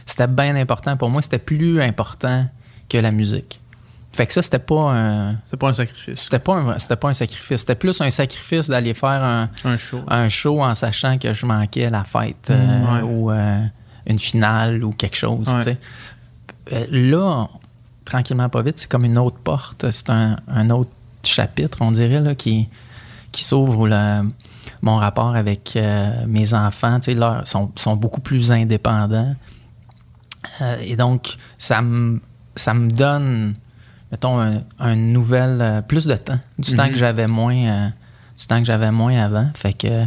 C'était 0.06 0.26
bien 0.28 0.54
important. 0.56 0.96
Pour 0.98 1.08
moi, 1.08 1.22
c'était 1.22 1.38
plus 1.38 1.80
important 1.80 2.46
que 2.88 2.98
la 2.98 3.12
musique. 3.12 3.58
Fait 4.12 4.26
que 4.26 4.32
ça, 4.32 4.42
c'était 4.42 4.58
pas 4.58 4.92
un. 4.92 5.36
C'est 5.44 5.56
pas 5.56 5.68
un 5.68 5.74
sacrifice. 5.74 6.20
C'était 6.22 6.38
pas 6.40 6.54
un, 6.56 6.78
c'était 6.78 6.96
pas 6.96 7.08
un 7.08 7.12
sacrifice. 7.12 7.60
C'était 7.60 7.76
plus 7.76 8.00
un 8.00 8.10
sacrifice 8.10 8.68
d'aller 8.68 8.92
faire 8.94 9.22
un, 9.22 9.48
Un 9.64 9.76
show. 9.76 10.00
un 10.08 10.28
show 10.28 10.62
en 10.62 10.74
sachant 10.74 11.16
que 11.18 11.32
je 11.32 11.46
manquais 11.46 11.88
la 11.90 12.02
fête 12.04 12.48
euh, 12.50 12.56
Mm, 12.80 12.92
ouais. 12.94 13.02
ou 13.02 13.30
euh, 13.30 13.62
une 14.06 14.18
finale 14.18 14.82
ou 14.82 14.90
quelque 14.92 15.16
chose. 15.16 15.46
Ouais. 15.64 15.78
Euh, 16.72 16.86
là, 16.90 17.46
tranquillement, 18.04 18.48
pas 18.48 18.62
vite, 18.62 18.78
c'est 18.80 18.90
comme 18.90 19.04
une 19.04 19.18
autre 19.18 19.38
porte. 19.38 19.88
C'est 19.92 20.10
un, 20.10 20.36
un 20.48 20.70
autre 20.70 20.90
chapitre, 21.22 21.78
on 21.80 21.92
dirait, 21.92 22.20
là, 22.20 22.34
qui, 22.34 22.68
qui 23.30 23.44
s'ouvre 23.44 23.78
où 23.78 23.86
le- 23.86 24.22
mon 24.82 24.96
rapport 24.96 25.36
avec 25.36 25.74
euh, 25.76 26.24
mes 26.26 26.52
enfants 26.54 26.98
tu 27.00 27.14
sais, 27.14 27.20
sont, 27.44 27.70
sont 27.76 27.94
beaucoup 27.96 28.20
plus 28.20 28.50
indépendants. 28.50 29.34
Euh, 30.60 30.76
et 30.82 30.96
donc, 30.96 31.36
ça 31.58 31.82
me 31.82 32.20
ça 32.56 32.74
me 32.74 32.88
donne, 32.88 33.54
mettons, 34.10 34.40
un, 34.40 34.62
un 34.78 34.96
nouvel, 34.96 35.58
euh, 35.60 35.82
plus 35.82 36.06
de 36.06 36.14
temps, 36.14 36.38
du 36.58 36.74
temps 36.74 36.84
Mhm. 36.86 36.90
que 36.92 36.96
j'avais 36.96 37.26
moins, 37.26 37.56
euh, 37.56 37.88
du 38.38 38.46
temps 38.46 38.58
que 38.58 38.66
j'avais 38.66 38.90
moins 38.90 39.16
avant. 39.20 39.50
Fait 39.54 39.72
que, 39.72 40.04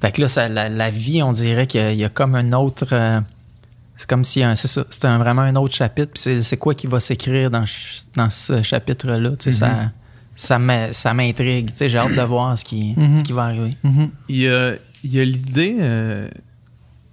fait 0.00 0.12
que 0.12 0.20
là, 0.20 0.28
ça, 0.28 0.48
la, 0.48 0.68
la 0.68 0.90
vie, 0.90 1.22
on 1.22 1.32
dirait 1.32 1.66
qu'il 1.66 1.80
y 1.80 1.84
a- 1.84 1.92
il 1.92 1.98
y, 1.98 2.04
a 2.04 2.08
comme 2.08 2.34
un 2.34 2.52
autre, 2.52 2.88
euh, 2.92 3.20
c'est 3.96 4.08
comme 4.08 4.24
si, 4.24 4.42
c'est 4.56 5.06
vraiment 5.06 5.42
un 5.42 5.54
autre 5.56 5.74
chapitre. 5.74 6.12
Puis 6.14 6.42
c'est, 6.42 6.56
quoi 6.56 6.74
qui 6.74 6.86
va 6.88 6.98
s'écrire 7.00 7.50
dans, 7.50 7.64
dans 8.16 8.28
ce 8.30 8.62
chapitre-là, 8.62 9.30
tu 9.30 9.36
sais, 9.44 9.52
ça, 9.52 9.90
ça, 10.34 10.58
m'a- 10.58 10.92
ça 10.92 11.14
m'intrigue. 11.14 11.68
Tu 11.68 11.76
sais, 11.76 11.88
j'ai 11.88 11.98
hâte 11.98 12.16
de 12.16 12.22
voir 12.22 12.58
ce 12.58 12.64
qui, 12.64 12.94
Mhm. 12.96 13.18
ce 13.18 13.22
qui 13.22 13.32
va 13.32 13.44
arriver. 13.44 13.76
Il 14.28 14.36
y 14.38 14.48
a, 14.48 14.74
il 15.04 15.14
y 15.14 15.20
a 15.20 15.24
l'idée. 15.24 15.76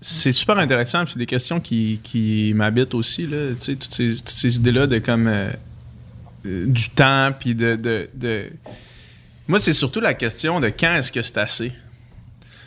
c'est 0.02 0.32
super 0.32 0.58
intéressant, 0.58 1.04
c'est 1.08 1.20
des 1.20 1.26
questions 1.26 1.60
qui, 1.60 2.00
qui 2.04 2.54
m'habitent 2.56 2.94
aussi, 2.94 3.28
là. 3.28 3.50
Toutes 3.60 3.84
ces, 3.94 4.16
toutes 4.16 4.30
ces 4.30 4.56
idées-là 4.56 4.88
de 4.88 5.00
comme. 5.00 5.28
euh, 5.28 5.52
du 6.46 6.90
temps, 6.90 7.32
puis 7.38 7.56
de, 7.56 7.76
de, 7.76 8.10
de- 8.14 8.50
Moi, 9.48 9.60
c'est 9.60 9.74
surtout 9.74 10.00
la 10.00 10.14
question 10.14 10.60
de 10.60 10.68
quand 10.70 10.96
est-ce 10.96 11.12
que 11.12 11.22
c'est 11.22 11.38
assez? 11.38 11.70
Tu 11.70 11.76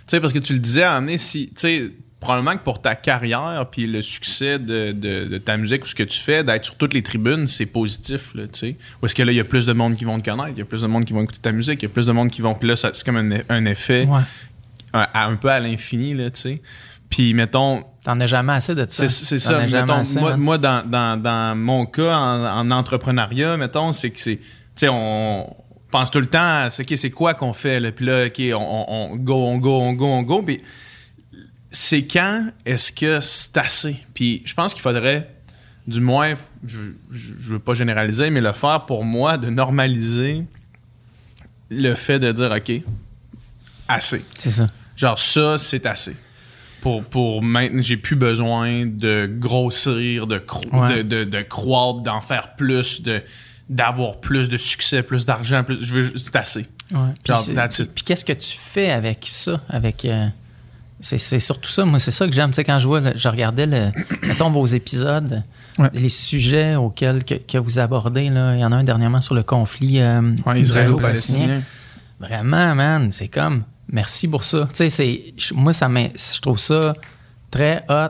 sais, 0.06 0.20
parce 0.20 0.32
que 0.32 0.38
tu 0.38 0.52
le 0.52 0.58
disais, 0.58 0.82
Anne, 0.82 1.16
si. 1.16 1.46
Tu 1.48 1.52
sais, 1.56 1.90
probablement 2.20 2.52
que 2.56 2.62
pour 2.62 2.80
ta 2.82 2.94
carrière, 2.94 3.66
puis 3.70 3.86
le 3.86 4.00
succès 4.02 4.58
de, 4.58 4.92
de- 4.92 5.24
de 5.24 5.38
ta 5.38 5.56
musique 5.56 5.84
ou 5.84 5.86
ce 5.86 5.94
que 5.94 6.02
tu 6.04 6.18
fais, 6.18 6.44
d'être 6.44 6.64
sur 6.64 6.76
toutes 6.76 6.94
les 6.94 7.02
tribunes, 7.02 7.46
c'est 7.48 7.66
positif, 7.66 8.32
là, 8.34 8.44
tu 8.46 8.58
sais. 8.58 8.76
Ou 9.00 9.06
est-ce 9.06 9.14
que 9.14 9.22
là, 9.22 9.32
il 9.32 9.36
y 9.36 9.40
a 9.40 9.44
plus 9.44 9.66
de 9.66 9.72
monde 9.72 9.96
qui 9.96 10.04
vont 10.04 10.20
te 10.20 10.28
connaître, 10.30 10.50
il 10.56 10.58
y 10.58 10.62
a 10.62 10.64
plus 10.64 10.82
de 10.82 10.86
monde 10.86 11.04
qui 11.04 11.12
vont 11.12 11.22
écouter 11.22 11.40
ta 11.40 11.52
musique, 11.52 11.82
il 11.82 11.86
y 11.86 11.90
a 11.90 11.92
plus 11.92 12.06
de 12.06 12.12
monde 12.12 12.30
qui 12.30 12.42
vont. 12.42 12.54
Puis 12.54 12.68
là, 12.68 12.76
c'est 12.76 13.02
comme 13.04 13.16
un, 13.16 13.38
un 13.48 13.64
effet 13.64 14.06
Ouais. 14.06 14.20
un, 14.92 15.06
un 15.14 15.34
peu 15.36 15.48
à 15.48 15.58
l'infini, 15.60 16.14
là, 16.14 16.30
tu 16.30 16.40
sais. 16.40 16.62
Puis, 17.12 17.34
mettons, 17.34 17.84
T'en 18.04 18.18
as 18.20 18.26
jamais 18.26 18.54
assez 18.54 18.74
de 18.74 18.86
ça. 18.88 19.06
c'est 19.06 19.38
ça. 19.38 19.66
Mettons, 19.66 19.92
assez, 19.92 20.18
moi, 20.18 20.36
moi 20.36 20.58
dans, 20.58 20.84
dans, 20.84 21.20
dans 21.20 21.54
mon 21.54 21.84
cas, 21.84 22.16
en, 22.16 22.60
en 22.60 22.70
entrepreneuriat, 22.72 23.56
mettons, 23.58 23.92
c'est 23.92 24.10
que 24.10 24.18
c'est. 24.18 24.38
Tu 24.38 24.46
sais, 24.74 24.88
on 24.90 25.54
pense 25.90 26.10
tout 26.10 26.18
le 26.20 26.26
temps 26.26 26.64
à 26.64 26.70
c'est 26.70 27.10
quoi 27.10 27.34
qu'on 27.34 27.52
fait, 27.52 27.78
là. 27.78 27.92
Puis 27.92 28.06
là, 28.06 28.26
OK, 28.26 28.40
on, 28.54 29.16
go, 29.16 29.34
on 29.34 29.58
go, 29.58 29.80
on 29.80 29.92
go, 29.92 30.06
on 30.06 30.22
go. 30.22 30.42
Puis 30.42 30.62
c'est 31.70 32.06
quand 32.06 32.46
est-ce 32.64 32.90
que 32.90 33.20
c'est 33.20 33.58
assez? 33.58 33.98
Puis 34.14 34.42
je 34.46 34.54
pense 34.54 34.72
qu'il 34.72 34.82
faudrait, 34.82 35.30
du 35.86 36.00
moins, 36.00 36.34
je, 36.66 36.78
je, 37.10 37.34
je 37.38 37.52
veux 37.52 37.58
pas 37.58 37.74
généraliser, 37.74 38.30
mais 38.30 38.40
le 38.40 38.52
faire 38.52 38.86
pour 38.86 39.04
moi, 39.04 39.36
de 39.36 39.50
normaliser 39.50 40.44
le 41.68 41.94
fait 41.94 42.18
de 42.18 42.32
dire, 42.32 42.50
OK, 42.50 42.72
assez. 43.86 44.24
C'est 44.38 44.50
ça. 44.50 44.66
Genre, 44.96 45.18
ça, 45.18 45.58
c'est 45.58 45.84
assez. 45.84 46.16
Pour, 46.82 47.02
pour 47.04 47.42
maintenant, 47.42 47.80
j'ai 47.80 47.96
plus 47.96 48.16
besoin 48.16 48.84
de 48.86 49.30
grossir, 49.38 50.26
de, 50.26 50.38
cro- 50.38 50.68
Ouais. 50.72 51.02
de, 51.02 51.24
de, 51.24 51.24
de 51.24 51.42
croître, 51.42 52.00
d'en 52.00 52.20
faire 52.20 52.54
plus, 52.56 53.02
de 53.02 53.22
d'avoir 53.68 54.18
plus 54.20 54.50
de 54.50 54.58
succès, 54.58 55.02
plus 55.02 55.24
d'argent, 55.24 55.64
plus. 55.64 55.82
Je 55.82 55.94
veux, 55.94 56.12
c'est 56.18 56.36
assez. 56.36 56.66
Ouais. 56.92 56.98
Puis, 57.24 58.04
qu'est-ce 58.04 58.24
que 58.24 58.32
tu 58.34 58.58
fais 58.58 58.90
avec 58.90 59.24
ça? 59.28 59.60
Avec, 59.70 60.04
euh, 60.04 60.26
c'est, 61.00 61.16
c'est 61.18 61.38
surtout 61.38 61.70
ça. 61.70 61.84
Moi, 61.86 61.98
c'est 61.98 62.10
ça 62.10 62.26
que 62.26 62.32
j'aime. 62.34 62.50
Tu 62.50 62.56
sais, 62.56 62.64
quand 62.64 62.78
je 62.80 62.86
vois, 62.86 63.00
je 63.16 63.28
regardais, 63.28 63.64
le, 63.66 63.90
mettons, 64.26 64.50
vos 64.50 64.66
épisodes, 64.66 65.42
Ouais. 65.78 65.88
les 65.94 66.10
sujets 66.10 66.74
auxquels 66.74 67.24
que, 67.24 67.34
que 67.34 67.56
vous 67.56 67.78
abordez, 67.78 68.28
là, 68.28 68.54
il 68.56 68.60
y 68.60 68.64
en 68.64 68.72
a 68.72 68.76
un 68.76 68.84
dernièrement 68.84 69.22
sur 69.22 69.34
le 69.34 69.42
conflit 69.42 70.00
euh, 70.00 70.20
Ouais, 70.44 70.60
israélo-palestinien. 70.60 71.62
Vraiment, 72.20 72.74
man, 72.74 73.10
c'est 73.10 73.28
comme, 73.28 73.64
merci 73.92 74.26
pour 74.28 74.42
ça. 74.44 74.68
Tu 74.74 74.90
sais, 74.90 75.34
moi, 75.54 75.72
ça 75.72 75.88
je 75.88 76.40
trouve 76.40 76.58
ça 76.58 76.94
très 77.50 77.84
hot, 77.88 78.08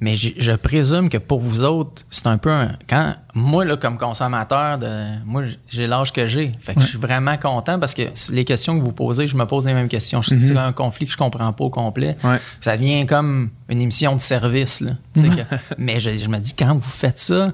mais 0.00 0.16
je, 0.16 0.30
je 0.36 0.50
présume 0.52 1.08
que 1.08 1.16
pour 1.18 1.38
vous 1.40 1.62
autres, 1.62 2.02
c'est 2.10 2.26
un 2.26 2.36
peu 2.36 2.50
un. 2.50 2.72
Quand, 2.90 3.14
moi, 3.34 3.64
là, 3.64 3.76
comme 3.76 3.96
consommateur, 3.98 4.76
de, 4.78 5.24
moi, 5.24 5.44
j'ai 5.68 5.86
l'âge 5.86 6.12
que 6.12 6.26
j'ai. 6.26 6.50
Fait 6.62 6.74
que 6.74 6.80
je 6.80 6.86
suis 6.88 6.98
vraiment 6.98 7.36
content 7.36 7.78
parce 7.78 7.94
que 7.94 8.02
les 8.32 8.44
questions 8.44 8.76
que 8.76 8.84
vous 8.84 8.90
posez, 8.92 9.28
je 9.28 9.36
me 9.36 9.44
pose 9.46 9.64
les 9.66 9.74
mêmes 9.74 9.86
questions. 9.88 10.20
C'est 10.22 10.56
un 10.56 10.72
conflit 10.72 11.06
que 11.06 11.12
je 11.12 11.16
comprends 11.16 11.52
pas 11.52 11.64
au 11.64 11.70
complet. 11.70 12.16
Ouais. 12.24 12.40
Ça 12.60 12.76
devient 12.76 13.06
comme 13.06 13.50
une 13.68 13.80
émission 13.80 14.16
de 14.16 14.20
service, 14.20 14.80
là. 14.80 14.92
Que- 15.14 15.20
mais 15.78 16.00
je, 16.00 16.14
je 16.14 16.26
me 16.28 16.38
dis, 16.38 16.54
quand 16.54 16.74
vous 16.74 16.80
faites 16.82 17.20
ça, 17.20 17.52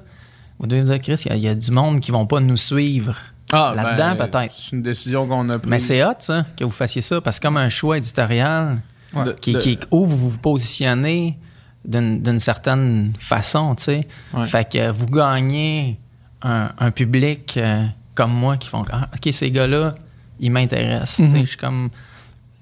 vous 0.59 0.67
devez 0.67 0.81
vous 0.81 0.89
dire, 0.91 1.01
Chris, 1.03 1.23
il 1.27 1.29
y 1.29 1.33
a- 1.33 1.37
il 1.37 1.43
y, 1.43 1.49
a 1.49 1.55
du 1.55 1.71
monde 1.71 2.01
qui 2.01 2.11
vont 2.13 2.27
pas 2.27 2.41
nous 2.41 2.57
suivre. 2.57 3.15
Ah, 3.53 3.73
Là-dedans, 3.75 4.15
ben, 4.17 4.27
peut-être. 4.29 4.55
C'est 4.57 4.73
une 4.77 4.83
décision 4.83 5.27
qu'on 5.27 5.49
a 5.49 5.59
prise. 5.59 5.71
Mais 5.71 5.81
c'est 5.81 6.05
hot, 6.05 6.13
ça, 6.19 6.45
que 6.57 6.65
vous 6.65 6.71
fassiez 6.71 7.03
ça, 7.03 7.21
parce 7.21 7.39
que 7.39 7.47
comme 7.47 7.57
un 7.57 7.69
choix 7.69 7.97
éditorial 7.99 8.81
De- 9.15 9.33
qui, 9.33 9.53
de- 9.55 9.59
qui- 9.59 9.79
où 9.91 10.05
vous 10.05 10.31
vous 10.31 10.39
positionnez 10.39 11.39
d'une 11.85 12.21
d'une 12.23 12.39
certaine 12.41 13.15
façon, 13.19 13.75
tu 13.75 13.85
sais. 13.85 14.09
Ouais. 14.35 14.45
Fait 14.47 14.69
que 14.71 14.91
vous 14.91 15.07
gagnez 15.07 15.99
un, 16.43 16.71
un 16.79 16.91
public 16.91 17.55
euh, 17.57 17.85
comme 18.15 18.33
moi 18.33 18.57
qui 18.59 18.69
font 18.69 18.85
ah, 18.93 19.09
OK, 19.15 19.33
ces 19.33 19.51
gars-là, 19.51 19.95
ils 20.41 20.51
m'intéressent. 20.51 21.17
tu 21.17 21.29
sais. 21.31 21.37
Mhm. 21.39 21.43
Je 21.45 21.49
suis 21.49 21.57
comme. 21.57 21.89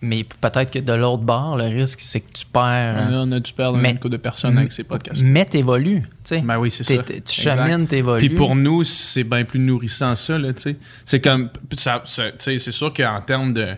Mais 0.02 0.24
peut-être 0.24 0.70
que 0.70 0.78
de 0.78 0.92
l'autre 0.92 1.22
bord, 1.22 1.56
le 1.56 1.64
risque, 1.64 2.00
c'est 2.02 2.20
que 2.20 2.30
tu 2.32 2.44
perds. 2.44 3.10
Là, 3.10 3.22
on 3.24 3.32
a 3.32 3.40
dû 3.40 3.52
perdre 3.52 3.78
Mais- 3.78 3.94
couple 3.94 4.10
de 4.10 4.16
personnes 4.18 4.58
avec 4.58 4.70
ces 4.72 4.84
podcasts. 4.84 5.22
Mais 5.24 5.46
t'évolues, 5.46 6.02
tu 6.02 6.08
sais. 6.36 6.40
Ben 6.42 6.58
oui, 6.58 6.70
c'est 6.70 6.84
ça. 6.84 7.02
Tu 7.02 7.40
chemines, 7.40 7.86
t'évolues. 7.86 8.26
Puis 8.28 8.36
pour 8.36 8.54
nous, 8.54 8.84
c'est 8.84 9.24
bien 9.24 9.44
plus 9.44 9.58
nourrissant 9.58 10.14
ça, 10.14 10.36
là, 10.38 10.52
tu 10.52 10.62
sais. 10.62 10.76
C'est 11.06 11.20
comme, 11.22 11.48
ça, 11.78 12.02
ça- 12.04 12.30
c'est 12.38 12.58
sûr 12.58 12.92
qu'en 12.92 13.20
termes 13.22 13.54
de, 13.54 13.68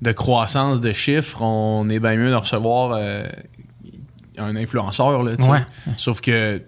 de 0.00 0.12
croissance 0.12 0.80
de 0.80 0.92
chiffres, 0.92 1.42
on 1.42 1.88
est 1.90 2.00
bien 2.00 2.16
mieux 2.16 2.30
de 2.30 2.34
recevoir 2.36 2.92
euh, 2.98 3.26
un 4.38 4.56
influenceur, 4.56 5.22
là, 5.22 5.36
tu 5.36 5.42
sais. 5.44 5.50
Ouais. 5.50 5.60
Sauf 5.98 6.20
que 6.22 6.62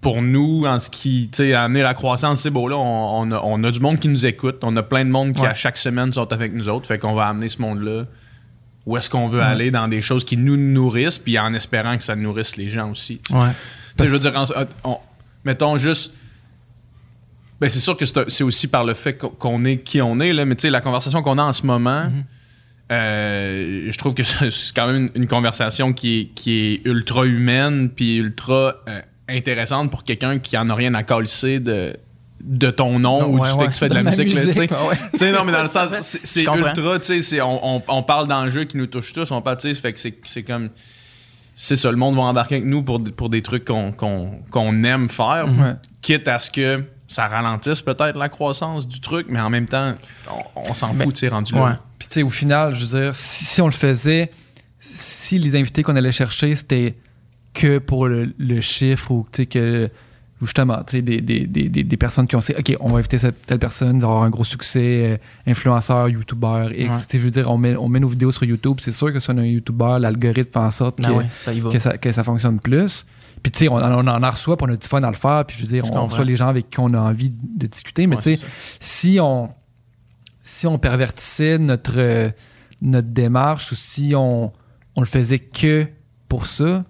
pour 0.00 0.22
nous, 0.22 0.64
en 0.66 0.78
ce 0.78 0.88
qui, 0.88 1.28
tu 1.30 1.36
sais, 1.38 1.52
amener 1.54 1.82
la 1.82 1.92
croissance, 1.94 2.40
c'est 2.42 2.50
beau, 2.50 2.68
là, 2.68 2.76
on, 2.78 3.22
on 3.22 3.30
a, 3.32 3.40
on 3.44 3.62
a 3.64 3.70
du 3.70 3.80
monde 3.80 3.98
qui 4.00 4.08
nous 4.08 4.24
écoute, 4.24 4.58
on 4.62 4.74
a 4.76 4.82
plein 4.82 5.04
de 5.04 5.10
monde 5.10 5.32
qui, 5.32 5.42
Ouais. 5.42 5.48
à 5.48 5.54
chaque 5.54 5.76
semaine, 5.76 6.12
sont 6.12 6.32
avec 6.32 6.54
nous 6.54 6.68
autres, 6.68 6.86
fait 6.86 6.98
qu'on 6.98 7.12
va 7.14 7.26
amener 7.26 7.48
ce 7.48 7.60
monde-là 7.60 8.04
où 8.86 8.96
est-ce 8.96 9.10
qu'on 9.10 9.28
veut 9.28 9.42
aller 9.42 9.70
dans 9.70 9.88
des 9.88 10.00
choses 10.00 10.24
qui 10.24 10.38
nous 10.38 10.56
nourrissent, 10.56 11.18
puis 11.18 11.38
en 11.38 11.52
espérant 11.52 11.96
que 11.98 12.02
ça 12.02 12.16
nourrisse 12.16 12.56
les 12.56 12.66
gens 12.66 12.90
aussi. 12.90 13.20
Ouais. 13.30 13.50
Tu 13.96 14.04
sais, 14.04 14.06
je 14.06 14.12
veux 14.12 14.18
dire, 14.18 14.32
on- 14.84 14.96
mettons 15.44 15.76
juste. 15.76 16.14
Ben, 17.60 17.68
c'est 17.68 17.78
sûr 17.78 17.94
que 17.94 18.06
c'est 18.06 18.42
aussi 18.42 18.68
par 18.68 18.84
le 18.84 18.94
fait 18.94 19.12
qu'on- 19.18 19.64
est 19.66 19.76
qui 19.76 20.00
on 20.00 20.18
est, 20.18 20.32
là, 20.32 20.46
mais 20.46 20.54
tu 20.56 20.62
sais, 20.62 20.70
la 20.70 20.80
conversation 20.80 21.20
qu'on 21.22 21.36
a 21.36 21.42
en 21.42 21.52
ce 21.52 21.66
moment, 21.66 22.04
Mhm. 22.04 22.24
euh, 22.90 23.86
je 23.90 23.98
trouve 23.98 24.14
que 24.14 24.22
c'est 24.50 24.74
quand 24.74 24.86
même 24.86 25.10
une, 25.14 25.22
une 25.22 25.26
conversation 25.28 25.92
qui 25.92 26.20
est, 26.20 26.24
qui 26.34 26.52
est 26.54 26.80
ultra 26.86 27.26
humaine, 27.26 27.90
puis 27.90 28.16
ultra 28.16 28.76
euh, 28.88 29.00
intéressante 29.30 29.90
pour 29.90 30.04
quelqu'un 30.04 30.38
qui 30.38 30.56
en 30.58 30.68
a 30.70 30.74
rien 30.74 30.94
à 30.94 31.02
calisser 31.02 31.60
de, 31.60 31.96
de 32.42 32.70
ton 32.70 32.98
nom 32.98 33.24
ou 33.26 33.38
Ouais, 33.38 33.48
du 33.48 33.54
fait 33.54 33.60
ouais. 33.60 33.66
que 33.68 33.72
tu 33.72 33.78
fais 33.78 33.88
de, 33.88 33.94
la 33.94 34.02
musique. 34.02 34.28
là, 34.34 34.40
tu 34.40 34.40
sais. 34.40 34.46
musique, 34.60 34.70
ouais. 34.72 35.32
Non, 35.32 35.44
mais 35.44 35.52
dans 35.52 35.62
le 35.62 35.68
sens, 35.68 35.90
c'est 36.22 36.42
ultra, 36.42 36.98
tu 36.98 37.06
sais, 37.06 37.22
c'est- 37.22 37.40
on, 37.40 37.76
on, 37.76 37.82
on 37.88 38.02
parle 38.02 38.28
d'enjeux 38.28 38.64
qui 38.64 38.76
nous 38.76 38.86
touchent 38.86 39.12
tous, 39.12 39.30
on 39.30 39.42
parle, 39.42 39.56
tu 39.58 39.68
sais, 39.72 39.80
fait 39.80 39.92
que 39.92 39.98
c'est 40.00 40.18
c'est 40.24 40.42
comme. 40.42 40.70
C'est 41.56 41.76
ça, 41.76 41.90
le 41.90 41.98
monde 41.98 42.16
va 42.16 42.22
embarquer 42.22 42.54
avec 42.56 42.66
nous 42.66 42.82
pour, 42.82 43.00
des- 43.00 43.10
pour 43.12 43.28
des 43.28 43.42
trucs 43.42 43.66
qu'on 43.66 44.84
aime 44.84 45.08
faire, 45.10 45.46
quitte 46.00 46.26
à 46.28 46.38
ce 46.38 46.50
que 46.50 46.82
ça 47.06 47.26
ralentisse 47.26 47.82
peut-être 47.82 48.16
la 48.16 48.28
croissance 48.30 48.88
du 48.88 49.00
truc, 49.00 49.26
mais 49.28 49.40
en 49.40 49.50
même 49.50 49.66
temps, 49.68 49.94
on, 50.56 50.70
on 50.70 50.74
s'en 50.74 50.94
fout, 50.94 51.12
tu 51.14 51.28
rendu 51.28 51.52
là. 51.54 51.80
Puis 51.98 52.08
tu 52.08 52.14
sais, 52.14 52.22
au 52.22 52.30
final, 52.30 52.74
je 52.74 52.86
veux 52.86 53.02
dire, 53.02 53.14
si, 53.14 53.44
si 53.44 53.60
on 53.60 53.66
le 53.66 53.72
faisait, 53.72 54.30
si 54.78 55.38
les 55.38 55.54
invités 55.56 55.82
qu'on 55.82 55.96
allait 55.96 56.12
chercher, 56.12 56.56
c'était 56.56 56.94
que 57.54 57.78
pour 57.78 58.06
le, 58.06 58.32
le 58.38 58.60
chiffre 58.60 59.10
ou 59.10 59.26
que 59.50 59.90
justement, 60.42 60.78
tu 60.86 60.96
sais, 60.96 61.02
des, 61.02 61.20
des, 61.20 61.46
des, 61.46 61.68
des, 61.68 61.96
personnes 61.96 62.26
qui 62.26 62.34
ont 62.34 62.40
dit, 62.40 62.52
OK, 62.58 62.76
on 62.80 62.90
va 62.90 62.98
inviter 62.98 63.18
cette 63.18 63.44
telle 63.46 63.58
personne, 63.58 63.98
d'avoir 63.98 64.22
un 64.22 64.30
gros 64.30 64.44
succès, 64.44 65.12
euh, 65.12 65.16
influenceur, 65.46 66.08
youtubeur. 66.08 66.68
Ouais. 66.68 66.88
Sais, 66.98 67.18
Je 67.18 67.24
veux 67.24 67.30
dire, 67.30 67.50
on 67.50 67.58
met, 67.58 67.76
on 67.76 67.88
met 67.88 68.00
nos 68.00 68.08
vidéos 68.08 68.30
sur 68.30 68.44
YouTube. 68.44 68.78
C'est 68.80 68.92
sûr 68.92 69.12
que 69.12 69.20
si 69.20 69.30
on 69.30 69.36
a 69.36 69.42
un 69.42 69.44
youtubeur, 69.44 69.98
l'algorithme 69.98 70.52
fait 70.52 70.58
en 70.58 70.70
sorte 70.70 70.98
Ah 71.02 71.08
que, 71.08 71.12
ouais, 71.12 71.24
ça 71.38 71.52
que, 71.52 71.78
ça, 71.78 71.98
que 71.98 72.12
ça 72.12 72.24
fonctionne 72.24 72.58
plus. 72.58 73.06
Puis, 73.42 73.52
tu 73.52 73.58
sais, 73.60 73.68
on, 73.68 73.76
on 73.76 74.06
en 74.06 74.30
reçoit, 74.30 74.56
puis 74.56 74.66
on 74.68 74.72
a 74.72 74.76
du 74.76 74.86
fun 74.86 75.02
à 75.02 75.10
le 75.10 75.16
faire. 75.16 75.44
Puis, 75.46 75.56
je 75.58 75.62
veux 75.62 75.68
dire, 75.68 75.84
Je 75.84 75.92
on 75.92 76.06
reçoit 76.06 76.24
les 76.24 76.36
gens 76.36 76.48
avec 76.48 76.70
qui 76.70 76.80
on 76.80 76.92
a 76.94 77.00
envie 77.00 77.30
de 77.30 77.66
discuter. 77.66 78.06
Mais, 78.06 78.16
Ouais, 78.16 78.22
tu 78.22 78.36
sais, 78.36 78.42
si 78.78 79.18
on, 79.20 79.50
si 80.42 80.66
on 80.66 80.78
pervertissait 80.78 81.58
notre, 81.58 82.32
notre 82.80 83.08
démarche 83.08 83.72
ou 83.72 83.74
si 83.74 84.14
on, 84.16 84.52
on 84.96 85.00
le 85.00 85.06
faisait 85.06 85.38
que 85.38 85.86
pour 86.28 86.46
ça, 86.46 86.84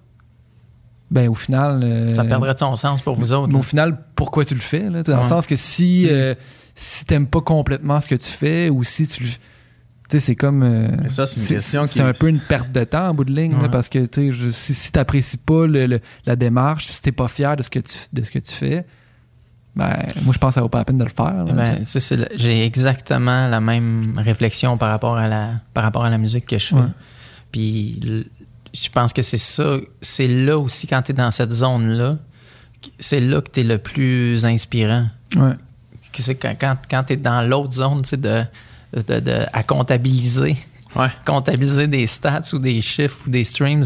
ben, 1.11 1.29
au 1.29 1.35
final. 1.35 1.81
euh, 1.83 2.15
Ça 2.15 2.25
perdrait 2.25 2.55
de 2.55 2.59
son 2.59 2.77
sens 2.77 3.03
pour 3.03 3.17
vous 3.17 3.33
autres. 3.33 3.53
mais 3.53 3.59
au 3.59 3.63
final, 3.63 3.99
pourquoi 4.15 4.45
tu 4.45 4.55
le 4.55 4.61
fais? 4.61 4.89
Là, 4.91 5.03
Tu 5.03 5.11
dans 5.11 5.19
le 5.19 5.23
sens 5.23 5.47
que 5.47 5.57
si, 5.57 6.07
euh, 6.09 6.35
si 6.75 7.05
t'aimes 7.05 7.27
pas 7.27 7.41
complètement 7.41 8.01
ce 8.01 8.07
que 8.07 8.15
tu 8.15 8.29
fais 8.31 8.69
ou 8.71 8.85
si 8.85 9.07
tu 9.09 9.25
le. 9.25 9.29
Tu 9.29 9.37
sais, 10.19 10.21
c'est 10.21 10.37
comme. 10.37 10.63
euh, 10.65 11.09
ça, 11.09 11.25
c'est 11.27 11.41
une 11.41 11.47
question 11.47 11.85
qui 11.85 11.95
C'est 11.95 12.01
est- 12.01 12.03
un 12.03 12.13
peu 12.13 12.29
une 12.29 12.41
perte 12.41 12.73
de 12.73 12.83
temps 12.85 13.09
en 13.11 13.15
bout 13.15 13.25
de 13.25 13.33
ligne, 13.33 13.53
là, 13.63 13.69
parce 13.69 13.89
que 13.89 14.07
tu 14.07 14.33
je- 14.33 14.51
si, 14.51 14.75
si 14.75 14.91
t'apprécies 14.91 15.37
pas 15.37 15.67
le- 15.69 15.87
le- 15.87 16.01
la 16.27 16.35
démarche, 16.37 16.89
si 16.89 17.01
t'es 17.03 17.13
pas 17.13 17.29
fier 17.29 17.55
de 17.57 17.63
ce 17.63 17.71
que 17.71 17.79
tu, 17.79 17.97
de 18.13 18.23
ce 18.25 18.31
que 18.33 18.41
tu 18.41 18.53
fais, 18.53 18.85
ben, 19.77 19.97
moi, 20.23 20.33
je 20.35 20.39
pense 20.39 20.49
que 20.51 20.55
ça 20.55 20.63
vaut 20.63 20.69
pas 20.69 20.79
la 20.79 20.85
peine 20.85 20.99
de 20.99 21.05
le 21.05 21.11
faire. 21.11 21.45
ben, 21.45 21.77
tu 21.85 22.17
j'ai 22.37 22.65
exactement 22.67 23.47
la 23.47 23.61
même 23.61 24.15
réflexion 24.19 24.77
par 24.79 24.91
rapport 24.91 25.17
à 25.17 25.29
la, 25.29 25.51
par 25.75 25.85
rapport 25.85 26.05
à 26.05 26.11
la 26.11 26.19
musique 26.19 26.47
que 26.47 26.59
je 26.59 26.67
fais. 26.67 26.75
Ouais. 26.75 26.83
Puis 27.53 28.01
je 28.73 28.89
pense 28.89 29.13
que 29.13 29.23
c'est 29.23 29.39
ça, 29.39 29.77
c'est 30.01 30.29
là 30.29 30.59
aussi 30.59 30.87
quand 30.87 31.03
tu 31.03 31.13
es 31.13 31.15
dans 31.15 31.31
cette 31.31 31.53
zone-là, 31.53 32.17
c'est 32.99 33.21
là 33.21 33.41
que 33.41 33.51
tu 33.51 33.61
es 33.61 33.63
le 33.65 33.79
plus 33.79 34.45
inspirant. 34.45 35.07
Ouais. 35.37 35.53
Que 36.13 36.23
C'est 36.23 36.35
quand, 36.35 36.55
quand, 36.61 36.77
quand 36.91 37.05
tu 37.05 37.13
es 37.13 37.17
dans 37.17 37.43
l'autre 37.43 37.73
zone, 37.75 38.03
tu 38.03 38.11
sais, 38.11 38.17
de, 38.17 38.43
de, 38.95 39.21
de- 39.21 39.47
à 39.53 39.63
comptabiliser, 39.63 40.57
Ouais. 40.97 41.09
comptabiliser 41.25 41.87
des 41.87 42.07
stats 42.09 42.43
ou 42.53 42.59
des 42.59 42.81
chiffres 42.81 43.21
ou 43.27 43.31
des 43.31 43.45
streams, 43.45 43.85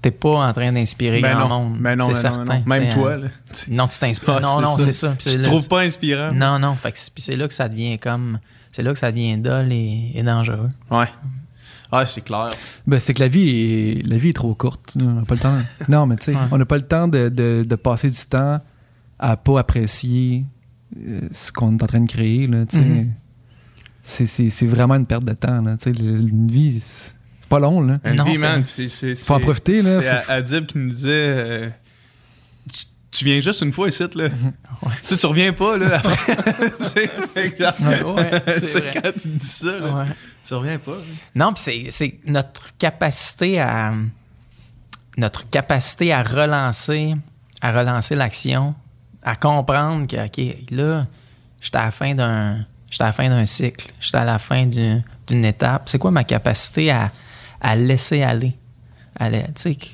t'es 0.00 0.10
pas 0.10 0.46
en 0.48 0.52
train 0.54 0.72
d'inspirer 0.72 1.20
Ben 1.20 1.34
grand 1.34 1.48
non, 1.50 1.64
monde. 1.68 1.78
ben 1.80 1.96
non, 1.96 2.14
c'est 2.14 2.22
ben 2.22 2.30
non, 2.30 2.36
certain. 2.46 2.58
non. 2.60 2.62
Même 2.66 2.94
toi, 2.94 3.10
euh, 3.10 3.16
là. 3.24 3.28
Non, 3.68 3.88
tu 3.88 3.98
t'inspires. 3.98 4.40
Non, 4.40 4.60
non, 4.62 4.78
c'est 4.78 4.92
ça. 4.94 5.14
Tu 5.18 5.28
te 5.30 5.42
trouves 5.42 5.68
pas 5.68 5.80
inspirant? 5.82 6.32
non, 6.32 6.58
non. 6.58 6.74
Fait 6.76 6.92
que 6.92 6.98
c'est- 6.98 7.12
puis 7.12 7.22
c'est 7.22 7.36
là 7.36 7.46
que 7.48 7.52
ça 7.54 7.68
devient 7.68 7.98
comme. 7.98 8.38
C'est 8.72 8.82
là 8.82 8.92
que 8.94 8.98
ça 8.98 9.10
devient 9.10 9.36
dol 9.38 9.70
et, 9.72 10.12
et 10.14 10.22
dangereux. 10.22 10.68
Ouais. 10.90 11.08
Ouais, 11.92 12.04
c'est 12.06 12.20
clair. 12.22 12.50
Ben, 12.86 12.98
c'est 12.98 13.14
que 13.14 13.20
la 13.20 13.28
vie 13.28 13.48
est, 13.48 14.06
la 14.06 14.18
vie 14.18 14.30
est 14.30 14.32
trop 14.32 14.54
courte. 14.54 14.96
On 15.00 15.04
n'a 15.04 15.22
pas 15.22 15.34
le 15.34 15.40
temps. 15.40 15.58
non, 15.88 16.06
mais 16.06 16.16
tu 16.16 16.24
sais, 16.26 16.32
Ouais. 16.32 16.40
on 16.50 16.58
n'a 16.58 16.64
pas 16.66 16.76
le 16.76 16.86
temps 16.86 17.08
de, 17.08 17.28
de- 17.28 17.64
de 17.66 17.74
passer 17.76 18.10
du 18.10 18.18
temps 18.28 18.60
à 19.18 19.36
pas 19.36 19.60
apprécier 19.60 20.44
euh, 20.98 21.20
ce 21.30 21.52
qu'on 21.52 21.76
est 21.76 21.82
en 21.82 21.86
train 21.86 22.00
de 22.00 22.08
créer. 22.10 22.46
Là, 22.46 22.66
tu 22.66 22.76
sais. 22.76 22.84
Mhm. 22.84 23.12
c'est, 24.02 24.26
c'est- 24.26 24.50
c'est 24.50 24.66
vraiment 24.66 24.94
une 24.94 25.06
perte 25.06 25.24
de 25.24 25.32
temps. 25.32 25.62
Là, 25.62 25.76
tu 25.76 25.92
sais, 25.94 26.02
le- 26.02 26.18
une 26.20 26.48
vie, 26.48 26.78
c'est 26.80 27.14
pas 27.48 27.58
long. 27.58 27.80
Là. 27.80 27.98
Une 28.04 28.14
Non, 28.16 28.24
vie, 28.24 28.34
c'est- 28.36 28.40
man. 28.42 28.64
c'est- 28.66 28.88
c'est- 28.88 29.14
Faut 29.14 29.34
en 29.34 29.36
c'est- 29.38 29.42
profiter, 29.42 29.82
là. 29.82 30.00
C'est 30.02 30.22
Faut- 30.26 30.32
Adib 30.32 30.66
qui 30.66 30.78
nous 30.78 30.90
disait 30.90 31.10
euh, 31.12 31.68
tu, 33.18 33.24
viens 33.24 33.40
juste 33.40 33.60
une 33.62 33.72
fois 33.72 33.88
ici, 33.88 34.02
là. 34.14 34.28
Ouais. 34.82 34.92
Tu 35.02 35.14
sais, 35.14 35.16
tu 35.16 35.26
reviens 35.26 35.52
pas, 35.54 35.78
là, 35.78 35.96
après. 35.96 36.36
C'est 37.26 37.58
genre- 37.58 37.72
Ouais, 38.14 38.42
vrai. 38.44 38.90
quand 39.02 39.12
tu 39.18 39.28
dis 39.28 39.46
ça, 39.46 39.78
là, 39.78 39.94
Ouais. 39.94 40.04
tu 40.46 40.54
reviens 40.54 40.78
pas. 40.78 40.92
là. 40.92 40.98
Non, 41.34 41.52
puis 41.54 41.62
c'est- 41.62 41.86
c'est 41.90 42.18
notre 42.26 42.76
capacité 42.76 43.58
à. 43.60 43.94
Notre 45.16 45.48
capacité 45.48 46.12
à 46.12 46.22
relancer, 46.22 47.14
à 47.62 47.72
relancer 47.72 48.14
l'action, 48.14 48.74
à 49.22 49.34
comprendre 49.34 50.06
que, 50.06 50.26
OK, 50.26 50.56
là, 50.70 51.06
j'étais 51.60 51.78
à 51.78 51.86
la 51.86 51.90
fin 51.90 52.14
d'un. 52.14 52.66
J'étais 52.90 53.04
à 53.04 53.06
la 53.08 53.12
fin 53.14 53.28
d'un 53.30 53.46
cycle, 53.46 53.90
j'étais 53.98 54.18
à 54.18 54.24
la 54.24 54.38
fin 54.38 54.66
du- 54.66 55.00
d'une 55.26 55.44
étape. 55.44 55.84
C'est 55.88 55.98
quoi 55.98 56.10
ma 56.10 56.22
capacité 56.24 56.90
à, 56.90 57.10
à 57.62 57.74
laisser 57.76 58.22
aller? 58.22 58.54
À 59.18 59.30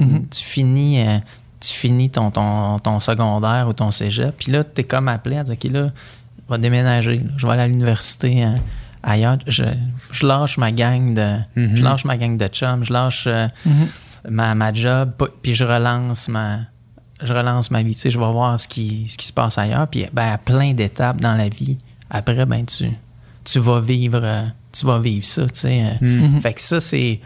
Mhm. 0.00 0.28
tu 0.28 0.42
finis, 0.42 1.00
euh, 1.06 1.18
tu 1.62 1.72
finis 1.72 2.10
ton, 2.10 2.30
ton, 2.30 2.78
ton 2.78 3.00
secondaire 3.00 3.66
ou 3.68 3.72
ton 3.72 3.90
cégep, 3.90 4.34
puis 4.36 4.50
là, 4.52 4.64
tu 4.64 4.80
es 4.80 4.84
comme 4.84 5.08
appelé 5.08 5.36
à 5.38 5.44
dire, 5.44 5.54
OK, 5.54 5.70
là, 5.70 5.90
je 6.48 6.54
vais 6.54 6.60
déménager, 6.60 7.18
là. 7.18 7.30
je 7.36 7.46
vais 7.46 7.52
aller 7.52 7.62
à 7.62 7.68
l'université 7.68 8.44
euh, 8.44 8.50
ailleurs. 9.02 9.38
Je, 9.46 9.64
je 10.10 10.26
lâche 10.26 10.58
ma 10.58 10.72
gang 10.72 11.14
de, 11.14 11.36
Mhm. 11.56 11.76
je 11.76 11.82
lâche 11.82 12.04
ma 12.04 12.16
gang 12.16 12.36
de 12.36 12.46
chums, 12.48 12.84
je 12.84 12.92
lâche 12.92 13.24
euh, 13.26 13.46
ma, 14.28 14.54
ma 14.54 14.72
job, 14.74 15.12
puis 15.42 15.54
je 15.54 15.64
relance 15.64 16.28
ma, 16.28 16.60
je 17.22 17.32
relance 17.32 17.70
ma 17.70 17.82
vie. 17.82 17.94
Tu 17.94 18.00
sais, 18.00 18.10
je 18.10 18.18
vais 18.18 18.30
voir 18.32 18.58
ce 18.58 18.66
qui, 18.68 19.06
ce 19.08 19.16
qui 19.16 19.26
se 19.26 19.32
passe 19.32 19.56
ailleurs. 19.58 19.86
Puis, 19.88 20.06
ben, 20.12 20.32
à 20.32 20.38
plein 20.38 20.74
d'étapes 20.74 21.20
dans 21.20 21.34
la 21.36 21.48
vie, 21.48 21.78
après, 22.10 22.44
ben, 22.46 22.66
tu, 22.66 22.90
tu 23.44 23.58
vas 23.60 23.80
vivre, 23.80 24.20
euh, 24.22 24.44
tu 24.72 24.84
vas 24.86 24.98
vivre 24.98 25.24
ça, 25.24 25.46
tu 25.46 25.60
sais. 25.60 25.98
Mhm. 26.00 26.40
Fait 26.42 26.52
que 26.54 26.60
ça, 26.60 26.80
c'est, 26.80 27.20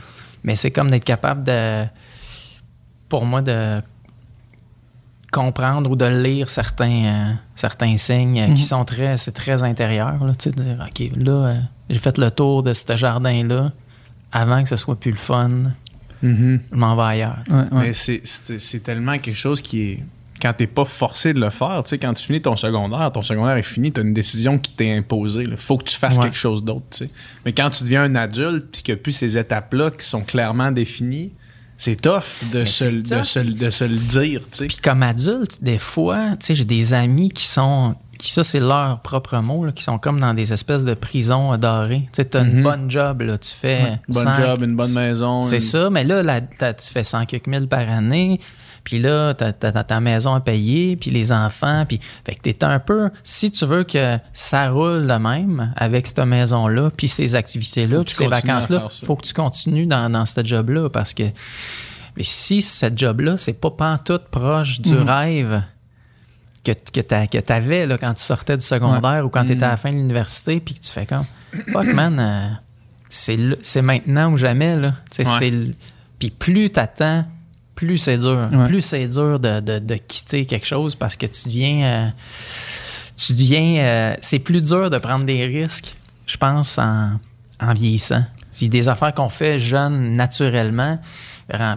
mais 0.44 0.54
c'est 0.56 0.70
comme 0.70 0.90
d'être 0.90 1.04
capable 1.04 1.42
de, 1.44 1.84
pour 3.08 3.24
moi, 3.24 3.42
de 3.42 3.80
comprendre 5.32 5.90
ou 5.90 5.96
de 5.96 6.06
lire 6.06 6.48
certains, 6.50 7.04
euh, 7.04 7.32
certains 7.54 7.96
signes 7.96 8.38
euh, 8.40 8.48
Mhm. 8.48 8.54
qui 8.54 8.62
sont 8.62 8.84
très, 8.84 9.16
c'est 9.16 9.32
très 9.32 9.62
intérieur, 9.64 10.22
là, 10.24 10.32
tu 10.38 10.50
sais, 10.50 10.56
de 10.56 10.62
dire, 10.62 10.78
OK, 10.86 11.10
là, 11.16 11.32
euh, 11.32 11.60
j'ai 11.90 11.98
fait 11.98 12.16
le 12.18 12.30
tour 12.30 12.62
de 12.62 12.72
ce 12.72 12.96
jardin-là 12.96 13.72
avant 14.32 14.62
que 14.62 14.68
ce 14.68 14.76
soit 14.76 14.98
plus 14.98 15.10
le 15.10 15.16
fun, 15.16 15.50
je 16.22 16.58
m'en 16.72 16.96
vais 16.96 17.02
ailleurs. 17.02 17.38
Ouais, 17.50 17.56
ouais. 17.56 17.66
Mais 17.72 17.92
c'est- 17.92 18.80
tellement 18.82 19.18
quelque 19.18 19.36
chose 19.36 19.60
qui 19.62 19.80
est. 19.82 20.02
Quand 20.40 20.52
t'es 20.52 20.66
pas 20.66 20.84
forcé 20.84 21.32
de 21.32 21.40
le 21.40 21.48
faire, 21.48 21.82
tu 21.84 21.90
sais, 21.90 21.98
quand 21.98 22.12
tu 22.12 22.26
finis 22.26 22.42
ton 22.42 22.56
secondaire, 22.56 23.10
ton 23.10 23.22
secondaire 23.22 23.56
est 23.56 23.62
fini, 23.62 23.90
t'as 23.90 24.02
une 24.02 24.12
décision 24.12 24.58
qui 24.58 24.70
t'est 24.70 24.92
imposée. 24.92 25.44
Il 25.48 25.56
faut 25.56 25.78
que 25.78 25.84
tu 25.84 25.96
fasses 25.96 26.18
Ouais. 26.18 26.24
quelque 26.24 26.36
chose 26.36 26.62
d'autre, 26.62 26.84
tu 26.90 26.98
sais. 27.04 27.10
Mais 27.46 27.52
quand 27.54 27.70
tu 27.70 27.84
deviens 27.84 28.02
un 28.02 28.14
adulte 28.16 28.66
puis 28.70 28.82
qu'il 28.82 28.94
n'y 28.94 29.00
a 29.00 29.02
plus 29.02 29.12
ces 29.12 29.38
étapes-là 29.38 29.90
qui 29.92 30.04
sont 30.04 30.20
clairement 30.22 30.72
définies, 30.72 31.32
c'est 31.78 32.00
tough 32.00 32.22
de, 32.52 32.64
se, 32.64 32.84
de, 32.84 33.22
se, 33.22 33.38
de 33.40 33.70
se 33.70 33.84
le 33.84 33.96
dire, 33.96 34.40
tu 34.50 34.58
sais. 34.58 34.66
Puis 34.66 34.78
comme 34.78 35.02
adulte, 35.02 35.62
des 35.62 35.78
fois, 35.78 36.30
tu 36.40 36.46
sais, 36.46 36.54
j'ai 36.54 36.64
des 36.64 36.94
amis 36.94 37.28
qui 37.30 37.44
sont, 37.46 37.94
qui 38.18 38.32
ça 38.32 38.44
c'est 38.44 38.60
leur 38.60 39.00
propre 39.02 39.36
mot, 39.40 39.64
là, 39.66 39.72
qui 39.72 39.82
sont 39.82 39.98
comme 39.98 40.18
dans 40.20 40.32
des 40.32 40.52
espèces 40.52 40.84
de 40.84 40.94
prisons 40.94 41.52
euh, 41.52 41.56
dorées. 41.58 42.04
Tu 42.12 42.16
sais, 42.16 42.24
t'as 42.24 42.44
une 42.44 42.56
Mhm. 42.58 42.62
bonne 42.62 42.90
job, 42.90 43.20
là, 43.22 43.36
tu 43.38 43.50
fais 43.52 43.98
Bon 44.08 44.20
100 44.20 44.34
job, 44.36 44.62
une 44.62 44.74
bonne 44.76 44.92
maison. 44.94 45.42
C'est 45.42 45.56
une- 45.56 45.60
ça, 45.60 45.90
mais 45.90 46.04
là, 46.04 46.22
là, 46.22 46.40
tu 46.40 46.86
fais 46.90 47.04
100 47.04 47.26
quelques 47.26 47.46
mille 47.46 47.68
par 47.68 47.88
année, 47.90 48.40
puis 48.86 49.00
là, 49.00 49.34
t'as 49.34 49.48
as, 49.62 49.84
ta 49.84 50.00
maison 50.00 50.32
à 50.34 50.40
payer, 50.40 50.94
puis 50.96 51.10
les 51.10 51.32
enfants, 51.32 51.84
puis 51.88 52.00
fait 52.24 52.36
que 52.36 52.40
t'es 52.40 52.62
un 52.64 52.78
peu, 52.78 53.10
si 53.24 53.50
tu 53.50 53.66
veux 53.66 53.82
que 53.82 54.16
ça 54.32 54.70
roule 54.70 55.06
de 55.08 55.12
même 55.14 55.72
avec 55.76 56.06
cette 56.06 56.20
maison-là, 56.20 56.90
puis 56.96 57.08
ces 57.08 57.34
activités-là, 57.34 58.04
puis 58.04 58.14
ces 58.14 58.28
vacances-là, 58.28 58.88
faut 59.04 59.16
que 59.16 59.26
tu 59.26 59.34
continues 59.34 59.86
dans, 59.86 60.08
dans 60.08 60.24
ce 60.24 60.44
job-là, 60.44 60.88
parce 60.88 61.12
que 61.14 61.24
mais 62.16 62.22
si 62.22 62.62
cette 62.62 62.96
job-là, 62.96 63.36
c'est 63.38 63.60
pas 63.60 63.72
pantoute 63.72 64.28
proche 64.30 64.80
du 64.80 64.94
Mhm. 64.94 65.08
rêve 65.10 65.62
que, 66.64 66.70
que 66.92 67.00
t'a- 67.00 67.26
que 67.26 67.38
t'avais 67.38 67.86
là, 67.86 67.98
quand 67.98 68.14
tu 68.14 68.22
sortais 68.22 68.56
du 68.56 68.62
secondaire 68.64 69.26
ou 69.26 69.28
quand 69.28 69.44
tu 69.44 69.52
étais 69.52 69.64
à 69.64 69.70
la 69.72 69.76
fin 69.76 69.90
de 69.90 69.96
l'université, 69.96 70.60
puis 70.60 70.74
que 70.74 70.80
tu 70.80 70.92
fais 70.92 71.06
comme 71.06 71.24
Fuck 71.72 71.86
man, 71.92 72.18
euh, 72.20 72.48
c'est 73.08 73.36
le- 73.36 73.58
c'est 73.62 73.82
maintenant 73.82 74.30
ou 74.32 74.36
jamais. 74.36 74.76
Là. 74.76 74.92
Ouais. 75.18 75.72
Puis 76.18 76.30
plus 76.30 76.70
t'attends, 76.70 77.26
plus 77.76 77.98
c'est 77.98 78.18
dur. 78.18 78.42
Ouais. 78.52 78.66
Plus 78.66 78.82
c'est 78.82 79.06
dur 79.06 79.38
de, 79.38 79.60
de- 79.60 79.78
de 79.78 79.94
quitter 79.94 80.44
quelque 80.46 80.66
chose 80.66 80.96
parce 80.96 81.14
que 81.16 81.26
tu 81.26 81.44
deviens. 81.48 81.86
euh, 81.86 82.08
tu 83.16 83.34
euh, 83.38 84.14
c'est 84.20 84.40
plus 84.40 84.60
dur 84.62 84.90
de 84.90 84.98
prendre 84.98 85.24
des 85.24 85.46
risques, 85.46 85.96
je 86.26 86.36
pense, 86.36 86.78
en, 86.78 87.12
en 87.60 87.74
vieillissant. 87.74 88.24
C'est 88.50 88.68
des 88.68 88.88
affaires 88.88 89.14
qu'on 89.14 89.28
fait 89.28 89.58
jeune 89.58 90.16
naturellement. 90.16 90.98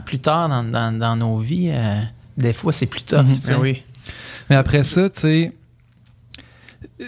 Plus 0.05 0.19
tard 0.19 0.49
dans, 0.49 0.63
dans- 0.63 0.97
dans 0.97 1.15
nos 1.15 1.37
vies, 1.37 1.69
euh, 1.71 2.01
des 2.37 2.53
fois, 2.53 2.73
c'est 2.73 2.87
plus 2.87 3.03
tough. 3.03 3.25
Tu 3.29 3.37
sais. 3.37 3.53
Ben 3.53 3.59
oui. 3.59 3.83
Mais 4.49 4.55
après 4.55 4.83
ça, 4.83 5.09
tu 5.09 5.19
sais, 5.19 5.53
euh, 7.01 7.05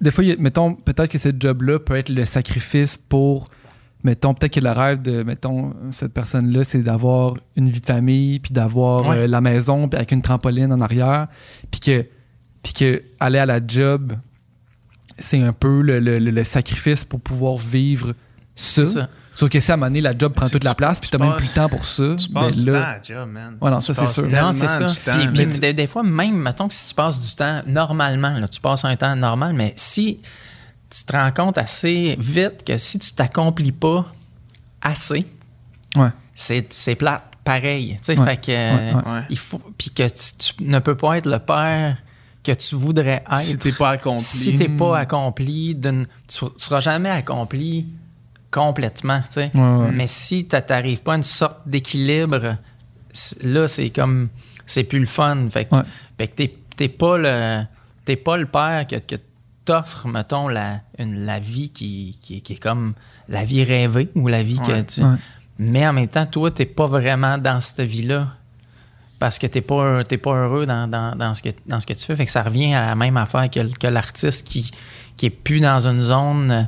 des 0.00 0.10
fois, 0.10 0.24
mettons, 0.38 0.74
peut-être 0.74 1.10
que 1.10 1.18
ce 1.18 1.30
job-là 1.38 1.78
peut 1.78 1.96
être 1.96 2.08
le 2.08 2.24
sacrifice 2.24 2.96
pour, 2.96 3.46
mettons, 4.04 4.34
peut-être 4.34 4.54
que 4.54 4.60
le 4.60 4.70
rêve 4.70 5.00
de, 5.02 5.22
mettons, 5.22 5.74
cette 5.92 6.12
personne-là, 6.12 6.64
c'est 6.64 6.82
d'avoir 6.82 7.34
une 7.56 7.70
vie 7.70 7.80
de 7.80 7.86
famille, 7.86 8.38
puis 8.40 8.52
d'avoir 8.52 9.06
Ouais. 9.08 9.16
euh, 9.18 9.26
la 9.26 9.40
maison, 9.40 9.88
puis 9.88 9.96
avec 9.96 10.12
une 10.12 10.22
trampoline 10.22 10.72
en 10.72 10.80
arrière, 10.80 11.28
puis 11.70 11.80
que, 11.80 12.06
puis 12.62 12.72
que 12.72 13.02
aller 13.20 13.38
à 13.38 13.46
la 13.46 13.60
job, 13.66 14.14
c'est 15.18 15.40
un 15.40 15.52
peu 15.52 15.82
le, 15.82 16.00
le- 16.00 16.18
le- 16.18 16.44
sacrifice 16.44 17.04
pour 17.04 17.20
pouvoir 17.20 17.56
vivre 17.58 18.14
ça. 18.54 19.08
Sauf 19.34 19.48
que 19.48 19.60
si 19.60 19.70
à 19.70 19.74
un 19.74 19.76
moment 19.78 19.86
donné, 19.88 20.02
la 20.02 20.16
job 20.16 20.32
prend 20.34 20.48
toute 20.48 20.62
la 20.64 20.74
place, 20.74 21.00
puis 21.00 21.08
tu 21.10 21.16
t'as 21.16 21.24
même 21.24 21.36
plus 21.36 21.46
le 21.48 21.54
temps 21.54 21.68
pour 21.68 21.86
ça, 21.86 22.16
Tu 22.18 22.28
ben 22.30 22.40
passes 22.42 22.56
du 22.56 22.64
temps 22.66 22.72
là, 22.72 22.86
à 22.88 22.96
la 22.96 23.02
job, 23.02 23.28
man. 23.30 23.56
Ouais, 23.62 23.70
non, 23.70 23.78
Tu 23.78 23.94
ça, 23.94 23.94
c'est 24.06 24.06
sûr. 24.12 24.28
Non, 24.28 24.52
c'est 24.52 24.68
ça. 24.68 24.86
Puis- 24.86 25.46
puis 25.46 25.58
des, 25.60 25.72
des 25.72 25.86
fois, 25.86 26.02
même, 26.02 26.36
mettons 26.36 26.68
que 26.68 26.74
si 26.74 26.86
tu 26.88 26.94
passes 26.94 27.18
du 27.18 27.34
temps 27.34 27.62
normalement, 27.66 28.38
là, 28.38 28.46
tu 28.48 28.60
passes 28.60 28.84
un 28.84 28.94
temps 28.96 29.16
normal, 29.16 29.54
mais 29.54 29.72
si 29.76 30.20
tu 30.94 31.04
te 31.04 31.12
rends 31.12 31.32
compte 31.32 31.58
assez 31.58 32.16
vite 32.18 32.64
que 32.64 32.76
si 32.78 32.98
tu 32.98 33.12
t'accomplis 33.12 33.72
pas 33.72 34.06
assez, 34.80 35.26
ouais. 35.96 36.08
c'est, 36.34 36.72
c'est 36.72 36.94
plate, 36.96 37.24
pareil. 37.44 37.94
Tu 37.98 38.14
sais, 38.14 38.18
Ouais. 38.18 38.26
fait 38.26 38.36
que, 38.40 38.50
Ouais, 38.52 38.94
ouais. 38.94 39.12
Ouais. 39.12 39.20
il 39.30 39.38
faut, 39.38 39.60
puis 39.78 39.90
que 39.90 40.06
tu, 40.08 40.54
tu 40.56 40.64
ne 40.64 40.78
peux 40.78 40.96
pas 40.96 41.18
être 41.18 41.26
le 41.26 41.38
père 41.38 41.96
que 42.44 42.52
tu 42.52 42.74
voudrais 42.74 43.22
être 43.26 43.36
Si 43.38 43.58
t'es 43.58 43.72
pas 43.72 43.90
accompli. 43.90 44.24
si 44.24 44.56
t'es 44.56 44.68
pas 44.68 44.98
accompli, 44.98 45.74
d'une, 45.74 46.06
tu, 46.28 46.40
tu 46.40 46.46
seras 46.58 46.80
jamais 46.80 47.10
accompli 47.10 47.86
complètement, 48.50 49.20
tu 49.22 49.32
sais. 49.34 49.50
Mais 49.54 50.06
si 50.06 50.46
tu 50.46 50.56
n'arrives 50.68 51.02
pas 51.02 51.14
à 51.14 51.16
une 51.16 51.22
sorte 51.22 51.60
d'équilibre, 51.66 52.56
là, 53.42 53.68
c'est 53.68 53.90
comme. 53.90 54.28
C'est 54.66 54.84
plus 54.84 55.00
le 55.00 55.06
fun. 55.06 55.48
Fait 55.50 55.64
que, 55.66 55.74
Ouais. 55.76 55.82
fait 56.18 56.28
que 56.28 56.34
t'es, 56.34 56.54
t'es 56.76 56.88
pas 56.88 57.16
le. 57.18 57.62
T'es 58.04 58.16
pas 58.16 58.36
le 58.36 58.46
père 58.46 58.86
que, 58.88 58.96
que 58.96 59.16
t'offre, 59.64 60.06
mettons, 60.08 60.48
la, 60.48 60.80
une, 60.98 61.24
la 61.24 61.38
vie 61.40 61.70
qui, 61.70 62.18
qui, 62.22 62.40
qui 62.42 62.52
est 62.54 62.62
comme 62.62 62.94
la 63.28 63.44
vie 63.44 63.64
rêvée 63.64 64.08
ou 64.14 64.28
la 64.28 64.42
vie 64.42 64.58
Ouais. 64.60 64.82
que 64.84 64.94
tu. 64.94 65.02
Ouais. 65.02 65.16
Mais 65.58 65.86
en 65.86 65.92
même 65.92 66.08
temps, 66.08 66.26
toi, 66.26 66.50
t'es 66.50 66.66
pas 66.66 66.86
vraiment 66.86 67.38
dans 67.38 67.60
cette 67.60 67.82
vie-là. 67.86 68.28
Parce 69.18 69.38
que 69.38 69.46
t'es 69.46 69.60
pas, 69.60 70.02
t'es 70.02 70.18
pas 70.18 70.34
heureux 70.34 70.66
dans, 70.66 70.88
dans, 70.88 71.14
dans, 71.16 71.32
ce 71.34 71.42
que, 71.42 71.50
dans 71.66 71.78
ce 71.78 71.86
que 71.86 71.92
tu 71.92 72.04
fais. 72.04 72.16
Fait 72.16 72.26
que 72.26 72.32
ça 72.32 72.42
revient 72.42 72.74
à 72.74 72.86
la 72.86 72.94
même 72.96 73.16
affaire 73.16 73.48
que, 73.48 73.60
que 73.76 73.86
l'artiste 73.86 74.44
qui, 74.46 74.70
qui 75.16 75.26
est 75.26 75.30
plus 75.30 75.60
dans 75.60 75.86
une 75.86 76.02
zone 76.02 76.50
euh, 76.50 76.62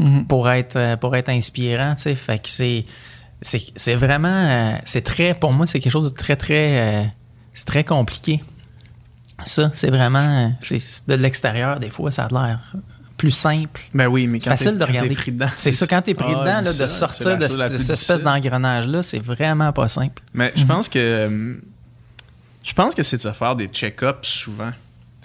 Mhm. 0.00 0.26
pour 0.26 0.50
être, 0.50 0.74
euh, 0.74 0.96
pour 0.96 1.14
être 1.14 1.28
inspirant, 1.28 1.94
tu 1.94 2.02
sais. 2.02 2.14
Fait 2.16 2.42
que 2.42 2.48
c'est, 2.48 2.84
c'est, 3.40 3.62
c'est 3.76 3.94
vraiment, 3.94 4.26
euh, 4.28 4.76
c'est 4.84 5.02
très, 5.02 5.34
pour 5.34 5.52
moi, 5.52 5.66
c'est 5.68 5.78
quelque 5.78 5.92
chose 5.92 6.10
de 6.10 6.14
très, 6.16 6.34
très, 6.34 7.08
c'est 7.52 7.64
très 7.64 7.84
compliqué. 7.84 8.42
Ça, 9.44 9.70
c'est 9.74 9.90
vraiment, 9.90 10.54
c'est 10.60 10.78
de 11.08 11.14
l'extérieur, 11.14 11.80
des 11.80 11.90
fois, 11.90 12.10
ça 12.10 12.24
a 12.24 12.28
l'air 12.28 12.60
plus 13.16 13.30
simple. 13.30 13.80
Ben 13.94 14.06
oui, 14.08 14.26
mais 14.26 14.38
C'est 14.40 14.50
quand 14.50 14.56
facile 14.56 14.78
de 14.78 14.84
regarder. 14.84 15.14
pris 15.14 15.32
dedans, 15.32 15.48
C'est 15.56 15.72
ça, 15.72 15.86
quand 15.86 16.02
t'es 16.02 16.14
pris 16.14 16.32
Ah, 16.36 16.40
dedans, 16.40 16.60
là, 16.62 16.72
de 16.72 16.86
sortir 16.86 17.36
de 17.38 17.46
cette 17.48 17.90
espèce 17.90 18.22
d'engrenage-là, 18.22 19.02
c'est 19.02 19.18
vraiment 19.22 19.72
pas 19.72 19.88
simple. 19.88 20.22
Mais 20.32 20.52
je 20.56 20.64
pense 20.64 20.88
que. 20.88 21.60
Je 22.62 22.72
pense 22.72 22.94
que 22.94 23.02
c'est 23.02 23.16
de 23.18 23.22
se 23.22 23.32
faire 23.32 23.56
des 23.56 23.66
check-ups 23.66 24.26
souvent. 24.26 24.72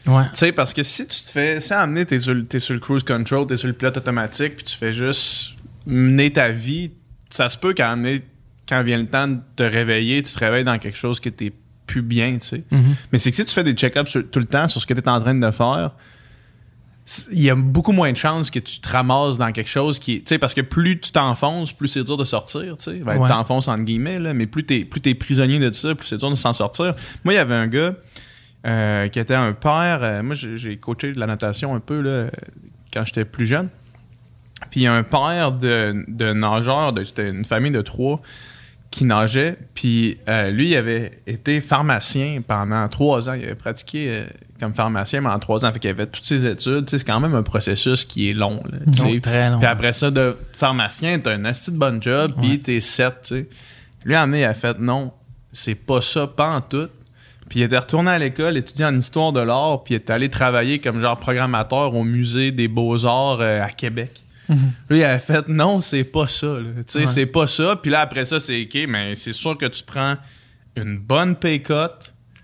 Ouais. 0.06 0.24
Tu 0.26 0.30
sais, 0.34 0.52
parce 0.52 0.74
que 0.74 0.84
si 0.84 1.08
tu 1.08 1.22
te 1.24 1.30
fais. 1.30 1.60
Si 1.60 1.72
à 1.74 1.82
amener, 1.82 2.06
t'es 2.06 2.20
sur, 2.20 2.34
le- 2.34 2.46
t'es 2.46 2.60
sur 2.60 2.74
le 2.74 2.80
cruise 2.80 3.04
control, 3.04 3.48
t'es 3.48 3.56
sur 3.58 3.68
le 3.68 3.74
pilote 3.74 3.96
automatique, 3.98 4.56
puis 4.58 4.66
tu 4.66 4.76
fais 4.76 4.92
juste 4.92 5.52
mener 5.86 6.32
ta 6.34 6.50
vie, 6.52 6.92
ça 7.30 7.48
se 7.48 7.58
peut 7.58 7.74
qu'à 7.74 7.92
amener, 7.92 8.24
quand 8.68 8.82
vient 8.84 8.98
le 8.98 9.08
temps 9.08 9.28
de 9.28 9.40
te 9.56 9.64
réveiller, 9.64 10.22
tu 10.24 10.34
te 10.34 10.40
réveilles 10.40 10.64
dans 10.66 10.78
quelque 10.80 10.98
chose 10.98 11.20
que 11.20 11.30
t'es 11.30 11.54
plus 11.90 12.02
bien, 12.02 12.38
tu 12.40 12.48
sais. 12.48 12.64
Mhm. 12.72 12.96
Mais 13.12 13.18
c'est 13.18 13.30
que 13.32 13.36
si 13.36 13.46
tu 13.46 13.54
fais 13.54 13.64
des 13.64 13.74
check-ups 13.74 14.12
tout 14.32 14.40
le 14.40 14.46
temps 14.46 14.68
sur 14.68 14.80
ce 14.82 14.86
que 14.86 14.94
tu 14.94 15.00
es 15.00 15.10
en 15.10 15.20
train 15.22 15.36
de 15.36 15.52
faire, 15.52 15.92
il 17.32 17.42
y 17.42 17.50
a 17.50 17.56
beaucoup 17.56 17.92
moins 17.92 18.12
de 18.12 18.18
chances 18.18 18.52
que 18.52 18.60
tu 18.60 18.80
te 18.80 18.88
ramasses 18.88 19.40
dans 19.40 19.52
quelque 19.52 19.70
chose 19.70 19.98
qui 19.98 20.14
est. 20.16 20.18
Tu 20.20 20.24
sais, 20.28 20.38
parce 20.38 20.54
que 20.54 20.62
plus 20.62 21.00
tu 21.00 21.12
t'enfonces, 21.12 21.74
plus 21.74 21.88
c'est 21.88 22.04
dur 22.04 22.18
de 22.18 22.24
sortir, 22.24 22.78
tu 22.78 22.84
sais. 22.92 22.98
Ben, 23.00 23.18
Ouais. 23.18 23.28
T'enfonces 23.28 23.68
entre 23.68 23.84
guillemets, 23.84 24.20
là, 24.20 24.34
mais 24.36 24.46
plus 24.46 24.64
t'es 24.64 24.86
plus 24.86 25.02
t'es 25.02 25.16
prisonnier 25.16 25.58
de 25.60 25.74
ça, 25.74 25.96
plus 25.96 26.08
c'est 26.08 26.18
dur 26.18 26.30
de 26.30 26.36
s'en 26.36 26.54
sortir. 26.54 26.94
Moi, 27.24 27.34
il 27.34 27.38
y 27.38 27.40
avait 27.40 27.56
un 27.56 27.68
gars 27.68 27.96
euh, 28.68 29.08
qui 29.08 29.20
était 29.20 29.34
un 29.36 29.54
père. 29.54 30.00
euh, 30.04 30.22
moi, 30.22 30.36
j'ai 30.36 30.78
coaché 30.78 31.12
de 31.14 31.20
la 31.20 31.26
natation 31.26 31.74
un 31.74 31.80
peu, 31.80 32.00
là, 32.02 32.10
euh, 32.10 32.30
quand 32.94 33.04
j'étais 33.06 33.26
plus 33.26 33.48
jeune. 33.48 33.70
Puis 34.70 34.82
il 34.82 34.84
y 34.84 34.88
a 34.88 34.94
un 34.94 35.04
père 35.04 35.54
de, 35.54 36.06
de 36.10 36.34
nageurs, 36.34 36.94
c'était 37.06 37.30
une 37.30 37.46
famille 37.46 37.72
de 37.72 37.82
trois 37.82 38.22
qui 38.92 39.06
nageait. 39.06 39.58
Puis 39.76 40.18
euh, 40.28 40.50
lui, 40.50 40.70
il 40.70 40.76
avait 40.76 41.12
été 41.28 41.62
pharmacien 41.62 42.42
pendant 42.46 42.88
trois 42.88 43.30
ans. 43.30 43.34
Il 43.34 43.44
avait 43.44 43.56
pratiqué 43.56 44.08
euh, 44.10 44.26
comme 44.60 44.74
pharmacien 44.74 45.22
pendant 45.22 45.38
trois 45.40 45.66
ans. 45.66 45.72
Fait 45.72 45.80
qu'il 45.80 45.90
avait 45.92 46.08
toutes 46.08 46.26
ses 46.26 46.46
études. 46.46 46.90
C'est 46.90 47.04
quand 47.06 47.20
même 47.20 47.36
un 47.36 47.44
processus 47.44 48.06
qui 48.06 48.30
est 48.30 48.34
long. 48.34 48.64
là. 48.72 48.80
Donc, 48.86 49.22
très 49.22 49.50
long. 49.50 49.60
Puis 49.60 49.68
après 49.68 49.94
ça, 49.94 50.10
de 50.10 50.36
pharmacien, 50.54 51.20
t'as 51.20 51.34
un 51.34 51.46
assez 51.46 51.72
de 51.72 51.78
bon 51.78 52.02
job, 52.02 52.34
puis 52.42 52.52
Ouais. 52.52 52.58
t'es 52.58 52.80
sais. 52.80 53.14
Lui, 54.06 54.14
moment 54.16 54.26
donné, 54.26 54.40
il 54.42 54.46
a 54.46 54.54
fait 54.54 54.80
non, 54.80 55.12
c'est 55.52 55.76
pas 55.76 56.02
ça, 56.02 56.26
pas 56.28 56.50
en 56.56 56.62
tout. 56.62 56.88
Puis 57.50 57.60
il 57.60 57.64
était 57.64 57.78
retourné 57.80 58.12
à 58.12 58.20
l'école, 58.20 58.58
étudier 58.58 58.86
en 58.86 58.96
histoire 58.98 59.34
de 59.34 59.40
l'art, 59.42 59.84
puis 59.84 59.94
il 59.94 59.98
est 59.98 60.10
allé 60.12 60.30
travailler 60.30 60.80
comme 60.80 61.02
genre 61.02 61.18
programmateur 61.18 61.96
au 61.96 62.04
musée 62.04 62.52
des 62.52 62.68
beaux-arts 62.68 63.42
euh, 63.42 63.62
à 63.64 63.70
Québec. 63.70 64.22
Lui, 64.90 65.00
il 65.00 65.04
avait 65.04 65.20
fait 65.20 65.48
non, 65.48 65.82
c'est 65.82 66.04
pas 66.04 66.28
ça. 66.28 66.48
là. 66.48 66.70
Tu 66.78 66.84
sais, 66.88 67.00
Ouais. 67.00 67.06
c'est 67.06 67.26
pas 67.26 67.48
ça. 67.48 67.76
Puis 67.82 67.92
là, 67.92 68.02
après 68.02 68.26
ça, 68.26 68.40
c'est 68.40 68.62
OK, 68.64 68.86
mais 68.88 69.16
c'est 69.16 69.32
sûr 69.32 69.58
que 69.58 69.66
tu 69.68 69.84
prends 69.84 70.16
une 70.76 70.98
bonne 70.98 71.36
pay 71.36 71.62
cut. 71.62 71.74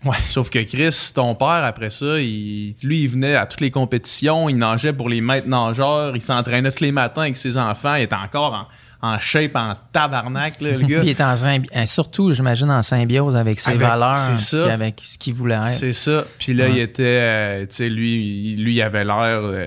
Ouais. 0.03 0.15
Sauf 0.29 0.49
que 0.51 0.59
Chris, 0.59 1.11
ton 1.15 1.33
père, 1.33 1.47
après 1.63 1.89
ça, 1.89 2.19
il, 2.19 2.75
lui, 2.83 3.01
il 3.01 3.07
venait 3.09 3.35
à 3.35 3.47
toutes 3.47 3.61
les 3.61 3.71
compétitions, 3.71 4.47
il 4.49 4.57
nageait 4.57 4.93
pour 4.93 5.09
les 5.09 5.19
maîtres 5.19 5.47
nageurs, 5.47 6.15
il 6.15 6.21
s'entraînait 6.21 6.71
tous 6.71 6.83
les 6.83 6.91
matins 6.91 7.21
avec 7.21 7.37
ses 7.37 7.57
enfants, 7.57 7.95
il 7.95 8.03
était 8.03 8.13
encore 8.15 8.67
en, 9.01 9.13
en 9.15 9.19
shape, 9.19 9.55
en 9.55 9.73
tabarnak, 9.91 10.61
là, 10.61 10.71
le 10.73 10.77
Puis 10.79 10.85
gars. 10.87 10.99
il 11.01 11.09
est 11.09 11.21
en 11.21 11.33
euh, 11.35 11.85
surtout, 11.87 12.31
j'imagine, 12.33 12.69
en 12.69 12.83
symbiose 12.83 13.35
avec 13.35 13.59
ses 13.59 13.71
Avec- 13.71 13.81
valeurs, 13.81 14.15
ça. 14.37 14.61
puis 14.63 14.71
avec 14.71 15.01
ce 15.03 15.17
qu'il 15.17 15.33
voulait 15.33 15.55
être. 15.55 15.65
C'est 15.69 15.93
ça. 15.93 16.23
Puis 16.37 16.53
là, 16.53 16.65
Ouais. 16.65 16.71
il 16.73 16.79
était, 16.81 17.03
euh, 17.03 17.61
tu 17.61 17.67
sais, 17.75 17.89
lui, 17.89 18.55
lui, 18.57 18.75
il 18.75 18.81
avait 18.83 19.05
l'air 19.05 19.39
euh, 19.43 19.65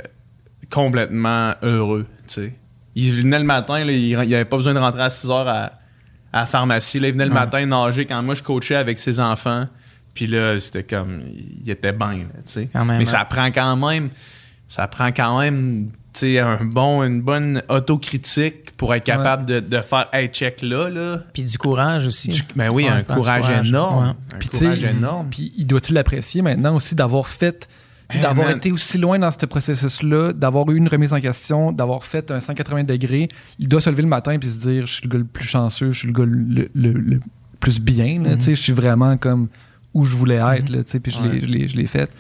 complètement 0.70 1.54
heureux, 1.62 2.06
tu 2.26 2.34
sais. 2.34 2.54
Il 2.94 3.12
venait 3.12 3.38
le 3.38 3.44
matin, 3.44 3.84
là, 3.84 3.92
il, 3.92 4.08
il 4.08 4.14
avait 4.34 4.44
pas 4.44 4.56
besoin 4.56 4.74
de 4.74 4.78
rentrer 4.78 5.02
à 5.02 5.10
6 5.10 5.30
heures 5.30 5.48
à, 5.48 5.72
à 6.32 6.40
la 6.40 6.46
pharmacie. 6.46 6.98
Là, 6.98 7.08
il 7.08 7.12
venait 7.12 7.26
le 7.26 7.30
Ouais. 7.32 7.38
matin 7.38 7.64
nager 7.66 8.06
quand 8.06 8.22
moi 8.22 8.34
je 8.34 8.42
coachais 8.42 8.74
avec 8.74 8.98
ses 8.98 9.20
enfants. 9.20 9.66
Puis 10.14 10.26
là, 10.26 10.58
c'était 10.58 10.82
comme, 10.82 11.22
il 11.64 11.70
était 11.70 11.92
bien, 11.92 12.16
tu 12.44 12.52
sais. 12.52 12.68
Mais 12.74 12.80
hein. 12.94 13.04
ça 13.04 13.24
prend 13.24 13.46
quand 13.52 13.76
même, 13.76 14.08
ça 14.66 14.88
prend 14.88 15.08
quand 15.12 15.38
même, 15.38 15.90
tu 16.12 16.20
sais, 16.20 16.38
un 16.40 16.64
bon, 16.64 17.04
une 17.04 17.22
bonne 17.22 17.62
autocritique 17.68 18.76
pour 18.76 18.92
être 18.94 19.04
capable 19.04 19.46
de, 19.46 19.60
de 19.60 19.80
faire, 19.80 20.08
hey, 20.12 20.26
check 20.28 20.60
là, 20.62 20.88
là. 20.88 21.20
Puis 21.32 21.44
du 21.44 21.56
courage 21.56 22.06
aussi. 22.08 22.30
Du- 22.30 22.42
ben 22.56 22.68
oui, 22.72 22.84
Ouais, 22.84 22.90
un 22.90 23.02
courage, 23.04 23.48
énorme. 23.50 24.16
Un 24.34 24.38
Puis, 24.38 24.48
courage 24.48 24.82
énorme. 24.82 25.28
Puis 25.30 25.52
il 25.56 25.66
doit-il 25.66 25.94
l'apprécier 25.94 26.42
maintenant 26.42 26.74
aussi 26.74 26.96
d'avoir 26.96 27.28
fait, 27.28 27.68
d'avoir 28.22 28.50
été 28.50 28.72
aussi 28.72 28.96
loin 28.98 29.18
dans 29.18 29.30
ce 29.30 29.44
processus-là, 29.44 30.32
d'avoir 30.32 30.70
eu 30.70 30.76
une 30.76 30.88
remise 30.88 31.12
en 31.12 31.20
question, 31.20 31.72
d'avoir 31.72 32.04
fait 32.04 32.30
un 32.30 32.40
180 32.40 32.84
degrés. 32.84 33.28
Il 33.58 33.68
doit 33.68 33.80
se 33.80 33.90
lever 33.90 34.02
le 34.02 34.08
matin 34.08 34.32
et 34.32 34.44
se 34.46 34.60
dire 34.66 34.86
Je 34.86 34.92
suis 34.94 35.02
le 35.04 35.10
gars 35.10 35.18
le 35.18 35.24
plus 35.24 35.46
chanceux, 35.46 35.90
je 35.92 35.98
suis 36.00 36.08
le 36.08 36.14
gars 36.14 36.24
le, 36.26 36.70
le- 36.74 36.92
le 36.92 37.20
plus 37.60 37.80
bien. 37.80 38.22
là, 38.22 38.36
tu 38.36 38.42
sais, 38.42 38.54
Je 38.54 38.62
suis 38.62 38.72
vraiment 38.72 39.16
comme 39.18 39.48
où 39.94 40.04
je 40.04 40.16
voulais 40.16 40.36
être. 40.36 40.68
là, 40.70 40.84
tu 40.84 40.90
sais, 40.92 41.00
Puis 41.00 41.12
je 41.12 41.20
l'ai- 41.20 41.66
Ouais. 41.76 41.86
fait. 41.86 42.10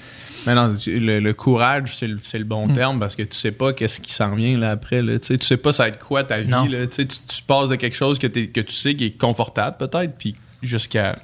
Mais 0.46 0.54
non, 0.54 0.74
le, 0.86 1.20
le 1.20 1.32
courage, 1.34 1.96
c'est 1.96 2.06
le, 2.06 2.18
le 2.34 2.44
bon 2.44 2.68
Mm. 2.68 2.72
terme 2.72 3.00
parce 3.00 3.14
que 3.16 3.22
tu 3.22 3.36
sais 3.36 3.52
pas 3.52 3.72
qu'est-ce 3.72 4.00
qui 4.00 4.12
s'en 4.12 4.34
vient 4.34 4.56
là, 4.58 4.70
après. 4.70 5.02
Là, 5.02 5.18
tu 5.18 5.26
sais, 5.26 5.36
tu 5.36 5.46
sais 5.46 5.56
pas 5.56 5.72
ça 5.72 5.84
va 5.84 5.88
être 5.90 5.98
quoi 5.98 6.22
ta 6.24 6.40
vie. 6.40 6.50
Là, 6.50 6.86
tu, 6.86 7.06
passes 7.46 7.68
de 7.70 7.76
quelque 7.76 7.96
chose 7.96 8.18
que, 8.18 8.26
t'es- 8.26 8.48
que 8.48 8.60
tu 8.60 8.72
sais 8.74 8.94
qui 8.94 9.06
est 9.06 9.18
confortable 9.18 9.76
peut-être, 9.78 10.14
puis 10.18 10.34
jusqu'à 10.62 11.18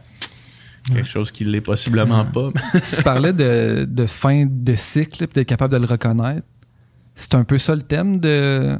quelque 0.93 1.09
chose 1.09 1.30
qui 1.32 1.45
l'est 1.45 1.61
possiblement 1.61 2.24
pas. 2.24 2.51
tu 2.95 3.03
parlais 3.03 3.32
de, 3.32 3.87
de 3.89 4.07
fin 4.07 4.47
de 4.49 4.74
cycle, 4.74 5.26
puis 5.26 5.35
d'être 5.35 5.49
capable 5.49 5.72
de 5.72 5.78
le 5.78 5.87
reconnaître. 5.87 6.47
C'est 7.16 7.35
un 7.37 7.45
peu 7.45 7.59
ça 7.59 7.74
le 7.74 7.82
thème 7.82 8.18
de 8.20 8.76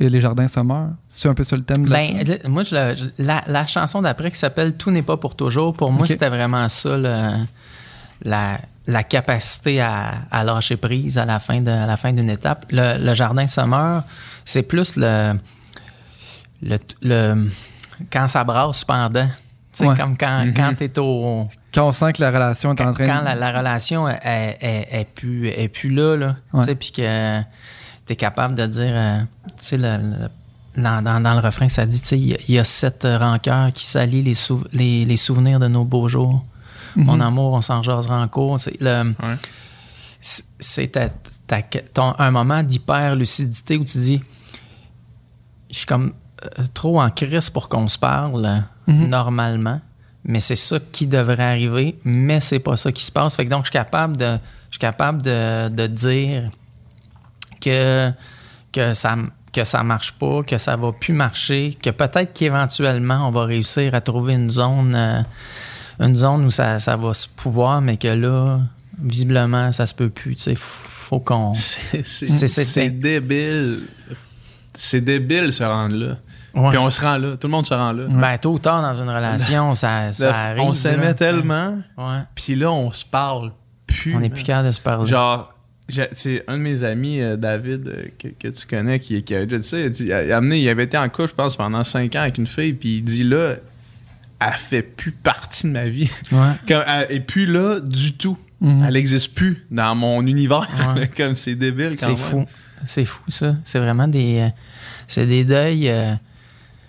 et 0.00 0.08
Les 0.08 0.20
Jardins 0.20 0.48
se 0.48 0.58
meurent. 0.60 0.90
C'est 1.08 1.28
un 1.28 1.34
peu 1.34 1.44
ça 1.44 1.56
le 1.56 1.62
thème 1.62 1.84
de 1.84 1.90
la 1.90 1.96
Ben, 1.98 2.24
le- 2.42 2.48
moi, 2.48 2.62
je 2.64 2.74
la, 3.18 3.44
la 3.46 3.66
chanson 3.66 4.02
d'après 4.02 4.30
qui 4.32 4.38
s'appelle 4.38 4.76
Tout 4.76 4.90
n'est 4.90 5.02
pas 5.02 5.16
pour 5.16 5.36
toujours, 5.36 5.72
pour 5.74 5.92
moi, 5.92 6.06
c'était 6.14 6.28
vraiment 6.30 6.68
ça, 6.68 6.96
le- 6.98 7.44
la, 8.22 8.58
la 8.86 9.02
capacité 9.04 9.80
à, 9.80 10.14
à 10.30 10.42
lâcher 10.44 10.76
prise 10.76 11.16
à 11.18 11.24
la 11.24 11.38
fin 11.38 11.60
de 11.60 11.70
à 11.70 11.86
la 11.86 11.96
fin 11.96 12.12
d'une 12.12 12.30
étape. 12.30 12.66
Le, 12.70 12.98
le 13.04 13.14
jardin 13.14 13.46
se 13.46 13.60
meurt, 13.60 14.04
c'est 14.44 14.62
plus 14.64 14.96
le, 14.96 15.34
le, 16.62 16.78
le- 17.02 17.48
quand 18.10 18.26
ça 18.28 18.42
brasse 18.44 18.84
pendant. 18.84 19.28
Tu 19.74 19.78
sais, 19.82 19.86
Ouais. 19.88 19.96
comme 19.96 20.16
quand, 20.16 20.44
Mhm. 20.46 20.54
quand 20.54 20.74
t'es 20.76 20.98
au. 21.00 21.48
Quand 21.74 21.88
on 21.88 21.92
sent 21.92 22.12
que 22.12 22.22
la 22.22 22.30
relation 22.30 22.70
est 22.74 22.80
en 22.80 22.84
Quand, 22.86 22.92
train 22.94 23.06
quand 23.06 23.20
de... 23.20 23.24
la, 23.24 23.34
la 23.34 23.58
relation 23.58 24.08
est, 24.08 24.56
est, 24.62 25.04
plus, 25.14 25.48
est 25.48 25.66
plus 25.68 25.90
là, 25.90 26.16
là 26.16 26.36
tu 26.54 26.62
sais, 26.62 26.74
puis 26.76 26.92
que 26.92 27.40
t'es 28.06 28.14
capable 28.16 28.54
de 28.54 28.66
dire, 28.66 28.92
euh, 28.94 29.18
tu 29.48 29.52
sais, 29.58 29.76
le- 29.76 29.96
le- 29.96 30.82
dans, 30.82 31.02
dans, 31.02 31.20
dans 31.20 31.34
le 31.34 31.40
refrain, 31.40 31.68
ça 31.68 31.86
dit, 31.86 32.00
tu 32.00 32.06
sais, 32.06 32.18
il 32.18 32.26
y 32.28 32.34
a- 32.34 32.38
il 32.48 32.54
y, 32.54 32.58
a 32.58 32.64
cette 32.64 33.04
rancœur 33.04 33.72
qui 33.72 33.84
salit 33.86 34.22
les, 34.22 34.34
sou- 34.34 34.64
les, 34.72 35.04
les 35.04 35.16
souvenirs 35.16 35.58
de 35.58 35.66
nos 35.68 35.84
beaux 35.84 36.08
jours. 36.08 36.40
Mhm. 36.96 37.04
Mon 37.06 37.20
amour, 37.20 37.52
on 37.54 37.60
s'en 37.60 37.82
jasera 37.82 38.20
en 38.22 38.28
cours. 38.28 38.60
C'est 38.60 38.80
le- 38.80 39.14
Ouais. 39.22 39.36
c'est- 40.20 40.44
c'est 40.60 40.88
ta- 40.88 41.08
ta- 41.48 41.62
ton- 41.92 42.14
un 42.18 42.30
moment 42.30 42.62
d'hyper 42.62 43.16
lucidité 43.16 43.76
où 43.76 43.84
tu 43.84 43.98
dis, 43.98 44.22
je 45.70 45.78
suis 45.78 45.86
comme 45.86 46.12
trop 46.74 47.00
en 47.00 47.10
crise 47.10 47.50
pour 47.50 47.68
qu'on 47.68 47.88
se 47.88 47.98
parle 47.98 48.44
euh, 48.46 48.58
Mhm. 48.86 49.08
normalement, 49.08 49.80
mais 50.24 50.40
c'est 50.40 50.56
ça 50.56 50.78
qui 50.92 51.06
devrait 51.06 51.42
arriver, 51.42 51.98
mais 52.04 52.40
c'est 52.40 52.58
pas 52.58 52.76
ça 52.76 52.92
qui 52.92 53.04
se 53.04 53.10
passe. 53.12 53.34
Fait 53.36 53.44
que 53.46 53.50
donc 53.50 53.64
je 53.64 53.70
suis 53.70 53.72
capable 53.78 54.16
de, 54.16 54.32
je 54.70 54.72
suis 54.74 54.78
capable 54.78 55.22
de, 55.22 55.68
de 55.68 55.86
dire 55.86 56.50
que 57.60 58.10
que 58.72 58.94
ça 58.94 59.16
que 59.52 59.64
ça 59.64 59.82
marche 59.84 60.12
pas, 60.12 60.42
que 60.42 60.58
ça 60.58 60.76
va 60.76 60.90
plus 60.92 61.12
marcher, 61.14 61.78
que 61.80 61.90
peut-être 61.90 62.32
qu'éventuellement 62.34 63.28
on 63.28 63.30
va 63.30 63.44
réussir 63.44 63.94
à 63.94 64.00
trouver 64.00 64.34
une 64.34 64.50
zone 64.50 64.94
euh, 64.96 65.22
une 66.00 66.16
zone 66.16 66.44
où 66.44 66.50
ça, 66.50 66.80
ça 66.80 66.96
va 66.96 67.14
se 67.14 67.28
pouvoir, 67.28 67.80
mais 67.80 67.96
que 67.96 68.08
là 68.08 68.60
visiblement 69.00 69.72
ça 69.72 69.86
se 69.86 69.94
peut 69.94 70.08
plus. 70.10 70.36
Sais, 70.36 70.56
faut 70.56 71.20
qu'on 71.20 71.54
C'est 71.54 72.04
c'est- 72.04 72.26
C'est- 72.26 72.48
c'est- 72.48 72.64
c'est 72.64 72.90
débile. 72.90 73.80
C'est 74.74 75.00
débile 75.00 75.52
se 75.52 75.62
rendre 75.62 75.94
là. 75.94 76.16
Ouais. 76.54 76.68
Puis 76.70 76.78
on 76.78 76.88
se 76.90 77.00
rend 77.00 77.16
là. 77.18 77.36
Tout 77.36 77.46
le 77.48 77.50
monde 77.52 77.66
se 77.66 77.74
rend 77.74 77.92
là. 77.92 78.04
Ben, 78.08 78.38
tôt 78.38 78.52
ou 78.52 78.58
tard 78.58 78.80
dans 78.82 78.94
une 79.02 79.08
relation, 79.08 79.74
ça, 79.74 80.10
arrive. 80.22 80.62
on 80.62 80.74
s'aimait 80.74 81.14
tellement, 81.14 81.78
Ouais. 81.98 82.20
puis 82.34 82.54
là, 82.54 82.70
on 82.72 82.92
se 82.92 83.04
parle 83.04 83.52
plus. 83.86 84.14
On 84.14 84.20
n'est 84.20 84.28
là. 84.28 84.34
plus 84.34 84.44
capable 84.44 84.68
de 84.68 84.72
se 84.72 84.80
parler. 84.80 85.06
Genre, 85.10 85.52
c'est 86.12 86.44
un 86.48 86.54
de 86.56 86.62
mes 86.62 86.82
amis, 86.84 87.20
euh, 87.20 87.36
David, 87.36 87.88
euh, 87.88 88.04
que, 88.18 88.28
que 88.28 88.48
tu 88.48 88.66
connais, 88.66 88.98
qui, 89.00 89.22
qui 89.22 89.34
a 89.34 89.44
déjà 89.44 89.58
dit 89.58 89.68
ça. 89.68 89.78
Il, 89.78 89.84
a 89.86 89.88
dit- 89.90 90.04
il 90.06 90.12
a 90.12 90.36
amené, 90.36 90.60
il 90.60 90.68
avait 90.68 90.84
été 90.84 90.96
en 90.96 91.08
couple, 91.08 91.28
je 91.30 91.34
pense, 91.34 91.56
pendant 91.56 91.84
5 91.84 92.14
ans 92.16 92.20
avec 92.22 92.38
une 92.38 92.46
fille, 92.46 92.72
puis 92.72 92.98
il 92.98 93.02
dit 93.04 93.24
là, 93.24 93.56
elle 94.40 94.52
fait 94.58 94.82
plus 94.82 95.12
partie 95.12 95.66
de 95.66 95.72
ma 95.72 95.84
vie. 95.88 96.10
Ouais. 96.32 96.38
Comme, 96.68 96.82
elle 96.86 97.06
est 97.16 97.20
plus 97.20 97.46
là 97.46 97.80
du 97.80 98.12
tout. 98.14 98.38
Mhm. 98.60 98.84
Elle 98.88 98.96
existe 98.96 99.34
plus 99.34 99.66
dans 99.70 99.94
mon 99.94 100.24
univers. 100.26 100.68
Ouais. 100.96 101.08
comme 101.16 101.34
c'est 101.34 101.54
débile 101.54 101.90
quand 101.98 102.06
C'est 102.06 102.06
même. 102.08 102.16
fou. 102.16 102.46
C'est 102.86 103.04
fou, 103.04 103.22
ça. 103.28 103.56
C'est 103.64 103.78
vraiment 103.78 104.08
des. 104.08 104.40
euh, 104.40 104.48
c'est 105.06 105.26
des 105.26 105.44
deuils. 105.44 105.90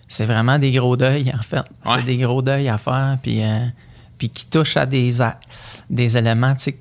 C'est 0.07 0.25
vraiment 0.25 0.59
des 0.59 0.71
gros 0.71 0.95
deuils, 0.97 1.31
en 1.37 1.41
fait. 1.41 1.57
Ouais. 1.85 1.97
C'est 1.97 2.03
des 2.03 2.17
gros 2.17 2.41
deuils 2.41 2.69
à 2.69 2.77
faire. 2.77 3.17
Puis, 3.21 3.43
euh, 3.43 3.65
puis 4.17 4.29
qui 4.29 4.45
touchent 4.45 4.77
à 4.77 4.85
des, 4.85 5.11
des 5.89 6.17
éléments. 6.17 6.53
Tu 6.55 6.63
sais, 6.63 6.79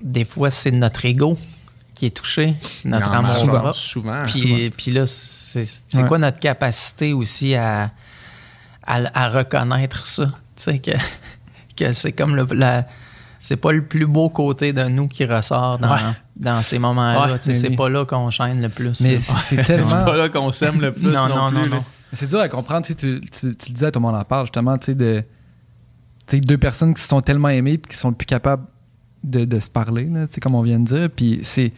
des 0.00 0.24
fois, 0.24 0.50
c'est 0.50 0.70
notre 0.70 1.04
ego 1.04 1.36
qui 1.94 2.06
est 2.06 2.16
touché, 2.16 2.54
notre 2.84 3.08
Non, 3.10 3.18
amour 3.18 3.28
souvent, 3.36 3.72
souvent. 3.72 4.18
Puis, 4.24 4.70
puis 4.70 4.90
là, 4.92 5.06
c'est 5.06 5.64
Ouais. 5.94 6.06
quoi 6.08 6.18
notre 6.18 6.38
capacité 6.38 7.12
aussi 7.12 7.54
à, 7.54 7.90
à, 8.86 9.24
à 9.24 9.28
reconnaître 9.28 10.06
ça? 10.06 10.26
Tu 10.56 10.62
sais, 10.62 10.78
que, 10.78 10.92
que 11.76 11.92
c'est 11.92 12.12
comme 12.12 12.36
le. 12.36 12.46
la- 12.52 12.86
c'est 13.42 13.56
pas 13.56 13.72
le 13.72 13.82
plus 13.82 14.04
beau 14.06 14.28
côté 14.28 14.74
de 14.74 14.84
nous 14.84 15.08
qui 15.08 15.24
ressort 15.24 15.78
dans, 15.78 15.92
Ouais. 15.94 16.00
dans 16.36 16.60
ces 16.62 16.78
moments-là. 16.78 17.32
Ouais, 17.32 17.38
Tu 17.38 17.44
sais, 17.44 17.50
mais 17.50 17.54
c'est 17.56 17.68
oui. 17.70 17.76
pas 17.76 17.88
là 17.88 18.04
qu'on 18.04 18.30
chaîne 18.30 18.60
le 18.60 18.68
plus. 18.68 19.00
Mais 19.00 19.18
c'est 19.18 19.62
tellement. 19.64 20.04
pas 20.04 20.14
là 20.14 20.28
qu'on 20.28 20.50
s'aime 20.50 20.78
le 20.80 20.92
plus 20.92 21.10
non, 21.10 21.26
non, 21.28 21.36
non, 21.36 21.48
plus. 21.50 21.56
non, 21.58 21.62
là. 21.64 21.68
non. 21.76 21.84
C'est 22.12 22.26
dur 22.28 22.40
à 22.40 22.48
comprendre. 22.48 22.84
Tu, 22.86 22.94
tu, 22.94 23.20
tu, 23.20 23.30
tu 23.30 23.68
le 23.68 23.74
disais, 23.74 23.90
tout 23.92 23.98
le 24.00 24.06
monde 24.06 24.16
en 24.16 24.24
parle, 24.24 24.46
justement, 24.46 24.76
tu 24.78 24.86
sais, 24.86 24.94
de. 24.94 25.22
Tu 26.26 26.40
deux 26.40 26.58
personnes 26.58 26.94
qui 26.94 27.02
se 27.02 27.08
sont 27.08 27.20
tellement 27.20 27.48
aimées 27.48 27.78
puis 27.78 27.90
qui 27.90 27.96
sont 27.96 28.12
plus 28.12 28.26
capables 28.26 28.64
de, 29.24 29.44
de 29.44 29.58
se 29.58 29.68
parler, 29.68 30.04
là, 30.04 30.26
tu 30.28 30.38
comme 30.40 30.54
on 30.54 30.62
vient 30.62 30.78
de 30.80 30.84
dire. 30.86 31.10
Puis 31.10 31.40
c'est. 31.42 31.72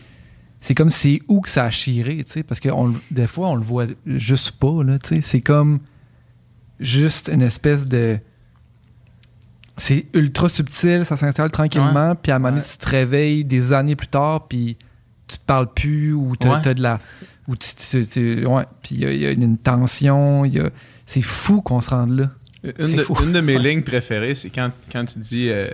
C'est 0.60 0.74
comme 0.76 0.90
c'est 0.90 1.18
où 1.26 1.40
que 1.40 1.48
ça 1.48 1.64
a 1.64 1.70
chiré, 1.70 2.22
tu 2.22 2.30
sais, 2.30 2.42
parce 2.44 2.60
que 2.60 2.68
on, 2.68 2.94
des 3.10 3.26
fois, 3.26 3.48
on 3.48 3.56
le 3.56 3.64
voit 3.64 3.86
juste 4.06 4.52
pas, 4.52 4.84
là, 4.84 4.96
tu 5.00 5.16
sais. 5.16 5.20
C'est 5.20 5.40
comme 5.40 5.80
juste 6.78 7.28
une 7.32 7.42
espèce 7.42 7.86
de. 7.86 8.18
C'est 9.76 10.06
ultra 10.14 10.48
subtil, 10.48 11.04
ça 11.04 11.16
s'installe 11.16 11.50
tranquillement, 11.50 12.14
puis 12.14 12.30
à 12.30 12.36
un 12.36 12.38
moment 12.38 12.50
donné, 12.50 12.60
Ouais. 12.62 12.68
tu 12.70 12.76
te 12.78 12.88
réveilles 12.88 13.44
des 13.44 13.72
années 13.72 13.96
plus 13.96 14.06
tard, 14.06 14.46
puis 14.46 14.76
tu 15.26 15.38
te 15.38 15.44
parles 15.44 15.72
plus, 15.72 16.12
ou 16.12 16.30
Ouais. 16.32 16.36
t'as 16.62 16.74
de 16.74 16.82
la. 16.82 17.00
Ou 17.48 17.56
tu, 17.56 17.74
tu- 17.74 18.06
tu- 18.06 18.47
ouais, 18.47 18.64
puis 18.82 18.94
il 18.97 19.01
y, 19.01 19.06
a- 19.06 19.12
il 19.12 19.20
y 19.23 19.27
a 19.27 19.31
une 19.32 19.59
tension, 19.59 20.44
il 20.44 20.55
y 20.55 20.60
a- 20.60 20.70
c'est 21.06 21.23
fou 21.23 21.60
qu'on 21.62 21.81
se 21.81 21.90
rende 21.90 22.16
là. 22.19 22.31
Une, 22.62 22.85
C'est 22.85 22.97
de, 22.98 23.02
fou. 23.02 23.16
une 23.24 23.32
de 23.32 23.40
mes 23.40 23.56
Ouais. 23.56 23.62
lignes 23.62 23.82
préférées, 23.82 24.35
c'est 24.36 24.51
quand, 24.51 24.70
quand 24.93 25.05
tu 25.05 25.19
dis 25.19 25.48
euh, 25.48 25.69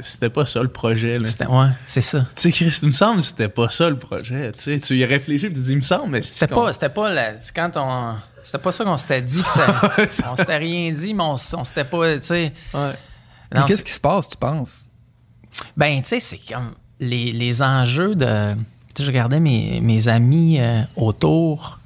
c'était 0.00 0.28
pas 0.28 0.44
ça 0.44 0.62
le 0.62 0.68
projet. 0.68 1.14
Là. 1.14 1.24
Tu 1.24 1.30
C'était- 1.30 1.46
Ouais, 1.46 1.68
c'est 1.86 2.00
ça. 2.02 2.26
sais, 2.36 2.52
Chris, 2.52 2.76
il 2.82 2.88
me 2.88 2.92
semble 2.92 3.18
que 3.20 3.26
c'était 3.26 3.48
pas 3.48 3.70
ça 3.70 3.88
le 3.88 3.98
projet. 3.98 4.52
Tu 4.52 4.60
sais, 4.60 4.78
tu 4.80 4.96
y 4.98 5.04
réfléchis 5.06 5.46
et 5.46 5.52
tu 5.52 5.60
dis, 5.60 5.72
il 5.72 5.78
me 5.78 5.82
semble, 5.82 6.10
mais 6.10 6.20
C'était 6.22 6.48
pas, 6.48 6.72
c'était 6.72 6.88
pas 6.90 7.10
la- 7.12 7.38
c'est 7.38 7.54
quand 7.54 7.70
on. 7.76 8.16
C'était 8.44 8.58
pas 8.58 8.72
ça 8.72 8.84
qu'on 8.84 8.96
s'était 8.96 9.22
dit 9.22 9.42
que 9.42 9.48
ça. 9.48 9.92
on 10.30 10.36
s'était 10.36 10.56
rien 10.58 10.90
dit, 10.92 11.14
mais 11.14 11.22
on, 11.22 11.34
on 11.34 11.64
s'était 11.64 11.84
pas. 11.84 12.18
Tu 12.18 12.26
sais. 12.26 12.52
Ouais. 12.74 12.92
Mais 13.54 13.60
qu'est-ce 13.66 13.84
qui 13.84 13.92
se 13.92 14.00
passe, 14.00 14.28
tu 14.28 14.36
penses? 14.36 14.86
Ben, 15.76 16.02
tu 16.02 16.08
sais, 16.08 16.20
c'est 16.20 16.40
comme 16.52 16.72
les, 17.00 17.32
les 17.32 17.62
enjeux 17.62 18.14
de. 18.14 18.54
Tu 18.94 19.02
je 19.02 19.06
regardais 19.08 19.40
mes, 19.40 19.80
mes 19.80 20.08
amis 20.08 20.56
euh, 20.60 20.82
autour. 20.96 21.78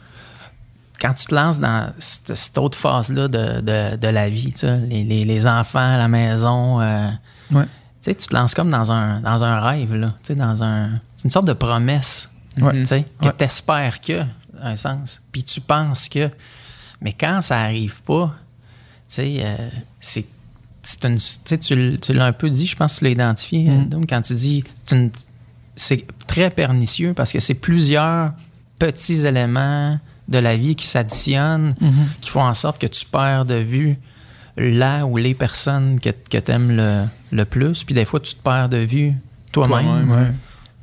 Quand 1.00 1.12
tu 1.14 1.26
te 1.26 1.34
lances 1.34 1.58
dans 1.60 1.92
cette, 1.98 2.34
cette 2.36 2.56
autre 2.58 2.78
phase-là 2.78 3.28
de, 3.28 3.60
de, 3.60 3.96
de 3.96 4.08
la 4.08 4.28
vie, 4.30 4.52
tu 4.52 4.66
les, 4.88 5.04
les, 5.04 5.24
les 5.24 5.46
enfants 5.46 5.96
la 5.98 6.08
maison, 6.08 6.80
euh, 6.80 7.10
Ouais. 7.52 7.64
tu 8.02 8.14
tu 8.14 8.26
te 8.28 8.34
lances 8.34 8.54
comme 8.54 8.70
dans 8.70 8.90
un, 8.90 9.20
dans 9.20 9.44
un 9.44 9.60
rêve, 9.60 9.94
là. 9.94 10.08
Tu 10.24 10.34
dans 10.34 10.62
un. 10.62 10.90
C'est 11.16 11.24
une 11.24 11.30
sorte 11.30 11.46
de 11.46 11.52
promesse. 11.52 12.30
Ouais. 12.60 12.72
Tu 12.72 12.86
sais, 12.86 13.04
que 13.20 13.26
Ouais. 13.26 13.32
que, 14.00 14.24
un 14.60 14.74
sens. 14.76 15.20
Puis 15.30 15.44
tu 15.44 15.60
penses 15.60 16.08
que. 16.08 16.30
Mais 17.02 17.12
quand 17.12 17.40
ça 17.42 17.60
arrive 17.60 18.00
pas, 18.02 18.34
tu 19.06 19.14
sais, 19.14 19.36
euh, 19.42 19.68
c'est. 20.00 20.24
une- 21.04 21.18
tu 21.44 21.58
tu, 21.58 21.98
tu 22.00 22.12
l'as 22.14 22.24
un 22.26 22.32
peu 22.32 22.48
dit, 22.48 22.66
je 22.66 22.74
pense 22.74 22.94
que 22.94 22.98
tu 23.00 23.04
l'as 23.04 23.10
identifié, 23.10 23.68
Mm. 23.68 23.88
Dom, 23.90 24.06
quand 24.06 24.22
tu 24.22 24.34
dis. 24.34 24.64
une- 24.90 25.10
C'est 25.76 26.06
très 26.26 26.50
pernicieux 26.50 27.12
parce 27.14 27.32
que 27.32 27.40
c'est 27.40 27.54
plusieurs 27.54 28.32
petits 28.78 29.26
éléments 29.26 29.98
de 30.28 30.38
la 30.38 30.56
vie 30.56 30.74
qui 30.74 30.86
s'additionnent, 30.86 31.74
qui 32.20 32.30
font 32.30 32.42
en 32.42 32.54
sorte 32.54 32.80
que 32.80 32.86
tu 32.86 33.04
perds 33.06 33.44
de 33.44 33.54
vue 33.54 33.98
là 34.56 35.04
ou 35.04 35.16
les 35.18 35.34
personnes 35.34 36.00
que, 36.00 36.10
que 36.10 36.38
tu 36.38 36.50
aimes 36.50 36.76
le, 36.76 37.04
le 37.30 37.44
plus. 37.44 37.84
Puis 37.84 37.94
des 37.94 38.04
fois, 38.04 38.20
tu 38.20 38.34
te 38.34 38.42
perds 38.42 38.68
de 38.68 38.78
vue 38.78 39.12
toi-même. 39.52 40.10
Ouais. 40.10 40.32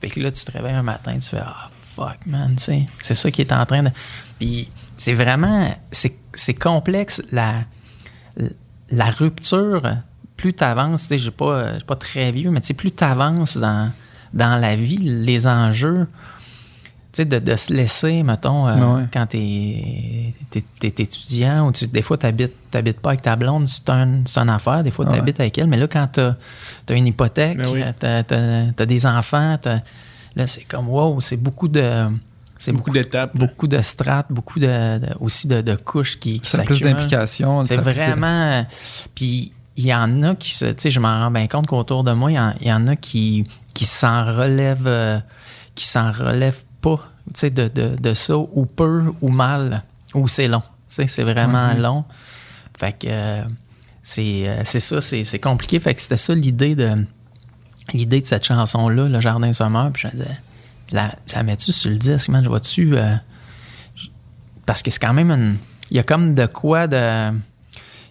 Fait 0.02 0.10
que 0.10 0.20
là, 0.20 0.32
tu 0.32 0.44
te 0.46 0.52
réveilles 0.52 0.76
un 0.76 0.84
matin, 0.84 1.18
tu 1.20 1.30
fais 1.30 1.42
Ah, 1.42 1.70
fuck, 1.82 2.18
man, 2.26 2.56
tu 2.56 2.64
sais. 2.64 2.88
C'est 3.02 3.16
ça 3.16 3.32
qui 3.32 3.42
est 3.42 3.52
en 3.52 3.66
train 3.66 3.84
de. 3.84 3.90
Puis 4.40 4.70
c'est 4.98 5.14
vraiment. 5.14 5.76
C'est 5.92 6.54
complexe. 6.54 7.22
La, 7.32 7.64
la 8.90 9.10
rupture, 9.10 9.98
plus 10.38 10.54
tu 10.54 10.64
avances, 10.64 11.04
tu 11.04 11.08
sais, 11.10 11.18
je 11.18 11.24
suis 11.24 11.32
pas 11.32 11.96
très 12.00 12.32
vieux, 12.32 12.52
mais 12.52 12.62
tu 12.62 12.68
sais, 12.68 12.74
plus 12.74 12.92
tu 12.92 13.04
avances 13.04 13.58
dans, 13.58 13.92
dans 14.34 14.60
la 14.60 14.76
vie, 14.76 14.98
les 14.98 15.48
enjeux, 15.48 16.08
tu 17.12 17.18
sais, 17.18 17.26
de, 17.26 17.38
de 17.40 17.56
se 17.56 17.72
laisser, 17.72 18.24
mettons, 18.24 18.68
euh, 18.68 18.96
Ouais. 18.96 19.04
quand 19.14 19.28
t'es 19.28 20.34
es, 20.56 20.64
étudiant, 20.82 21.68
ou 21.68 21.72
tu, 21.72 21.86
des 21.88 22.02
fois, 22.02 22.18
t'habites 22.18 22.54
habites 22.76 23.00
pas 23.00 23.10
avec 23.12 23.22
ta 23.22 23.36
blonde, 23.36 23.68
c'est 23.70 23.88
un, 23.90 24.22
c'est 24.26 24.40
une 24.40 24.50
affaire, 24.50 24.84
des 24.84 24.90
fois, 24.92 25.06
Ouais. 25.08 25.16
t'habites 25.18 25.40
avec 25.40 25.58
elle, 25.58 25.68
mais 25.68 25.78
là, 25.78 25.88
quand 25.88 26.08
t'as 26.12 26.34
as 26.90 26.94
une 26.94 27.06
hypothèque, 27.08 27.58
Ben 27.58 27.68
oui. 27.72 27.82
t'as 28.00 28.24
as, 28.80 28.86
des 28.86 29.06
enfants, 29.06 29.60
là, 30.36 30.48
c'est 30.48 30.64
comme, 30.64 30.90
wow, 30.90 31.20
c'est 31.22 31.38
beaucoup 31.38 31.68
de... 31.68 32.08
C'est 32.60 32.72
Beaucoup 32.72 32.92
beaucoup, 32.92 32.98
d'étapes. 32.98 33.36
beaucoup 33.36 33.68
de 33.68 33.82
strates, 33.82 34.28
beaucoup 34.30 34.58
de, 34.58 34.98
de- 34.98 35.14
aussi 35.20 35.50
de, 35.50 35.60
de 35.60 35.76
couches 35.76 36.18
qui, 36.18 36.40
qui 36.40 36.50
Ça 36.50 36.62
a 36.62 36.64
plus 36.64 36.80
d'implications. 36.80 37.66
C'est 37.66 37.76
vraiment. 37.76 38.66
Puis 39.16 39.52
il 39.76 39.86
y 39.86 39.94
en 39.94 40.24
a 40.24 40.34
qui 40.36 40.54
se. 40.56 40.66
Tu 40.68 40.76
sais, 40.78 40.90
je 40.90 41.02
m'en 41.02 41.10
rends 41.10 41.32
bien 41.32 41.48
compte 41.48 41.68
qu'autour 41.68 42.06
de 42.06 42.14
moi, 42.14 42.32
il 42.32 42.36
y 42.36 42.40
en, 42.40 42.54
il 42.62 42.68
y 42.68 42.72
en 42.72 42.88
a 42.88 42.96
qui, 42.96 43.44
qui 43.74 43.86
s'en 43.86 44.26
relèvent. 44.26 44.88
euh, 44.88 45.20
qui 45.76 45.86
s'en 45.88 46.12
relèvent 46.12 46.64
pas, 46.82 46.98
tu 47.34 47.40
sais, 47.40 47.50
de, 47.50 47.68
de, 47.68 47.96
de 48.00 48.14
ça, 48.14 48.38
ou 48.38 48.66
peu, 48.66 49.06
ou 49.22 49.30
mal, 49.30 49.82
ou 50.14 50.28
c'est 50.28 50.48
long. 50.48 50.62
Tu 50.90 50.96
sais, 50.96 51.08
c'est 51.08 51.24
vraiment 51.24 51.74
Mhm. 51.74 51.82
long. 51.82 52.04
Fait 52.78 52.94
que. 52.94 53.08
euh, 53.10 53.44
c'est 54.04 54.48
euh, 54.48 54.62
c'est 54.66 54.80
ça, 54.82 55.00
c'est 55.02 55.24
c'est 55.24 55.40
compliqué. 55.40 55.80
Fait 55.80 55.96
que 55.96 56.02
c'était 56.02 56.18
ça 56.18 56.36
l'idée 56.36 56.76
de. 56.76 57.06
L'idée 57.94 58.22
de 58.22 58.26
cette 58.26 58.46
chanson-là, 58.46 59.08
Le 59.10 59.20
Jardin 59.20 59.52
Sommeur. 59.54 59.92
Puis 59.92 60.08
je 60.10 60.16
disais, 60.18 60.38
la, 60.92 61.16
la 61.34 61.44
mets-tu 61.44 61.72
sur 61.72 61.90
le 61.90 61.98
disque, 61.98 62.30
man? 62.30 62.44
Je 62.44 62.50
vois-tu. 62.50 62.96
euh, 62.98 63.16
parce 64.66 64.82
que 64.82 64.92
c'est 64.92 65.00
quand 65.00 65.14
même 65.14 65.32
une. 65.32 65.58
Il 65.92 65.98
y 65.98 66.00
a 66.00 66.04
comme 66.04 66.34
de 66.34 66.46
quoi 66.46 66.88
de. 66.88 67.32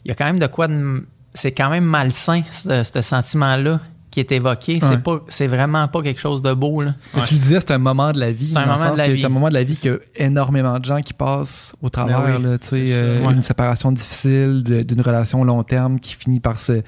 Il 0.05 0.09
y 0.09 0.11
a 0.11 0.15
quand 0.15 0.25
même 0.27 0.39
de 0.39 0.47
quoi 0.47 0.67
de. 0.69 1.07
C'est 1.35 1.53
quand 1.53 1.71
même 1.71 1.85
malsain, 1.85 2.43
ce, 2.51 2.83
ce 2.85 3.01
sentiment-là 3.03 3.81
qui 4.13 4.21
est 4.21 4.31
évoqué. 4.31 4.75
Ouais. 4.75 4.81
C'est 4.83 5.03
pas, 5.03 5.21
c'est 5.29 5.49
vraiment 5.49 5.89
pas 5.89 6.03
quelque 6.03 6.21
chose 6.21 6.41
de 6.43 6.53
beau, 6.55 6.83
là. 6.83 6.95
Tu 7.25 7.35
le 7.35 7.41
disais, 7.41 7.59
c'est 7.59 7.73
un 7.73 7.79
moment 7.79 8.13
de 8.13 8.21
la 8.21 8.31
vie. 8.31 8.47
C'est 8.47 8.57
un 8.57 8.67
moment 8.67 8.93
de 8.93 8.99
la 8.99 9.09
vie. 9.09 9.21
C'est 9.21 9.27
un 9.27 9.31
moment 9.31 9.49
de 9.49 9.55
la 9.55 9.65
vie 9.65 9.75
qu'il 9.77 9.91
y 9.91 9.95
a 9.95 9.99
énormément 10.25 10.79
de 10.79 10.85
gens 10.85 11.01
qui 11.01 11.15
passent 11.15 11.75
au 11.83 11.89
travers. 11.89 12.21
Ben 12.23 12.37
oui, 12.37 12.43
là, 12.45 12.57
ça. 12.61 12.77
euh, 12.77 13.27
Ouais. 13.27 13.33
Une 13.33 13.43
séparation 13.43 13.91
difficile 13.91 14.63
d'une 14.87 15.01
relation 15.01 15.43
long 15.43 15.63
terme 15.65 15.99
qui 15.99 16.15
finit 16.15 16.39
par 16.39 16.61
se 16.61 16.83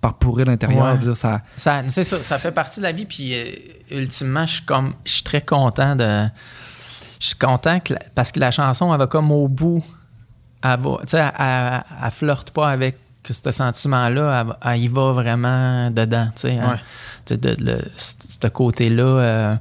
par 0.00 0.14
pourrir 0.14 0.46
l'intérieur. 0.46 0.96
Ça, 1.16 1.40
Ça, 1.56 1.82
c'est 1.88 2.04
ça, 2.04 2.16
ça 2.18 2.38
fait 2.38 2.52
partie 2.52 2.78
de 2.78 2.84
la 2.84 2.92
vie. 2.92 3.04
Puis 3.06 3.34
euh, 3.34 3.46
ultimement, 3.90 4.46
je 4.46 4.52
suis 4.54 4.62
comme, 4.64 4.94
je 5.04 5.10
suis 5.14 5.22
très 5.24 5.40
content 5.40 5.96
de. 5.96 6.26
Je 7.18 7.26
suis 7.28 7.36
content 7.36 7.80
que 7.80 7.94
la- 7.94 8.00
parce 8.14 8.30
que 8.30 8.38
la 8.38 8.52
chanson, 8.52 8.92
elle 8.92 8.98
va 9.00 9.08
comme 9.08 9.32
au 9.32 9.48
bout. 9.48 9.82
Elle 10.62 10.78
va, 10.80 10.98
tu 11.00 11.08
sais, 11.08 11.18
elle, 11.18 11.32
elle- 11.38 11.82
elle 12.04 12.10
flirte 12.12 12.50
pas 12.52 12.68
avec 12.70 12.96
ce 13.34 13.50
sentiment-là. 13.50 14.40
Elle, 14.40 14.46
va- 14.46 14.58
elle 14.64 14.80
y 14.80 14.88
va 14.88 15.12
vraiment 15.12 15.90
dedans. 15.90 16.26
Tu 16.34 16.42
sais, 16.42 16.58
hein. 16.58 16.70
Ouais. 16.72 16.78
Tu 17.26 17.34
sais, 17.34 17.36
de, 17.36 17.54
de- 17.54 17.84
ce 17.96 18.14
ce 18.42 18.46
côté-là, 18.48 19.02
euh, 19.04 19.54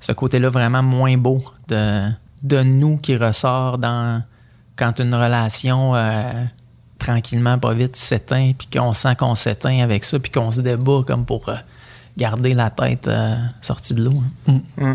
ce 0.00 0.12
côté-là 0.12 0.48
vraiment 0.50 0.82
moins 0.82 1.16
beau 1.16 1.38
de, 1.68 2.08
de 2.42 2.62
nous 2.62 2.96
qui 2.98 3.16
ressort 3.16 3.78
dans 3.78 4.22
quand 4.76 4.98
une 5.00 5.14
relation 5.14 5.94
euh, 5.94 6.22
tranquillement, 6.98 7.58
pas 7.58 7.72
vite, 7.74 7.96
s'éteint, 7.96 8.52
puis 8.56 8.68
qu'on 8.72 8.92
sent 8.92 9.14
qu'on 9.16 9.34
s'éteint 9.34 9.80
avec 9.82 10.04
ça, 10.04 10.18
puis 10.18 10.30
qu'on 10.30 10.50
se 10.50 10.60
débat 10.60 11.00
comme 11.06 11.24
pour 11.24 11.48
euh, 11.48 11.56
garder 12.18 12.52
la 12.54 12.70
tête 12.70 13.08
sortie 13.62 13.94
de 13.94 14.04
l'eau. 14.04 14.22
hein. 14.48 14.94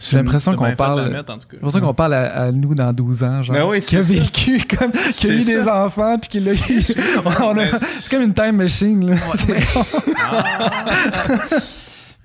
J'ai 0.00 0.16
l'impression 0.16 0.54
qu'on 0.56 0.72
parle- 0.74 1.10
mettre, 1.10 1.32
en 1.32 1.38
tout 1.38 1.48
cas. 1.48 1.80
qu'on 1.80 1.94
parle 1.94 2.14
à, 2.14 2.42
à 2.44 2.52
nous 2.52 2.74
dans 2.74 2.92
12 2.92 3.22
ans, 3.22 3.42
genre, 3.42 3.56
Ben 3.56 3.66
oui, 3.68 3.80
qui 3.80 3.96
a 3.96 4.02
ça. 4.02 4.12
vécu 4.12 4.60
comme, 4.66 4.92
qui 4.92 5.26
a 5.30 5.34
eu 5.34 5.44
des 5.44 5.68
enfants, 5.68 6.18
puis 6.18 6.28
qui 6.30 6.40
l'a 6.40 6.52
eu. 6.52 6.56
a- 7.24 7.54
Mais 7.54 7.70
c'est 7.78 8.10
comme 8.10 8.22
une 8.24 8.34
time 8.34 8.56
machine. 8.56 9.06
Là. 9.10 9.16
C'est- 9.36 9.54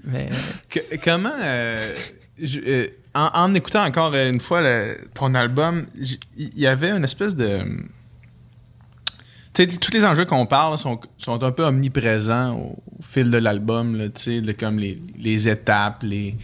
Mais, 0.04 0.30
Que- 0.70 0.98
comment. 1.04 1.32
euh, 1.42 1.96
je- 2.42 2.60
euh, 2.66 2.88
en, 3.14 3.30
en 3.34 3.54
écoutant 3.56 3.84
encore 3.86 4.14
une 4.14 4.40
fois 4.40 4.62
le- 4.62 4.98
ton 5.14 5.34
album, 5.34 5.86
il 6.38 6.60
y 6.60 6.68
avait 6.68 6.92
une 6.92 7.04
espèce 7.04 7.36
de. 7.36 7.62
Tous 9.54 9.94
les 9.94 10.04
enjeux 10.04 10.26
qu'on 10.26 10.46
parle 10.46 10.78
sont, 10.78 11.00
sont 11.18 11.42
un 11.42 11.52
peu 11.52 11.64
omniprésents 11.64 12.56
au, 12.58 12.76
au 13.00 13.02
fil 13.02 13.32
de 13.32 13.38
l'album, 13.38 13.96
là, 13.98 14.08
de 14.10 14.52
comme 14.52 14.80
les, 14.80 15.02
les 15.18 15.48
étapes, 15.48 16.04
les, 16.04 16.36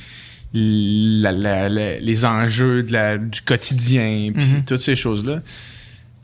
la- 0.53 1.31
la- 1.31 1.69
la- 1.69 1.99
les 1.99 2.25
enjeux 2.25 2.83
de 2.83 3.17
du 3.17 3.41
quotidien, 3.41 4.31
puis 4.33 4.43
Mhm. 4.45 4.65
toutes 4.65 4.81
ces 4.81 4.95
choses-là. 4.95 5.41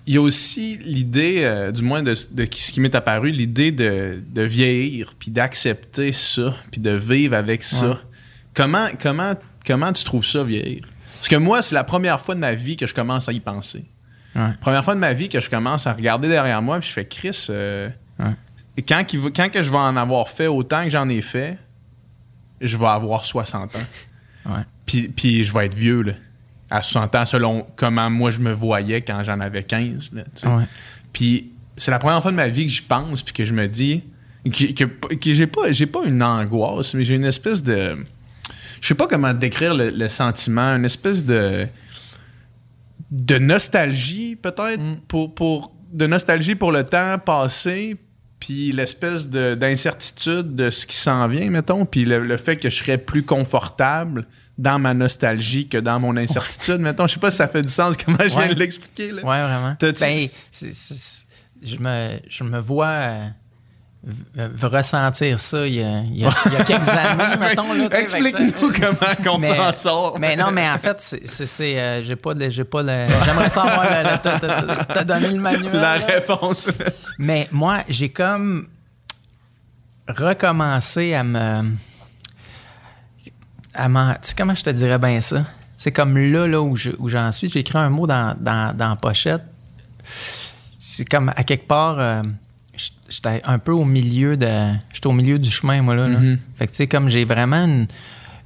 il 0.09 0.13
y 0.13 0.17
a 0.17 0.21
aussi 0.21 0.77
l'idée, 0.85 1.39
euh, 1.41 1.69
du 1.69 1.81
moins 1.81 2.01
de, 2.01 2.13
de 2.31 2.47
ce 2.49 2.71
qui 2.71 2.79
m'est 2.79 2.95
apparu, 2.95 3.29
l'idée 3.29 3.73
de, 3.73 4.21
de 4.25 4.41
vieillir, 4.41 5.13
puis 5.19 5.31
d'accepter 5.31 6.13
ça, 6.13 6.55
puis 6.71 6.79
de 6.79 6.91
vivre 6.91 7.35
avec 7.35 7.61
ça. 7.61 7.89
Ouais. 7.89 7.95
Comment, 8.53 8.87
comment, 9.01 9.33
comment 9.65 9.91
tu 9.91 10.05
trouves 10.05 10.25
ça, 10.25 10.43
vieillir? 10.45 10.83
Parce 11.15 11.27
que 11.27 11.35
moi, 11.35 11.61
c'est 11.61 11.75
la 11.75 11.83
première 11.83 12.21
fois 12.21 12.35
de 12.35 12.39
ma 12.39 12.53
vie 12.53 12.77
que 12.77 12.87
je 12.87 12.93
commence 12.93 13.27
à 13.27 13.33
y 13.33 13.41
penser. 13.41 13.83
Ouais. 14.33 14.51
Première 14.61 14.85
fois 14.85 14.95
de 14.95 14.99
ma 15.01 15.11
vie 15.11 15.27
que 15.27 15.41
je 15.41 15.49
commence 15.49 15.87
à 15.87 15.93
regarder 15.93 16.29
derrière 16.29 16.61
moi, 16.61 16.79
puis 16.79 16.87
je 16.87 16.93
fais 16.93 17.05
Chris. 17.05 17.47
euh, 17.49 17.89
Ouais. 18.17 18.31
et 18.77 18.83
quand, 18.83 19.03
qu'il 19.03 19.19
va- 19.19 19.29
quand 19.35 19.49
que 19.51 19.61
je 19.61 19.69
vais 19.69 19.77
en 19.77 19.97
avoir 19.97 20.29
fait 20.29 20.47
autant 20.47 20.83
que 20.85 20.89
j'en 20.89 21.09
ai 21.09 21.21
fait, 21.21 21.57
je 22.61 22.77
vais 22.77 22.85
avoir 22.87 23.25
60 23.25 23.75
ans. 23.75 23.79
Ouais. 24.47 24.63
Puis, 24.85 25.09
puis 25.09 25.43
je 25.43 25.53
vais 25.53 25.65
être 25.65 25.75
vieux, 25.75 26.01
là. 26.01 26.13
À 26.69 26.81
60 26.81 27.15
ans, 27.15 27.25
selon 27.25 27.65
comment 27.77 28.09
moi 28.09 28.29
je 28.31 28.39
me 28.39 28.51
voyais 28.51 29.01
quand 29.01 29.23
j'en 29.23 29.39
avais 29.39 29.63
15. 29.63 30.11
Là, 30.13 30.23
tu 30.23 30.29
sais. 30.35 30.47
Ouais. 30.47 30.63
Puis 31.13 31.51
c'est 31.77 31.91
la 31.91 31.99
première 31.99 32.21
fois 32.21 32.31
de 32.31 32.35
ma 32.35 32.49
vie 32.49 32.65
que 32.65 32.71
j'y 32.71 32.81
pense, 32.81 33.21
puis 33.23 33.33
que 33.33 33.45
je 33.45 33.53
me 33.53 33.67
dis 33.67 34.03
que, 34.43 34.71
que- 34.73 35.15
que 35.15 35.33
j'ai 35.33 35.47
pas, 35.47 35.71
j'ai 35.71 35.85
pas 35.85 36.03
une 36.05 36.21
angoisse, 36.23 36.93
mais 36.93 37.03
j'ai 37.05 37.15
une 37.15 37.25
espèce 37.25 37.63
de. 37.63 37.97
Je 38.81 38.87
sais 38.87 38.95
pas 38.95 39.07
comment 39.07 39.33
décrire 39.33 39.73
le, 39.73 39.89
le 39.89 40.09
sentiment, 40.09 40.75
une 40.75 40.85
espèce 40.85 41.23
de. 41.25 41.67
de 43.11 43.37
nostalgie, 43.37 44.35
peut-être, 44.35 44.81
Mm. 44.81 44.97
pour, 45.07 45.33
pour. 45.33 45.73
de 45.93 46.05
nostalgie 46.05 46.55
pour 46.55 46.71
le 46.73 46.83
temps 46.83 47.17
passé, 47.19 47.95
puis 48.39 48.71
l'espèce 48.71 49.29
de- 49.29 49.55
d'incertitude 49.55 50.55
de 50.55 50.69
ce 50.69 50.85
qui 50.85 50.95
s'en 50.95 51.27
vient, 51.27 51.49
mettons, 51.49 51.85
puis 51.85 52.05
le, 52.05 52.23
le 52.25 52.37
fait 52.37 52.57
que 52.57 52.69
je 52.69 52.75
serais 52.77 52.97
plus 52.97 53.23
confortable 53.23 54.27
dans 54.57 54.79
ma 54.79 54.93
nostalgie 54.93 55.67
que 55.67 55.77
dans 55.77 55.99
mon 55.99 56.17
incertitude, 56.17 56.79
mettons. 56.79 57.05
Je 57.07 57.13
sais 57.13 57.19
pas 57.19 57.29
si 57.31 57.37
ça 57.37 57.47
fait 57.47 57.61
du 57.61 57.69
sens 57.69 57.95
comment 57.97 58.17
je 58.21 58.29
viens 58.29 58.53
de 58.53 58.59
l'expliquer. 58.59 59.11
là. 59.11 59.21
Ouais, 59.23 59.41
vraiment. 59.41 59.75
Ben, 60.01 60.17
je, 61.63 61.77
me, 61.77 62.19
je 62.27 62.43
me 62.43 62.59
vois 62.59 62.87
euh, 62.87 63.27
ressentir 64.63 65.39
ça 65.39 65.67
il 65.67 65.75
y 65.75 65.83
a, 65.83 65.99
il 65.99 66.17
y 66.17 66.25
a- 66.25 66.29
il 66.45 66.53
y 66.53 66.55
a 66.55 66.63
quelques 66.63 66.87
années, 66.89 67.35
mettons. 67.39 67.73
Là, 67.73 67.99
Explique-nous 67.99 68.71
comment 69.23 69.37
Mais- 69.39 69.55
s'en 69.55 69.73
sort. 69.73 70.19
Mais 70.19 70.35
non, 70.35 70.51
mais 70.51 70.69
en 70.69 70.77
fait, 70.77 70.97
c'est, 71.25 71.77
euh, 71.79 72.03
j'ai 72.03 72.15
pas 72.15 72.33
de, 72.33 72.49
j'ai 72.49 72.63
pas 72.63 72.83
de, 72.83 72.87
j'aimerais 73.25 73.49
savoir, 73.49 73.83
le, 73.83 74.11
le- 74.11 74.85
t'as, 74.93 75.03
donné 75.03 75.29
le 75.29 75.39
manuel. 75.39 75.71
La 75.73 75.97
là. 75.97 76.05
réponse. 76.05 76.69
Mais 77.17 77.47
moi, 77.51 77.83
j'ai 77.89 78.09
comme 78.09 78.67
recommencé 80.07 81.13
à 81.13 81.23
me. 81.23 81.63
À 83.73 83.89
m'en- 83.89 84.13
tu 84.13 84.19
sais, 84.23 84.35
comment 84.37 84.55
je 84.55 84.63
te 84.63 84.69
dirais 84.71 84.97
bien 84.97 85.21
ça? 85.21 85.45
C'est 85.75 85.91
comme 85.91 86.17
là, 86.17 86.47
là 86.47 86.61
où, 86.61 86.75
je- 86.75 86.91
où 86.97 87.09
j'en 87.09 87.31
suis. 87.31 87.49
J'ai 87.49 87.59
écrit 87.59 87.77
un 87.77 87.89
mot 87.89 88.07
dans, 88.07 88.35
dans, 88.39 88.75
dans 88.75 88.89
la 88.89 88.95
pochette. 88.95 89.43
C'est 90.79 91.05
comme 91.05 91.29
à 91.35 91.43
quelque 91.43 91.67
part. 91.67 91.99
euh, 91.99 92.23
J'étais 93.09 93.41
un 93.45 93.59
peu 93.59 93.71
au 93.71 93.85
milieu 93.85 94.37
de. 94.37 94.47
J'étais 94.93 95.07
au 95.07 95.11
milieu 95.13 95.39
du 95.39 95.49
chemin, 95.49 95.81
moi, 95.81 95.95
là. 95.95 96.07
là. 96.07 96.19
Mhm. 96.19 96.39
Fait 96.55 96.67
que, 96.67 96.71
tu 96.71 96.77
sais, 96.77 96.87
comme 96.87 97.09
j'ai 97.09 97.25
vraiment 97.25 97.63
une, 97.65 97.87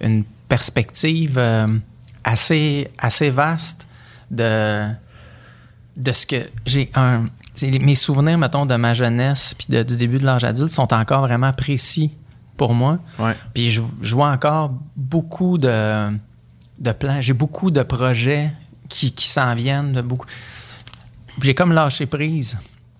une 0.02 0.24
perspective 0.48 1.38
euh, 1.38 1.68
assez, 2.24 2.90
assez 2.98 3.30
vaste 3.30 3.88
de, 4.30 4.88
de 5.98 6.12
ce 6.12 6.26
que 6.26 6.38
j'ai 6.66 6.90
un. 6.96 7.26
Mes 7.64 7.96
souvenirs, 7.96 8.38
mettons, 8.38 8.66
de 8.66 8.76
ma 8.76 8.94
jeunesse 8.94 9.54
puis 9.54 9.68
du 9.84 9.98
début 9.98 10.20
de 10.20 10.26
l'âge 10.26 10.44
adulte 10.46 10.72
sont 10.72 10.94
encore 10.94 11.22
vraiment 11.22 11.52
précis 11.52 12.12
pour 12.56 12.74
moi. 12.74 13.00
Ouais. 13.20 13.36
Puis 13.54 13.72
je, 13.72 13.82
je 14.02 14.16
vois 14.16 14.30
encore 14.30 14.72
beaucoup 14.96 15.58
de, 15.58 16.18
de 16.80 16.92
plans. 16.94 17.20
J'ai 17.20 17.34
beaucoup 17.34 17.70
de 17.70 17.84
projets 17.84 18.52
qui, 18.88 19.12
qui 19.12 19.28
s'en 19.28 19.54
viennent. 19.54 19.92
de 19.92 20.02
beaucoup. 20.02 20.28
J'ai 21.42 21.54
comme 21.54 21.74
lâché 21.74 22.06
prise 22.06 22.58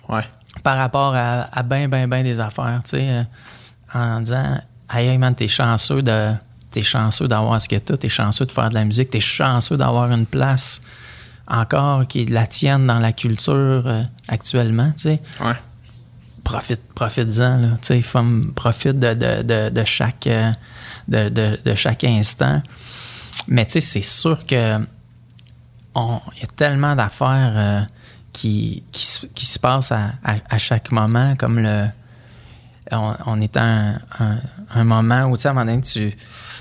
Ouais. 0.10 0.24
Par 0.64 0.78
rapport 0.78 1.16
à, 1.16 1.50
à 1.58 1.64
ben, 1.64 1.90
ben, 1.90 2.08
ben 2.08 2.24
des 2.24 2.40
affaires, 2.40 2.82
tu 2.84 2.92
sais, 2.92 3.10
euh, 3.10 3.24
en 3.94 4.22
disant, 4.22 4.60
hey, 4.94 5.18
man, 5.18 5.36
t'es 5.36 5.48
chanceux 5.48 6.02
de, 6.02 6.34
t'es 6.72 6.84
chanceux 6.84 7.28
d'avoir 7.28 7.62
ce 7.62 7.68
que 7.68 7.76
t'as, 7.76 7.98
t'es 7.98 8.10
chanceux 8.10 8.46
de 8.46 8.52
faire 8.52 8.70
de 8.70 8.76
la 8.76 8.86
musique, 8.86 9.10
t'es 9.10 9.20
chanceux 9.20 9.78
d'avoir 9.78 10.12
une 10.12 10.26
place 10.26 10.82
encore 11.48 12.08
qui 12.08 12.22
est 12.22 12.30
la 12.30 12.48
tienne 12.48 12.88
dans 12.88 13.00
la 13.00 13.12
culture 13.12 13.84
euh, 13.86 14.04
actuellement, 14.28 14.92
tu 14.96 15.04
sais. 15.04 15.22
Ouais. 15.42 15.54
Profite, 16.44 16.82
profite-en, 16.96 17.58
là, 17.58 17.68
tu 17.82 18.02
sais, 18.02 18.20
profite 18.56 19.00
de, 19.00 19.14
de, 19.14 19.44
de, 19.44 19.70
de 19.70 19.84
chaque, 19.86 20.26
euh, 20.26 20.52
de, 21.08 21.30
de, 21.30 21.76
chaque 21.76 22.04
instant. 22.04 22.64
Mais 23.48 23.66
tu 23.66 23.74
sais, 23.74 23.82
c'est 23.82 24.02
sûr 24.02 24.46
que 24.46 24.80
il 25.96 26.42
y 26.42 26.44
a 26.44 26.48
tellement 26.56 26.96
d'affaires 26.96 27.54
euh, 27.56 27.82
qui, 28.34 28.84
qui, 28.92 29.06
se- 29.06 29.26
qui 29.28 29.46
se 29.46 29.60
passent 29.60 29.92
à, 29.92 30.14
à- 30.24 30.36
à 30.50 30.58
chaque 30.58 30.92
moment, 30.92 31.36
comme 31.38 31.60
le. 31.60 31.88
On, 32.92 33.14
on 33.26 33.42
est 33.42 33.56
à 33.58 33.64
un, 33.64 33.94
un- 34.20 34.42
un 34.74 34.84
moment 34.84 35.24
où, 35.26 35.38
tu 35.38 35.44
sais, 35.44 35.48
à 35.48 35.52
un 35.52 35.54
moment 35.54 35.66
donné, 35.72 35.82
tu, 35.82 36.16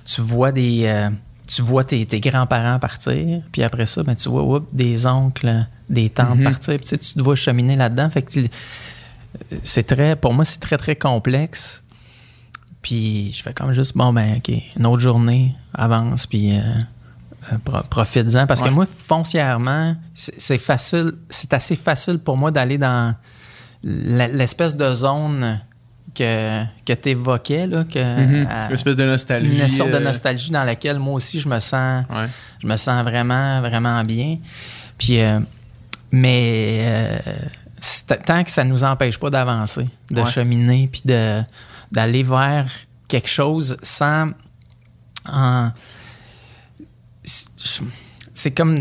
tu 0.05 0.20
vois 0.20 0.52
des. 0.52 0.84
euh, 0.86 1.10
tu 1.48 1.62
vois 1.62 1.82
tes, 1.82 2.06
tes 2.06 2.20
grands-parents 2.20 2.78
partir, 2.78 3.42
puis 3.51 3.64
après 3.64 3.86
ça, 3.86 4.05
ben, 4.05 4.14
tu 4.14 4.28
vois 4.28 4.44
oups, 4.44 4.66
des 4.72 5.06
oncles, 5.06 5.66
des 5.88 6.09
tantes 6.10 6.38
Mhm. 6.38 6.44
partir, 6.44 6.74
puis 6.76 6.82
tu 6.84 6.88
sais, 6.90 6.98
tu 6.98 7.18
dois 7.18 7.34
cheminer 7.34 7.74
là-dedans. 7.74 8.09
Fait 8.10 8.22
que 8.22 8.30
tu- 8.30 8.48
c'est 9.64 9.82
très, 9.84 10.14
pour 10.14 10.32
moi, 10.32 10.44
c'est 10.44 10.60
très, 10.60 10.76
très 10.78 10.94
complexe. 10.94 11.82
Puis 12.82 13.32
je 13.32 13.42
fais 13.42 13.52
comme 13.52 13.72
juste, 13.72 13.97
bon, 13.97 14.12
ben, 14.12 14.36
OK, 14.38 14.52
une 14.76 14.86
autre 14.86 15.01
journée, 15.02 15.55
avance, 15.74 16.26
puis 16.26 16.56
euh, 16.56 16.60
euh, 16.60 16.80
profites-en. 17.91 18.47
Parce 18.47 18.61
Ouais. 18.62 18.69
que 18.69 18.75
moi, 18.75 18.87
foncièrement, 18.87 19.97
c'est 20.15 20.59
facile, 20.59 21.12
c'est 21.29 21.53
assez 21.55 21.77
facile 21.77 22.19
pour 22.19 22.37
moi 22.37 22.51
d'aller 22.51 22.79
dans 22.79 23.15
l'espèce 23.83 24.77
de 24.77 24.95
zone 24.95 25.61
que, 26.15 26.65
que 26.85 26.93
tu 26.93 27.11
évoquais, 27.11 27.67
là, 27.67 27.85
que, 27.85 27.99
Mhm. 27.99 28.47
à- 28.51 28.67
Une 28.69 28.75
espèce 28.75 28.97
de 28.97 29.05
nostalgie. 29.05 29.61
une 29.61 29.69
sorte 29.69 29.91
de 29.91 29.97
euh, 29.97 30.01
nostalgie 30.01 30.51
dans 30.51 30.65
laquelle 30.65 30.99
moi 30.99 31.15
aussi 31.15 31.41
je 31.41 31.49
me 31.49 31.59
sens 31.61 32.05
Ouais. 32.11 32.27
je 32.61 32.67
me 32.67 32.77
sens 32.77 33.03
vraiment 33.05 33.61
vraiment 33.61 34.03
bien 34.03 34.39
puis 34.99 35.21
euh, 35.21 35.39
mais 36.11 36.79
euh, 36.83 37.19
tant 38.27 38.43
que 38.43 38.51
ça 38.51 38.65
nous 38.65 38.83
empêche 38.83 39.19
pas 39.19 39.31
d'avancer 39.31 39.89
de 40.11 40.21
Ouais. 40.21 40.27
cheminer 40.31 40.89
puis 40.91 41.03
d'aller 41.05 42.23
vers 42.25 42.67
quelque 43.07 43.29
chose 43.29 43.77
sans 43.83 44.33
en- 45.29 45.71
c'est- 48.35 48.55
comme 48.55 48.77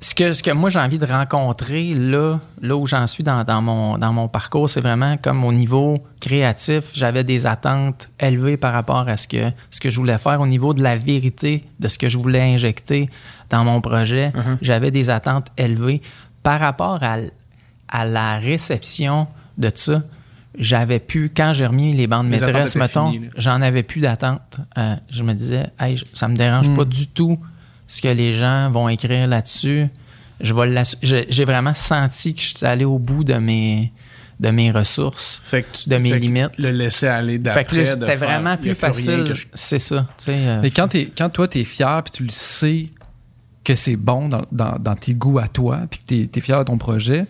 ce 0.00 0.14
que, 0.16 0.32
ce 0.32 0.42
que 0.42 0.50
moi 0.50 0.68
j'ai 0.68 0.80
envie 0.80 0.98
de 0.98 1.06
rencontrer 1.06 1.92
là, 1.94 2.40
là 2.60 2.76
où 2.76 2.86
j'en 2.86 3.06
suis 3.06 3.22
dans, 3.22 3.44
dans 3.44 3.62
mon, 3.62 3.98
dans 3.98 4.12
mon 4.12 4.26
parcours, 4.26 4.68
c'est 4.68 4.80
vraiment 4.80 5.16
comme 5.16 5.44
au 5.44 5.52
niveau 5.52 6.02
créatif, 6.20 6.86
j'avais 6.92 7.22
des 7.22 7.46
attentes 7.46 8.08
élevées 8.18 8.56
par 8.56 8.72
rapport 8.72 9.08
à 9.08 9.16
ce 9.16 9.28
que, 9.28 9.52
ce 9.70 9.78
que 9.80 9.90
je 9.90 9.96
voulais 9.98 10.18
faire 10.18 10.40
au 10.40 10.46
niveau 10.48 10.74
de 10.74 10.82
la 10.82 10.96
vérité 10.96 11.64
de 11.78 11.86
ce 11.88 11.98
que 11.98 12.08
je 12.08 12.18
voulais 12.18 12.42
injecter 12.54 13.08
dans 13.50 13.62
mon 13.64 13.80
projet. 13.80 14.32
Mhm. 14.34 14.58
J'avais 14.60 14.90
des 14.90 15.08
attentes 15.08 15.48
élevées 15.56 16.02
par 16.42 16.58
rapport 16.58 16.98
à, 17.02 17.18
à 17.88 18.04
la 18.04 18.38
réception 18.38 19.28
de 19.56 19.70
ça. 19.72 20.02
J'avais 20.58 20.98
pu, 20.98 21.30
quand 21.34 21.52
j'ai 21.54 21.66
remis 21.66 21.92
les 21.94 22.06
bandes 22.08 22.28
Les 22.28 22.38
maîtresses, 22.40 22.74
mettons, 22.76 23.14
j'en 23.36 23.62
avais 23.62 23.82
plus 23.84 24.00
d'attente. 24.00 24.58
Euh, 24.76 24.96
je 25.08 25.22
me 25.22 25.32
disais, 25.32 25.68
hey, 25.80 26.02
ça 26.12 26.26
me 26.28 26.34
dérange 26.36 26.68
Hmm. 26.68 26.74
pas 26.76 26.84
du 26.84 27.06
tout 27.06 27.38
ce 27.92 28.00
que 28.00 28.08
les 28.08 28.32
gens 28.34 28.70
vont 28.70 28.88
écrire 28.88 29.26
là-dessus. 29.26 29.86
Je 30.40 30.54
vais 30.54 30.82
J'ai 31.28 31.44
vraiment 31.44 31.74
senti 31.74 32.34
que 32.34 32.40
je 32.40 32.56
suis 32.56 32.66
allé 32.66 32.86
au 32.86 32.98
bout 32.98 33.22
de 33.22 33.34
mes, 33.34 33.92
de 34.40 34.48
mes 34.50 34.70
ressources. 34.70 35.42
Fait 35.44 35.62
que 35.62 35.76
tu- 35.76 35.88
de 35.90 35.96
mes 35.98 36.08
fait 36.10 36.16
que 36.16 36.22
limites. 36.22 36.50
Le 36.56 36.70
laisser 36.70 37.06
aller 37.06 37.38
d'après. 37.38 37.64
Fait 37.64 37.76
que 37.76 37.84
c'était 37.84 38.16
vraiment 38.16 38.56
plus 38.56 38.74
facile. 38.74 39.34
je- 39.34 39.44
C'est 39.52 39.78
ça. 39.78 40.06
tu 40.16 40.24
sais, 40.24 40.32
euh, 40.34 40.60
Mais 40.62 40.70
quand, 40.70 40.88
t'es- 40.88 41.12
quand 41.16 41.28
toi, 41.28 41.46
tu 41.48 41.60
es 41.60 41.64
fier, 41.64 42.02
puis 42.02 42.12
tu 42.12 42.24
le 42.24 42.30
sais 42.30 42.86
que 43.62 43.74
c'est 43.74 43.96
bon 43.96 44.28
dans, 44.30 44.46
dans- 44.50 44.78
dans 44.80 44.94
tes 44.94 45.12
goûts 45.12 45.38
à 45.38 45.46
toi, 45.48 45.80
puis 45.90 46.00
que 46.00 46.30
tu 46.30 46.38
es, 46.38 46.40
fier 46.40 46.58
de 46.60 46.64
ton 46.64 46.78
projet, 46.78 47.26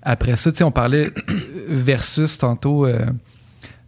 après 0.00 0.36
ça, 0.36 0.52
tu 0.52 0.58
sais, 0.58 0.64
on 0.64 0.70
parlait 0.70 1.10
versus 1.68 2.38
tantôt 2.38 2.86
euh, 2.86 3.04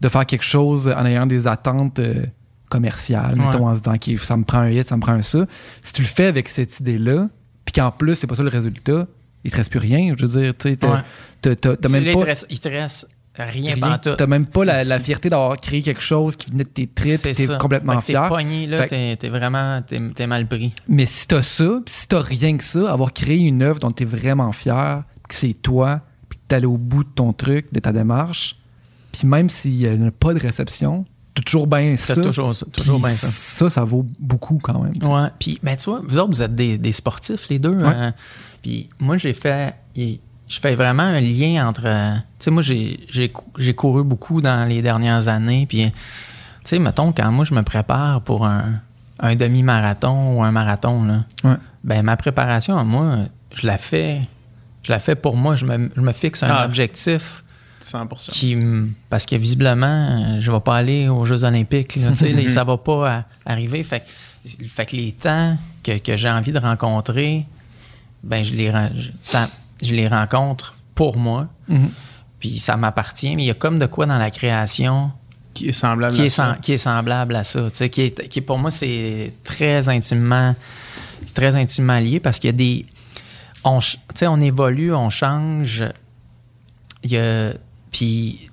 de 0.01 0.09
faire 0.09 0.27
quelque 0.27 0.45
chose 0.45 0.89
en 0.89 1.07
ayant 1.07 1.25
des 1.27 1.47
attentes 1.47 2.01
euh, 2.01 2.27
commerciales, 2.74 3.38
Ouais. 3.38 3.46
mettons, 3.46 3.68
en 3.68 3.76
se 3.76 3.80
disant, 3.82 3.94
OK, 3.94 4.18
ça 4.18 4.36
me 4.36 4.44
prend 4.44 4.59
un 4.59 4.70
hit, 4.70 4.88
ça 4.88 4.96
me 4.96 5.01
prend 5.01 5.12
un 5.12 5.22
ça. 5.22 5.46
Si 5.82 5.92
tu 5.92 6.02
le 6.02 6.09
fais 6.09 6.26
avec 6.26 6.48
cette 6.48 6.80
idée-là, 6.80 7.28
puis 7.64 7.72
qu'en 7.72 7.90
plus, 7.92 8.16
c'est 8.16 8.26
pas 8.26 8.34
ça 8.34 8.42
le 8.42 8.48
résultat, 8.48 9.06
il 9.44 9.51
te 9.51 9.56
reste 9.56 9.70
plus 9.70 9.78
rien. 9.78 10.12
Je 10.18 10.26
veux 10.26 10.40
dire, 10.40 10.55
tu 10.56 10.70
sais, 10.70 10.76
t'as- 10.76 10.88
même 11.88 12.05
pas... 12.14 12.32
il, 12.48 12.60
te 12.60 12.68
reste, 12.68 13.09
rien. 13.36 13.74
T'as 13.98 14.26
même 14.26 14.46
pas 14.46 14.64
la, 14.64 14.84
la 14.84 14.98
fierté 14.98 15.28
d'avoir 15.28 15.56
créé 15.60 15.82
quelque 15.82 16.01
chose 16.01 16.34
qui 16.36 16.51
venait 16.51 16.64
de 16.64 16.68
tes 16.68 16.86
tripes, 16.86 17.20
t'es 17.20 17.46
complètement 17.59 18.01
Fait 18.01 18.12
que 18.12 18.18
fier. 18.18 18.22
T'es 18.22 18.28
pogné, 18.28 18.66
là, 18.66 18.86
t'es, 18.86 19.28
vraiment 19.28 19.82
t'es, 19.82 20.26
mal 20.26 20.46
pris. 20.46 20.72
Mais 20.88 21.06
si 21.06 21.26
t'as 21.26 21.42
ça, 21.42 21.80
pis 21.84 21.92
si 21.92 22.09
t'as 22.09 22.20
rien 22.20 22.56
que 22.56 22.64
ça, 22.64 22.90
avoir 22.92 23.12
créé 23.12 23.38
une 23.38 23.62
œuvre 23.62 23.78
dont 23.78 23.90
t'es 23.90 24.05
vraiment 24.05 24.52
fier, 24.52 25.05
que 25.28 25.34
c'est 25.34 25.55
toi, 25.55 26.01
puis 26.28 26.38
que 26.38 26.44
t'es 26.48 26.56
allé 26.56 26.66
au 26.66 26.78
bout 26.78 27.05
de 27.05 27.10
ton 27.14 27.32
truc, 27.32 27.72
de 27.72 27.80
ta 27.80 27.92
démarche, 27.92 28.56
puis 29.12 29.28
même 29.28 29.48
s'il 29.48 29.76
n'y 29.76 29.86
a 29.86 30.10
pas 30.10 30.34
de 30.34 30.40
réception, 30.40 31.05
toujours 31.43 31.66
bien 31.66 31.97
ça. 31.97 32.15
Toujours, 32.15 32.55
ça, 32.55 32.66
toujours 32.73 32.98
bien 33.01 33.11
ça. 33.11 33.27
Ça, 33.28 33.70
ça 33.70 33.85
vaut 33.85 34.06
beaucoup 34.19 34.59
quand 34.62 34.81
même. 34.82 34.93
Ouais. 35.02 35.28
Puis, 35.39 35.59
ben, 35.62 35.77
tu 35.77 35.90
vois, 35.90 36.01
vous 36.06 36.19
autres, 36.19 36.31
vous 36.31 36.43
êtes 36.43 36.55
des, 36.55 36.78
des 36.78 36.93
sportifs, 36.93 37.48
les 37.48 37.59
deux. 37.59 37.70
Ouais. 37.74 37.93
hein. 37.94 38.15
Puis, 38.62 38.89
moi, 38.98 39.16
j'ai 39.16 39.32
fait. 39.32 39.74
Je 39.97 40.61
fais 40.61 40.74
vraiment 40.74 41.02
un 41.05 41.20
lien 41.20 41.66
entre. 41.69 41.82
euh, 41.86 42.15
Tu 42.39 42.44
sais, 42.44 42.51
moi, 42.51 42.62
j'ai, 42.62 43.01
j'ai, 43.11 43.28
cou- 43.31 43.51
j'ai 43.59 43.74
couru 43.74 44.05
beaucoup 44.05 44.40
dans 44.40 44.69
les 44.69 44.82
dernières 44.82 45.28
années. 45.28 45.66
Puis, 45.66 45.90
tu 45.90 45.93
sais, 46.65 46.78
mettons, 46.78 47.12
quand 47.12 47.31
moi, 47.31 47.44
je 47.44 47.55
me 47.55 47.62
prépare 47.62 48.20
pour 48.23 48.47
un, 48.47 48.81
un 49.20 49.35
demi-marathon 49.36 50.36
ou 50.36 50.43
un 50.44 50.51
marathon, 50.51 51.05
là, 51.05 51.24
Ouais. 51.44 51.56
ben, 51.82 52.02
ma 52.02 52.16
préparation, 52.16 52.82
moi, 52.85 53.19
je 53.55 53.66
la 53.66 53.78
fais. 53.78 54.23
Je 54.82 54.93
la 54.93 54.98
fais 54.98 55.15
pour 55.15 55.36
moi. 55.36 55.56
Je 55.56 55.65
me, 55.65 55.89
je 55.97 56.01
me 56.01 56.12
fixe 56.12 56.43
un 56.43 56.48
Ah. 56.51 56.65
objectif 56.66 57.44
100%. 57.85 58.31
qui. 58.32 58.56
Parce 59.11 59.27
que 59.27 59.36
visiblement, 59.36 59.86
euh, 60.36 60.40
je 60.40 60.51
vais 60.51 60.61
pas 60.61 60.77
aller 60.77 61.09
aux 61.09 61.24
Jeux 61.24 61.44
Olympiques. 61.44 61.97
Là, 61.97 62.11
ça 62.48 62.65
va 62.65 62.77
pas 62.77 63.11
à- 63.11 63.24
arriver. 63.47 63.82
Fait, 63.82 64.01
que- 64.47 64.65
fait 64.66 64.86
que 64.86 64.97
les 64.97 65.12
temps 65.12 65.56
que, 65.82 65.98
que 65.98 66.16
j'ai 66.16 66.31
envie 66.31 66.52
de 66.52 66.59
rencontrer, 66.59 67.47
ben, 68.23 68.44
je 68.44 68.55
les, 68.55 68.70
je- 68.70 69.11
ça, 69.23 69.48
je 69.82 69.94
les 69.94 70.09
rencontre 70.09 70.74
pour 70.94 71.16
moi. 71.16 71.48
Mhm. 71.69 71.90
Puis 72.40 72.59
ça 72.59 72.77
m'appartient. 72.77 73.35
Mais 73.36 73.44
il 73.44 73.47
y 73.47 73.51
a 73.51 73.55
comme 73.55 73.78
de 73.78 73.86
quoi 73.86 74.06
dans 74.06 74.19
la 74.19 74.31
création 74.31 75.11
Qui 75.55 75.69
est 75.69 75.73
semblable 75.73 76.15
qui 76.15 76.23
à 76.23 76.24
est, 76.27 76.28
ça. 76.31 76.52
sem- 76.55 76.61
qui 76.61 76.73
est 76.73 76.78
semblable 76.78 77.36
à 77.36 77.44
ça. 77.44 77.69
Qui 77.70 78.01
est, 78.02 78.28
qui 78.28 78.39
est- 78.39 78.43
pour 78.43 78.59
moi, 78.59 78.70
c'est 78.70 79.32
très 79.44 79.89
intimement, 79.89 80.55
très 81.35 81.56
intimement 81.56 81.98
lié 81.98 82.20
parce 82.20 82.39
qu'il 82.39 82.48
y 82.48 82.52
a 82.52 82.56
des. 82.56 82.86
On, 83.66 83.78
on 84.23 84.40
évolue, 84.43 84.93
on 84.94 85.09
change. 85.11 85.85
Il 87.02 87.12
y 87.12 87.16
a. 87.19 87.52
Puis. 87.95 88.51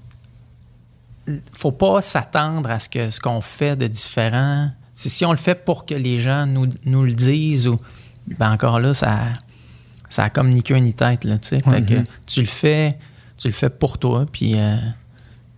Faut 1.53 1.71
pas 1.71 2.01
s'attendre 2.01 2.69
à 2.71 2.79
ce 2.79 2.89
que 2.89 3.11
ce 3.11 3.19
qu'on 3.19 3.41
fait 3.41 3.75
de 3.75 3.87
différent. 3.87 4.71
Si, 4.93 5.09
si 5.09 5.23
on 5.23 5.31
le 5.31 5.37
fait 5.37 5.63
pour 5.63 5.85
que 5.85 5.93
les 5.93 6.19
gens 6.19 6.45
nous, 6.45 6.67
nous 6.83 7.03
le 7.03 7.13
disent, 7.13 7.67
ou, 7.67 7.79
ben 8.27 8.51
encore 8.51 8.79
là, 8.79 8.93
ça, 8.93 9.19
ça 10.09 10.23
a 10.25 10.29
comme 10.29 10.49
ni 10.49 10.63
queue 10.63 10.77
ni 10.77 10.93
tête. 10.93 11.23
Là, 11.23 11.37
tu 11.37 11.49
sais. 11.49 11.61
Fait 11.61 11.85
que 11.85 12.03
tu 12.25 12.41
le 12.41 12.47
fais, 12.47 12.97
tu 13.37 13.47
le 13.47 13.53
fais 13.53 13.69
pour 13.69 13.99
toi, 13.99 14.25
puis 14.29 14.57
euh, 14.57 14.77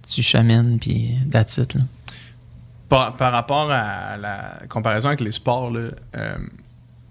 tu 0.07 0.21
chamines, 0.21 0.79
puis 0.79 1.15
that's 1.31 1.57
it, 1.57 1.73
là. 1.75 1.81
Par, 2.89 3.15
par 3.15 3.31
rapport 3.31 3.71
à 3.71 4.17
la 4.17 4.59
comparaison 4.69 5.07
avec 5.07 5.21
les 5.21 5.31
sports, 5.31 5.71
là, 5.71 5.89
euh, 6.15 6.37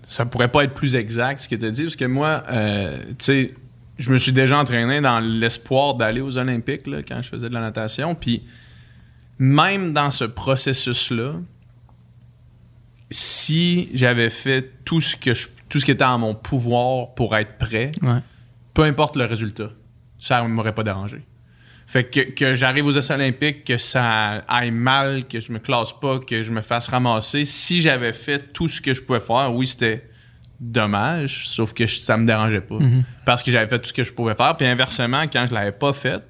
ça 0.06 0.26
pourrait 0.26 0.52
pas 0.52 0.64
être 0.64 0.74
plus 0.74 0.94
exact 0.94 1.40
ce 1.40 1.48
que 1.48 1.56
tu 1.56 1.64
as 1.64 1.70
dit, 1.70 1.84
parce 1.84 1.96
que 1.96 2.04
moi, 2.04 2.44
euh, 2.52 2.98
tu 3.18 3.24
sais, 3.24 3.54
je 3.98 4.10
me 4.10 4.18
suis 4.18 4.32
déjà 4.32 4.58
entraîné 4.58 5.00
dans 5.00 5.20
l'espoir 5.20 5.94
d'aller 5.94 6.20
aux 6.20 6.38
Olympiques 6.38 6.86
là, 6.86 7.02
quand 7.02 7.20
je 7.22 7.28
faisais 7.28 7.48
de 7.48 7.54
la 7.54 7.60
natation. 7.60 8.14
Puis 8.14 8.42
même 9.38 9.92
dans 9.92 10.10
ce 10.10 10.24
processus-là, 10.24 11.34
si 13.10 13.88
j'avais 13.94 14.30
fait 14.30 14.84
tout 14.84 15.00
ce 15.00 15.16
que 15.16 15.34
je, 15.34 15.48
tout 15.68 15.78
ce 15.78 15.84
qui 15.84 15.90
était 15.90 16.04
en 16.04 16.18
mon 16.18 16.34
pouvoir 16.34 17.14
pour 17.14 17.36
être 17.36 17.58
prêt, 17.58 17.92
Ouais. 18.02 18.20
peu 18.74 18.82
importe 18.84 19.16
le 19.16 19.24
résultat, 19.24 19.70
ça 20.18 20.42
ne 20.42 20.48
m'aurait 20.48 20.74
pas 20.74 20.84
dérangé. 20.84 21.22
Fait 21.86 22.04
que, 22.04 22.20
que 22.20 22.54
j'arrive 22.54 22.86
aux 22.86 22.92
Jeux 22.92 23.10
olympiques, 23.10 23.64
que 23.64 23.76
ça 23.76 24.44
aille 24.48 24.70
mal, 24.70 25.26
que 25.26 25.40
je 25.40 25.52
me 25.52 25.58
classe 25.58 25.92
pas, 25.92 26.20
que 26.20 26.42
je 26.42 26.50
me 26.50 26.62
fasse 26.62 26.88
ramasser, 26.88 27.44
si 27.44 27.82
j'avais 27.82 28.14
fait 28.14 28.52
tout 28.52 28.68
ce 28.68 28.80
que 28.80 28.94
je 28.94 29.02
pouvais 29.02 29.20
faire, 29.20 29.52
oui, 29.54 29.66
c'était 29.66 30.08
dommage, 30.62 31.48
sauf 31.48 31.72
que 31.74 31.86
je- 31.86 31.98
ça 31.98 32.16
me 32.16 32.24
dérangeait 32.26 32.60
pas. 32.60 32.78
Parce 33.26 33.42
que 33.42 33.50
j'avais 33.50 33.68
fait 33.68 33.78
tout 33.80 33.88
ce 33.88 33.92
que 33.92 34.04
je 34.04 34.12
pouvais 34.12 34.34
faire. 34.34 34.56
Puis 34.56 34.66
inversement, 34.66 35.22
quand 35.32 35.46
je 35.48 35.52
l'avais 35.54 35.72
pas 35.72 35.92
fait, 35.92 36.22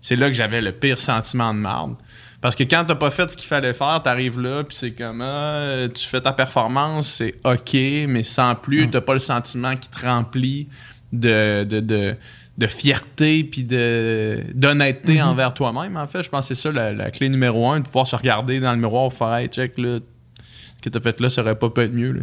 c'est 0.00 0.16
là 0.16 0.28
que 0.28 0.34
j'avais 0.34 0.60
le 0.60 0.72
pire 0.72 1.00
sentiment 1.00 1.52
de 1.54 1.58
marde. 1.58 1.94
Parce 2.40 2.54
que 2.56 2.64
quand 2.64 2.84
t'as 2.84 2.96
pas 2.96 3.10
fait 3.10 3.30
ce 3.30 3.36
qu'il 3.36 3.46
fallait 3.46 3.72
faire, 3.72 4.00
t'arrives 4.02 4.40
là, 4.40 4.64
puis 4.64 4.76
c'est 4.76 4.90
comme, 4.90 5.20
ah, 5.22 5.86
tu 5.94 6.04
fais 6.06 6.20
ta 6.20 6.32
performance, 6.32 7.08
c'est 7.08 7.34
OK, 7.44 7.74
mais 8.08 8.24
sans 8.24 8.54
plus, 8.56 8.90
t'as 8.90 9.00
pas 9.00 9.12
le 9.12 9.20
sentiment 9.20 9.76
qui 9.76 9.88
te 9.88 10.04
remplit 10.04 10.68
de, 11.12 11.62
de, 11.64 11.78
de, 11.80 12.16
de 12.58 12.66
fierté 12.66 13.44
puis 13.44 13.62
de, 13.64 14.42
d'honnêteté 14.54 15.22
envers 15.22 15.54
toi-même. 15.54 15.96
En 15.96 16.06
fait, 16.08 16.22
je 16.24 16.28
pense 16.30 16.48
que 16.48 16.54
c'est 16.54 16.60
ça 16.62 16.72
la, 16.72 16.92
la 16.92 17.10
clé 17.12 17.28
numéro 17.28 17.70
un, 17.70 17.78
de 17.80 17.84
pouvoir 17.86 18.06
se 18.08 18.16
regarder 18.16 18.58
dans 18.60 18.72
le 18.72 18.78
miroir 18.78 19.12
faire, 19.12 19.34
hey, 19.36 19.46
check, 19.48 19.78
là, 19.78 19.98
ce 20.76 20.80
que 20.82 20.88
t'as 20.90 21.00
fait 21.00 21.20
là, 21.20 21.28
ça 21.28 21.42
aurait 21.42 21.54
pas 21.58 21.70
pu 21.70 21.80
être 21.82 21.92
mieux, 21.92 22.12
là. 22.12 22.22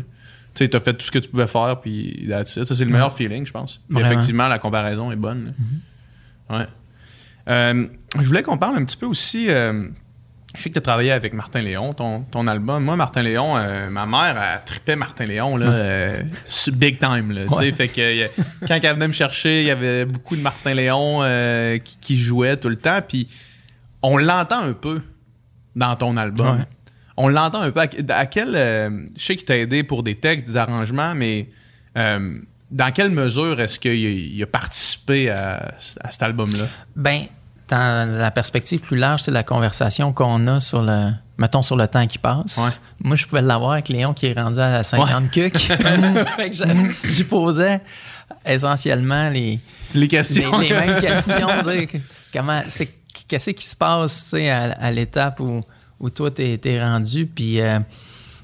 Tu 0.59 0.65
sais, 0.65 0.69
t'as 0.69 0.79
fait 0.81 0.93
tout 0.93 1.05
ce 1.05 1.11
que 1.11 1.19
tu 1.19 1.29
pouvais 1.29 1.47
faire, 1.47 1.79
puis 1.81 2.25
that's 2.29 2.55
it. 2.57 2.65
Ça, 2.65 2.75
c'est 2.75 2.83
le 2.83 2.91
meilleur 2.91 3.15
feeling, 3.15 3.45
je 3.45 3.51
pense. 3.53 3.81
Puis 3.87 3.97
effectivement, 4.11 4.47
la 4.49 4.59
comparaison 4.59 5.09
est 5.11 5.15
bonne. 5.15 5.53
là. 6.49 6.57
Ouais. 6.57 6.67
Euh, 7.47 7.87
je 8.19 8.25
voulais 8.25 8.43
qu'on 8.43 8.57
parle 8.57 8.75
un 8.77 8.83
petit 8.83 8.97
peu 8.97 9.05
aussi. 9.05 9.49
euh, 9.49 9.87
je 10.57 10.61
sais 10.61 10.69
que 10.69 10.73
tu 10.73 10.79
as 10.79 10.81
travaillé 10.81 11.11
avec 11.11 11.33
Martin 11.33 11.61
Léon, 11.61 11.93
ton, 11.93 12.21
ton 12.23 12.45
album. 12.47 12.83
Moi, 12.83 12.95
Martin 12.95 13.21
Léon, 13.21 13.55
euh, 13.57 13.89
ma 13.89 14.05
mère, 14.05 14.35
elle 14.37 14.65
tripait 14.65 14.95
Martin 14.95 15.25
Léon, 15.25 15.55
là, 15.57 16.17
big 16.73 16.99
time. 16.99 17.31
Là. 17.31 17.45
Ouais. 17.45 17.71
Fait 17.71 17.87
que 17.87 18.27
quand 18.67 18.79
elle 18.83 18.93
venait 18.95 19.07
me 19.07 19.13
chercher, 19.13 19.61
il 19.61 19.67
y 19.67 19.71
avait 19.71 20.05
beaucoup 20.05 20.35
de 20.35 20.41
Martin 20.41 20.73
Léon 20.73 21.21
qui, 21.83 21.97
qui 22.01 22.17
jouait 22.17 22.57
tout 22.57 22.69
le 22.69 22.75
temps. 22.77 22.99
Puis 23.07 23.27
on 24.01 24.17
l'entend 24.17 24.59
un 24.61 24.73
peu 24.73 25.01
dans 25.75 25.95
ton 25.95 26.17
album. 26.17 26.57
Ouais. 26.57 26.65
On 27.21 27.27
l'entend 27.27 27.61
un 27.61 27.71
peu. 27.71 27.81
À, 27.81 28.25
quel. 28.25 28.55
euh, 28.55 29.05
je 29.17 29.23
sais 29.25 29.35
qu'il 29.35 29.45
t'a 29.45 29.57
aidé 29.57 29.83
pour 29.83 30.03
des 30.03 30.15
textes, 30.15 30.47
des 30.47 30.55
arrangements, 30.57 31.13
mais 31.15 31.49
euh, 31.97 32.39
dans 32.71 32.91
quelle 32.91 33.09
mesure 33.11 33.59
est-ce 33.59 33.77
qu'il 33.77 34.41
a, 34.41 34.45
participé 34.47 35.29
à, 35.29 35.73
à 36.01 36.11
cet 36.11 36.23
album-là? 36.23 36.65
Ben, 36.95 37.25
dans 37.67 38.09
la 38.17 38.31
perspective 38.31 38.79
plus 38.79 38.95
large, 38.97 39.21
c'est 39.23 39.31
la 39.31 39.43
conversation 39.43 40.13
qu'on 40.13 40.47
a 40.47 40.59
sur 40.61 40.81
le, 40.81 41.09
mettons, 41.37 41.61
sur 41.61 41.75
le 41.75 41.87
temps 41.87 42.07
qui 42.07 42.17
passe. 42.19 42.57
Ouais. 42.57 42.71
Moi, 43.03 43.15
je 43.17 43.25
pouvais 43.25 43.41
l'avoir 43.41 43.73
avec 43.73 43.89
Léon 43.89 44.13
qui 44.13 44.27
est 44.27 44.39
rendu 44.39 44.59
à 44.59 44.81
50 44.83 45.29
cucs. 45.29 45.57
Fait 46.37 46.49
que 46.49 46.55
j'ai- 46.55 47.11
J'y 47.11 47.23
posais 47.25 47.79
essentiellement 48.45 49.29
les, 49.29 49.59
Les 49.93 49.99
les, 50.01 50.07
questions. 50.07 50.57
les 50.59 50.69
mêmes 50.71 51.01
questions. 51.01 51.47
dire 51.63 51.87
que- 51.87 51.97
comment, 52.33 52.61
c'est, 52.69 52.89
qu'est-ce 53.27 53.51
qui 53.51 53.65
se 53.67 53.75
passe, 53.75 54.23
tu 54.23 54.29
sais, 54.37 54.49
à, 54.49 54.71
à 54.79 54.91
l'étape 54.91 55.39
où, 55.39 55.61
où 55.99 56.09
toi, 56.09 56.31
t'es, 56.31 56.57
t'es 56.57 56.81
rendu, 56.83 57.25
puis 57.25 57.59
euh, 57.61 57.79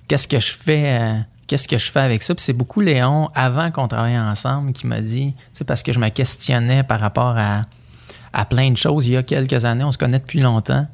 qu'est-ce 0.07 0.27
que 0.27 0.39
je 0.39 0.51
fais, 0.51 0.99
euh, 1.01 1.17
qu'est-ce 1.47 1.67
que 1.67 1.77
je 1.77 1.91
fais 1.91 2.01
avec 2.01 2.21
ça? 2.23 2.35
Puis 2.35 2.43
c'est 2.43 2.53
beaucoup 2.53 2.81
Léon, 2.81 3.29
avant 3.33 3.71
qu'on 3.71 3.87
travaille 3.87 4.19
ensemble, 4.19 4.73
qui 4.73 4.87
m'a 4.87 5.01
dit, 5.01 5.33
tu 5.35 5.43
sais, 5.53 5.63
parce 5.63 5.83
que 5.83 5.93
je 5.93 5.99
me 5.99 6.09
questionnais 6.09 6.83
par 6.83 6.99
rapport 6.99 7.37
à, 7.37 7.63
à 8.33 8.45
plein 8.45 8.69
de 8.71 8.77
choses 8.77 9.07
il 9.07 9.13
y 9.13 9.17
a 9.17 9.23
quelques 9.23 9.63
années. 9.65 9.83
On 9.83 9.91
se 9.91 9.97
connaît 9.97 10.19
depuis 10.19 10.39
longtemps. 10.41 10.87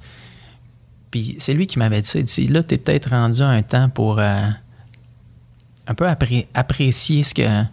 Puis 1.09 1.35
c'est 1.39 1.53
lui 1.53 1.67
qui 1.67 1.77
m'avait 1.79 2.01
dit, 2.01 2.47
là, 2.47 2.63
t'es 2.63 2.77
peut-être 2.77 3.09
rendu 3.09 3.41
un 3.41 3.61
temps 3.63 3.89
pour 3.89 4.19
euh, 4.19 4.37
un 5.87 5.93
peu 5.93 6.05
appré- 6.07 6.47
apprécier 6.53 7.23
ce 7.23 7.33
que 7.33 7.63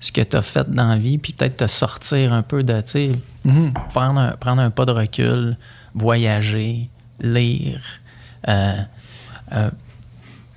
ce 0.00 0.12
que 0.12 0.20
tu 0.20 0.36
as 0.36 0.42
fait 0.42 0.70
dans 0.70 0.86
la 0.86 0.96
vie, 0.96 1.18
puis 1.18 1.32
peut-être 1.32 1.56
te 1.56 1.66
sortir 1.66 2.32
un 2.32 2.42
peu 2.42 2.62
de, 2.62 2.74
tu 2.82 2.82
sais, 2.86 3.10
Mhm. 3.44 3.72
prendre, 3.92 4.20
un, 4.20 4.30
prendre 4.36 4.62
un 4.62 4.70
pas 4.70 4.84
de 4.86 4.92
recul, 4.92 5.56
voyager, 5.92 6.88
lire, 7.20 7.80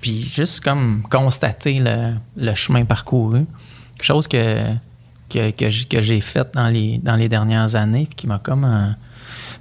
puis 0.02 0.22
juste 0.22 0.64
comme 0.64 1.04
constater 1.10 1.80
le, 1.80 2.54
chemin 2.56 2.86
parcouru. 2.86 3.46
Quelque 3.94 4.06
chose 4.06 4.28
que, 4.28 4.74
que, 5.30 5.52
que 5.52 6.02
j'ai 6.02 6.22
fait 6.22 6.54
dans 6.54 6.68
les, 6.68 6.98
dans 6.98 7.16
les 7.16 7.30
dernières 7.30 7.76
années, 7.76 8.08
qui 8.08 8.28
m'a 8.28 8.40
comme... 8.40 8.66
euh, 8.66 8.92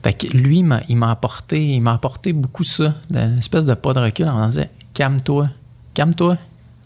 fait 0.02 0.14
que 0.14 0.26
lui, 0.28 0.64
il 0.88 0.96
m'a 0.96 1.10
apporté, 1.10 1.74
il 1.74 1.82
m'a 1.82 1.92
apporté 1.92 2.32
beaucoup 2.32 2.64
ça, 2.64 2.94
une 3.10 3.38
espèce 3.38 3.66
de 3.66 3.74
pas 3.74 3.92
de 3.92 4.00
recul 4.00 4.28
en 4.28 4.48
disant 4.48 4.64
calme-toi, 4.94 5.48
calme-toi, 5.94 6.36
tu 6.36 6.42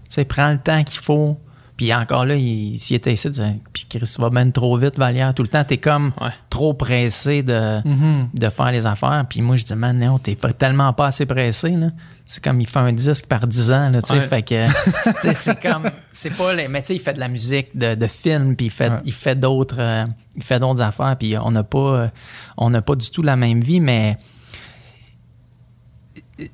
sais, 0.09 0.25
prends 0.25 0.51
le 0.51 0.59
temps 0.59 0.83
qu'il 0.83 1.01
faut. 1.01 1.39
Puis 1.77 1.93
encore 1.93 2.25
là, 2.25 2.37
il- 2.37 2.79
s'il 2.79 2.95
était 2.97 3.13
ici, 3.13 3.27
il 3.27 3.31
disait, 3.33 3.57
puis 3.73 3.85
Chris, 3.89 3.99
tu 4.15 4.21
vas 4.21 4.31
ben 4.31 4.53
trop 4.53 4.77
vite, 4.77 4.97
Valère, 4.97 5.35
tout 5.35 5.43
le 5.43 5.49
temps, 5.49 5.65
t'es 5.65 5.79
comme 5.79 6.13
Ouais. 6.21 6.29
trop 6.49 6.73
pressé 6.73 7.43
de, 7.43 7.81
Mhm. 7.85 8.29
de 8.33 8.49
faire 8.49 8.71
les 8.71 8.87
affaires. 8.87 9.25
Puis 9.29 9.41
moi, 9.41 9.57
je 9.57 9.65
dis, 9.65 9.75
man, 9.75 9.99
non, 9.99 10.19
t'es 10.21 10.37
tellement 10.57 10.93
pas 10.93 11.09
assez 11.09 11.27
pressé, 11.27 11.71
là. 11.71 11.89
C'est 12.27 12.43
comme, 12.43 12.61
il 12.61 12.67
fait 12.69 12.79
un 12.79 12.93
disque 12.93 13.27
par 13.27 13.47
10 13.47 13.71
ans, 13.73 13.91
là, 13.91 14.01
tu 14.01 14.09
sais. 14.15 14.21
Ouais. 14.21 14.27
Fait 14.29 14.43
que, 14.43 14.67
tu 15.21 15.21
sais, 15.21 15.35
c'est 15.35 15.61
comme, 15.61 15.91
c'est 16.13 16.31
pas 16.37 16.55
les, 16.55 16.69
mais 16.69 16.81
tu 16.81 16.87
sais, 16.87 16.95
il 16.95 17.01
fait 17.01 17.13
de 17.15 17.21
la 17.21 17.29
musique, 17.29 17.77
de, 17.77 17.95
de 17.97 18.07
film, 18.07 18.55
puis 18.55 18.67
il 18.67 18.71
fait, 18.71 18.91
Ouais. 18.91 18.99
il 19.05 19.13
fait 19.13 19.35
d'autres, 19.39 19.77
euh, 19.81 20.05
il 20.37 20.43
fait 20.45 20.61
d'autres 20.61 20.81
affaires, 20.81 21.17
puis 21.19 21.37
on 21.37 21.51
n'a 21.51 21.65
pas, 21.65 21.79
euh, 21.79 22.09
on 22.57 22.71
n'a 22.71 22.83
pas 22.83 22.95
du 22.95 23.11
tout 23.11 23.23
la 23.23 23.35
même 23.37 23.61
vie, 23.61 23.81
mais 23.81 24.17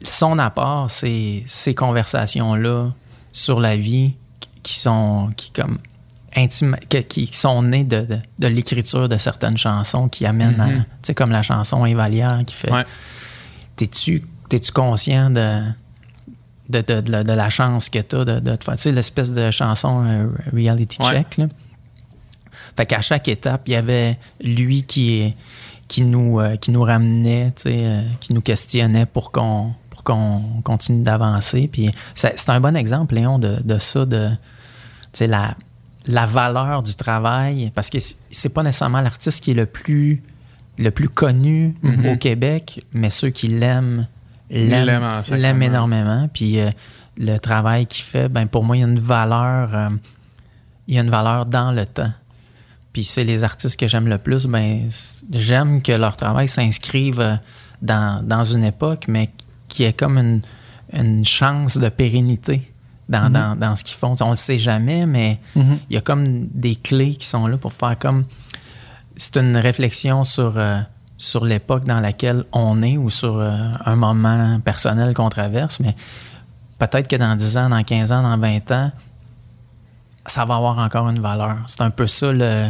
son 0.03 0.39
apport, 0.39 0.91
c'est 0.91 1.45
ces 1.47 1.75
conversations-là 1.75 2.93
sur 3.33 3.61
la 3.61 3.77
vie 3.77 4.15
qui 4.63 4.79
sont, 4.79 5.33
qui 5.37 5.51
comme, 5.53 5.79
intime, 6.37 6.77
qui 7.09 7.27
sont 7.33 7.63
nées 7.63 7.85
de, 7.85 8.03
de, 8.03 8.19
de 8.39 8.47
l'écriture 8.47 9.09
de 9.09 9.19
certaines 9.19 9.57
chansons 9.57 10.09
qui 10.09 10.27
amènent 10.27 10.61
à, 10.61 10.69
tu 10.69 10.83
sais, 11.03 11.15
comme 11.15 11.31
la 11.33 11.43
chanson 11.43 11.85
Invalière 11.85 12.41
qui 12.47 12.55
fait 12.55 12.71
Ouais. 12.73 12.85
T'es-tu 13.77 14.25
t'es-tu 14.49 14.73
conscient 14.73 15.31
de, 15.31 15.63
de, 16.69 16.81
de, 16.83 17.33
la- 17.33 17.51
chance 17.51 17.89
que 17.89 17.99
t'as 18.01 18.25
de, 18.25 18.41
de 18.41 18.57
te 18.57 18.65
faire, 18.65 18.75
tu 18.77 18.83
sais, 18.83 18.93
l'espèce 18.93 19.33
de 19.33 19.51
chanson 19.51 20.05
euh, 20.05 20.29
reality 20.53 20.99
Ouais. 21.01 21.11
check, 21.19 21.37
là. 21.39 21.47
Fait 22.77 22.87
qu'à 22.87 23.01
chaque 23.01 23.29
étape, 23.29 23.63
il 23.67 23.73
y 23.73 23.77
avait 23.77 24.17
lui 24.41 24.83
qui, 24.85 25.35
qui, 25.89 26.03
nous, 26.03 26.41
euh, 26.41 26.57
qui 26.57 26.71
nous 26.71 26.83
ramenait, 26.83 27.53
tu 27.57 27.63
sais, 27.63 27.79
euh, 27.79 28.03
qui 28.21 28.33
nous 28.35 28.41
questionnait 28.41 29.07
pour 29.07 29.33
qu'on 29.33 29.73
pour 30.01 30.05
qu'on 30.05 30.63
continue 30.63 31.03
d'avancer. 31.03 31.69
Puis 31.71 31.91
c'est 32.15 32.49
un 32.49 32.61
bon 32.61 32.77
exemple, 32.77 33.15
Léon, 33.15 33.39
de, 33.39 33.57
de 33.63 33.79
ça, 33.79 34.07
de 34.07 34.31
la, 35.21 35.55
la 36.07 36.27
valeur 36.27 36.83
du 36.83 36.95
travail, 36.95 37.71
parce 37.75 37.91
que 37.91 37.99
c'est 38.31 38.49
pas 38.49 38.63
nécessairement 38.63 39.01
l'artiste 39.01 39.43
qui 39.45 39.51
est 39.51 39.55
le 39.55 39.67
plus, 39.67 40.23
le 40.79 40.91
plus 40.91 41.09
connu 41.09 41.75
Mhm. 41.83 42.07
au 42.07 42.17
Québec, 42.17 42.85
mais 42.93 43.11
ceux 43.11 43.31
qui 43.31 43.49
l'aiment 43.49 44.07
l'aiment 45.37 45.63
énormément. 45.63 46.29
Puis 46.33 46.59
euh, 46.61 46.71
le 47.19 47.39
travail 47.39 47.87
qu'il 47.87 48.05
fait, 48.05 48.29
ben 48.29 48.47
pour 48.47 48.65
moi, 48.65 48.77
il 48.77 48.81
y 48.81 48.85
a 48.85 48.87
une 48.89 48.99
valeur, 48.99 49.75
euh, 49.75 49.89
il 50.89 50.95
y 50.95 50.99
a 50.99 51.03
une 51.03 51.11
valeur 51.11 51.47
dans 51.47 51.73
le 51.73 51.85
temps. 51.87 52.13
Puis 52.93 53.05
c'est 53.05 53.25
les 53.25 53.45
artistes 53.45 53.79
que 53.79 53.87
j'aime 53.87 54.09
le 54.09 54.19
plus, 54.19 54.47
ben 54.47 54.89
j'aime 55.31 55.83
que 55.83 55.93
leur 55.93 56.17
travail 56.17 56.49
s'inscrive 56.49 57.21
euh, 57.21 57.37
dans, 57.83 58.27
dans 58.27 58.45
une 58.45 58.65
époque, 58.65 59.05
mais 59.09 59.31
qui 59.81 59.85
est 59.85 59.95
comme 59.95 60.19
une, 60.19 60.43
une 60.93 61.25
chance 61.25 61.79
de 61.79 61.89
pérennité 61.89 62.71
dans, 63.09 63.31
dans, 63.33 63.57
dans 63.59 63.77
ce 63.77 63.83
qu'ils 63.83 63.97
font. 63.97 64.15
On 64.21 64.29
le 64.31 64.37
sait 64.37 64.59
jamais, 64.59 65.07
mais 65.07 65.41
Mhm. 65.57 65.79
il 65.89 65.95
y 65.95 65.97
a 65.97 66.03
comme 66.03 66.49
des 66.49 66.77
clés 66.77 67.15
qui 67.15 67.27
sont 67.27 67.47
là 67.47 67.57
pour 67.57 67.73
faire 67.73 67.99
comme. 67.99 68.25
C'est 69.17 69.39
une 69.39 69.57
réflexion 69.57 70.25
sur, 70.25 70.59
euh, 70.59 70.81
sur 71.17 71.47
l'époque 71.47 71.85
dans 71.87 71.99
laquelle 72.01 72.45
on 72.53 72.83
est 72.83 72.99
ou 72.99 73.09
sur 73.09 73.39
euh, 73.39 73.51
un 73.87 73.97
moment 73.97 74.61
personnel 74.63 75.15
qu'on 75.15 75.31
traverse, 75.31 75.81
mais 75.81 75.97
peut-être 76.79 77.09
que 77.09 77.17
dans 77.17 77.35
10 77.37 77.57
ans, 77.57 77.71
dans 77.71 77.83
15 77.83 78.13
ans, 78.13 78.23
dans 78.23 78.37
20 78.37 78.71
ans, 78.73 78.93
ça 80.27 80.45
va 80.45 80.57
avoir 80.57 80.77
encore 80.79 81.09
une 81.09 81.21
valeur. 81.21 81.57
C'est 81.69 81.81
un 81.81 81.91
peu 81.91 82.07
ça 82.07 82.33
le, 82.35 82.69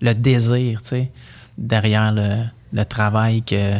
le 0.00 0.12
désir, 0.12 0.82
tu 0.82 0.88
sais, 0.88 1.12
derrière 1.56 2.10
le, 2.10 2.42
le 2.72 2.84
travail 2.84 3.42
que. 3.42 3.78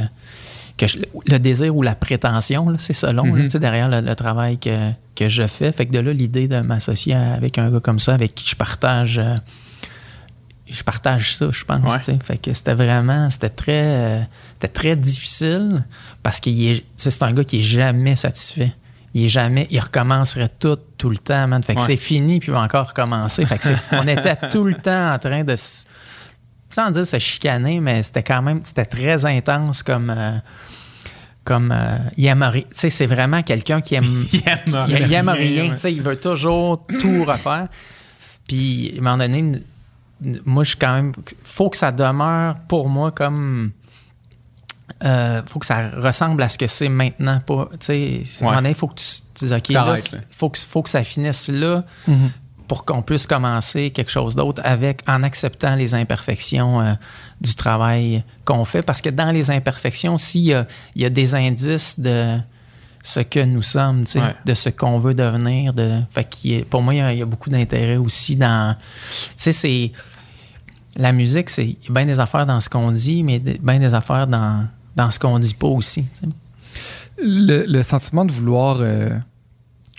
Que 0.78 0.86
je- 0.86 0.98
le 1.26 1.38
désir 1.38 1.76
ou 1.76 1.82
la 1.82 1.94
prétention, 1.94 2.74
c'est 2.78 2.94
selon, 2.94 3.34
tu 3.34 3.50
sais, 3.50 3.58
derrière 3.58 3.88
le, 3.88 4.00
le 4.00 4.14
travail 4.14 4.58
que, 4.58 4.90
que 5.14 5.28
je 5.28 5.46
fais. 5.46 5.70
Fait 5.72 5.84
que 5.86 5.92
de 5.92 5.98
là, 5.98 6.12
l'idée 6.14 6.48
de 6.48 6.60
m'associer 6.60 7.14
avec 7.14 7.58
un 7.58 7.70
gars 7.70 7.80
comme 7.80 7.98
ça, 7.98 8.14
avec 8.14 8.34
qui 8.34 8.48
je 8.48 8.56
partage. 8.56 9.18
euh, 9.18 9.34
je 10.70 10.82
partage 10.82 11.34
ça, 11.36 11.48
je 11.50 11.64
pense. 11.64 12.06
Ouais. 12.08 12.18
Fait 12.22 12.36
que 12.38 12.52
c'était 12.52 12.74
vraiment, 12.74 13.30
c'était 13.30 13.48
très, 13.48 13.72
euh, 13.84 14.20
c'était 14.54 14.68
très 14.68 14.96
difficile 14.96 15.82
parce 16.22 16.40
sais, 16.96 17.10
c'est 17.10 17.22
un 17.22 17.32
gars 17.32 17.44
qui 17.44 17.60
est 17.60 17.62
jamais 17.62 18.16
satisfait. 18.16 18.72
Il 19.14 19.24
est 19.24 19.28
jamais, 19.28 19.66
il 19.70 19.80
recommencerait 19.80 20.50
tout, 20.60 20.76
tout 20.98 21.08
le 21.08 21.16
temps, 21.16 21.48
man. 21.48 21.62
Fait 21.62 21.74
que 21.74 21.80
Ouais. 21.80 21.86
c'est 21.86 21.96
fini 21.96 22.38
puis 22.38 22.48
il 22.48 22.52
va 22.54 22.60
encore 22.60 22.88
recommencer. 22.88 23.46
Fait 23.46 23.56
que 23.56 23.64
c'est- 23.64 23.76
on 23.92 24.06
était 24.06 24.36
tout 24.52 24.64
le 24.64 24.74
temps 24.74 25.14
en 25.14 25.18
train 25.18 25.42
de, 25.42 25.54
sans 26.68 26.90
dire 26.90 27.06
se 27.06 27.18
chicaner, 27.18 27.80
mais 27.80 28.02
c'était 28.02 28.22
quand 28.22 28.42
même, 28.42 28.60
c'était 28.62 28.84
très 28.84 29.24
intense 29.24 29.82
comme, 29.82 30.10
euh, 30.14 30.32
comme, 31.48 31.72
euh, 31.72 31.96
il 32.18 32.26
aime 32.26 32.42
rien. 32.42 32.60
Tu 32.60 32.74
sais, 32.74 32.90
c'est 32.90 33.06
vraiment 33.06 33.42
quelqu'un 33.42 33.80
qui 33.80 33.94
aime, 33.94 34.04
Il 34.34 34.42
aime 34.46 34.86
il, 34.86 34.98
il 35.06 35.14
aime 35.14 35.30
rien, 35.30 35.70
tu 35.70 35.78
sais, 35.78 35.92
Il 35.94 36.02
veut 36.02 36.20
toujours 36.20 36.86
tout 37.00 37.24
refaire. 37.26 37.68
Puis, 38.46 38.92
à 38.94 38.98
un 38.98 39.02
moment 39.02 39.16
donné, 39.16 39.62
moi, 40.44 40.62
je 40.62 40.68
suis 40.68 40.78
quand 40.78 40.92
même. 40.92 41.12
faut 41.44 41.70
que 41.70 41.78
ça 41.78 41.90
demeure 41.90 42.56
pour 42.68 42.90
moi 42.90 43.12
comme. 43.12 43.72
Euh, 45.04 45.40
faut 45.46 45.58
que 45.58 45.66
ça 45.66 45.88
ressemble 45.96 46.42
à 46.42 46.50
ce 46.50 46.58
que 46.58 46.66
c'est 46.66 46.90
maintenant. 46.90 47.40
Tu 47.46 47.54
sais, 47.80 48.22
à 48.40 48.44
un 48.44 48.44
moment 48.44 48.56
donné, 48.56 48.68
il 48.70 48.74
faut 48.74 48.88
que 48.88 48.94
tu 49.00 49.06
tu 49.34 49.44
dises, 49.44 49.52
OK, 49.54 49.68
là, 49.68 49.94
faut 50.30 50.50
que, 50.50 50.58
faut 50.58 50.82
que 50.82 50.90
ça 50.90 51.02
finisse 51.02 51.48
là 51.48 51.84
Mhm. 52.06 52.30
Pour 52.68 52.84
qu'on 52.84 53.02
puisse 53.02 53.26
commencer 53.26 53.90
quelque 53.90 54.10
chose 54.10 54.36
d'autre 54.36 54.60
avec 54.64 55.02
en 55.08 55.22
acceptant 55.22 55.74
les 55.74 55.94
imperfections 55.94 56.80
euh, 56.80 56.92
du 57.40 57.54
travail 57.54 58.22
qu'on 58.44 58.64
fait 58.64 58.82
parce 58.82 59.00
que 59.00 59.08
dans 59.10 59.32
les 59.32 59.50
imperfections 59.50 60.18
s'il 60.18 60.42
y 60.44 60.54
a, 60.54 60.66
il 60.94 61.02
y 61.02 61.04
a 61.06 61.10
des 61.10 61.34
indices 61.34 61.98
de 61.98 62.36
ce 63.02 63.20
que 63.20 63.42
nous 63.44 63.62
sommes 63.62 64.04
Ouais. 64.16 64.34
de 64.44 64.54
ce 64.54 64.68
qu'on 64.68 64.98
veut 64.98 65.14
devenir 65.14 65.72
de 65.72 66.00
fait 66.10 66.64
pour 66.68 66.82
moi 66.82 66.94
il 66.94 66.98
y 66.98 67.00
a, 67.00 67.12
il 67.12 67.18
y 67.20 67.22
a 67.22 67.26
beaucoup 67.26 67.48
d'intérêt 67.48 67.96
aussi 67.96 68.36
dans 68.36 68.76
tu 68.76 69.32
sais 69.36 69.52
c'est 69.52 69.92
la 70.96 71.12
musique 71.12 71.48
c'est 71.48 71.64
il 71.66 71.76
y 71.86 71.90
a 71.90 71.92
bien 71.94 72.06
des 72.06 72.20
affaires 72.20 72.44
dans 72.44 72.60
ce 72.60 72.68
qu'on 72.68 72.90
dit 72.92 73.22
mais 73.22 73.38
de- 73.38 73.56
bien 73.62 73.78
des 73.78 73.94
affaires 73.94 74.26
dans 74.26 74.66
dans 74.96 75.10
ce 75.10 75.18
qu'on 75.18 75.38
dit 75.38 75.54
pas 75.54 75.68
aussi 75.68 76.04
le 77.20 77.82
sentiment 77.82 78.24
de 78.24 78.32
vouloir 78.32 78.78
euh, 78.80 79.10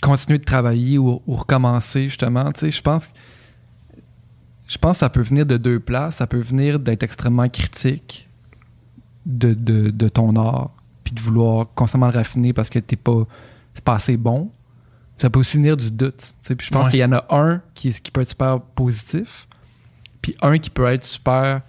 continuer 0.00 0.38
de 0.38 0.44
travailler 0.44 0.98
ou, 0.98 1.20
ou 1.26 1.34
recommencer, 1.34 2.04
justement, 2.04 2.50
tu 2.52 2.60
sais, 2.60 2.70
je 2.70 2.82
pense 2.82 3.10
je 4.66 4.78
pense 4.78 4.92
que 4.92 4.98
ça 4.98 5.10
peut 5.10 5.20
venir 5.22 5.44
de 5.46 5.56
deux 5.56 5.80
places. 5.80 6.16
Ça 6.16 6.26
peut 6.28 6.38
venir 6.38 6.78
d'être 6.78 7.02
extrêmement 7.02 7.48
critique 7.48 8.28
de, 9.26 9.52
de, 9.52 9.90
de 9.90 10.08
ton 10.08 10.36
art, 10.36 10.70
puis 11.02 11.12
de 11.12 11.20
vouloir 11.20 11.66
constamment 11.74 12.06
le 12.06 12.12
raffiner 12.12 12.52
parce 12.52 12.70
que 12.70 12.78
t'es 12.78 12.94
pas, 12.96 13.24
c'est 13.74 13.82
pas 13.84 13.94
assez 13.94 14.16
bon. 14.16 14.50
Ça 15.18 15.28
peut 15.28 15.40
aussi 15.40 15.56
venir 15.56 15.76
du 15.76 15.90
doute. 15.90 16.16
tu 16.18 16.32
sais. 16.40 16.54
Puis 16.54 16.68
je 16.68 16.72
pense 16.72 16.84
Ouais. 16.86 16.90
qu'il 16.92 17.00
y 17.00 17.04
en 17.04 17.12
a 17.12 17.20
un 17.30 17.60
qui, 17.74 17.90
qui 17.92 18.10
peut 18.12 18.20
être 18.20 18.28
super 18.30 18.60
positif, 18.60 19.48
puis 20.22 20.36
un 20.40 20.56
qui 20.58 20.70
peut 20.70 20.86
être 20.86 21.04
super. 21.04 21.62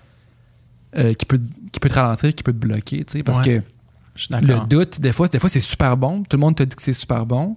euh, 0.96 1.14
qui, 1.16 1.26
peut, 1.26 1.40
qui 1.72 1.80
peut 1.80 1.90
te 1.90 1.94
ralentir, 1.96 2.36
qui 2.36 2.44
peut 2.44 2.54
te 2.54 2.58
bloquer, 2.58 3.04
tu 3.06 3.14
sais, 3.14 3.24
parce 3.24 3.40
Ouais. 3.40 3.64
que 4.30 4.36
le 4.36 4.68
doute, 4.68 5.00
des 5.02 5.12
fois, 5.14 5.28
des 5.28 5.40
fois 5.40 5.50
c'est 5.50 5.60
super 5.62 5.98
bon. 5.98 6.22
Tout 6.24 6.38
le 6.38 6.42
monde 6.42 6.56
te 6.56 6.64
dit 6.64 6.76
que 6.76 6.82
c'est 6.84 6.94
super 6.94 7.26
bon. 7.26 7.56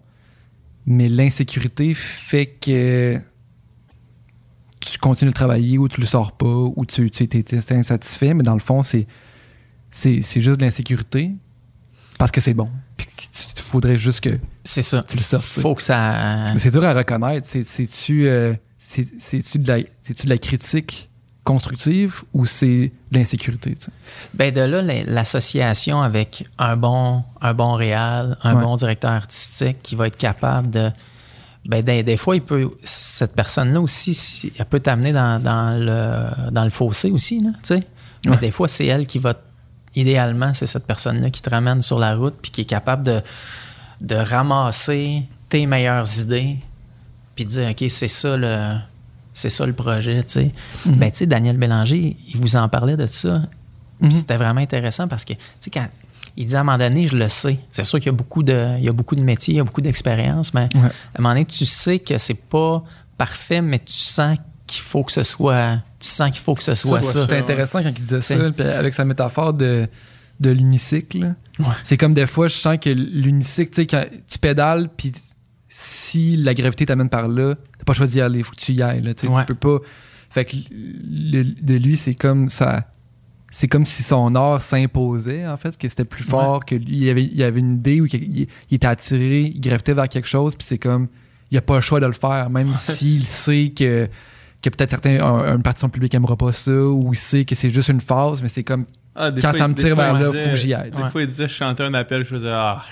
Mais 0.86 1.08
l'insécurité 1.08 1.94
fait 1.94 2.46
que 2.46 3.18
tu 4.80 4.98
continues 4.98 5.30
de 5.30 5.34
travailler 5.34 5.78
ou 5.78 5.88
tu 5.88 6.00
le 6.00 6.06
sors 6.06 6.32
pas 6.32 6.46
ou 6.46 6.84
tu 6.86 7.10
tu- 7.10 7.26
t'es 7.26 7.74
insatisfait. 7.74 8.34
Mais 8.34 8.42
dans 8.42 8.54
le 8.54 8.60
fond, 8.60 8.82
c'est 8.82 9.06
juste 9.90 10.58
de 10.60 10.64
l'insécurité 10.64 11.32
parce 12.18 12.30
que 12.30 12.40
c'est 12.40 12.54
bon. 12.54 12.68
Puis 12.96 13.06
il 13.56 13.62
faudrait 13.62 13.96
juste 13.96 14.20
que 14.20 14.38
c'est 14.62 14.82
ça 14.82 15.02
tu 15.08 15.16
le 15.16 15.22
sortes. 15.22 15.46
tu 15.54 15.60
faut 15.60 15.74
que 15.74 15.82
ça 15.82 16.50
Mais 16.52 16.58
c'est 16.58 16.70
dur 16.70 16.84
à 16.84 16.92
reconnaître. 16.92 17.48
C'est- 17.48 17.62
C'est-tu 17.64 18.28
euh, 18.28 18.54
c'est- 18.78 19.58
de, 19.58 19.68
la- 19.68 19.78
de 19.80 20.28
la 20.28 20.38
critique 20.38 21.08
constructive 21.44 22.22
ou 22.32 22.46
c'est 22.46 22.92
l'insécurité? 23.12 23.76
Ben 24.34 24.52
de 24.52 24.60
là, 24.62 24.82
la- 24.82 25.04
l'association 25.04 26.02
avec 26.02 26.44
un 26.58 26.76
bon, 26.76 27.22
un 27.40 27.54
bon 27.54 27.74
réal, 27.74 28.36
un 28.42 28.56
Ouais. 28.56 28.62
bon 28.64 28.76
directeur 28.76 29.12
artistique 29.12 29.82
qui 29.82 29.94
va 29.94 30.06
être 30.08 30.16
capable 30.16 30.70
de. 30.70 30.90
Ben 31.66 31.82
des, 31.82 32.02
des 32.02 32.16
fois, 32.18 32.36
il 32.36 32.42
peut, 32.42 32.70
cette 32.82 33.34
personne-là 33.34 33.80
aussi, 33.80 34.12
si- 34.14 34.52
elle 34.58 34.66
peut 34.66 34.80
t'amener 34.80 35.12
dans, 35.12 35.42
dans 35.42 35.78
le, 35.78 36.50
dans 36.50 36.64
le 36.64 36.70
fossé 36.70 37.10
aussi, 37.10 37.40
là. 37.40 37.50
Mais 38.26 38.36
des 38.38 38.50
fois, 38.50 38.68
c'est 38.68 38.86
elle 38.86 39.06
qui 39.06 39.18
va. 39.18 39.34
Idéalement, 39.96 40.52
c'est 40.54 40.66
cette 40.66 40.86
personne-là 40.86 41.30
qui 41.30 41.40
te 41.40 41.48
ramène 41.50 41.80
sur 41.80 41.98
la 42.00 42.16
route 42.16 42.34
puis 42.42 42.50
qui 42.50 42.62
est 42.62 42.66
capable 42.66 43.04
de, 43.04 43.20
de 44.00 44.16
ramasser 44.16 45.22
tes 45.48 45.66
meilleures 45.66 46.20
idées 46.20 46.56
puis 47.36 47.44
de 47.44 47.50
dire, 47.50 47.68
OK, 47.70 47.84
c'est 47.90 48.08
ça 48.08 48.36
le. 48.36 48.72
C'est 49.34 49.50
ça 49.50 49.66
le 49.66 49.72
projet, 49.72 50.22
tu 50.22 50.32
sais. 50.32 50.50
Mhm. 50.86 50.94
Ben, 50.94 51.10
tu 51.10 51.18
sais, 51.18 51.26
Daniel 51.26 51.56
Bélanger, 51.58 52.16
il 52.32 52.40
vous 52.40 52.56
en 52.56 52.68
parlait 52.68 52.96
de 52.96 53.06
ça. 53.06 53.42
Mhm. 54.00 54.10
C'était 54.12 54.36
vraiment 54.36 54.60
intéressant 54.60 55.08
parce 55.08 55.24
que, 55.24 55.32
tu 55.34 55.38
sais, 55.60 55.70
quand 55.70 55.86
il 56.36 56.46
dit 56.46 56.56
à 56.56 56.60
un 56.60 56.64
moment 56.64 56.78
donné, 56.78 57.06
je 57.08 57.16
le 57.16 57.28
sais. 57.28 57.58
C'est 57.70 57.84
sûr 57.84 57.98
qu'il 57.98 58.06
y 58.06 58.08
a 58.08 58.12
beaucoup 58.12 58.42
de, 58.42 58.76
il 58.78 58.84
y 58.84 58.88
a 58.88 58.92
beaucoup 58.92 59.14
de 59.16 59.22
métiers, 59.22 59.54
il 59.54 59.56
y 59.58 59.60
a 59.60 59.64
beaucoup 59.64 59.80
d'expérience, 59.82 60.54
mais 60.54 60.68
Ouais. 60.74 60.80
à 60.82 61.18
un 61.18 61.22
moment 61.22 61.30
donné, 61.34 61.44
tu 61.46 61.66
sais 61.66 61.98
que 61.98 62.16
c'est 62.18 62.34
pas 62.34 62.82
parfait, 63.18 63.60
mais 63.60 63.78
tu 63.80 63.92
sens 63.92 64.36
qu'il 64.66 64.82
faut 64.82 65.02
que 65.04 65.12
ce 65.12 65.22
soit, 65.24 65.78
tu 66.00 66.08
sens 66.08 66.30
qu'il 66.30 66.40
faut 66.40 66.54
que 66.54 66.62
ce 66.62 66.74
soit 66.74 67.02
ça. 67.02 67.22
C'était 67.22 67.36
intéressant 67.38 67.82
quand 67.82 67.88
il 67.90 67.94
disait 67.94 68.22
ça, 68.22 68.50
puis 68.50 68.66
avec 68.66 68.94
sa 68.94 69.04
métaphore 69.04 69.52
de, 69.52 69.86
de 70.40 70.50
l'unicycle. 70.50 71.34
Ouais. 71.58 71.66
C'est 71.84 71.96
comme 71.96 72.14
des 72.14 72.26
fois, 72.26 72.48
je 72.48 72.54
sens 72.56 72.78
que 72.80 72.90
l'unicycle, 72.90 73.70
tu 73.70 73.82
sais, 73.82 73.86
quand 73.86 74.04
tu 74.26 74.38
pédales, 74.38 74.88
puis 74.96 75.12
si 75.68 76.36
la 76.36 76.54
gravité 76.54 76.86
t'amène 76.86 77.08
par 77.08 77.28
là, 77.28 77.54
t'as 77.84 77.92
pas 77.92 77.92
choisi 77.94 78.14
d'y 78.14 78.20
aller, 78.20 78.42
faut 78.42 78.52
que 78.52 78.60
tu 78.60 78.72
y 78.72 78.82
ailles. 78.82 79.02
Là, 79.02 79.14
tu 79.14 79.26
sais, 79.26 79.32
Ouais. 79.32 79.40
Tu 79.46 79.54
peux 79.54 79.78
pas. 79.78 79.84
Fait 80.30 80.44
que 80.44 80.56
le- 80.70 81.44
de 81.44 81.74
lui, 81.74 81.96
c'est 81.96 82.14
comme 82.14 82.48
ça. 82.48 82.88
C'est 83.52 83.68
comme 83.68 83.84
si 83.84 84.02
son 84.02 84.34
art 84.34 84.60
s'imposait, 84.60 85.46
en 85.46 85.56
fait, 85.56 85.76
que 85.78 85.88
c'était 85.88 86.04
plus 86.04 86.24
fort, 86.24 86.64
que 86.64 86.74
lui, 86.74 86.96
il 86.98 87.08
avait, 87.08 87.24
il 87.24 87.40
avait 87.42 87.60
une 87.60 87.74
idée 87.76 88.00
ou 88.00 88.06
qu'il 88.06 88.36
il 88.40 88.48
était 88.74 88.86
attiré, 88.88 89.42
il 89.54 89.60
gravitait 89.60 89.94
vers 89.94 90.08
quelque 90.08 90.26
chose, 90.26 90.56
puis 90.56 90.66
c'est 90.66 90.78
comme, 90.78 91.06
il 91.52 91.58
a 91.58 91.60
pas 91.62 91.76
le 91.76 91.80
choix 91.80 92.00
de 92.00 92.06
le 92.06 92.12
faire, 92.12 92.50
même 92.50 92.74
s'il 92.74 93.24
sait 93.24 93.72
que, 93.76 94.08
que 94.60 94.70
peut-être 94.70 94.90
certains, 94.90 95.20
un- 95.24 95.54
une 95.54 95.62
partie 95.62 95.76
de 95.78 95.80
son 95.82 95.88
public 95.88 96.12
aimera 96.14 96.36
pas 96.36 96.50
ça, 96.50 96.72
ou 96.72 97.12
il 97.12 97.16
sait 97.16 97.44
que 97.44 97.54
c'est 97.54 97.70
juste 97.70 97.90
une 97.90 98.00
phase, 98.00 98.42
mais 98.42 98.48
c'est 98.48 98.64
comme, 98.64 98.86
Ah, 99.16 99.30
Quand 99.30 99.50
fois, 99.50 99.58
ça 99.58 99.68
me 99.68 99.74
tire 99.74 99.94
vers 99.94 100.14
il 100.16 100.22
là, 100.22 100.30
disait- 100.30 100.42
faut 100.44 100.50
que 100.50 100.56
j'y 100.56 100.74
aille, 100.74 100.90
Des 100.90 100.98
ouais. 101.02 101.10
fois, 101.10 101.22
il 101.22 101.28
disait, 101.28 101.48
je 101.48 101.54
chantais 101.54 101.84
un 101.84 101.94
appel, 101.94 102.24
je 102.24 102.30
faisais, 102.30 102.50
ah, 102.50 102.82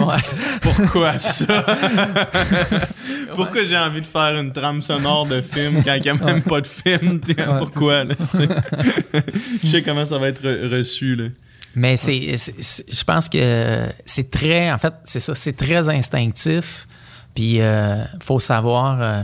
Ouais. 0.00 0.16
pourquoi 0.60 1.16
ça? 1.18 1.64
pourquoi 3.34 3.64
j'ai 3.64 3.76
envie 3.78 4.00
de 4.00 4.06
faire 4.06 4.38
une 4.38 4.52
trame 4.52 4.82
sonore 4.82 5.26
de 5.26 5.40
film 5.40 5.82
quand 5.82 5.94
il 5.94 6.02
n'y 6.02 6.08
a 6.08 6.14
même 6.14 6.42
pas 6.42 6.60
de 6.60 6.66
film? 6.66 7.20
pourquoi? 7.58 8.04
là, 8.04 8.14
je 9.64 9.68
sais 9.68 9.82
comment 9.82 10.04
ça 10.04 10.18
va 10.18 10.28
être 10.28 10.42
re- 10.42 10.68
reçu. 10.76 11.16
Là. 11.16 11.28
Mais 11.74 11.96
c'est, 11.96 12.34
je 12.36 13.04
pense 13.04 13.28
que 13.28 13.86
c'est 14.04 14.30
très, 14.30 14.70
en 14.72 14.78
fait, 14.78 14.92
c'est 15.04 15.20
ça, 15.20 15.34
c'est 15.34 15.56
très 15.56 15.88
instinctif. 15.88 16.86
Puis, 17.34 17.60
euh, 17.60 18.04
faut 18.22 18.40
savoir. 18.40 19.00
euh, 19.00 19.22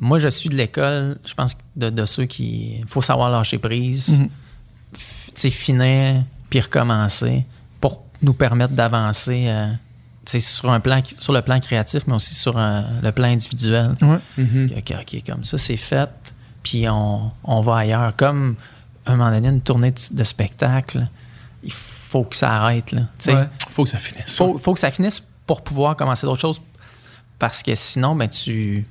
moi, 0.00 0.20
je 0.20 0.28
suis 0.28 0.48
de 0.48 0.54
l'école, 0.54 1.18
je 1.26 1.34
pense, 1.34 1.56
de, 1.76 1.90
de 1.90 2.04
ceux 2.04 2.24
qui. 2.26 2.76
faut 2.86 3.02
savoir 3.02 3.30
lâcher 3.30 3.58
prise, 3.58 4.16
Mhm. 4.16 4.24
sais, 4.24 4.30
finir, 5.50 6.24
puis 6.50 6.60
recommencer 6.60 7.46
pour 7.80 8.02
nous 8.22 8.34
permettre 8.34 8.72
d'avancer, 8.74 9.44
euh, 9.48 9.68
tu 10.26 10.32
tu 10.32 10.32
sais, 10.32 10.40
sur, 10.40 10.70
un 10.70 10.80
plan, 10.80 11.00
sur 11.18 11.32
le 11.32 11.40
plan 11.42 11.58
créatif, 11.60 12.02
mais 12.06 12.14
aussi 12.14 12.34
sur 12.34 12.58
un- 12.58 13.00
le 13.02 13.12
plan 13.12 13.28
individuel. 13.28 13.94
Ouais. 14.02 14.18
Mhm. 14.36 14.70
OK, 14.76 14.94
OK, 15.00 15.22
comme 15.26 15.44
ça, 15.44 15.56
c'est 15.56 15.76
fait, 15.76 16.10
puis 16.62 16.88
on, 16.88 17.30
on 17.44 17.60
va 17.62 17.76
ailleurs. 17.78 18.14
Comme, 18.16 18.56
à 19.06 19.12
un 19.12 19.16
moment 19.16 19.30
donné, 19.30 19.48
une 19.48 19.60
tournée 19.62 19.92
de, 19.92 20.00
de 20.10 20.24
spectacle, 20.24 21.06
il 21.62 21.72
faut 21.72 22.24
que 22.24 22.36
ça 22.36 22.50
arrête, 22.52 22.92
là. 22.92 23.02
Tu 23.18 23.24
sais, 23.30 23.34
Ouais. 23.34 23.48
Faut 23.70 23.84
que 23.84 23.90
ça 23.90 23.98
finisse. 23.98 24.36
faut, 24.36 24.58
faut 24.58 24.74
que 24.74 24.80
ça 24.80 24.90
finisse 24.90 25.22
pour 25.46 25.62
pouvoir 25.62 25.96
commencer 25.96 26.26
d'autres 26.26 26.40
choses. 26.40 26.60
Parce 27.38 27.62
que 27.62 27.74
sinon, 27.76 28.14
ben, 28.16 28.28
tu, 28.28 28.84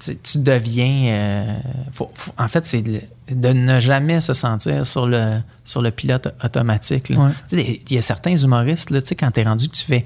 tu, 0.00 0.16
tu 0.16 0.38
deviens. 0.38 1.04
euh, 1.12 1.58
faut- 1.92 2.10
faut- 2.14 2.32
en 2.38 2.48
fait, 2.48 2.66
c'est 2.66 2.82
de, 3.30 3.48
ne 3.52 3.80
jamais 3.80 4.20
se 4.20 4.34
sentir 4.34 4.86
sur 4.86 5.06
le, 5.06 5.38
sur 5.64 5.82
le 5.82 5.90
pilote 5.90 6.34
automatique. 6.44 7.08
là. 7.08 7.16
Ouais. 7.18 7.30
Tu 7.48 7.56
sais, 7.56 7.80
Il 7.90 7.94
y 7.94 7.98
a 7.98 8.02
certains 8.02 8.36
humoristes, 8.36 8.90
là, 8.90 9.00
tu 9.00 9.08
sais, 9.08 9.14
quand 9.16 9.30
tu 9.30 9.40
es 9.40 9.42
rendu 9.44 9.68
que 9.68 9.74
tu 9.76 9.84
fais 9.84 10.04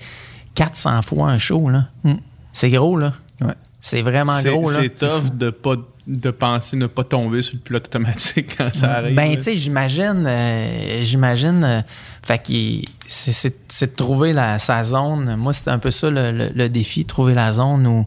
400 0.55 1.03
fois 1.03 1.29
un 1.31 1.39
show, 1.39 1.69
là, 1.69 1.87
Mm. 2.05 2.15
c'est 2.53 2.71
gros. 2.71 2.97
là. 2.97 3.13
Ouais. 3.41 3.55
C'est 3.81 4.03
vraiment 4.03 4.39
C'est 4.41 4.51
gros. 4.51 4.71
là. 4.71 4.79
c'est 4.83 4.99
tough 4.99 5.35
de 5.35 5.51
pas 5.51 5.75
de 6.07 6.31
penser 6.31 6.77
ne 6.77 6.87
pas 6.87 7.05
tomber 7.05 7.41
sur 7.41 7.55
le 7.55 7.61
pilote 7.61 7.87
automatique 7.87 8.57
quand 8.59 8.75
ça 8.75 8.95
arrive. 8.97 9.15
Ben, 9.15 9.37
tu 9.37 9.43
sais, 9.43 9.57
j'imagine, 9.57 10.25
euh, 10.27 11.03
j'imagine, 11.03 11.63
euh, 11.63 11.81
fait 12.23 12.43
qu'il- 12.43 12.85
c'est- 13.07 13.31
c'est 13.33 13.57
c'est 13.69 13.93
de 13.93 13.97
trouver 13.97 14.33
la, 14.33 14.59
sa 14.59 14.83
zone. 14.83 15.37
Moi, 15.37 15.53
c'est 15.53 15.69
un 15.69 15.79
peu 15.79 15.91
ça 15.93 16.11
le, 16.11 16.33
le- 16.33 16.51
le 16.53 16.69
défi, 16.69 17.05
trouver 17.05 17.35
la 17.35 17.53
zone 17.53 17.87
où, 17.87 18.07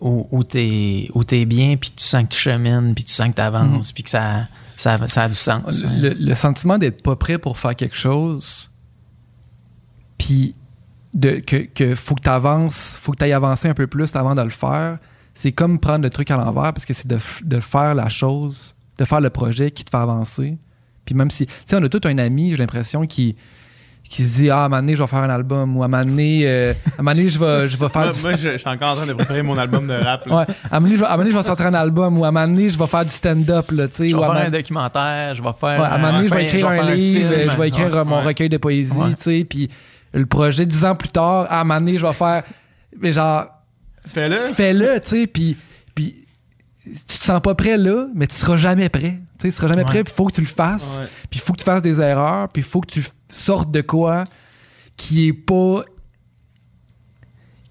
où, 0.00 0.26
où 0.30 0.44
t'es 0.44 1.08
où 1.14 1.24
t'es 1.24 1.44
bien, 1.44 1.76
puis 1.76 1.90
tu 1.94 2.04
sens 2.04 2.22
que 2.24 2.28
tu 2.28 2.38
chemines, 2.38 2.94
puis 2.94 3.04
tu 3.04 3.12
sens 3.12 3.28
que 3.28 3.34
tu 3.34 3.40
avances, 3.42 3.92
puis 3.92 4.02
que 4.02 4.10
ça, 4.10 4.48
ça, 4.76 5.08
ça 5.08 5.22
a 5.24 5.28
du 5.28 5.34
sens. 5.34 5.84
hein. 5.84 5.90
Le, 6.00 6.10
le 6.14 6.34
sentiment 6.34 6.78
d'être 6.78 7.02
pas 7.02 7.16
prêt 7.16 7.38
pour 7.38 7.58
faire 7.58 7.74
quelque 7.74 7.96
chose, 7.96 8.70
puis 10.18 10.54
de, 11.14 11.32
que, 11.40 11.56
que 11.56 11.94
faut 11.94 12.14
que 12.14 12.22
tu 12.22 12.28
avances, 12.28 12.96
faut 13.00 13.12
que 13.12 13.18
tu 13.18 13.24
ailles 13.24 13.32
avancer 13.32 13.68
un 13.68 13.74
peu 13.74 13.86
plus 13.86 14.14
avant 14.14 14.34
de 14.34 14.42
le 14.42 14.50
faire, 14.50 14.98
c'est 15.34 15.52
comme 15.52 15.78
prendre 15.78 16.02
le 16.02 16.10
truc 16.10 16.30
à 16.30 16.36
l'envers 16.36 16.72
parce 16.72 16.84
que 16.84 16.92
c'est 16.92 17.06
de, 17.06 17.18
de 17.44 17.60
faire 17.60 17.94
la 17.94 18.08
chose, 18.08 18.74
de 18.98 19.04
faire 19.04 19.20
le 19.20 19.30
projet 19.30 19.70
qui 19.70 19.84
te 19.84 19.90
fait 19.90 19.96
avancer. 19.96 20.58
Puis 21.04 21.14
même 21.14 21.30
si, 21.30 21.46
tu 21.46 21.52
sais, 21.64 21.76
on 21.76 21.82
a 21.82 21.88
tout 21.88 22.00
un 22.04 22.18
ami, 22.18 22.50
j'ai 22.50 22.56
l'impression, 22.56 23.06
qui, 23.06 23.36
qui 24.08 24.24
se 24.24 24.36
dit 24.36 24.50
Ah, 24.50 24.62
à 24.62 24.64
un 24.64 24.68
moment 24.68 24.80
donné, 24.80 24.96
je 24.96 25.02
vais 25.02 25.08
faire 25.08 25.18
un 25.22 25.30
album, 25.30 25.76
ou 25.76 25.82
à 25.82 25.86
un 25.86 25.88
moment 25.88 26.04
donné, 26.04 26.42
euh, 26.44 26.72
à 26.72 27.00
un 27.00 27.02
moment 27.02 27.14
donné, 27.14 27.28
je 27.28 27.38
vais, 27.38 27.68
je 27.68 27.76
vais 27.76 27.88
faire 27.90 28.02
Moi, 28.02 28.12
du 28.12 28.20
moi, 28.22 28.34
je, 28.36 28.48
je 28.52 28.56
suis 28.58 28.68
encore 28.68 28.90
en 28.92 28.96
train 28.96 29.06
de 29.06 29.12
préparer 29.12 29.42
mon 29.42 29.58
album 29.58 29.86
de 29.86 29.92
rap. 29.94 30.26
là. 30.26 30.36
Ouais. 30.36 30.44
À 30.70 30.76
un 30.76 30.80
moment 30.80 30.88
donné, 30.88 30.96
je 30.96 31.00
vais- 31.00 31.06
à 31.06 31.08
un 31.08 31.10
moment 31.12 31.18
donné, 31.24 31.30
je 31.32 31.36
vais 31.36 31.42
sortir 31.44 31.66
un 31.66 31.74
album 31.74 32.18
ou 32.18 32.24
à 32.24 32.28
un 32.28 32.30
moment 32.30 32.46
donné, 32.48 32.68
je 32.68 32.78
vais 32.78 32.86
faire 32.86 33.04
du 33.04 33.12
stand-up, 33.12 33.70
là, 33.70 33.88
tu 33.88 33.94
sais. 33.96 34.08
Je 34.08 34.14
vais 34.16 34.20
faire 34.22 34.28
moment- 34.32 34.40
un 34.46 34.50
documentaire, 34.50 35.34
je 35.34 35.42
vais 35.42 35.52
faire. 35.60 35.80
Ouais, 35.80 35.86
à 35.86 35.94
un 35.94 35.98
moment 35.98 36.12
donné, 36.12 36.28
je 36.28 36.34
vais 36.34 36.44
écrire 36.44 36.68
un 36.68 36.90
livre, 36.94 37.30
film. 37.32 37.50
je 37.52 37.56
vais 37.56 37.68
écrire 37.68 37.86
Ouais, 37.88 37.96
euh, 37.96 38.04
mon 38.04 38.18
ouais. 38.20 38.24
recueil 38.26 38.48
de 38.48 38.56
poésie, 38.58 38.96
Ouais. 38.98 39.10
tu 39.10 39.16
sais, 39.22 39.46
puis 39.48 39.68
le 40.12 40.26
projet 40.26 40.64
dix 40.66 40.84
ans 40.84 40.94
plus 40.94 41.10
tard, 41.10 41.46
à 41.50 41.60
un 41.60 41.64
moment 41.64 41.80
donné, 41.80 41.98
je 41.98 42.06
vais 42.06 42.12
faire, 42.14 42.42
mais 43.00 43.12
genre, 43.12 43.44
Fais-le. 44.06 44.36
fais-le, 44.54 45.00
tu 45.00 45.08
sais, 45.08 45.26
puis, 45.26 45.56
puis 45.94 46.24
tu 46.84 47.18
te 47.18 47.24
sens 47.24 47.40
pas 47.42 47.54
prêt 47.54 47.76
là, 47.76 48.06
mais 48.14 48.26
tu 48.26 48.34
seras 48.36 48.56
jamais 48.56 48.88
prêt, 48.88 49.18
tu 49.38 49.52
seras 49.52 49.68
jamais 49.68 49.82
Ouais. 49.82 49.86
prêt, 49.88 50.04
puis 50.04 50.12
faut 50.12 50.26
que 50.26 50.34
tu 50.34 50.40
le 50.40 50.46
fasses, 50.46 50.98
puis 51.30 51.38
il 51.38 51.40
faut 51.40 51.52
que 51.52 51.58
tu 51.58 51.64
fasses 51.64 51.82
des 51.82 52.00
erreurs, 52.00 52.48
puis 52.48 52.62
il 52.62 52.64
faut 52.66 52.80
que 52.80 52.90
tu 52.90 53.04
sortes 53.28 53.70
de 53.70 53.80
quoi 53.80 54.24
qui 54.96 55.28
est 55.28 55.32
pas 55.32 55.84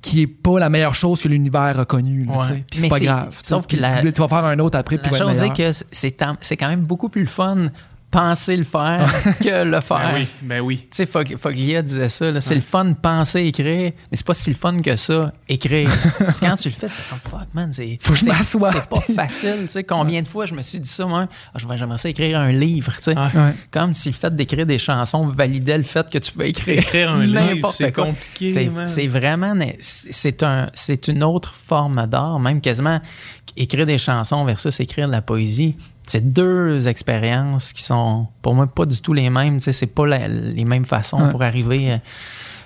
qui 0.01 0.21
est 0.21 0.27
pas 0.27 0.59
la 0.59 0.69
meilleure 0.69 0.95
chose 0.95 1.19
que 1.21 1.27
l'univers 1.27 1.79
a 1.79 1.85
connue, 1.85 2.25
Ouais. 2.29 2.63
puis 2.69 2.79
c'est 2.79 2.87
pas 2.87 2.99
c'est- 2.99 3.05
grave. 3.05 3.37
sauf 3.43 3.63
que 3.63 3.67
Puis 3.69 3.77
la- 3.79 4.01
tu 4.11 4.21
vas 4.21 4.27
faire 4.29 4.45
un 4.45 4.57
autre 4.59 4.77
après, 4.77 4.97
puis 4.97 5.09
La 5.11 5.17
il 5.17 5.19
va 5.19 5.25
être 5.25 5.33
chose 5.33 5.41
est 5.41 6.11
que 6.11 6.35
c'est 6.41 6.55
quand 6.57 6.67
même 6.69 6.85
beaucoup 6.85 7.09
plus 7.09 7.21
le 7.23 7.27
fun 7.27 7.67
penser 8.09 8.55
le 8.55 8.63
faire 8.63 9.11
que 9.41 9.63
le 9.65 9.81
faire. 9.81 9.97
Ben 9.99 10.15
oui, 10.15 10.27
ben 10.41 10.61
oui. 10.61 10.77
Tu 10.83 10.87
sais, 10.91 11.05
Fog- 11.05 11.35
Foglia 11.37 11.81
disait 11.81 12.07
ça, 12.09 12.31
là, 12.31 12.39
c'est 12.41 12.55
le 12.55 12.61
fun 12.61 12.85
de 12.85 12.93
penser 12.93 13.41
écrire, 13.41 13.91
mais 14.09 14.17
c'est 14.17 14.25
pas 14.25 14.33
si 14.33 14.49
le 14.49 14.55
fun 14.55 14.77
que 14.79 14.95
ça, 14.95 15.33
écrire. 15.49 15.89
Parce 16.19 16.39
que 16.39 16.45
quand 16.45 16.55
tu 16.55 16.69
le 16.69 16.73
fais, 16.73 16.87
tu 16.87 16.93
fais 16.93 17.09
comme 17.09 17.19
fuck, 17.39 17.47
man, 17.53 17.71
c'est. 17.73 17.97
Faut 18.01 18.13
que 18.13 18.19
je 18.19 18.23
c'est- 18.25 18.31
m'assoie. 18.31 18.71
C'est 18.71 18.87
pas 18.87 19.01
facile, 19.15 19.57
tu 19.63 19.67
sais. 19.69 19.83
Combien 19.83 20.21
de 20.21 20.27
fois 20.27 20.45
je 20.45 20.53
me 20.53 20.61
suis 20.61 20.79
dit 20.79 20.89
ça, 20.89 21.05
moi, 21.05 21.27
Ah, 21.53 21.57
je 21.59 21.67
vais- 21.67 21.77
j'aimerais 21.77 21.97
ça 21.97 22.07
écrire 22.09 22.39
un 22.39 22.51
livre, 22.51 22.93
tu 22.97 23.03
sais. 23.03 23.17
Ouais. 23.17 23.25
Ouais. 23.35 23.53
Comme 23.71 23.93
si 23.93 24.09
le 24.09 24.15
fait 24.15 24.33
d'écrire 24.35 24.65
des 24.65 24.79
chansons 24.79 25.25
validait 25.27 25.77
le 25.77 25.83
fait 25.83 26.09
que 26.09 26.17
tu 26.17 26.31
peux 26.31 26.45
écrire. 26.45 26.79
Écrire 26.79 27.11
un 27.11 27.25
livre, 27.25 27.41
n'importe 27.41 27.75
c'est 27.75 27.91
quoi. 27.91 28.05
compliqué, 28.05 28.53
C'est-. 28.53 28.71
C'est 28.87 29.07
vraiment. 29.07 29.53
C'est 29.79 30.43
un, 30.43 30.69
c'est 30.73 31.07
une 31.09 31.23
autre 31.23 31.53
forme 31.53 32.07
d'art, 32.07 32.39
même 32.39 32.61
quasiment. 32.61 33.01
Écrire 33.55 33.85
des 33.85 33.97
chansons 33.97 34.45
versus 34.45 34.79
écrire 34.79 35.07
de 35.07 35.11
la 35.11 35.21
poésie, 35.21 35.75
c'est 36.07 36.25
deux 36.33 36.87
expériences 36.87 37.73
qui 37.73 37.83
sont, 37.83 38.27
pour 38.41 38.55
moi, 38.55 38.67
pas 38.67 38.85
du 38.85 38.99
tout 39.01 39.13
les 39.13 39.29
mêmes. 39.29 39.57
Tu 39.57 39.63
sais, 39.65 39.73
c'est 39.73 39.85
pas 39.87 40.05
la- 40.07 40.27
les 40.27 40.65
mêmes 40.65 40.85
façons 40.85 41.21
Ouais. 41.21 41.29
pour 41.31 41.43
arriver. 41.43 41.91
euh, 41.91 41.97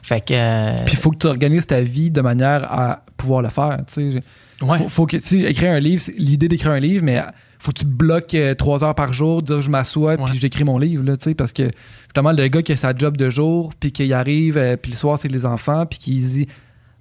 Fait 0.04 0.22
que. 0.22 0.34
euh, 0.34 0.84
Puis 0.86 0.96
il 0.96 0.98
faut 1.00 1.12
que 1.12 1.18
tu 1.18 1.28
organises 1.28 1.68
ta 1.68 1.82
vie 1.82 2.10
de 2.10 2.22
manière 2.22 2.72
à 2.72 3.04
pouvoir 3.18 3.42
le 3.44 3.50
faire. 3.50 3.78
Tu 3.94 4.14
sais. 4.14 4.20
Ouais. 4.66 4.78
Faut, 4.80 4.88
faut 4.90 5.06
que 5.06 5.18
tu 5.18 5.24
sais, 5.24 5.40
écrire 5.42 5.72
un 5.74 5.80
livre, 5.80 6.04
l'idée 6.18 6.48
d'écrire 6.48 6.72
un 6.72 6.80
livre, 6.80 7.04
mais 7.04 7.22
faut 7.60 7.72
que 7.72 7.80
tu 7.80 7.86
te 7.86 7.92
bloques 7.92 8.34
euh, 8.34 8.56
trois 8.56 8.84
heures 8.84 8.96
par 8.96 9.14
jour, 9.14 9.42
dire 9.44 9.62
je 9.62 9.70
m'assois 9.70 10.18
puis 10.18 10.40
j'écris 10.40 10.64
mon 10.64 10.78
livre 10.80 11.04
là, 11.04 11.18
tu 11.18 11.26
sais, 11.26 11.36
parce 11.36 11.52
que 11.52 11.70
justement 12.06 12.32
le 12.32 12.48
gars 12.48 12.62
qui 12.64 12.72
a 12.72 12.76
sa 12.76 12.96
job 12.96 13.18
de 13.18 13.30
jour 13.30 13.72
puis 13.80 13.92
qu'il 13.92 14.12
arrive 14.14 14.60
puis 14.82 14.92
le 14.92 14.98
soir 14.98 15.18
c'est 15.20 15.28
les 15.28 15.46
enfants 15.46 15.86
puis 15.86 16.00
qu'il 16.00 16.20
dit 16.28 16.48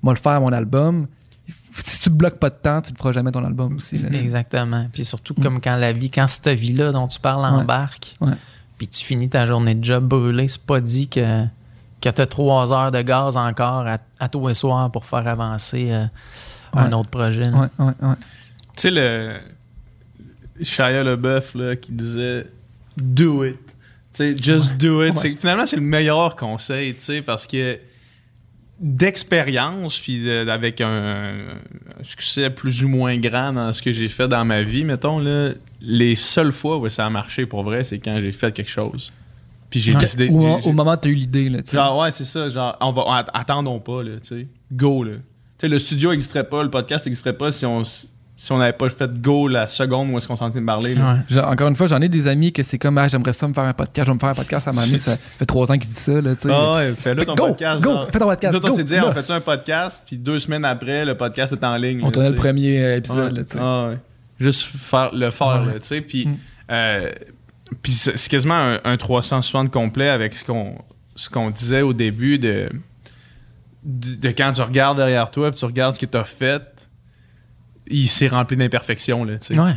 moi 0.03 0.13
le 0.15 0.19
faire 0.19 0.39
mon 0.43 0.49
album. 0.53 1.07
Si 1.71 1.99
tu 2.03 2.11
te 2.11 2.15
bloques 2.15 2.39
pas 2.39 2.51
de 2.51 2.55
temps, 2.57 2.81
tu 2.81 2.93
ne 2.93 2.97
feras 2.99 3.13
jamais 3.13 3.33
ton 3.33 3.45
album 3.45 3.77
aussi. 3.77 3.97
là. 3.99 4.09
Exactement. 4.13 4.89
Puis 4.93 5.05
surtout, 5.05 5.35
comme 5.35 5.61
quand 5.61 5.77
la 5.77 5.93
vie, 5.93 6.11
quand 6.11 6.27
cette 6.27 6.49
vie-là 6.59 6.93
dont 6.93 7.07
tu 7.09 7.19
parles 7.21 7.45
embarque, 7.45 8.17
Ouais. 8.21 8.33
puis 8.79 8.89
tu 8.89 9.05
finis 9.05 9.29
ta 9.29 9.47
journée 9.47 9.75
de 9.75 9.85
job 9.85 10.05
brûlée, 10.07 10.49
c'est 10.49 10.65
pas 10.65 10.81
dit 10.81 11.09
que, 11.09 11.45
que 12.01 12.09
tu 12.09 12.21
as 12.21 12.27
trois 12.27 12.73
heures 12.73 12.91
de 12.91 13.03
gaz 13.03 13.37
encore 13.37 13.87
à, 13.87 13.99
à 14.19 14.29
tous 14.29 14.47
les 14.49 14.55
soirs 14.55 14.91
pour 14.91 15.05
faire 15.07 15.27
avancer 15.27 15.91
euh, 15.91 16.05
un 16.73 16.93
autre 16.93 17.11
projet. 17.11 17.45
là. 17.45 17.59
Ouais, 17.79 17.85
ouais, 17.87 17.93
ouais. 18.03 18.15
Tu 18.77 18.83
sais, 18.83 18.91
le. 18.91 19.37
Shia 20.63 21.03
LeBeouf, 21.03 21.55
là, 21.55 21.77
qui 21.77 21.93
disait 21.93 22.47
Do 22.97 23.45
it. 23.45 23.57
Tu 24.13 24.35
sais, 24.35 24.37
just 24.37 24.77
do 24.77 25.03
it. 25.05 25.19
Finalement, 25.39 25.65
c'est 25.67 25.77
le 25.77 25.83
meilleur 25.83 26.37
conseil, 26.37 26.95
tu 26.97 27.03
sais, 27.03 27.23
parce 27.23 27.47
que 27.47 27.79
d'expérience, 28.81 29.99
puis 30.01 30.25
de- 30.25 30.49
avec 30.49 30.81
un, 30.81 31.35
un 32.01 32.05
succès 32.05 32.49
plus 32.51 32.83
ou 32.85 32.89
moins 32.89 33.17
grand 33.19 33.53
dans 33.53 33.73
ce 33.73 33.83
que 33.83 33.93
j'ai 33.93 34.09
fait 34.09 34.27
dans 34.29 34.45
ma 34.45 34.63
vie, 34.63 34.85
mettons, 34.85 35.19
là, 35.19 35.51
les 35.83 36.17
seules 36.17 36.53
fois 36.53 36.79
où 36.79 36.89
ça 36.89 37.07
a 37.07 37.11
marché 37.11 37.47
pour 37.47 37.63
vrai, 37.63 37.85
c'est 37.85 37.99
quand 37.99 38.19
j'ai 38.21 38.33
fait 38.33 38.53
quelque 38.53 38.71
chose. 38.71 39.13
Puis 39.69 39.81
j'ai 39.81 39.95
décidé. 39.95 40.29
au, 40.31 40.39
au 40.69 40.73
moment 40.73 40.93
où 40.95 40.97
tu 40.97 41.09
as 41.09 41.11
eu 41.13 41.15
l'idée. 41.15 41.49
Là, 41.49 41.59
tu 41.63 41.71
sais. 41.71 41.77
Genre, 41.77 41.97
ouais, 41.99 42.11
c'est 42.11 42.25
ça. 42.25 42.49
Genre, 42.49 42.77
on 42.81 42.91
va, 42.93 43.03
att- 43.19 43.31
attendons 43.35 43.79
pas, 43.79 44.03
là, 44.03 44.13
tu 44.23 44.29
sais. 44.41 44.47
Go, 44.73 45.05
là. 45.05 45.13
Tu 45.13 45.21
sais, 45.61 45.69
le 45.69 45.79
studio 45.79 46.11
n'existerait 46.11 46.49
pas, 46.49 46.63
le 46.63 46.71
podcast 46.71 47.07
n'existerait 47.07 47.37
pas 47.37 47.53
si 47.53 47.65
on 47.67 47.83
si 48.43 48.53
on 48.53 48.57
n'avait 48.59 48.73
pas 48.73 48.89
fait 48.89 49.13
go 49.21 49.49
la 49.49 49.69
seconde 49.69 50.09
où 50.11 50.17
est-ce 50.17 50.27
qu'on 50.27 50.35
s'en 50.35 50.49
de 50.49 50.59
parler. 50.61 50.95
là. 50.95 51.13
Ouais. 51.13 51.19
Genre, 51.29 51.47
encore 51.47 51.69
une 51.69 51.77
fois, 51.77 51.89
j'en 51.89 52.01
ai 52.01 52.09
des 52.09 52.27
amis 52.27 52.55
que 52.55 52.63
c'est 52.63 52.79
comme 52.79 52.97
ah, 52.97 53.07
j'aimerais 53.07 53.35
ça 53.35 53.47
me 53.47 53.53
faire 53.53 53.65
un 53.65 53.75
podcast, 53.75 54.07
je 54.07 54.11
vais 54.11 54.15
me 54.15 54.19
faire 54.19 54.31
un 54.31 54.35
podcast 54.35 54.67
à 54.67 54.73
donné, 54.73 54.97
ça 54.97 55.19
fait 55.39 55.45
trois 55.45 55.71
ans 55.71 55.77
qu'ils 55.77 55.91
disent 55.91 55.99
ça. 55.99 56.21
Là. 56.23 56.31
Ah 56.49 56.75
ouais, 56.77 56.95
fais-le 56.97 57.27
ton 57.27 57.35
Go, 57.35 57.49
podcast. 57.49 57.83
go, 57.83 57.97
fais 58.11 58.19
ton 58.19 58.25
podcast, 58.27 58.55
Nous 58.59 58.71
on 58.71 58.75
s'est 58.75 58.85
dit, 58.85 58.95
on 58.99 59.13
fait 59.13 59.31
un 59.31 59.41
podcast, 59.43 60.03
puis 60.07 60.17
deux 60.17 60.39
semaines 60.39 60.65
après, 60.65 61.05
le 61.05 61.15
podcast 61.19 61.53
est 61.53 61.63
en 61.63 61.77
ligne. 61.77 62.01
On 62.03 62.07
là, 62.07 62.13
tournait 62.13 62.31
le 62.31 62.35
premier 62.37 62.83
euh, 62.83 62.97
épisode. 62.97 63.33
Ouais. 63.37 63.45
là. 63.55 63.61
Ah 63.61 63.89
ouais. 63.91 63.99
Juste 64.41 64.63
faire, 64.63 65.11
le 65.15 65.31
faire, 65.31 65.63
tu 65.75 65.79
sais. 65.83 66.01
Puis, 66.01 66.25
Mm. 66.27 66.37
euh, 66.71 67.11
puis 67.83 67.93
c'est 67.93 68.17
c'est 68.17 68.31
quasiment 68.31 68.55
un, 68.55 68.81
un 68.85 68.97
360 68.97 69.71
complet 69.71 70.09
avec 70.09 70.35
ce 70.35 70.45
qu'on 70.47 70.77
ce 71.15 71.29
qu'on 71.29 71.51
disait 71.51 71.83
au 71.83 71.93
début 71.93 72.39
de, 72.39 72.71
de, 73.85 74.15
de 74.15 74.29
quand 74.31 74.53
tu 74.53 74.63
regardes 74.63 74.97
derrière 74.97 75.31
toi, 75.31 75.51
puis 75.51 75.59
tu 75.59 75.65
regardes 75.67 75.95
ce 75.97 76.01
que 76.01 76.07
tu 76.07 76.17
as 76.17 76.25
fait, 76.25 76.90
il 77.91 78.09
s'est 78.09 78.29
rempli 78.29 78.57
d'imperfections, 78.57 79.25
là, 79.25 79.39
tu 79.39 79.55
sais. 79.55 79.59
Ouais. 79.61 79.73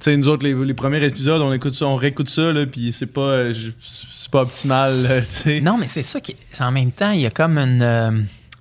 Tu 0.00 0.04
sais, 0.04 0.16
nous 0.16 0.28
autres, 0.28 0.44
les, 0.46 0.54
les 0.54 0.74
premiers 0.74 1.04
épisodes, 1.04 1.40
on 1.42 1.52
écoute 1.52 1.74
ça, 1.74 1.86
on 1.86 1.96
réécoute 1.96 2.28
ça, 2.28 2.52
là, 2.52 2.66
puis 2.66 2.92
c'est 2.92 3.06
pas, 3.12 3.20
euh, 3.20 3.54
c'est 3.84 4.30
pas 4.30 4.42
optimal, 4.42 5.02
là, 5.02 5.20
tu 5.22 5.26
sais. 5.30 5.60
Non, 5.60 5.76
mais 5.76 5.86
c'est 5.88 6.02
ça 6.04 6.20
qui. 6.20 6.36
En 6.60 6.70
même 6.70 6.92
temps, 6.92 7.10
il 7.10 7.20
y 7.20 7.26
a 7.26 7.30
comme 7.30 7.58
une. 7.58 7.82
euh, 7.82 8.10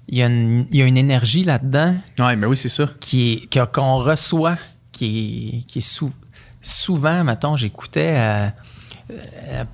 il, 0.07 0.17
y 0.17 0.23
a 0.23 0.27
une 0.27 0.65
il 0.71 0.77
y 0.77 0.81
a 0.81 0.85
une 0.85 0.97
énergie 0.97 1.43
là-dedans 1.43 1.95
Ouais, 2.17 2.35
mais 2.35 2.47
oui, 2.47 2.57
c'est 2.57 2.69
ça. 2.69 2.89
qui 2.99 3.47
est 3.51 3.71
qu'on 3.71 3.97
reçoit, 3.97 4.57
qui 4.91 5.59
est, 5.63 5.67
qui 5.67 5.77
est 5.79 5.81
sou- 5.81 6.13
souvent, 6.61 7.23
mettons, 7.23 7.55
j'écoutais 7.55 8.15
euh, 8.17 8.47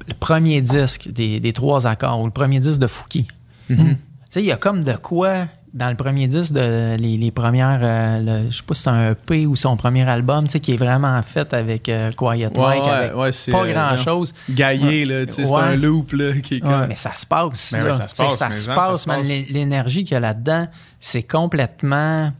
le 0.07 0.13
premier 0.15 0.61
disque 0.61 1.09
des, 1.11 1.39
des 1.39 1.53
trois 1.53 1.87
accords 1.87 2.19
ou 2.21 2.25
le 2.25 2.31
premier 2.31 2.59
disque 2.59 2.79
de 2.81 2.87
Fouki. 2.87 3.27
Mhm. 3.69 3.95
Tu 3.95 3.97
sais, 4.29 4.41
il 4.43 4.47
y 4.47 4.51
a 4.51 4.57
comme 4.57 4.83
de 4.83 4.93
quoi 4.93 5.47
dans 5.73 5.89
le 5.89 5.95
premier 5.95 6.27
disque 6.27 6.53
de 6.53 6.95
les, 6.97 7.17
les 7.17 7.31
premières, 7.31 7.79
euh, 7.81 8.19
le- 8.43 8.49
je 8.51 8.57
sais 8.57 8.63
pas 8.63 8.75
si 8.75 8.83
c'est 8.83 8.89
un 8.91 9.11
EP 9.11 9.47
ou 9.47 9.55
son 9.55 9.75
premier 9.75 10.07
album, 10.07 10.45
tu 10.45 10.51
sais, 10.51 10.59
qui 10.59 10.73
est 10.73 10.77
vraiment 10.77 11.19
fait 11.23 11.51
avec 11.53 11.89
euh, 11.89 12.11
Quiet 12.11 12.47
Ouais, 12.47 12.51
Mike, 12.55 12.83
ouais, 12.83 12.89
avec 12.91 13.15
ouais, 13.15 13.31
c'est, 13.31 13.51
pas 13.51 13.63
euh, 13.63 13.73
grand 13.73 13.95
chose. 13.97 14.35
Gaillé, 14.49 15.05
là, 15.05 15.25
tu 15.25 15.31
sais, 15.33 15.45
c'est 15.45 15.53
un 15.55 15.75
loop, 15.75 16.11
là, 16.11 16.33
qui 16.43 16.55
est 16.55 16.59
comme... 16.59 16.85
Mais 16.87 16.95
ça 16.95 17.15
se 17.15 17.25
passe. 17.25 17.71
Ben 17.73 17.85
là. 17.85 17.93
ça 17.93 18.07
se 18.07 18.15
passe, 18.15 18.37
Ça 18.37 18.51
se 18.53 18.69
passe, 18.69 19.07
L'énergie 19.49 20.03
qu'il 20.03 20.13
y 20.13 20.17
a 20.17 20.19
là-dedans, 20.19 20.67
c'est 20.99 21.23
complètement 21.23 22.31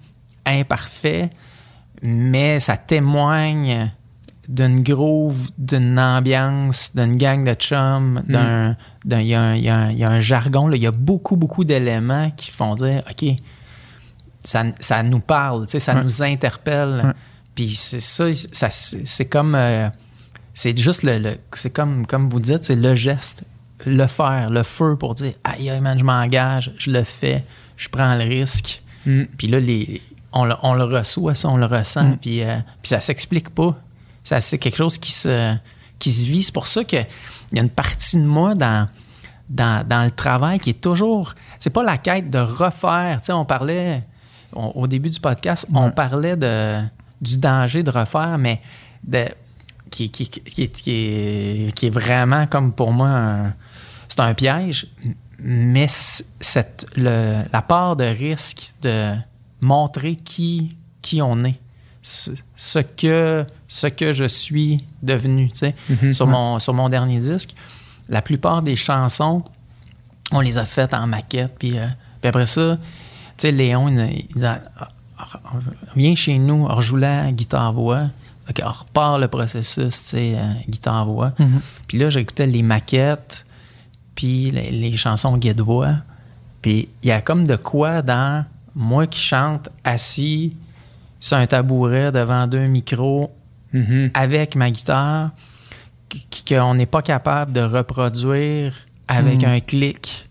imparfait, 0.46 1.30
mais 2.02 2.60
ça 2.60 2.78
témoigne 2.78 3.92
d'une 4.50 4.84
groove, 4.84 5.50
d'une 5.58 5.98
ambiance, 5.98 6.94
d'une 6.96 7.16
gang 7.16 7.46
de 7.46 7.54
chums, 7.54 8.22
d'un, 8.28 8.44
d'un- 8.70 8.78
il 9.06 9.28
y, 9.28 9.36
a 9.36 9.42
un- 9.42 9.56
y 9.56 9.96
y 9.98 10.04
a 10.04 10.20
jargon, 10.20 10.68
là. 10.68 10.76
il 10.78 10.82
y 10.84 10.88
a 10.88 10.92
beaucoup, 10.92 11.36
beaucoup 11.36 11.64
d'éléments 11.64 12.32
qui 12.32 12.52
font 12.52 12.76
dire, 12.76 13.04
OK, 13.10 13.26
ça, 14.44 14.64
ça 14.80 15.04
nous 15.04 15.20
parle, 15.20 15.66
ça 15.68 15.96
Ouais. 15.96 16.04
nous 16.04 16.24
interpelle. 16.24 17.02
Ouais. 17.06 17.12
Puis 17.56 17.76
c'est 17.76 18.00
ça, 18.00 18.26
ça 18.34 18.70
c'est 18.70 19.26
comme, 19.26 19.56
euh, 19.56 19.90
c'est 20.54 20.78
juste 20.78 21.04
le, 21.04 21.18
le- 21.20 21.38
c'est 21.54 21.70
comme, 21.72 22.06
comme 22.08 22.30
vous 22.30 22.40
dites, 22.40 22.64
c'est 22.64 22.76
le 22.76 22.96
geste, 22.96 23.44
le 23.86 24.08
faire, 24.08 24.50
le 24.50 24.64
feu 24.64 24.96
pour 24.98 25.16
dire, 25.16 25.34
aïe, 25.44 25.70
aïe, 25.70 25.80
man, 25.82 25.98
je 25.98 26.04
m'engage, 26.04 26.72
je 26.78 26.90
le 26.92 27.04
fais, 27.04 27.44
je 27.78 27.90
prends 27.90 28.16
le 28.16 28.24
risque. 28.24 28.82
Mm. 29.06 29.24
Puis 29.38 29.48
là, 29.48 29.60
les, 29.60 30.02
on, 30.32 30.46
le, 30.46 30.56
on 30.64 30.74
le 30.74 30.84
reçoit, 30.86 31.36
ça, 31.36 31.50
on 31.50 31.58
le 31.58 31.66
ressent, 31.66 32.04
Mm. 32.12 32.18
puis, 32.18 32.44
euh, 32.44 32.58
puis 32.82 32.90
ça 32.90 33.02
s'explique 33.02 33.50
pas. 33.50 33.78
Ça, 34.24 34.40
c'est 34.42 34.58
quelque 34.58 34.78
chose 34.78 34.98
qui 34.98 35.12
se, 35.12 35.56
qui 36.00 36.12
se 36.12 36.26
vit. 36.26 36.44
C'est 36.44 36.54
pour 36.54 36.68
ça 36.68 36.84
qu'il 37.54 37.58
y 37.58 37.60
a 37.60 37.64
une 37.64 37.70
partie 37.70 38.18
de 38.18 38.26
moi 38.26 38.56
dans, 38.56 38.88
dans, 39.50 39.88
dans 39.88 40.04
le 40.04 40.12
travail 40.12 40.60
qui 40.60 40.72
est 40.72 40.82
toujours. 40.82 41.36
C'est 41.60 41.70
pas 41.70 41.84
la 41.84 41.98
quête 42.00 42.30
de 42.30 42.40
refaire. 42.40 43.20
Tu 43.22 43.28
sais, 43.28 43.34
on 43.34 43.46
parlait 43.46 44.04
on- 44.54 44.70
au 44.76 44.88
début 44.88 45.10
du 45.10 45.20
podcast, 45.20 45.68
on 45.74 45.92
parlait 45.92 46.36
de, 46.36 46.82
du 47.22 47.38
danger 47.38 47.84
de 47.84 47.92
refaire, 47.92 48.38
mais 48.40 48.60
de, 49.04 49.26
qui, 49.92 50.10
qui, 50.10 50.28
qui, 50.30 50.70
qui 50.70 50.92
est, 50.92 51.72
qui 51.76 51.86
est- 51.86 51.90
vraiment 51.94 52.48
comme 52.48 52.72
pour 52.74 52.92
moi 52.92 53.36
c'est 54.08 54.20
un 54.20 54.34
piège. 54.34 54.88
Mais 55.40 55.88
cette, 55.90 56.88
le- 56.96 57.44
la 57.52 57.62
part 57.62 57.96
de 57.96 58.06
risque 58.06 58.72
de 58.82 59.14
montrer 59.62 60.16
qui, 60.16 60.78
qui 61.02 61.22
on 61.22 61.44
est, 61.44 61.60
ce, 62.04 62.32
ce 62.56 62.80
que, 62.80 63.46
ce 63.68 63.88
que 63.88 64.14
je 64.14 64.26
suis 64.26 64.86
devenu. 65.02 65.50
tu 65.50 65.60
sais. 65.60 65.76
sur, 66.14 66.28
mon, 66.28 66.60
sur 66.60 66.74
mon 66.74 66.90
dernier 66.90 67.20
disque, 67.20 67.56
la 68.10 68.22
plupart 68.22 68.62
des 68.62 68.76
chansons, 68.76 69.44
on 70.32 70.42
les 70.42 70.58
a 70.58 70.66
faites 70.66 70.94
en 70.94 71.08
maquette. 71.08 71.56
Puis, 71.58 71.78
euh, 71.78 71.88
puis 72.22 72.30
après 72.30 72.46
ça, 72.46 72.78
tu 72.78 73.48
sais, 73.48 73.52
Léon, 73.52 73.88
il, 73.88 74.26
il 74.30 74.34
disait 74.34 74.48
Ah, 74.78 74.90
ah, 75.18 75.26
Viens 75.96 76.14
chez 76.14 76.38
nous, 76.38 76.68
rejoue-la 76.68 77.32
guitare-voix. 77.32 78.04
Fait 78.46 78.62
qu'on 78.62 78.70
repart 78.70 79.22
le 79.22 79.30
processus, 79.30 80.04
tu 80.04 80.10
sais, 80.10 80.34
euh, 80.36 80.54
guitare-voix. 80.68 81.32
Puis 81.88 81.98
là, 81.98 82.10
j'écoutais 82.10 82.46
les 82.46 82.62
maquettes, 82.62 83.46
puis 84.16 84.52
les, 84.52 84.70
les 84.70 84.98
chansons 84.98 85.38
guide-voix. 85.38 85.94
Puis 86.62 86.90
il 87.02 87.08
y 87.08 87.12
a 87.12 87.22
comme 87.22 87.48
de 87.48 87.56
quoi 87.56 88.02
dans 88.02 88.46
moi 88.76 89.08
qui 89.08 89.22
chante 89.22 89.70
assis 89.86 90.56
sur 91.24 91.38
un 91.38 91.48
tabouret 91.48 92.12
devant 92.12 92.48
deux 92.48 92.68
micros 92.68 93.32
Mhm. 93.72 94.12
avec 94.14 94.56
ma 94.56 94.70
guitare 94.72 95.32
qu- 96.10 96.20
qu'on 96.56 96.76
n'est 96.76 96.86
pas 96.86 97.02
capable 97.02 97.54
de 97.54 97.62
reproduire 97.62 98.74
avec 99.08 99.42
Mm. 99.42 99.46
un 99.46 99.60
clic. 99.62 100.30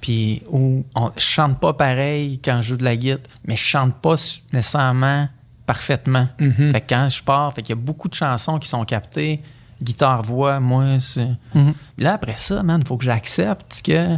Puis 0.00 0.42
où 0.48 0.84
on 0.94 1.10
je 1.16 1.20
chante 1.20 1.58
pas 1.58 1.72
pareil 1.74 2.38
quand 2.42 2.60
je 2.60 2.68
joue 2.68 2.76
de 2.76 2.84
la 2.84 2.96
guitare, 2.96 3.18
mais 3.44 3.56
je 3.56 3.62
chante 3.64 3.94
pas 3.96 4.14
nécessairement 4.52 5.28
parfaitement. 5.66 6.28
Mhm. 6.38 6.72
Fait 6.72 6.80
que 6.82 6.94
quand 6.94 7.08
je 7.10 7.22
pars, 7.22 7.52
fait 7.52 7.62
qu'il 7.62 7.74
y 7.76 7.78
a 7.78 7.82
beaucoup 7.82 8.08
de 8.08 8.14
chansons 8.14 8.58
qui 8.60 8.68
sont 8.68 8.84
captées, 8.84 9.40
guitare-voix, 9.82 10.60
moi, 10.60 11.00
c'est... 11.00 11.28
Mhm. 11.54 11.74
Puis 11.96 12.04
Là, 12.04 12.14
après 12.14 12.36
ça, 12.38 12.62
man, 12.62 12.80
il 12.82 12.86
faut 12.86 12.96
que 12.96 13.04
j'accepte 13.04 13.82
que 13.84 14.16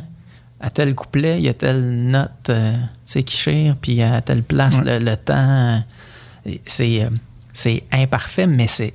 à 0.61 0.69
tel 0.71 0.95
couplet, 0.95 1.39
il 1.39 1.45
y 1.45 1.49
a 1.49 1.55
telle 1.55 1.97
note 2.03 2.51
euh, 2.51 2.75
tu 2.77 2.79
sais, 3.07 3.23
qui 3.23 3.37
chire, 3.37 3.77
puis 3.81 4.03
à 4.03 4.21
telle 4.21 4.43
place, 4.43 4.79
Ouais. 4.81 4.99
le, 4.99 5.05
le 5.13 5.17
temps, 5.17 5.83
c'est, 6.67 7.03
euh, 7.05 7.11
c'est 7.53 7.85
imparfait, 7.93 8.47
mais 8.47 8.67
c'est, 8.67 8.95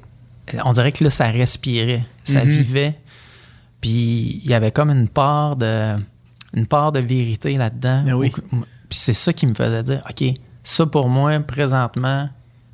on 0.63 0.73
dirait 0.73 0.91
que 0.91 1.03
là, 1.03 1.09
ça 1.09 1.27
respirait, 1.27 2.05
ça 2.23 2.43
Mhm. 2.43 2.49
vivait, 2.51 2.95
puis 3.81 4.41
il 4.43 4.49
y 4.49 4.53
avait 4.53 4.71
comme 4.71 4.89
une 4.89 5.07
part 5.07 5.55
de, 5.55 5.95
une 6.53 6.67
part 6.67 6.91
de 6.91 6.99
vérité 6.99 7.57
là-dedans. 7.57 8.05
Ah 8.09 8.17
oui. 8.17 8.31
Ou- 8.51 8.63
Puis 8.89 8.99
c'est 8.99 9.13
ça 9.13 9.33
qui 9.33 9.47
me 9.47 9.53
faisait 9.53 9.83
dire, 9.83 10.03
OK, 10.09 10.23
ça 10.63 10.85
pour 10.85 11.09
moi, 11.09 11.39
présentement, 11.39 12.29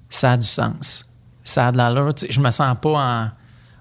ça 0.10 0.34
a 0.34 0.38
du 0.38 0.46
sens. 0.46 1.06
Ça 1.44 1.68
a 1.68 1.72
de 1.72 1.78
l'allure. 1.78 2.14
Tu 2.14 2.26
sais, 2.28 2.32
Je 2.32 2.40
me 2.42 2.52
sens 2.52 2.76
pas 2.82 3.32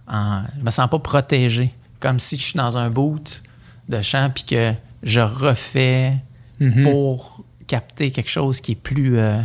en, 0.09 0.15
en- 0.17 0.43
je 0.59 0.65
me 0.65 0.71
sens 0.71 0.89
pas 0.89 0.99
protégé. 1.01 1.73
Comme 1.99 2.19
si 2.19 2.37
je 2.39 2.43
suis 2.43 2.55
dans 2.57 2.79
un 2.79 2.89
boot 2.89 3.43
de 3.89 4.01
chant 4.01 4.31
puis 4.35 4.45
que 4.45 4.73
je 5.03 5.21
refais 5.21 6.15
Mhm. 6.61 6.85
pour 6.85 7.45
capter 7.67 8.11
quelque 8.11 8.31
chose 8.31 8.61
qui 8.61 8.73
est 8.73 8.77
plus, 8.77 9.19
euh, 9.19 9.41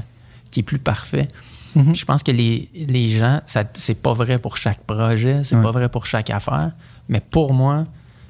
qui 0.56 0.62
est 0.62 0.64
plus 0.64 0.80
parfait. 0.80 1.28
Mhm. 1.76 1.88
Puis 1.92 1.96
Je 1.96 2.06
pense 2.06 2.24
que 2.24 2.32
les, 2.32 2.70
les 2.74 3.10
gens, 3.10 3.42
c'est 3.74 4.02
pas 4.02 4.14
vrai 4.14 4.40
pour 4.40 4.56
chaque 4.58 4.80
projet, 4.86 5.42
c'est 5.44 5.56
Ouais. 5.58 5.62
pas 5.62 5.72
vrai 5.72 5.90
pour 5.90 6.06
chaque 6.06 6.30
affaire, 6.30 6.72
mais 7.10 7.20
pour 7.20 7.54
moi, 7.54 7.86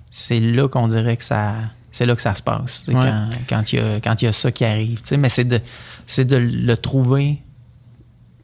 c'est 0.10 0.40
là 0.40 0.68
qu'on 0.68 0.88
dirait 0.88 1.16
que 1.18 1.24
ça, 1.24 1.54
c'est 1.92 2.06
là 2.08 2.16
que 2.16 2.22
ça 2.22 2.34
se 2.34 2.42
passe. 2.42 2.86
Ouais. 2.88 2.94
Quand, 2.96 3.30
quand 3.48 3.72
il 3.74 3.76
y 3.76 3.82
a, 3.82 4.00
quand 4.02 4.20
y 4.22 4.26
a 4.28 4.32
ça 4.32 4.52
qui 4.52 4.66
arrive. 4.66 5.00
Mais 5.20 5.30
c'est 5.30 5.44
de, 5.46 5.60
de 6.18 6.36
le 6.38 6.76
trouver, 6.78 7.44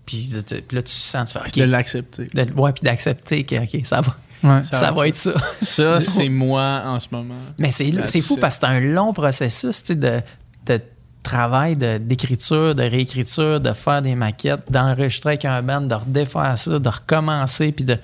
puis, 0.05 0.27
de- 0.27 0.41
de- 0.41 0.61
puis 0.61 0.75
là 0.75 0.83
tu 0.83 0.91
sens, 0.93 1.31
tu 1.33 1.39
fais, 1.39 1.45
OK, 1.47 1.55
De 1.57 1.63
l'accepter. 1.63 2.29
de- 2.33 2.53
ouais, 2.53 2.71
puis 2.73 2.83
d'accepter 2.83 3.43
que 3.43 3.55
OK, 3.55 3.85
ça 3.85 4.01
va, 4.01 4.15
Ouais. 4.43 4.63
ça, 4.63 4.79
Ça- 4.79 4.91
va 4.91 5.07
être 5.07 5.17
ça. 5.17 5.33
Ça, 5.61 5.99
c'est 6.01 6.29
moi 6.29 6.83
en 6.85 6.99
ce 6.99 7.07
moment. 7.11 7.35
Mais 7.57 7.71
c'est 7.71 7.91
fou 8.21 8.37
parce 8.37 8.59
que 8.59 8.67
c'est 8.67 8.71
un 8.71 8.79
long 8.79 9.13
processus 9.13 9.83
de, 9.85 10.21
de 10.67 10.81
travail, 11.23 11.75
d'écriture, 11.75 12.75
de, 12.75 12.83
réécriture, 12.83 13.59
de 13.59 13.73
faire 13.73 14.01
des 14.01 14.15
maquettes, 14.15 14.71
d'enregistrer 14.71 15.31
avec 15.31 15.45
un 15.45 15.61
band, 15.61 15.81
de 15.81 15.95
redéfaire 15.95 16.57
ça, 16.57 16.79
de 16.79 16.89
recommencer, 16.89 17.71
puis 17.71 17.85
de, 17.85 17.97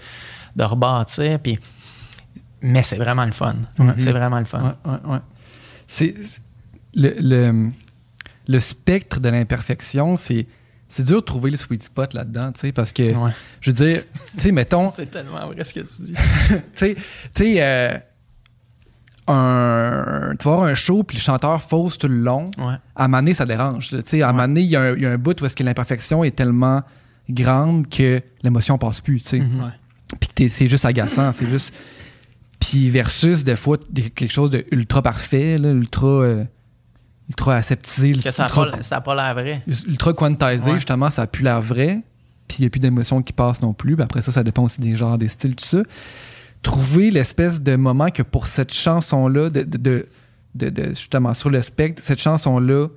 de 0.56 0.64
rebâtir. 0.64 1.39
Puis... 1.39 1.60
Mais 2.61 2.84
c'est 2.84 2.98
vraiment 2.98 3.26
le 3.26 3.31
fun. 3.31 3.56
Ouais. 3.80 3.94
C'est 3.98 4.11
vraiment 4.11 4.39
le 4.39 4.45
fun. 4.45 4.76
Ouais, 4.85 4.91
ouais, 4.91 5.14
ouais. 5.14 5.19
C'est 5.88 6.15
le, 6.94 7.15
le, 7.19 7.69
le 8.48 8.60
spectre 8.60 9.19
de 9.19 9.30
l'imperfection, 9.30 10.15
c'est 10.15 10.48
c'est 10.89 11.03
dur 11.03 11.18
de 11.18 11.26
trouver 11.26 11.52
le 11.52 11.57
sweet 11.57 11.84
spot 11.84 12.14
là-dedans, 12.14 12.52
tu 12.53 12.61
sais, 12.61 12.72
parce 12.72 12.94
que, 12.94 13.14
je 13.60 13.72
veux 13.72 13.76
dire, 13.76 14.03
tu 14.38 14.44
sais, 14.44 14.52
mettons, 14.52 14.91
C'est 14.95 15.11
tellement 15.11 15.45
vrai 15.48 15.64
ce 15.65 15.73
que 15.73 15.81
tu 15.81 16.03
dis. 16.03 16.14
tu 16.73 16.95
sais, 17.34 17.56
euh, 17.61 17.98
un, 19.28 20.34
tu 20.40 20.45
vas 20.48 20.54
avoir 20.54 20.64
un 20.68 20.74
show, 20.74 21.04
puis 21.04 21.18
le 21.18 21.22
chanteur 21.22 21.62
fausse 21.62 21.98
tout 21.98 22.08
le 22.08 22.20
long, 22.22 22.52
Ouais. 22.58 22.76
à 22.95 23.08
donné, 23.08 23.34
ça 23.34 23.45
dérange. 23.45 23.90
Tu 23.90 23.99
sais, 24.06 24.22
à 24.22 24.32
donné, 24.34 24.62
il 24.62 24.68
y, 24.68 24.76
a 24.76 24.82
un- 24.82 24.95
il 24.95 25.02
y 25.02 25.06
a 25.06 25.12
un 25.12 25.18
bout 25.18 25.40
où 25.41 25.45
est-ce 25.45 25.56
que 25.56 25.64
l'imperfection 25.64 26.24
est 26.24 26.32
tellement 26.36 26.82
grande 27.30 27.88
que 27.90 28.22
l'émotion 28.44 28.78
passe 28.78 29.02
plus, 29.02 29.22
tu 29.22 29.28
sais. 29.30 29.40
Mhm. 29.40 29.64
Ouais. 29.64 29.72
Puis 30.20 30.30
que 30.30 30.34
t'es- 30.34 30.49
c'est 30.49 30.68
juste 30.68 30.86
agaçant, 30.86 31.32
c'est 31.34 31.48
juste... 31.49 31.74
Puis 32.60 32.90
versus, 32.90 33.44
des 33.44 33.56
fois, 33.56 33.78
quelque 34.16 34.32
chose 34.34 34.49
de 34.49 34.66
ultra 34.72 35.02
parfait, 35.02 35.58
là, 35.58 35.70
ultra... 35.72 36.08
euh, 36.08 36.44
ultra 37.30 37.56
aseptisé, 37.56 38.14
Que 38.14 38.22
ça 38.32 38.44
n'a 38.44 38.48
ultra, 38.48 38.72
pas, 38.72 38.84
ça 38.84 38.98
a 38.98 39.02
pas 39.02 39.14
l'air 39.14 39.34
vrai. 39.34 39.62
ultra 39.88 40.14
quantisé, 40.14 40.72
Ouais. 40.72 40.78
justement, 40.78 41.10
ça 41.10 41.24
a 41.24 41.28
plus 41.28 41.44
l'air 41.44 41.60
vrai. 41.62 42.02
Puis 42.48 42.60
il 42.60 42.62
n'y 42.62 42.68
a 42.68 42.70
plus 42.70 42.80
d'émotion 42.80 43.22
qui 43.22 43.34
passe 43.34 43.62
non 43.62 43.74
plus. 43.74 43.95
Puis 43.98 44.04
après 44.04 44.22
ça, 44.22 44.32
ça 44.32 44.41
dépend 44.44 44.64
aussi 44.64 44.80
des 44.80 44.95
genres, 44.95 45.18
des 45.18 45.28
styles, 45.28 45.54
tout 45.54 45.66
ça. 45.66 45.80
Trouver 46.63 47.11
l'espèce 47.11 47.61
de 47.61 47.75
moment 47.75 48.09
que 48.09 48.23
pour 48.23 48.47
cette 48.47 48.73
chanson-là, 48.73 49.49
de, 49.49 49.61
de, 49.61 49.77
de- 49.77 50.07
de- 50.55 50.69
de- 50.69 50.89
justement 50.89 51.34
sur 51.34 51.49
le 51.49 51.61
spectre, 51.61 52.01
cette 52.03 52.19
chanson-là, 52.19 52.88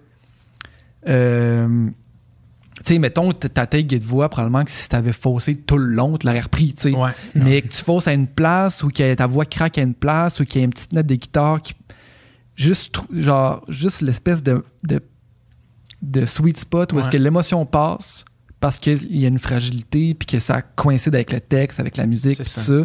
euh, 1.09 1.89
tu 2.85 2.95
sais, 2.95 2.99
mettons, 2.99 3.33
ta 3.33 3.67
taille 3.67 3.85
de 3.85 3.99
voix, 4.05 4.29
probablement 4.31 4.65
que 4.65 4.71
si 4.71 4.89
t'avais 4.89 5.13
faussé 5.13 5.57
tout 5.57 5.77
le 5.77 5.85
long, 5.87 6.17
tu 6.17 6.27
l'aurais 6.27 6.41
repris, 6.41 6.73
tu 6.75 6.83
sais. 6.91 6.95
Ouais. 6.97 7.11
Mais 7.35 7.61
que 7.63 7.69
tu 7.69 7.83
fausses 7.83 8.09
à 8.09 8.13
une 8.15 8.27
place 8.27 8.83
ou 8.83 8.89
que 8.89 9.15
ta 9.15 9.27
voix 9.27 9.45
craque 9.45 9.77
à 9.79 9.83
une 9.83 9.95
place 9.95 10.41
ou 10.41 10.45
qu'il 10.47 10.61
y 10.61 10.63
a 10.63 10.65
une 10.65 10.71
petite 10.71 10.93
note 10.93 11.07
de 11.07 11.15
guitare 11.15 11.61
qui. 11.63 11.75
Juste, 12.57 12.97
genre, 13.13 13.65
juste 13.69 14.03
l'espèce 14.03 14.43
de, 14.43 14.63
de, 14.83 15.01
de 16.03 16.27
sweet 16.27 16.59
spot 16.59 16.93
où 16.93 17.01
est-ce 17.01 17.09
que 17.11 17.17
l'émotion 17.17 17.65
passe 17.65 18.25
parce 18.61 18.79
qu'il 18.79 19.17
y 19.17 19.25
a 19.25 19.29
une 19.29 19.39
fragilité 19.39 20.13
puis 20.13 20.27
que 20.27 20.39
ça 20.41 20.61
coïncide 20.61 21.15
avec 21.15 21.33
le 21.33 21.41
texte, 21.41 21.81
avec 21.81 21.97
la 21.97 22.05
musique, 22.07 22.37
tout 22.37 22.45
ça. 22.45 22.61
ça. 22.61 22.85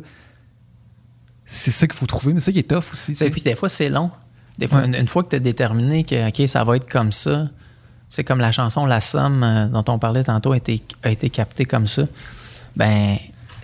C'est 1.45 1.71
ça 1.71 1.85
qu'il 1.87 1.95
faut 1.95 2.05
trouver, 2.05 2.33
mais 2.33 2.39
c'est 2.39 2.47
ça 2.47 2.51
qui 2.51 2.59
est 2.59 2.63
tough 2.69 2.91
aussi. 2.93 3.11
Et 3.23 3.29
puis 3.29 3.41
des 3.41 3.55
fois, 3.55 3.69
c'est 3.69 3.89
long. 3.89 4.09
Des 4.57 4.67
fois, 4.67 4.79
Ouais. 4.79 4.85
une, 4.87 4.95
une 4.95 5.07
fois 5.07 5.23
que 5.23 5.29
tu 5.29 5.35
as 5.35 5.39
déterminé 5.39 6.03
que 6.03 6.29
OK, 6.29 6.47
ça 6.47 6.63
va 6.63 6.77
être 6.77 6.89
comme 6.89 7.11
ça, 7.11 7.47
c'est 8.09 8.23
comme 8.23 8.39
la 8.39 8.51
chanson 8.51 8.85
La 8.85 9.01
Somme 9.01 9.43
euh, 9.43 9.67
dont 9.67 9.83
on 9.89 9.99
parlait 9.99 10.23
tantôt 10.23 10.53
a 10.53 10.57
été, 10.57 10.81
a 11.03 11.11
été 11.11 11.29
captée 11.29 11.65
comme 11.65 11.87
ça. 11.87 12.03
Ben, 12.75 13.17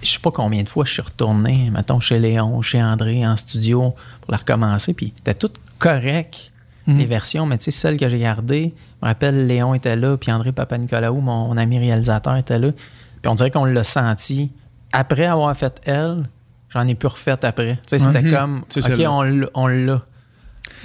je 0.03 0.09
sais 0.09 0.19
pas 0.19 0.31
combien 0.31 0.63
de 0.63 0.69
fois 0.69 0.83
je 0.85 0.93
suis 0.93 1.01
retourné, 1.01 1.69
mettons, 1.71 1.99
chez 1.99 2.19
Léon, 2.19 2.61
chez 2.61 2.81
André, 2.83 3.25
en 3.25 3.35
studio 3.37 3.95
pour 4.21 4.31
la 4.31 4.37
recommencer. 4.37 4.93
Puis 4.93 5.13
c'était 5.17 5.33
tout 5.35 5.51
correct, 5.79 6.51
Mhm. 6.87 6.97
les 6.97 7.05
versions, 7.05 7.45
mais 7.45 7.57
tu 7.59 7.65
sais, 7.65 7.71
celle 7.71 7.97
que 7.97 8.09
j'ai 8.09 8.17
gardée, 8.19 8.73
je 9.01 9.05
me 9.05 9.07
rappelle, 9.09 9.45
Léon 9.47 9.75
était 9.75 9.95
là, 9.95 10.17
puis 10.17 10.31
André 10.31 10.51
Papa-Nicolaou, 10.51 11.21
mon, 11.21 11.47
mon 11.49 11.57
ami 11.57 11.77
réalisateur, 11.79 12.35
était 12.37 12.57
là. 12.57 12.71
Puis 13.21 13.29
on 13.29 13.35
dirait 13.35 13.51
qu'on 13.51 13.65
l'a 13.65 13.83
senti. 13.83 14.51
Après 14.91 15.25
avoir 15.27 15.55
fait 15.55 15.79
elle, 15.85 16.23
j'en 16.73 16.87
ai 16.87 16.95
plus 16.95 17.07
refait 17.07 17.31
après. 17.43 17.75
Tu 17.87 17.89
sais, 17.89 17.99
c'était 17.99 18.29
comme, 18.29 18.63
C'est 18.69 18.79
OK, 18.81 18.87
celle-là. 18.87 19.11
on 19.11 19.21
l'a- 19.23 19.47
on 19.53 19.67
l'a. 19.67 20.01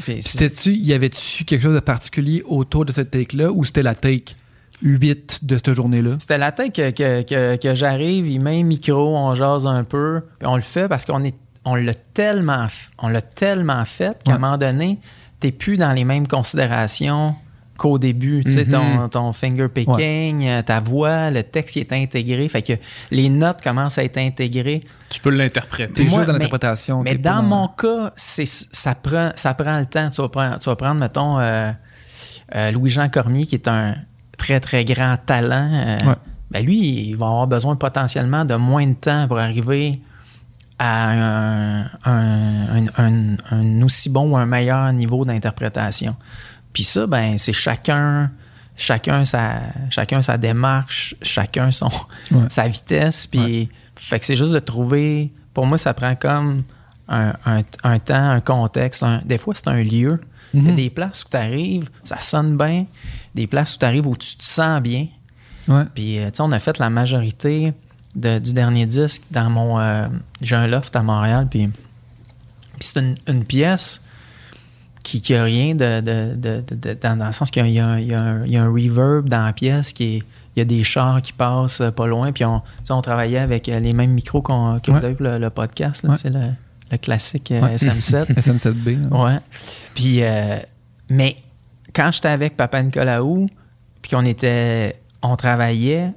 Puis 0.05 0.21
y 0.67 0.93
avait-tu 0.93 1.45
quelque 1.45 1.63
chose 1.63 1.75
de 1.75 1.81
particulier 1.81 2.43
autour 2.47 2.85
de 2.85 2.93
cette 2.93 3.11
take-là 3.11 3.51
ou 3.53 3.65
c'était 3.65 3.83
la 3.83 3.95
take 3.95 4.35
8 4.83 5.41
de 5.45 5.57
cette 5.57 5.73
journée-là? 5.73 6.17
C'était 6.19 6.39
la 6.39 6.53
tête 6.53 6.75
que, 6.75 6.91
que, 6.91 7.23
que, 7.23 7.57
que 7.57 7.75
j'arrive, 7.75 8.27
il 8.29 8.41
met 8.41 8.61
un 8.61 8.65
micro, 8.65 9.17
on 9.17 9.35
jase 9.35 9.67
un 9.67 9.85
peu, 9.85 10.23
puis 10.39 10.47
on 10.47 10.57
le 10.57 10.63
fait 10.63 10.89
parce 10.89 11.05
qu'on 11.07 11.25
est 11.25 11.35
on 11.69 11.75
l'a 11.75 11.95
tellement, 11.95 12.67
f- 12.67 12.91
on 12.99 13.09
l'a 13.09 13.23
tellement 13.23 13.85
fait 13.85 14.17
qu'à 14.23 14.31
Ouais. 14.33 14.37
un 14.37 14.39
moment 14.39 14.57
donné, 14.59 15.01
t'es 15.41 15.51
plus 15.51 15.77
dans 15.77 15.93
les 15.93 16.05
mêmes 16.05 16.29
considérations 16.29 17.35
qu'au 17.77 17.99
début. 17.99 18.43
Tu 18.45 18.51
sais, 18.53 18.65
Mhm. 18.65 18.71
ton, 18.71 19.09
ton 19.09 19.33
finger 19.33 19.69
picking, 19.69 20.47
euh, 20.47 20.63
ta 20.63 20.81
voix, 20.81 21.31
le 21.31 21.43
texte 21.43 21.75
qui 21.75 21.81
est 21.81 21.93
intégré. 21.93 22.49
Fait 22.49 22.63
que 22.63 22.73
les 23.11 23.29
notes 23.29 23.63
commencent 23.63 23.99
à 23.99 24.05
être 24.05 24.19
intégrées. 24.19 24.83
Tu 25.11 25.21
peux 25.21 25.31
l'interpréter. 25.31 25.93
T'es 25.93 26.03
Moi, 26.05 26.11
juste 26.11 26.27
dans 26.27 26.33
mais- 26.33 26.39
l'interprétation. 26.41 27.05
Dans 27.21 27.43
mon 27.43 27.69
cas, 27.69 28.13
c'est, 28.17 28.47
ça, 28.47 28.95
prend, 28.95 29.31
ça 29.37 29.55
prend 29.55 29.79
le 29.79 29.87
temps. 29.87 30.11
Tu 30.11 30.21
vas 30.21 30.29
prendre, 30.29 30.59
tu 30.59 30.69
vas 30.69 30.77
prendre 30.77 31.01
mettons, 31.01 31.39
euh, 31.39 31.71
euh, 32.55 32.71
Louis-Jean 32.73 33.09
Cormier, 33.09 33.47
qui 33.47 33.55
est 33.57 33.69
un 33.69 33.95
très, 34.39 34.61
très 34.61 34.85
grand 34.85 35.17
talent. 35.25 35.71
euh, 35.73 36.07
Ouais. 36.09 36.15
ben 36.51 36.65
lui, 36.65 37.09
il 37.11 37.17
va 37.17 37.27
avoir 37.27 37.47
besoin 37.47 37.77
potentiellement 37.77 38.45
de 38.45 38.55
moins 38.55 38.87
de 38.87 38.95
temps 38.95 39.27
pour 39.29 39.39
arriver 39.39 40.01
à 40.79 41.09
un, 41.11 41.81
un- 42.05 42.77
un- 42.77 42.87
un- 42.99 43.37
un 43.51 43.83
aussi 43.83 44.11
bon 44.11 44.33
ou 44.33 44.37
un 44.37 44.45
meilleur 44.47 44.93
niveau 44.93 45.25
d'interprétation. 45.25 46.15
Puis 46.77 46.83
ça, 46.85 47.07
ben, 47.07 47.39
c'est 47.39 47.55
chacun, 47.55 48.31
chacun 48.77 49.25
sa, 49.25 49.61
chacun 49.89 50.21
sa 50.21 50.37
démarche, 50.37 51.15
chacun 51.23 51.71
son, 51.71 51.89
Ouais. 52.31 52.43
sa 52.51 52.69
vitesse. 52.69 53.27
Puis, 53.27 53.71
fait 53.95 54.21
que 54.21 54.27
c'est 54.27 54.37
juste 54.37 54.53
de 54.53 54.59
trouver. 54.59 55.33
Pour 55.55 55.65
moi, 55.65 55.79
ça 55.79 55.95
prend 55.95 56.15
comme 56.17 56.65
un, 57.09 57.33
un- 57.47 57.63
un 57.83 57.99
temps, 57.99 58.29
un 58.31 58.43
contexte. 58.43 59.03
un- 59.03 59.23
des 59.25 59.39
fois, 59.39 59.55
c'est 59.55 59.69
un 59.69 59.83
lieu. 59.83 60.21
Il 60.53 60.65
Mhm. 60.65 60.75
des 60.75 60.91
places 60.91 61.25
où 61.25 61.31
tu 61.31 61.37
arrives, 61.39 61.89
ça 62.05 62.21
sonne 62.21 62.59
bien. 62.59 62.85
Des 63.35 63.47
places 63.47 63.77
où 63.77 63.79
tu 63.79 63.87
arrives 63.87 64.07
où 64.07 64.15
tu 64.15 64.37
te 64.37 64.45
sens 64.45 64.79
bien. 64.83 65.07
Ouais. 65.69 65.85
Puis, 65.95 66.19
euh, 66.19 66.27
tu 66.27 66.33
sais, 66.37 66.43
on 66.43 66.53
a 66.53 66.59
fait 66.59 66.79
la 66.79 66.91
majorité 66.91 67.73
de- 68.15 68.39
du 68.39 68.53
dernier 68.53 68.85
disque 68.85 69.23
dans 69.31 69.49
mon. 69.49 69.81
euh, 69.81 70.09
J'ai 70.43 70.57
un 70.57 70.67
loft 70.67 70.95
à 70.95 71.03
Montréal, 71.03 71.47
puis, 71.51 71.69
puis 71.69 71.73
c'est 72.81 73.01
une, 73.01 73.15
une 73.29 73.45
pièce 73.47 74.03
qui, 75.07 75.21
qui 75.21 75.35
a 75.37 75.45
rien 75.45 75.75
de. 75.75 76.01
de- 76.01 76.35
de- 76.35 76.61
de- 76.67 76.75
de- 76.75 76.99
dans, 77.01 77.17
dans 77.17 77.27
le 77.27 77.33
sens 77.33 77.51
qu'il 77.51 77.67
y 77.69 77.79
a, 77.81 78.01
y 78.01 78.13
un- 78.13 78.45
y 78.45 78.51
y 78.51 78.57
a 78.57 78.67
reverb 78.69 79.29
dans 79.29 79.45
la 79.47 79.53
pièce 79.53 79.93
qui 79.93 80.17
est. 80.17 80.23
Il 80.57 80.61
y 80.61 80.63
a 80.63 80.65
des 80.65 80.83
chars 80.85 81.21
qui 81.21 81.33
passent 81.35 81.83
euh, 81.83 81.91
pas 81.91 82.07
loin, 82.07 82.33
puis 82.33 82.45
on, 82.47 82.63
on 82.89 83.03
travaillait 83.03 83.39
avec 83.41 83.69
euh, 83.69 83.79
les 83.79 83.93
mêmes 83.93 84.13
micros 84.13 84.41
qu'on- 84.41 84.79
que 84.83 84.91
Ouais. 84.91 84.99
vous 84.99 85.05
avez 85.05 85.15
pour 85.15 85.27
le, 85.27 85.39
le 85.39 85.51
podcast, 85.51 86.03
là, 86.03 86.11
Ouais. 86.11 86.17
tu 86.17 86.23
sais, 86.23 86.31
le, 86.31 86.41
le 86.91 86.97
classique 86.97 87.53
euh, 87.53 87.61
Ouais. 87.61 87.77
SM7. 87.77 88.33
SM7B. 88.35 89.03
là. 89.11 89.17
Ouais. 89.25 89.39
Puis, 89.95 90.23
euh, 90.23 90.57
mais 91.11 91.37
quand 91.95 92.11
j'étais 92.11 92.29
avec 92.29 92.57
Papa 92.57 92.83
Nicolaou, 92.83 93.47
puis 94.01 94.11
qu'on 94.13 94.25
était, 94.25 94.97
on 95.23 95.37
travaillait, 95.37 96.13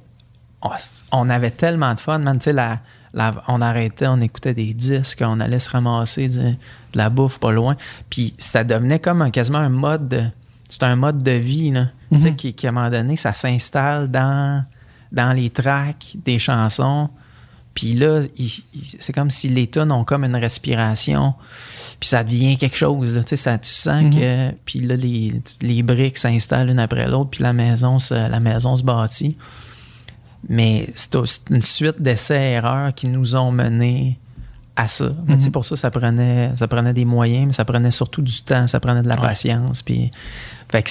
on, 0.62 0.70
on 1.12 1.28
avait 1.28 1.50
tellement 1.50 1.92
de 1.94 2.00
fun, 2.00 2.18
man. 2.18 2.38
Tu 2.38 2.44
sais, 2.44 2.52
la, 2.54 2.78
la- 3.14 3.42
on 3.48 3.60
arrêtait, 3.60 4.06
on 4.06 4.18
écoutait 4.20 4.54
des 4.54 4.72
disques, 4.74 5.22
on 5.24 5.40
allait 5.40 5.58
se 5.60 5.70
ramasser 5.70 6.28
de, 6.28 6.54
la 6.94 7.08
bouffe 7.10 7.38
pas 7.38 7.52
loin. 7.52 7.76
Puis 8.08 8.34
ça 8.38 8.64
devenait 8.64 8.98
comme 8.98 9.22
un, 9.22 9.30
quasiment 9.30 9.58
un 9.58 9.68
mode, 9.68 10.08
de- 10.08 10.24
c'est 10.68 10.82
un 10.84 10.96
mode 10.96 11.22
de 11.22 11.32
vie, 11.32 11.70
là. 11.70 11.88
Tu 12.12 12.20
sais, 12.20 12.30
Mhm. 12.30 12.36
qui, 12.36 12.54
qui, 12.54 12.66
à 12.66 12.70
un 12.70 12.72
moment 12.72 12.90
donné, 12.90 13.16
ça 13.16 13.32
s'installe 13.34 14.10
dans, 14.10 14.64
dans 15.12 15.32
les 15.32 15.50
tracks 15.50 16.16
des 16.24 16.38
chansons. 16.40 17.08
Puis 17.74 17.94
là, 17.94 18.22
c'est 18.98 19.12
comme 19.12 19.30
si 19.30 19.48
les 19.48 19.68
tunes 19.68 19.92
ont 19.92 20.02
comme 20.04 20.24
une 20.24 20.34
respiration. 20.36 21.34
Puis 22.00 22.08
ça 22.08 22.24
devient 22.24 22.58
quelque 22.58 22.76
chose. 22.76 23.14
Là, 23.14 23.22
tu 23.22 23.30
sais, 23.30 23.36
ça, 23.36 23.58
tu 23.58 23.68
sens 23.70 24.02
Mhm. 24.02 24.10
que. 24.14 24.50
Puis 24.64 24.80
là, 24.80 24.96
les, 24.96 25.40
les 25.62 25.82
briques 25.84 26.18
s'installent 26.18 26.70
une 26.70 26.80
après 26.80 27.06
l'autre. 27.06 27.30
Puis 27.30 27.42
la 27.44 27.52
maison, 27.52 27.98
se, 28.00 28.14
la 28.14 28.40
maison 28.40 28.74
se 28.76 28.82
bâtit. 28.82 29.36
Mais 30.48 30.88
c'est 30.94 31.14
une 31.50 31.62
suite 31.62 32.00
d'essais-erreurs 32.00 32.94
qui 32.94 33.06
nous 33.08 33.36
ont 33.36 33.52
menés 33.52 34.18
à 34.76 34.88
ça. 34.88 35.12
Mais 35.26 35.34
tu 35.36 35.42
sais, 35.42 35.46
Mhm. 35.48 35.52
pour 35.52 35.64
ça, 35.64 35.76
ça 35.76 35.90
prenait, 35.90 36.52
ça 36.56 36.66
prenait 36.66 36.94
des 36.94 37.04
moyens, 37.04 37.46
mais 37.46 37.52
ça 37.52 37.64
prenait 37.64 37.90
surtout 37.90 38.22
du 38.22 38.42
temps, 38.42 38.66
ça 38.66 38.80
prenait 38.80 39.02
de 39.02 39.08
la 39.08 39.16
Ouais. 39.16 39.20
patience. 39.20 39.82
Puis, 39.82 40.10
fait 40.70 40.82
que 40.82 40.90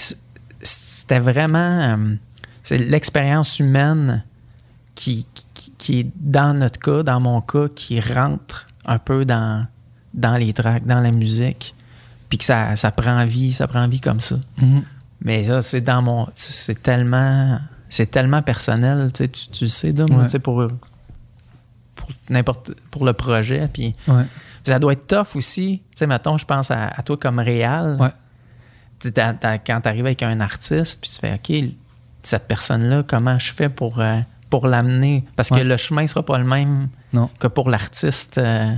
c'était 0.61 1.19
vraiment. 1.19 1.57
euh, 1.57 2.15
c'est 2.63 2.77
l'expérience 2.77 3.59
humaine 3.59 4.23
qui, 4.93 5.25
qui, 5.55 5.73
qui 5.77 5.99
est 6.01 6.11
dans 6.15 6.53
notre 6.55 6.79
cas, 6.79 7.01
dans 7.03 7.19
mon 7.19 7.41
cas, 7.41 7.67
qui 7.73 7.99
rentre 7.99 8.67
un 8.85 8.99
peu 8.99 9.25
dans, 9.25 9.65
dans 10.13 10.37
les 10.37 10.53
tracks, 10.53 10.85
dans 10.85 10.99
la 10.99 11.11
musique, 11.11 11.73
puis 12.27 12.37
que 12.37 12.43
ça, 12.45 12.75
ça 12.75 12.91
prend 12.91 13.25
vie, 13.25 13.53
ça 13.53 13.67
prend 13.67 13.87
vie 13.87 13.99
comme 14.01 14.19
ça. 14.21 14.35
Mhm. 14.61 14.83
Mais 15.21 15.43
ça, 15.45 15.61
c'est 15.63 15.81
dans 15.81 16.01
mon. 16.03 16.27
C'est 16.35 16.81
tellement. 16.83 17.59
C'est 17.89 18.11
tellement 18.11 18.41
personnel, 18.41 19.11
tu, 19.13 19.23
sais, 19.23 19.29
tu, 19.29 19.63
le 19.63 19.69
sais, 19.69 19.93
Dom, 19.93 20.09
Ouais. 20.11 20.39
pour, 20.39 20.67
pour 21.95 22.07
n'importe. 22.29 22.71
pour 22.91 23.05
le 23.05 23.13
projet. 23.13 23.67
Puis 23.71 23.93
Ouais. 24.07 24.23
ça 24.63 24.79
doit 24.79 24.93
être 24.93 25.07
tough 25.07 25.35
aussi. 25.35 25.81
Tu 25.91 25.97
sais, 25.99 26.07
mettons, 26.07 26.37
je 26.37 26.45
pense 26.45 26.69
à, 26.71 26.87
à 26.87 27.01
toi 27.03 27.17
comme 27.17 27.39
réal. 27.39 27.97
Ouais. 27.99 28.11
Quand 29.65 29.81
tu 29.81 29.87
arrives 29.87 30.05
avec 30.05 30.23
un 30.23 30.39
artiste, 30.39 31.01
puis 31.01 31.09
tu 31.09 31.19
fais, 31.19 31.33
OK, 31.33 31.69
cette 32.21 32.47
personne-là, 32.47 33.03
comment 33.07 33.39
je 33.39 33.53
fais 33.53 33.69
pour, 33.69 33.99
euh, 34.01 34.19
pour 34.49 34.67
l'amener? 34.67 35.25
Parce 35.35 35.49
que 35.49 35.55
le 35.55 35.77
chemin 35.77 36.05
sera 36.07 36.23
pas 36.23 36.37
le 36.37 36.43
même 36.43 36.89
Non. 37.13 37.29
que 37.39 37.47
pour 37.47 37.69
l'artiste 37.69 38.37
euh, 38.37 38.73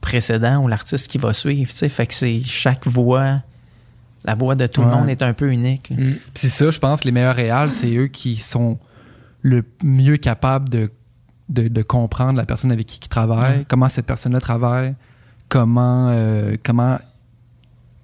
précédent 0.00 0.58
ou 0.62 0.68
l'artiste 0.68 1.08
qui 1.10 1.18
va 1.18 1.32
suivre. 1.32 1.70
Tu 1.70 1.76
sais, 1.78 1.88
fait 1.88 2.06
que 2.06 2.14
c'est 2.14 2.42
chaque 2.42 2.86
voix, 2.86 3.36
la 4.24 4.34
voix 4.34 4.54
de 4.54 4.66
tout 4.66 4.80
le 4.82 4.88
monde 4.88 5.08
est 5.10 5.22
un 5.22 5.32
peu 5.34 5.50
unique. 5.52 5.90
Mm. 5.90 5.96
Puis 5.96 6.18
c'est 6.34 6.48
ça, 6.48 6.70
je 6.70 6.78
pense, 6.78 7.04
les 7.04 7.12
meilleurs 7.12 7.34
réals, 7.36 7.70
c'est 7.70 7.94
eux 7.94 8.06
qui 8.08 8.36
sont 8.36 8.78
le 9.42 9.62
mieux 9.82 10.16
capables 10.16 10.68
de, 10.70 10.90
de, 11.50 11.68
de 11.68 11.82
comprendre 11.82 12.38
la 12.38 12.46
personne 12.46 12.72
avec 12.72 12.86
qui 12.86 12.98
ils 13.02 13.08
travaillent, 13.08 13.66
comment 13.68 13.88
cette 13.90 14.06
personne-là 14.06 14.40
travaille, 14.40 14.94
comment, 15.50 16.08
euh, 16.08 16.56
comment 16.64 16.98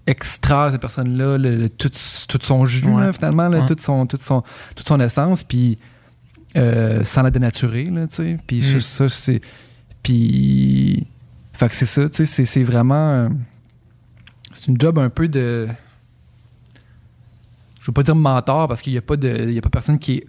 extraire 0.06 0.70
cette 0.72 0.80
personne-là 0.80 1.38
le, 1.38 1.56
le- 1.56 1.68
tout, 1.70 1.88
tout 2.28 2.38
son 2.42 2.64
jus, 2.66 2.86
Ouais. 2.86 3.00
là, 3.06 3.12
finalement, 3.12 3.48
là, 3.48 3.60
Ouais. 3.60 3.66
toute, 3.66 3.80
son, 3.80 4.06
toute, 4.06 4.22
son, 4.22 4.42
toute 4.74 4.86
son 4.86 5.00
essence, 5.00 5.42
puis 5.44 5.78
euh, 6.56 7.04
sans 7.04 7.22
la 7.22 7.30
dénaturer, 7.30 7.84
là, 7.84 8.06
tu 8.08 8.16
sais. 8.16 8.38
Puis 8.46 8.58
Mm. 8.76 8.80
ça, 8.80 9.08
c'est... 9.08 9.40
Puis... 10.02 11.06
Fait 11.52 11.68
que 11.68 11.74
c'est 11.74 11.86
ça, 11.86 12.08
tu 12.08 12.16
sais, 12.16 12.26
c'est- 12.26 12.44
c'est 12.44 12.62
vraiment... 12.64 13.10
euh, 13.12 13.28
c'est 14.52 14.66
une 14.66 14.80
job 14.80 14.98
un 14.98 15.10
peu 15.10 15.28
de 15.28 15.68
je 17.80 17.86
veux 17.86 17.92
pas 17.92 18.02
dire 18.02 18.14
mentor 18.14 18.68
parce 18.68 18.82
qu'il 18.82 18.92
y 18.92 18.98
a 18.98 19.02
pas 19.02 19.16
de 19.16 19.46
il 19.48 19.54
y 19.54 19.58
a 19.58 19.62
pas 19.62 19.70
personne 19.70 19.98
qui 19.98 20.18
est 20.18 20.26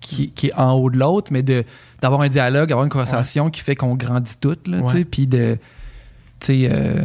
qui, 0.00 0.30
qui 0.30 0.48
est 0.48 0.54
en 0.54 0.72
haut 0.74 0.90
de 0.90 0.98
l'autre 0.98 1.32
mais 1.32 1.42
de 1.42 1.64
d'avoir 2.02 2.20
un 2.22 2.28
dialogue 2.28 2.70
avoir 2.72 2.84
une 2.84 2.90
conversation 2.90 3.50
qui 3.50 3.60
fait 3.60 3.74
qu'on 3.76 3.94
grandit 3.96 4.34
toutes 4.40 4.66
là 4.68 4.78
Ouais. 4.80 5.04
puis 5.04 5.26
de 5.26 5.56
tu 6.40 6.46
sais 6.46 6.68
euh, 6.70 7.02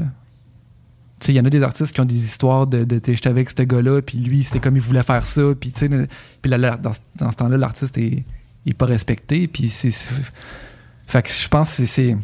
tu 1.19 1.27
sais 1.27 1.34
il 1.34 1.35
y 1.35 1.39
en 1.39 1.45
a 1.45 1.49
des 1.49 1.63
artistes 1.63 1.93
qui 1.93 2.01
ont 2.01 2.05
des 2.05 2.23
histoires 2.23 2.68
de, 2.68 2.85
j'étais 3.05 3.30
avec 3.30 3.49
ce 3.49 3.61
gars 3.63 3.81
là 3.81 4.01
puis 4.01 4.18
lui 4.18 4.43
c'était 4.43 4.59
comme 4.59 4.76
il 4.76 4.81
voulait 4.81 5.03
faire 5.03 5.26
ça 5.26 5.41
puis 5.59 5.72
tu 5.72 5.80
sais 5.80 6.07
puis 6.41 6.51
dans, 6.51 6.93
ce- 6.93 6.99
dans 7.15 7.31
ce 7.31 7.38
temps-là 7.38 7.57
l'artiste 7.57 7.97
est, 7.97 8.23
est 8.65 8.73
pas 8.73 8.85
respecté 8.85 9.47
puis 9.47 9.69
c'est 9.69 9.91
c'est- 9.91 10.09
fait 11.07 11.22
que 11.22 11.30
je 11.30 11.47
pense 11.47 11.77
que 11.77 11.85
c'est- 11.85 12.18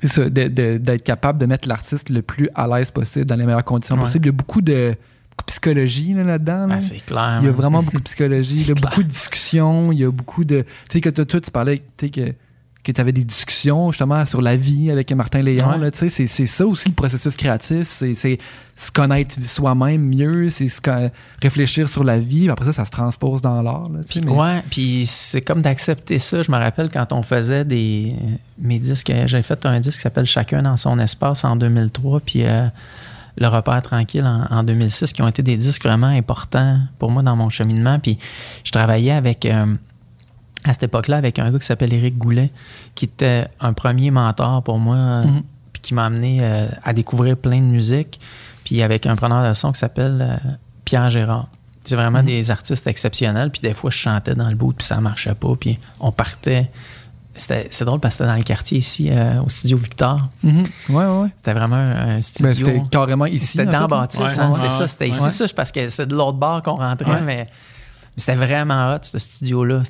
c'est 0.00 0.08
ça, 0.08 0.28
de- 0.28 0.48
de- 0.48 0.76
d'être 0.78 1.04
capable 1.04 1.38
de 1.38 1.46
mettre 1.46 1.66
l'artiste 1.68 2.10
le 2.10 2.20
plus 2.22 2.48
à 2.54 2.66
l'aise 2.66 2.90
possible, 2.90 3.24
dans 3.24 3.36
les 3.36 3.46
meilleures 3.46 3.64
conditions 3.64 3.94
Ouais. 3.96 4.02
possibles. 4.02 4.26
Il 4.26 4.28
y 4.28 4.34
a 4.34 4.36
beaucoup 4.36 4.60
de 4.60 4.94
psychologie 5.42 6.14
là, 6.14 6.24
là-dedans. 6.24 6.66
là. 6.66 6.74
Ah, 6.76 6.80
c'est 6.80 7.04
clair. 7.04 7.38
il 7.42 7.46
y 7.46 7.48
a 7.48 7.52
vraiment 7.52 7.82
beaucoup 7.82 7.98
de 7.98 8.02
psychologie, 8.02 8.60
il 8.62 8.68
y 8.68 8.70
a 8.70 8.74
beaucoup 8.74 9.02
de 9.02 9.08
discussions, 9.08 9.92
il 9.92 9.98
y 9.98 10.04
a 10.04 10.10
beaucoup 10.10 10.44
de... 10.44 10.62
Tu 10.62 10.66
sais, 10.88 11.00
que 11.00 11.08
toi, 11.10 11.40
tu 11.40 11.50
parlais 11.50 11.82
tu 11.96 12.06
sais, 12.06 12.10
que, 12.10 12.34
que 12.82 12.92
tu 12.92 13.00
avais 13.00 13.12
des 13.12 13.24
discussions 13.24 13.90
justement 13.90 14.24
sur 14.26 14.42
la 14.42 14.56
vie 14.56 14.90
avec 14.90 15.10
Martin 15.12 15.40
Léon. 15.40 15.80
Ouais. 15.80 15.90
sais, 15.92 16.08
c'est, 16.10 16.26
c'est 16.26 16.46
ça 16.46 16.66
aussi 16.66 16.88
le 16.90 16.94
processus 16.94 17.34
créatif, 17.36 17.84
c'est, 17.88 18.14
c'est 18.14 18.38
se 18.76 18.90
connaître 18.90 19.36
soi-même 19.42 20.02
mieux, 20.02 20.50
c'est 20.50 20.68
réfléchir 21.42 21.88
sur 21.88 22.04
la 22.04 22.18
vie, 22.18 22.50
après 22.50 22.66
ça, 22.66 22.72
ça 22.72 22.84
se 22.84 22.90
transpose 22.90 23.40
dans 23.40 23.62
l'art. 23.62 23.88
Puis, 24.08 24.20
mais- 24.24 24.30
Ouais, 24.30 24.62
puis 24.70 25.06
c'est 25.06 25.40
comme 25.40 25.62
d'accepter 25.62 26.18
ça. 26.18 26.42
Je 26.42 26.50
me 26.50 26.56
rappelle 26.58 26.90
quand 26.90 27.12
on 27.12 27.22
faisait 27.22 27.64
des 27.64 28.14
mes 28.58 28.78
disques, 28.78 29.12
j'avais 29.26 29.42
fait 29.42 29.64
un 29.66 29.80
disque 29.80 29.96
qui 29.96 30.02
s'appelle 30.02 30.26
Chacun 30.26 30.62
dans 30.62 30.76
son 30.76 30.98
espace 30.98 31.44
en 31.44 31.56
2003, 31.56 32.20
puis 32.20 32.44
euh, 32.44 32.66
Le 33.36 33.48
repère 33.48 33.82
tranquille 33.82 34.24
en, 34.24 34.46
en 34.50 34.62
2006, 34.62 35.12
qui 35.12 35.22
ont 35.22 35.28
été 35.28 35.42
des 35.42 35.56
disques 35.56 35.82
vraiment 35.84 36.06
importants 36.06 36.78
pour 36.98 37.10
moi 37.10 37.22
dans 37.22 37.36
mon 37.36 37.48
cheminement. 37.48 37.98
Puis 37.98 38.18
je 38.62 38.70
travaillais 38.70 39.10
avec 39.12 39.44
euh, 39.46 39.74
à 40.64 40.72
cette 40.72 40.84
époque-là 40.84 41.16
avec 41.16 41.38
un 41.38 41.50
gars 41.50 41.58
qui 41.58 41.66
s'appelle 41.66 41.92
Éric 41.92 42.16
Goulet, 42.16 42.50
qui 42.94 43.06
était 43.06 43.46
un 43.60 43.72
premier 43.72 44.10
mentor 44.10 44.62
pour 44.62 44.78
moi, 44.78 45.22
Mhm. 45.22 45.42
puis 45.72 45.82
qui 45.82 45.94
m'a 45.94 46.06
amené 46.06 46.38
euh, 46.42 46.66
à 46.84 46.92
découvrir 46.92 47.36
plein 47.36 47.58
de 47.58 47.64
musique. 47.66 48.20
Puis 48.64 48.82
avec 48.82 49.04
un 49.06 49.16
preneur 49.16 49.46
de 49.48 49.54
son 49.54 49.72
qui 49.72 49.78
s'appelle 49.80 50.18
euh, 50.22 50.50
Pierre 50.84 51.10
Gérard. 51.10 51.48
C'est 51.84 51.96
vraiment 51.96 52.20
Mhm. 52.20 52.26
des 52.26 52.50
artistes 52.50 52.86
exceptionnels. 52.86 53.50
Puis 53.50 53.60
des 53.60 53.74
fois, 53.74 53.90
je 53.90 53.98
chantais 53.98 54.34
dans 54.34 54.48
le 54.48 54.54
bout, 54.56 54.72
puis 54.72 54.86
ça 54.86 55.00
marchait 55.00 55.34
pas. 55.34 55.54
Puis 55.60 55.78
on 56.00 56.12
partait. 56.12 56.70
C'était- 57.36 57.68
C'est 57.70 57.84
drôle 57.84 58.00
parce 58.00 58.14
que 58.14 58.18
c'était 58.24 58.30
dans 58.30 58.36
le 58.38 58.42
quartier 58.44 58.78
ici, 58.78 59.08
euh, 59.10 59.42
au 59.42 59.48
studio 59.48 59.76
Victor. 59.76 60.20
Mhm. 60.42 60.64
Ouais, 60.90 61.04
ouais. 61.06 61.28
C'était 61.36 61.54
vraiment 61.54 61.76
un, 61.76 62.22
studio. 62.22 62.48
Ben, 62.48 62.54
c'était 62.54 62.82
carrément 62.90 63.26
ici. 63.26 63.46
C'était 63.58 63.62
en 63.76 63.86
dans 63.88 64.00
Ouais, 64.02 64.06
hein, 64.12 64.48
ouais, 64.48 64.54
c'est 64.54 64.62
ouais, 64.62 64.68
ça. 64.68 64.88
C'était 64.88 65.04
ouais. 65.06 65.10
ici, 65.10 65.30
ça, 65.30 65.44
parce 65.56 65.72
que 65.72 65.88
c'est 65.88 66.06
de 66.06 66.14
l'autre 66.14 66.38
bord 66.38 66.62
qu'on 66.62 66.76
rentrait, 66.76 67.10
Ouais. 67.10 67.20
mais 67.20 67.48
C'était 68.16 68.36
vraiment 68.36 68.92
hot, 68.94 68.98
ce 69.02 69.18
studio-là. 69.18 69.82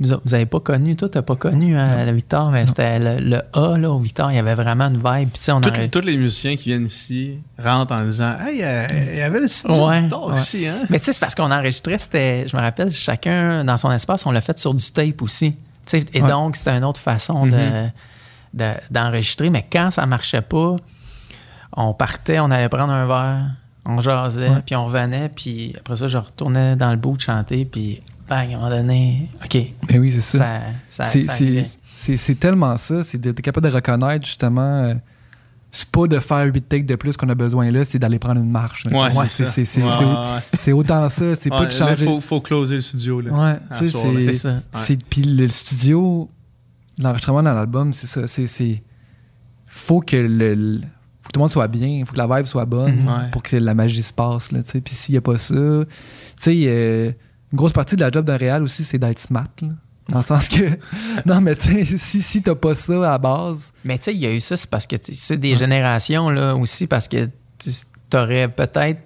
Vous, 0.00 0.16
vous 0.24 0.34
avez 0.34 0.44
pas 0.46 0.58
connu, 0.58 0.96
toi, 0.96 1.08
t'as 1.08 1.22
pas 1.22 1.36
connu 1.36 1.78
euh, 1.78 2.04
le 2.04 2.10
Victor, 2.10 2.50
mais 2.50 2.66
c'était 2.66 2.98
le, 2.98 3.20
le 3.20 3.42
A, 3.52 3.78
là, 3.78 3.92
au 3.92 3.98
Victor, 4.00 4.28
il 4.32 4.34
y 4.34 4.38
avait 4.40 4.56
vraiment 4.56 4.86
une 4.88 4.96
vibe. 4.96 5.28
Puis, 5.30 5.38
tu 5.38 5.42
sais, 5.44 5.52
on 5.52 5.60
Tous 5.60 5.68
aurait- 5.68 5.88
tous 5.88 6.00
les 6.00 6.16
musiciens 6.16 6.56
qui 6.56 6.70
viennent 6.70 6.86
ici 6.86 7.38
rentrent 7.62 7.94
en 7.94 8.02
disant 8.04 8.34
Hey, 8.40 8.60
euh, 8.64 8.86
il 9.12 9.18
y 9.18 9.22
avait 9.22 9.38
le 9.38 9.46
studio 9.46 9.86
Ouais, 9.86 10.00
Victor 10.00 10.26
ouais. 10.30 10.34
ici, 10.34 10.66
hein? 10.66 10.78
Mais 10.90 10.98
tu 10.98 11.04
sais, 11.04 11.12
c'est 11.12 11.20
parce 11.20 11.36
qu'on 11.36 11.48
enregistrait, 11.52 11.98
c'était, 11.98 12.48
je 12.48 12.56
me 12.56 12.60
rappelle, 12.60 12.90
chacun 12.90 13.62
dans 13.64 13.76
son 13.76 13.92
espace, 13.92 14.26
on 14.26 14.32
l'a 14.32 14.40
fait 14.40 14.58
sur 14.58 14.74
du 14.74 14.90
tape 14.90 15.22
aussi. 15.22 15.54
Et 15.98 16.22
Ouais. 16.22 16.28
donc, 16.28 16.56
c'était 16.56 16.76
une 16.76 16.84
autre 16.84 17.00
façon 17.00 17.46
de- 17.46 17.50
Mhm. 17.52 17.90
de- 18.54 18.74
d'enregistrer. 18.90 19.50
Mais 19.50 19.66
quand 19.70 19.90
ça 19.90 20.06
marchait 20.06 20.42
pas, 20.42 20.76
on 21.76 21.94
partait, 21.94 22.40
on 22.40 22.50
allait 22.50 22.68
prendre 22.68 22.92
un 22.92 23.06
verre, 23.06 23.50
on 23.86 24.00
jasait, 24.00 24.50
puis 24.66 24.74
on 24.76 24.86
revenait, 24.86 25.28
puis 25.28 25.74
après 25.78 25.96
ça, 25.96 26.08
je 26.08 26.18
retournais 26.18 26.76
dans 26.76 26.90
le 26.90 26.96
bout 26.96 27.16
de 27.16 27.22
chanter, 27.22 27.64
puis 27.64 28.02
bang, 28.28 28.52
à 28.52 28.56
un 28.56 28.58
moment 28.58 28.68
donné, 28.70 29.28
OK, 29.44 29.56
Ben 29.88 29.98
oui, 30.00 30.12
c'est 30.12 30.20
ça. 30.20 30.38
ça, 30.38 30.60
ça, 30.90 31.04
C'est- 31.04 31.20
ça 31.22 31.32
c'est 31.34 31.44
arrivait. 31.44 31.66
c'est- 31.96 32.16
c'est 32.16 32.34
tellement 32.34 32.76
ça, 32.76 33.02
c'est 33.02 33.18
d'être 33.18 33.40
capable 33.40 33.68
de 33.68 33.72
reconnaître 33.74 34.26
justement. 34.26 34.60
euh, 34.84 34.94
c'est 35.72 35.88
pas 35.88 36.06
de 36.06 36.18
faire 36.18 36.44
8 36.52 36.68
takes 36.68 36.86
de 36.86 36.96
plus 36.96 37.16
qu'on 37.16 37.28
a 37.28 37.34
besoin 37.34 37.70
là, 37.70 37.84
c'est 37.84 37.98
d'aller 37.98 38.18
prendre 38.18 38.40
une 38.40 38.50
marche. 38.50 38.86
Ouais, 38.86 39.10
c'est 39.28 39.44
ça. 39.44 39.50
c'est 39.50 39.64
c'est- 39.64 39.82
Ouais, 39.82 39.90
c'est- 39.90 40.04
ouais, 40.04 40.40
c'est 40.58 40.72
autant 40.72 41.08
ça, 41.08 41.34
c'est 41.36 41.50
ouais. 41.52 41.58
pas 41.58 41.66
de 41.66 41.70
changer. 41.70 42.04
faut, 42.04 42.20
faut 42.20 42.40
closer 42.40 42.76
le 42.76 42.80
studio. 42.80 43.20
Là. 43.20 43.30
Ouais, 43.32 43.58
c'est 43.78 43.86
C'est 44.20 44.32
ça. 44.32 44.62
Puis 45.08 45.22
le 45.22 45.48
studio, 45.48 46.28
l'enregistrement 46.98 47.42
dans 47.42 47.54
l'album, 47.54 47.92
c'est 47.92 48.06
ça. 48.06 48.26
C'est. 48.26 48.46
c'est- 48.46 48.82
Faut 49.66 50.00
que 50.00 50.16
le. 50.16 50.54
le- 50.54 50.80
faut 51.22 51.28
que 51.28 51.32
tout 51.34 51.38
le 51.38 51.42
monde 51.42 51.50
soit 51.50 51.68
bien, 51.68 52.02
faut 52.04 52.12
que 52.14 52.18
la 52.18 52.26
vibe 52.26 52.46
soit 52.46 52.64
bonne 52.64 53.02
Mhm. 53.02 53.06
Ouais. 53.08 53.30
pour 53.30 53.42
que 53.42 53.54
la 53.56 53.72
magie 53.74 54.02
se 54.02 54.12
passe. 54.12 54.50
Là. 54.50 54.60
Puis 54.64 54.94
s'il 54.94 55.12
n'y 55.12 55.18
a 55.18 55.20
pas 55.20 55.38
ça. 55.38 55.54
Tu 55.54 55.86
sais, 56.36 56.62
euh, 56.66 57.12
une 57.52 57.56
grosse 57.56 57.72
partie 57.72 57.94
de 57.94 58.00
la 58.00 58.10
job 58.10 58.24
d'un 58.24 58.36
réal 58.36 58.62
aussi, 58.64 58.82
c'est 58.82 58.98
d'être 58.98 59.18
smart. 59.20 59.46
là. 59.62 59.68
Dans 60.10 60.18
le 60.18 60.24
sens 60.24 60.48
que. 60.48 60.64
non, 61.26 61.40
mais 61.40 61.54
tu 61.56 61.84
sais, 61.86 61.96
si, 61.98 62.22
si 62.22 62.42
t'as 62.42 62.54
pas 62.54 62.74
ça 62.74 62.94
à 62.94 63.10
la 63.12 63.18
base. 63.18 63.72
Mais 63.84 63.98
tu 63.98 64.04
sais, 64.04 64.14
il 64.14 64.20
y 64.20 64.26
a 64.26 64.32
eu 64.32 64.40
ça, 64.40 64.56
c'est 64.56 64.68
parce 64.70 64.86
que 64.86 64.96
c'est 65.12 65.36
des 65.38 65.56
générations 65.56 66.28
là 66.30 66.54
aussi, 66.56 66.86
parce 66.86 67.08
que 67.08 67.28
tu 67.58 68.16
aurais 68.16 68.48
peut-être. 68.48 69.00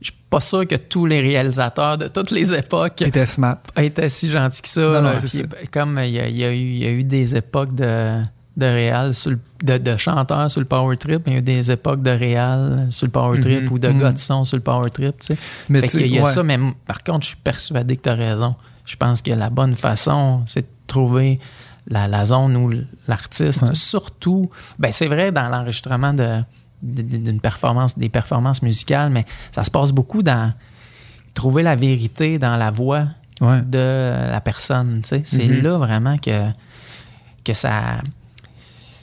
Je 0.00 0.06
suis 0.12 0.20
pas 0.30 0.40
sûr 0.40 0.66
que 0.66 0.76
tous 0.76 1.06
les 1.06 1.20
réalisateurs 1.20 1.98
de 1.98 2.06
toutes 2.06 2.30
les 2.30 2.54
époques 2.54 2.96
T'étais 2.96 3.26
smart. 3.26 3.58
étaient 3.76 4.08
si 4.08 4.30
gentils 4.30 4.62
que 4.62 4.68
ça. 4.68 4.80
Non, 4.80 5.02
non, 5.02 5.16
Puis, 5.18 5.28
ça. 5.28 5.42
Comme 5.72 5.98
il 6.04 6.10
y 6.10 6.20
a, 6.20 6.28
il 6.28 6.36
y 6.36 6.44
a 6.44 6.52
eu, 6.52 6.56
il 6.56 6.78
y 6.78 6.86
a 6.86 6.90
eu 6.90 7.02
des 7.02 7.34
époques 7.34 7.74
de, 7.74 8.22
de 8.56 8.66
réal, 8.66 9.12
sur 9.12 9.32
le- 9.32 9.40
de, 9.64 9.76
de 9.76 9.96
chanteurs 9.96 10.48
sur 10.52 10.60
le 10.60 10.66
power 10.66 10.96
trip, 10.96 11.22
il 11.26 11.32
y 11.32 11.36
a 11.36 11.38
eu 11.40 11.42
des 11.42 11.68
époques 11.72 12.00
de 12.02 12.10
réal 12.10 12.86
sur 12.90 13.06
le 13.06 13.10
power 13.10 13.40
trip 13.40 13.62
Mhm. 13.64 13.72
ou 13.72 13.78
de 13.80 13.90
gars 13.90 14.12
de 14.12 14.18
son 14.20 14.44
sur 14.44 14.56
le 14.56 14.62
power 14.62 14.88
trip. 14.90 15.18
Tu 15.18 15.34
sais. 15.34 15.36
Mais 15.68 15.80
Fait 15.80 15.88
tu 15.88 16.00
il 16.04 16.14
y 16.14 16.18
a 16.20 16.22
ouais. 16.22 16.32
ça, 16.32 16.44
mais 16.44 16.58
par 16.86 17.02
contre, 17.02 17.22
je 17.22 17.28
suis 17.30 17.36
persuadé 17.42 17.96
que 17.96 18.02
tu 18.02 18.08
as 18.08 18.14
raison. 18.14 18.54
Je 18.88 18.96
pense 18.96 19.20
que 19.22 19.30
la 19.30 19.50
bonne 19.50 19.74
façon, 19.74 20.42
c'est 20.46 20.62
de 20.62 20.66
trouver 20.86 21.38
la, 21.86 22.08
la 22.08 22.24
zone 22.24 22.56
où 22.56 22.70
l'artiste, 23.06 23.62
Ouais. 23.62 23.74
surtout, 23.74 24.50
ben 24.78 24.90
c'est 24.92 25.06
vrai 25.08 25.30
dans 25.30 25.48
l'enregistrement 25.48 26.14
de, 26.14 26.42
d'une 26.82 27.40
performance, 27.40 27.98
des 27.98 28.08
performances 28.08 28.62
musicales, 28.62 29.10
mais 29.10 29.26
ça 29.52 29.62
se 29.64 29.70
passe 29.70 29.90
beaucoup 29.92 30.22
dans 30.22 30.52
trouver 31.34 31.62
la 31.62 31.76
vérité 31.76 32.38
dans 32.38 32.56
la 32.56 32.70
voix 32.70 33.06
Ouais. 33.40 33.62
de 33.62 33.78
la 34.32 34.40
personne. 34.40 35.02
tu 35.02 35.08
sais. 35.10 35.22
C'est 35.24 35.46
Mhm. 35.46 35.62
là 35.62 35.78
vraiment 35.78 36.18
que, 36.18 36.50
que 37.44 37.54
ça. 37.54 38.00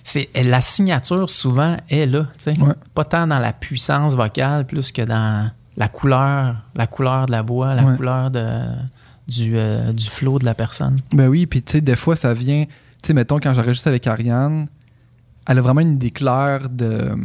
C'est, 0.03 0.30
la 0.36 0.62
signature, 0.62 1.30
souvent, 1.30 1.78
est 1.90 2.06
là. 2.06 2.26
tu 2.38 2.44
sais. 2.53 2.60
Ouais. 2.60 2.74
Pas 2.94 3.06
tant 3.06 3.26
dans 3.28 3.40
la 3.40 3.53
puissance 3.53 4.14
vocale, 4.14 4.66
plus 4.66 4.91
que 4.91 5.02
dans 5.03 5.49
la 5.78 5.88
couleur, 5.88 6.56
la 6.76 6.88
couleur 6.88 7.26
de 7.28 7.32
la 7.32 7.41
voix, 7.41 7.74
la 7.74 7.84
Ouais. 7.84 7.95
couleur 7.95 8.30
de, 8.32 8.45
du, 9.27 9.57
euh, 9.57 9.91
du 9.93 10.06
flow 10.10 10.39
de 10.39 10.45
la 10.45 10.53
personne. 10.53 10.99
Ben 11.14 11.27
oui, 11.27 11.45
puis 11.45 11.61
tu 11.64 11.73
sais, 11.73 11.81
des 11.81 11.95
fois, 11.95 12.15
ça 12.15 12.34
vient. 12.34 12.65
Tu 12.65 13.07
sais, 13.07 13.14
mettons, 13.14 13.39
quand 13.39 13.53
j'enregistre 13.53 13.88
avec 13.88 14.06
Ariane, 14.07 14.68
elle 15.47 15.57
a 15.57 15.61
vraiment 15.61 15.81
une 15.81 15.95
idée 15.95 16.11
claire 16.11 16.69
de, 16.69 17.15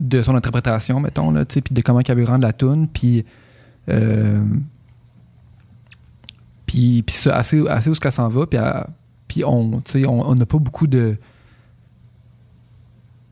de 0.00 0.22
son 0.22 0.34
interprétation, 0.36 1.00
mettons, 1.00 1.30
là, 1.30 1.44
tu 1.44 1.54
sais, 1.54 1.60
puis 1.60 1.74
de 1.74 1.80
comment 1.82 2.00
qu'elle 2.02 2.18
veut 2.18 2.24
rendre 2.24 2.42
la 2.46 2.52
tune, 2.52 2.88
puis. 2.88 3.24
euh, 3.88 4.44
puis, 6.66 7.02
puis 7.02 7.14
ça, 7.14 7.36
assez, 7.36 7.66
assez 7.68 7.90
où 7.90 7.94
ce 7.94 8.00
qu'elle 8.00 8.12
s'en 8.12 8.28
va, 8.28 8.46
puis, 8.46 8.58
elle- 8.58 8.86
puis 9.28 9.44
on 9.44 9.80
sais, 9.84 10.04
on 10.06 10.34
n'a 10.34 10.46
pas 10.46 10.58
beaucoup 10.58 10.86
de. 10.86 11.16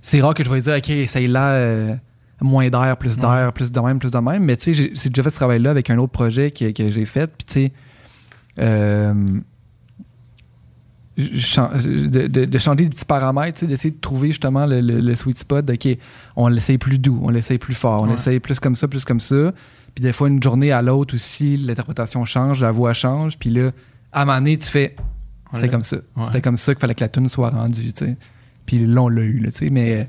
C'est 0.02 0.20
rare 0.20 0.34
que 0.34 0.44
je 0.44 0.50
vais 0.50 0.60
dire, 0.60 0.74
OK, 0.76 0.90
essaye 0.90 1.26
là, 1.26 1.52
euh, 1.52 1.96
moins 2.40 2.68
d'air, 2.68 2.96
plus 2.96 3.16
d'air, 3.16 3.52
plus 3.52 3.70
de 3.72 3.80
même, 3.80 3.98
plus 3.98 4.10
de 4.10 4.18
même. 4.18 4.44
Mais 4.44 4.56
tu 4.56 4.74
sais, 4.74 4.90
j'ai 4.94 5.08
déjà 5.08 5.22
fait 5.22 5.30
ce 5.30 5.36
travail-là 5.36 5.70
avec 5.70 5.88
un 5.90 5.98
autre 5.98 6.12
projet 6.12 6.50
que, 6.50 6.70
que 6.72 6.90
j'ai 6.90 7.04
fait. 7.06 7.26
Puis 7.28 7.44
tu 7.46 7.52
sais, 7.52 7.72
euh, 8.58 9.14
de, 11.16 12.26
de- 12.26 12.44
de 12.44 12.58
changer 12.58 12.84
des 12.84 12.90
petits 12.90 13.04
paramètres, 13.04 13.58
tu 13.58 13.60
sais, 13.60 13.66
d'essayer 13.66 13.92
de 13.94 14.00
trouver 14.00 14.28
justement 14.28 14.66
le, 14.66 14.80
le- 14.80 15.00
le 15.00 15.14
sweet 15.14 15.38
spot. 15.38 15.64
de, 15.64 15.74
OK, 15.74 15.98
on 16.34 16.48
l'essaye 16.48 16.76
plus 16.78 16.98
doux, 16.98 17.20
on 17.22 17.30
l'essaye 17.30 17.58
plus 17.58 17.74
fort, 17.74 18.02
on 18.02 18.06
Ouais. 18.06 18.12
l'essaye 18.12 18.40
plus 18.40 18.58
comme 18.58 18.74
ça, 18.74 18.88
plus 18.88 19.04
comme 19.04 19.20
ça. 19.20 19.52
Puis 19.94 20.02
des 20.02 20.12
fois, 20.12 20.26
une 20.28 20.42
journée 20.42 20.72
à 20.72 20.82
l'autre 20.82 21.14
aussi, 21.14 21.56
l'interprétation 21.56 22.24
change, 22.24 22.60
la 22.60 22.72
voix 22.72 22.92
change. 22.94 23.38
Puis 23.38 23.50
là, 23.50 23.70
à 24.12 24.22
un 24.22 24.24
moment 24.24 24.38
donné, 24.38 24.58
tu 24.58 24.66
fais, 24.66 24.96
c'est 25.52 25.68
comme 25.68 25.84
ça. 25.84 25.98
Ouais. 26.16 26.24
C'était 26.24 26.40
comme 26.40 26.56
ça 26.56 26.74
qu'il 26.74 26.80
fallait 26.80 26.96
que 26.96 27.04
la 27.04 27.08
tune 27.08 27.28
soit 27.28 27.50
rendue, 27.50 27.92
tu 27.92 28.04
sais. 28.06 28.16
Puis 28.66 28.84
là, 28.84 29.02
on 29.02 29.08
l'a 29.08 29.22
eu, 29.22 29.38
là, 29.38 29.52
tu 29.52 29.58
sais. 29.58 29.70
Mais 29.70 30.08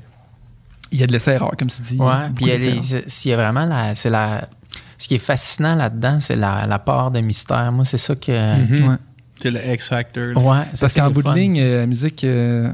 il 0.92 1.00
y 1.00 1.02
a 1.02 1.06
de 1.06 1.12
l'essai-erreur, 1.12 1.52
comme 1.58 1.68
tu 1.68 1.82
dis. 1.82 1.96
Ouais, 1.98 2.30
puis 2.34 2.46
il 2.46 3.30
y 3.30 3.32
a 3.32 3.36
vraiment 3.36 3.64
la, 3.66 3.94
c'est 3.94 4.10
la, 4.10 4.46
ce 4.98 5.08
qui 5.08 5.14
est 5.16 5.18
fascinant 5.18 5.74
là-dedans, 5.74 6.18
c'est 6.20 6.36
la, 6.36 6.66
la 6.66 6.78
part 6.78 7.10
de 7.10 7.20
mystère. 7.20 7.70
Moi, 7.72 7.84
c'est 7.84 7.98
ça 7.98 8.14
que. 8.14 8.56
Mhm. 8.80 8.88
Ouais. 8.88 8.96
C'est 9.42 9.50
le 9.50 9.58
X 9.74 9.88
Factor. 9.88 10.24
là. 10.34 10.40
Ouais, 10.40 10.64
ça, 10.74 10.80
Parce 10.80 10.94
qu'en 10.94 11.10
bout 11.10 11.22
de 11.22 11.30
ligne, 11.34 11.60
euh, 11.60 11.80
la 11.80 11.86
musique, 11.86 12.24
euh, 12.24 12.72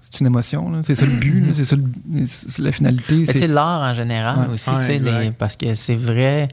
c'est 0.00 0.18
une 0.20 0.26
émotion. 0.26 0.68
là. 0.70 0.80
C'est 0.82 0.96
ça 0.96 1.06
le 1.06 1.12
but, 1.12 1.40
là. 1.40 1.52
c'est 1.52 1.64
ça 1.64 1.76
le- 1.76 2.24
c'est 2.26 2.62
la 2.62 2.72
finalité. 2.72 3.26
C'est- 3.26 3.46
l'art 3.46 3.82
en 3.82 3.94
général 3.94 4.48
Ouais. 4.48 4.54
aussi, 4.54 4.70
Ouais, 4.70 4.98
les- 4.98 5.30
parce 5.30 5.54
que 5.56 5.74
c'est 5.76 5.94
vrai, 5.94 6.48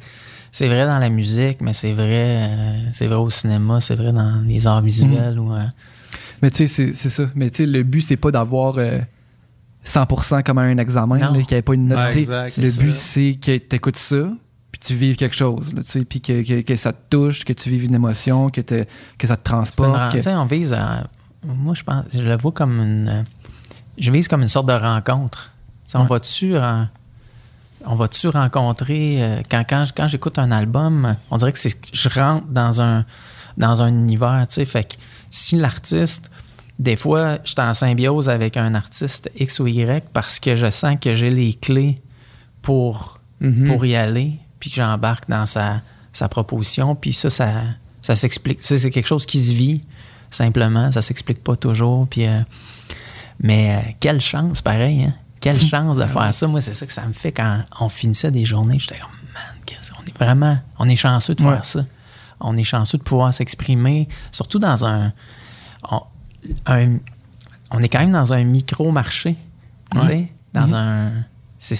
c'est 0.51 0.67
vrai 0.67 0.85
dans 0.85 0.99
la 0.99 1.09
musique, 1.09 1.61
mais 1.61 1.73
c'est 1.73 1.93
vrai, 1.93 2.47
euh, 2.49 2.79
c'est 2.91 3.07
vrai 3.07 3.15
au 3.15 3.29
cinéma, 3.31 3.81
c'est 3.81 3.95
vrai 3.95 4.11
dans 4.13 4.41
les 4.45 4.67
arts 4.67 4.81
visuels. 4.83 5.39
ou, 5.39 5.51
euh, 5.53 5.63
Mais 6.43 6.51
tu 6.51 6.57
sais, 6.57 6.67
c'est- 6.67 6.95
c'est 6.95 7.09
ça. 7.09 7.23
Mais 7.33 7.49
tu 7.49 7.57
sais, 7.57 7.65
le 7.65 7.81
but, 7.81 8.01
c'est 8.01 8.15
pas 8.17 8.29
d'avoir 8.29 8.75
euh, 8.77 8.99
100% 9.87 10.43
comme 10.43 10.57
un 10.57 10.77
examen, 10.77 11.17
qu'il 11.19 11.31
n'y 11.51 11.53
ait 11.55 11.61
pas 11.61 11.73
une 11.73 11.87
note. 11.87 11.97
Ouais, 12.13 12.17
exact, 12.19 12.57
le 12.57 12.71
but, 12.79 12.93
c'est 12.93 13.35
que 13.41 13.57
tu 13.57 13.75
écoutes 13.75 13.95
ça, 13.97 14.29
puis 14.71 14.79
tu 14.79 14.93
vives 14.93 15.15
quelque 15.15 15.35
chose. 15.35 15.73
Là, 15.73 15.81
tu 15.83 15.89
sais, 15.91 16.05
puis 16.05 16.21
que, 16.21 16.43
que- 16.43 16.61
que 16.61 16.75
ça 16.75 16.91
te 16.93 16.97
touche, 17.09 17.45
que 17.45 17.53
tu 17.53 17.69
vives 17.69 17.85
une 17.85 17.95
émotion, 17.95 18.49
que, 18.49 18.61
te- 18.61 18.85
que 19.17 19.27
ça 19.27 19.35
te 19.37 19.41
une 19.41 19.43
transporte. 19.43 19.95
ren- 19.95 20.09
que- 20.09 20.17
tu 20.17 20.23
sais, 20.23 20.35
on 20.35 20.45
vise 20.45 20.73
à, 20.73 21.07
moi, 21.45 21.73
je 21.73 21.83
pense, 21.83 22.03
je 22.13 22.19
le 22.21 22.35
vois 22.37 22.51
comme 22.51 22.79
une, 22.79 23.25
je 23.97 24.11
vise 24.11 24.27
comme 24.27 24.41
une 24.41 24.47
sorte 24.49 24.67
de 24.67 24.73
rencontre. 24.73 25.51
On 25.93 26.01
Ouais. 26.01 26.07
va-tu, 26.07 26.55
on 27.85 27.95
va-tu 27.95 28.27
rencontrer, 28.27 29.23
euh, 29.23 29.41
quand, 29.49 29.63
quand, 29.67 29.85
quand 29.95 30.07
j'écoute 30.09 30.37
un 30.39 30.51
album, 30.51 31.15
on 31.31 31.37
dirait 31.37 31.53
que 31.53 31.59
c'est, 31.59 31.75
je 31.93 32.09
rentre 32.09 32.45
dans 32.47 32.81
un, 32.81 33.05
dans 33.57 33.81
un 33.81 33.87
univers, 33.87 34.45
tu 34.49 34.55
sais, 34.55 34.65
fait 34.65 34.83
que 34.83 34.95
si 35.31 35.55
l'artiste, 35.55 36.29
des 36.79 36.95
fois, 36.95 37.39
je 37.43 37.51
suis 37.51 37.61
en 37.61 37.73
symbiose 37.73 38.29
avec 38.29 38.55
un 38.57 38.73
artiste 38.75 39.31
X 39.37 39.59
ou 39.59 39.67
Y 39.67 40.03
parce 40.13 40.39
que 40.39 40.55
je 40.55 40.69
sens 40.69 40.97
que 41.01 41.15
j'ai 41.15 41.29
les 41.31 41.53
clés 41.53 42.01
pour, 42.61 43.19
Mhm. 43.41 43.67
pour 43.67 43.85
y 43.85 43.95
aller, 43.95 44.33
puis 44.59 44.69
que 44.69 44.75
j'embarque 44.77 45.29
dans 45.29 45.45
sa, 45.45 45.81
sa 46.13 46.27
proposition, 46.29 46.95
puis 46.95 47.13
ça, 47.13 47.29
ça, 47.29 47.51
ça 48.01 48.15
s'explique. 48.15 48.59
C'est 48.61 48.89
quelque 48.91 49.07
chose 49.07 49.25
qui 49.25 49.39
se 49.39 49.53
vit, 49.53 49.83
simplement, 50.31 50.91
ça 50.91 51.01
s'explique 51.01 51.43
pas 51.43 51.55
toujours, 51.55 52.07
puis... 52.07 52.25
euh, 52.27 52.39
mais 53.39 53.75
euh, 53.75 53.91
quelle 53.99 54.19
chance, 54.19 54.61
pareil, 54.61 55.03
hein? 55.03 55.13
Quelle 55.39 55.59
chance 55.61 55.97
de 55.97 56.05
faire 56.05 56.33
ça. 56.33 56.47
Moi, 56.47 56.61
c'est 56.61 56.73
ça 56.73 56.85
que 56.87 56.93
ça 56.93 57.05
me 57.05 57.13
fait 57.13 57.31
quand 57.31 57.61
on 57.79 57.87
finissait 57.89 58.31
des 58.31 58.43
journées. 58.45 58.79
J'étais 58.79 58.97
comme, 58.99 59.11
man, 59.33 59.43
qu'est-ce- 59.65 59.91
on 59.93 60.03
est 60.07 60.17
vraiment, 60.17 60.57
on 60.79 60.89
est 60.89 60.95
chanceux 60.95 61.35
de 61.35 61.43
Ouais. 61.43 61.53
faire 61.53 61.65
ça. 61.65 61.85
On 62.39 62.57
est 62.57 62.63
chanceux 62.63 62.97
de 62.97 63.03
pouvoir 63.03 63.33
s'exprimer, 63.33 64.07
surtout 64.31 64.57
dans 64.59 64.83
un, 64.85 65.13
on, 65.91 66.01
un- 66.65 66.97
on 67.71 67.79
est 67.83 67.89
quand 67.89 67.99
même 67.99 68.11
dans 68.13 68.33
un 68.33 68.43
micro-marché, 68.43 69.35
dans 70.53 70.73
un, 70.75 71.11
c'est, 71.59 71.77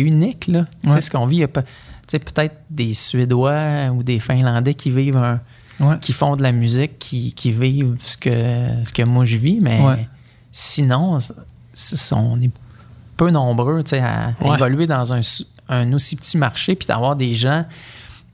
unique, 0.00 0.46
là. 0.48 0.66
Tu 0.82 0.88
sais, 0.88 0.94
Ouais. 0.94 1.00
ce 1.00 1.10
qu'on 1.10 1.26
vit, 1.26 1.46
peut-être 1.46 2.56
des 2.70 2.94
Suédois 2.94 3.88
ou 3.92 4.02
des 4.02 4.18
Finlandais 4.20 4.74
qui 4.74 4.90
vivent 4.90 5.16
un, 5.16 5.40
Ouais. 5.80 5.98
qui 6.00 6.12
font 6.12 6.34
de 6.36 6.42
la 6.42 6.50
musique, 6.52 6.98
qui, 6.98 7.32
qui 7.34 7.52
vivent 7.52 7.96
ce 8.00 8.16
que, 8.16 8.30
ce 8.84 8.92
que 8.92 9.02
moi 9.02 9.24
je 9.24 9.36
vis, 9.36 9.58
mais 9.60 9.80
sinon, 10.52 11.18
on 12.12 12.40
est 12.40 12.50
peu 13.16 13.30
nombreux 13.30 13.82
à, 13.92 14.32
évoluer 14.54 14.86
dans 14.86 15.12
un, 15.12 15.20
un 15.68 15.92
aussi 15.92 16.16
petit 16.16 16.36
marché, 16.36 16.74
puis 16.74 16.86
d'avoir 16.86 17.14
des 17.16 17.34
gens 17.34 17.64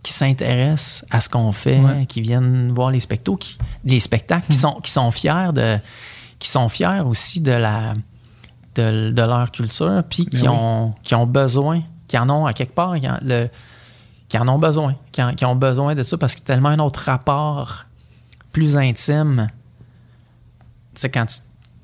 qui 0.05 0.12
s'intéressent 0.12 1.05
à 1.10 1.20
ce 1.20 1.28
qu'on 1.28 1.51
fait, 1.51 1.81
Ouais. 1.81 2.06
qui 2.06 2.20
viennent 2.20 2.70
voir 2.72 2.90
les 2.93 3.01
spectacles, 3.01 3.39
qui, 3.39 3.59
les 3.85 3.98
spectacles, 4.01 4.47
qui, 4.47 4.55
sont, 4.55 4.74
qui 4.82 4.90
sont 4.93 5.10
fiers 5.10 5.51
de 5.52 5.78
qui 6.39 6.48
sont 6.48 6.68
fiers 6.68 7.01
aussi 7.05 7.40
de 7.40 7.51
la 7.52 7.94
de, 8.76 9.10
de 9.10 9.22
leur 9.22 9.51
culture, 9.51 10.02
puis 10.09 10.26
qui 10.26 10.43
Ben 10.43 10.48
oui. 10.51 10.56
ont 10.56 10.94
qui 11.02 11.14
ont 11.16 11.26
besoin, 11.26 11.82
qui 12.06 12.16
en 12.18 12.28
ont 12.31 12.44
à 12.47 12.52
quelque 12.52 12.74
part, 12.74 12.94
qui 13.01 13.09
en- 13.09 13.18
le 13.22 13.48
qui 14.28 14.39
en 14.39 14.47
ont 14.48 14.59
besoin, 14.59 14.94
qui, 15.12 15.22
en- 15.22 15.35
qui 15.35 15.44
ont 15.44 15.55
besoin 15.56 15.94
de 15.94 16.02
ça 16.02 16.16
parce 16.18 16.35
que 16.35 16.43
tellement 16.43 16.68
un 16.70 16.78
autre 16.81 17.01
rapport 17.05 17.85
plus 18.52 18.76
intime. 18.76 19.48
Tu 20.94 21.01
sais, 21.02 21.10
quand 21.10 21.26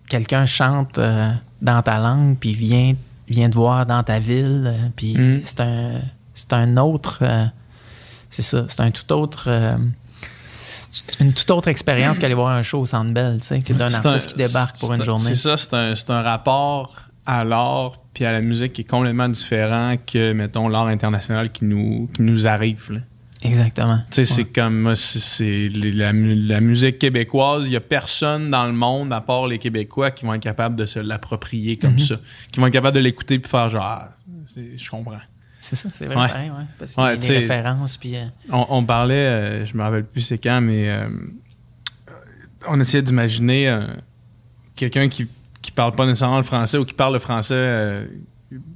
quelqu'un 0.08 0.46
chante 0.46 0.98
euh, 0.98 1.30
dans 1.62 1.80
ta 1.82 1.98
langue, 1.98 2.36
puis 2.38 2.52
vient, 2.54 2.94
vient 3.28 3.48
te 3.50 3.54
voir 3.54 3.86
dans 3.86 4.02
ta 4.02 4.18
ville, 4.18 4.64
euh, 4.66 4.88
puis 4.96 5.16
Mm. 5.16 5.40
c'est 5.44 5.60
un, 5.60 6.00
c'est 6.34 6.52
un 6.52 6.76
autre. 6.76 7.18
euh, 7.22 7.46
c'est 8.30 8.42
ça, 8.42 8.64
c'est 8.68 8.80
un 8.80 8.90
tout 8.90 9.12
autre. 9.12 9.44
euh, 9.48 9.76
une 11.20 11.32
toute 11.32 11.50
autre 11.52 11.68
expérience 11.68 12.18
qu'aller 12.18 12.34
voir 12.34 12.48
un 12.48 12.62
show 12.62 12.80
au 12.80 12.86
Centre 12.86 13.12
Bell, 13.12 13.38
tu 13.40 13.46
sais, 13.46 13.58
d'un 13.74 13.92
artiste 13.92 14.06
un- 14.06 14.30
qui 14.30 14.36
débarque 14.36 14.78
pour 14.80 14.92
une 14.92 15.02
un- 15.02 15.04
journée. 15.04 15.24
C'est 15.24 15.34
ça, 15.36 15.56
c'est 15.56 15.72
un, 15.74 15.94
un 16.16 16.22
rapport 16.22 16.96
à 17.26 17.44
l'art 17.44 18.00
puis 18.12 18.24
à 18.24 18.32
la 18.32 18.40
musique 18.40 18.72
qui 18.72 18.80
est 18.80 18.84
complètement 18.90 19.28
différent 19.28 19.94
que, 20.04 20.32
mettons, 20.32 20.68
l'art 20.68 20.86
international 20.88 21.52
qui 21.52 21.64
nous, 21.64 22.08
qui 22.14 22.22
nous 22.22 22.46
arrive. 22.48 22.90
là. 22.90 23.00
Exactement. 23.42 23.98
Tu 24.10 24.16
sais, 24.16 24.24
c'est 24.24 24.44
comme 24.52 24.94
c'est- 24.96 25.68
la, 25.72 26.12
mu- 26.12 26.34
la 26.34 26.60
musique 26.60 26.98
québécoise. 26.98 27.68
Il 27.68 27.72
y 27.72 27.76
a 27.76 27.80
personne 27.80 28.50
dans 28.50 28.66
le 28.66 28.72
monde, 28.72 29.12
à 29.12 29.20
part 29.20 29.46
les 29.46 29.58
Québécois, 29.58 30.10
qui 30.10 30.26
vont 30.26 30.34
être 30.34 30.42
capables 30.42 30.74
de 30.76 30.84
se 30.86 30.98
l'approprier 30.98 31.76
comme 31.78 31.92
Mhm. 31.92 31.98
ça. 32.00 32.16
Qui 32.52 32.58
vont 32.60 32.66
être 32.66 32.72
capables 32.72 32.96
de 32.96 33.00
l'écouter 33.02 33.38
puis 33.38 33.48
faire 33.48 33.70
genre, 33.70 33.82
ah, 33.84 34.08
je 34.76 34.90
comprends. 34.90 35.16
C'est 35.70 35.76
ça, 35.76 35.88
c'est 35.94 36.06
vrai, 36.06 36.16
Ouais. 36.16 36.26
pareil, 36.28 36.50
ouais. 36.50 36.64
Parce 36.80 36.96
que 36.96 37.00
Ouais, 37.00 37.12
les, 37.14 37.20
tu 37.20 37.26
sais- 37.28 37.38
références, 37.38 37.96
puis... 37.96 38.16
euh, 38.16 38.24
On, 38.50 38.66
on 38.70 38.84
parlait, 38.84 39.14
euh, 39.14 39.66
je 39.66 39.76
me 39.76 39.82
rappelle 39.82 40.04
plus 40.04 40.22
c'est 40.22 40.38
quand, 40.38 40.60
mais 40.60 40.88
euh, 40.90 41.08
on 42.66 42.80
essayait 42.80 43.02
d'imaginer 43.04 43.68
euh, 43.68 43.86
quelqu'un 44.74 45.08
qui, 45.08 45.28
qui 45.62 45.70
parle 45.70 45.94
pas 45.94 46.06
nécessairement 46.06 46.38
le 46.38 46.42
français 46.42 46.76
ou 46.76 46.84
qui 46.84 46.94
parle 46.94 47.12
le 47.12 47.20
français 47.20 48.04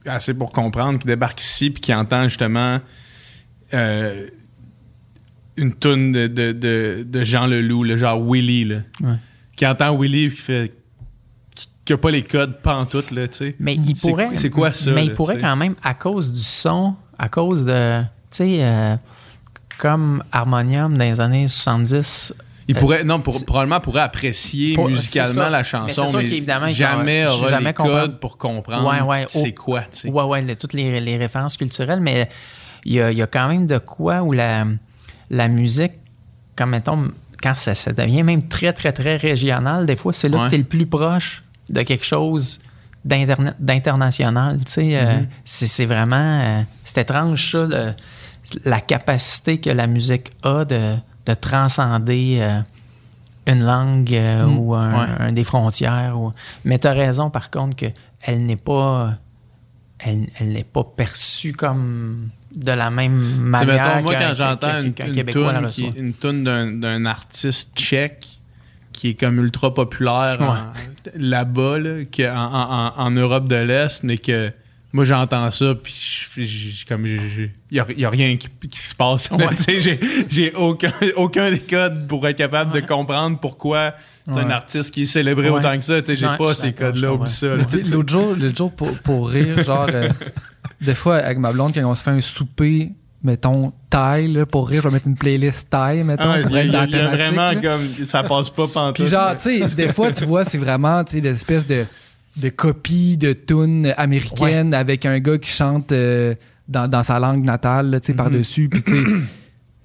assez 0.07 0.35
pour 0.35 0.53
comprendre, 0.53 1.01
qui 1.01 1.07
débarque 1.09 1.41
ici 1.41 1.71
puis 1.71 1.81
qui 1.81 1.93
entend 1.93 2.29
justement 2.29 2.81
une 5.57 5.73
toune 5.75 6.12
de, 6.12 6.27
de, 6.29 6.53
de, 6.53 7.05
de 7.09 7.25
Jean 7.25 7.47
Leloup, 7.47 7.83
le 7.85 7.97
genre 7.97 8.23
Willy, 8.25 8.65
là, 8.65 8.77
qui 9.57 9.66
entend 9.66 9.97
Willy 9.99 10.29
puis 10.29 10.37
qui 10.37 10.43
fait 10.43 10.73
qui, 11.85 11.93
a 11.93 11.98
pas 11.98 12.11
les 12.11 12.23
codes 12.23 12.61
pantoute 12.62 13.11
là, 13.11 13.28
tu 13.28 13.39
sais. 13.39 13.56
Mais 13.59 13.74
il 13.74 13.94
pourrait. 13.94 14.31
c'est 14.36 14.51
quoi 14.51 14.73
ça, 14.73 14.90
Mais 14.93 15.05
il 15.06 15.15
pourrait 15.15 15.39
quand 15.39 15.56
même, 15.56 15.74
à 15.82 15.94
cause 15.94 16.32
du 16.32 16.40
son, 16.43 16.94
à 17.19 17.28
cause 17.28 17.65
de. 17.65 18.01
Tu 18.01 18.06
sais, 18.31 18.59
euh, 18.65 18.97
comme 19.78 20.23
Harmonium 20.32 20.97
dans 20.97 21.05
les 21.05 21.20
années 21.20 21.48
70. 21.48 22.35
Il 22.66 22.77
Euh, 22.77 22.81
pourrait, 22.81 23.05
non, 23.05 23.20
pour, 23.20 23.44
probablement 23.44 23.78
pourrait 23.81 24.01
apprécier 24.01 24.74
Pour- 24.74 24.89
musicalement 24.89 25.51
la 25.51 25.59
Mais 25.59 25.65
chanson, 25.65 26.05
c'est 26.05 26.09
sûr 26.11 26.19
mais, 26.20 26.24
qu'évidemment, 26.28 26.66
il 26.66 26.74
jamais 26.74 27.27
aura 27.27 27.48
jamais 27.51 27.66
les 27.70 27.73
codes 27.74 28.19
pour 28.20 28.39
comprendre 28.39 28.89
Ouais, 28.89 29.02
ouais, 29.02 29.27
c'est 29.28 29.55
oh. 29.59 29.62
quoi, 29.62 29.82
tu 29.82 29.86
sais. 29.98 30.09
Ouais, 30.11 30.23
ouais, 30.24 30.40
le- 30.40 30.56
toutes 30.56 30.73
les, 30.73 30.98
les 31.01 31.16
références 31.19 31.59
culturelles, 31.59 32.01
mais 32.01 32.31
il 32.86 32.94
y 32.94 33.01
a, 33.02 33.12
y 33.12 33.20
a 33.20 33.27
quand 33.27 33.48
même 33.48 33.66
de 33.66 33.77
quoi 33.77 34.23
où 34.23 34.32
la, 34.32 34.65
la 35.28 35.48
musique, 35.48 35.93
comme 36.56 36.70
mettons, 36.70 37.11
quand 37.43 37.59
ça, 37.59 37.74
ça 37.74 37.93
devient 37.93 38.23
même 38.23 38.48
très, 38.48 38.73
très, 38.73 38.93
très 38.93 39.16
régional, 39.16 39.85
des 39.85 39.97
fois, 39.97 40.15
c'est 40.15 40.31
là 40.31 40.39
Ouais. 40.39 40.44
que 40.44 40.48
tu 40.51 40.55
es 40.55 40.59
le 40.59 40.65
plus 40.65 40.86
proche 40.86 41.43
de 41.70 41.82
quelque 41.82 42.05
chose 42.05 42.61
d'interna- 43.05 43.55
d'international. 43.59 44.59
Tu 44.65 44.73
sais, 44.73 44.97
euh, 44.97 45.19
Mhm. 45.20 45.27
c'est 45.45 45.66
c'est 45.66 45.86
vraiment. 45.86 46.41
euh, 46.41 46.62
c'est 46.85 47.01
étrange, 47.03 47.53
ça, 47.53 47.65
le- 47.66 47.93
la 48.65 48.81
capacité 48.81 49.59
que 49.59 49.70
la 49.70 49.86
musique 49.86 50.31
a 50.43 50.65
de, 50.65 50.97
de 51.27 51.35
transcender. 51.35 52.39
euh, 52.41 52.61
une 53.47 53.62
langue 53.62 54.09
Mm. 54.19 54.57
ou 54.59 54.74
un, 54.74 55.01
Ouais. 55.03 55.09
un 55.19 55.32
des 55.32 55.45
frontières. 55.45 56.19
Ou... 56.19 56.32
Mais 56.65 56.78
tu 56.78 56.86
as 56.86 56.93
raison, 56.95 57.28
par 57.28 57.51
contre, 57.51 57.77
qu'elle 57.77 58.47
n'est 58.47 58.57
pas. 58.57 59.19
Elle, 59.99 60.28
elle 60.41 60.53
n'est 60.55 60.65
pas 60.65 60.82
perçue 60.82 61.53
comme 61.53 62.31
de 62.57 62.73
la 62.73 62.89
même 62.91 63.20
manière. 63.43 63.85
mettons, 63.86 64.03
moi, 64.03 64.15
quand 64.15 64.35
j'entends 64.35 64.81
une, 64.81 64.95
une 64.99 65.15
une 65.97 66.15
toune 66.15 66.81
d'un 66.81 67.05
artiste 67.05 67.77
tchèque 67.77 68.41
qui 68.95 69.09
est 69.11 69.15
comme 69.15 69.39
ultra 69.39 69.75
populaire 69.75 70.73
là-bas, 71.15 71.79
là, 71.79 71.91
en, 72.21 72.35
en- 72.35 72.71
en- 72.97 73.07
en 73.07 73.11
Europe 73.11 73.49
de 73.49 73.57
l'Est, 73.57 74.03
mais 74.05 74.16
que 74.19 74.51
moi, 74.93 75.05
j'entends 75.05 75.51
ça, 75.51 75.75
puis 75.75 75.93
je 76.37 76.87
comme 76.87 77.05
il 77.05 77.51
n'y 77.73 77.81
a, 77.81 77.87
y 77.97 78.05
a 78.05 78.11
rien 78.11 78.37
qui, 78.37 78.49
qui 78.71 78.79
se 78.79 78.95
passe. 78.95 79.29
Ouais. 79.33 79.49
tu 79.57 79.62
sais, 79.65 79.81
j'ai, 79.81 80.01
j'ai 80.31 80.55
aucun, 80.55 80.93
aucun 81.16 81.51
des 81.51 81.59
codes 81.59 82.07
pour 82.07 82.27
être 82.29 82.39
capable 82.39 82.73
de 82.73 82.79
comprendre 82.81 83.39
pourquoi 83.41 83.95
c'est 84.27 84.39
un 84.39 84.51
artiste 84.51 84.95
qui 84.95 85.03
est 85.03 85.07
célébré 85.07 85.51
Ouais. 85.51 85.59
autant 85.59 85.77
que 85.77 85.83
ça. 85.83 86.01
Tu 86.01 86.12
sais, 86.12 86.16
j'ai 86.16 86.37
pas 86.39 86.55
ces 86.55 86.73
codes-là, 86.73 87.12
oublie 87.12 87.29
ça. 87.29 87.57
là. 87.57 87.65
L'autre 87.91 88.09
jour, 88.09 88.35
l'autre 88.39 88.57
jour 88.57 88.73
pour, 88.73 88.97
pour 89.01 89.29
rire, 89.31 89.62
genre, 89.65 89.89
euh, 89.93 90.09
des 90.81 90.95
fois, 90.95 91.16
avec 91.16 91.39
ma 91.39 91.53
blonde, 91.53 91.75
quand 91.75 91.85
on 91.85 91.95
se 91.97 92.05
fait 92.05 92.11
un 92.11 92.21
souper, 92.21 92.93
mettons, 93.25 93.73
taille, 93.91 94.29
là, 94.33 94.45
pour 94.47 94.69
rire, 94.69 94.83
je 94.83 94.89
vais 94.89 94.95
mettre 94.95 95.09
une 95.09 95.17
playlist 95.17 95.71
taille, 95.71 96.05
mettons, 96.05 96.23
Ah, 96.31 96.39
pour 96.43 96.57
être 96.57 96.71
dans 96.71 96.81
la 96.83 96.87
thématique, 96.87 97.19
vraiment 97.19 97.51
là. 97.53 97.55
comme 97.57 98.05
ça 98.07 98.23
passe 98.23 98.51
pas 98.51 98.69
pantoute. 98.69 98.97
Puis 98.97 99.09
genre, 99.09 99.37
tu 99.37 99.67
sais, 99.67 99.75
des 99.75 99.93
fois, 99.93 100.13
tu 100.13 100.25
vois, 100.25 100.45
c'est 100.45 100.59
vraiment, 100.59 101.03
tu 101.05 101.13
sais, 101.17 101.21
des 101.21 101.31
espèces 101.31 101.67
de, 101.67 101.85
de 102.37 102.49
copies 102.51 103.17
de 103.17 103.33
tunes 103.33 103.93
américaines 103.97 104.75
avec 104.75 105.07
un 105.07 105.19
gars 105.21 105.39
qui 105.39 105.51
chante 105.51 105.91
euh, 105.93 106.35
dans, 106.69 106.87
dans 106.89 107.03
sa 107.03 107.19
langue 107.19 107.45
natale, 107.45 107.99
tu 108.01 108.07
sais, 108.07 108.13
Mhm. 108.13 108.17
par-dessus. 108.19 108.69
Puis, 108.69 108.83
tu 108.83 108.91
sais, 108.93 109.07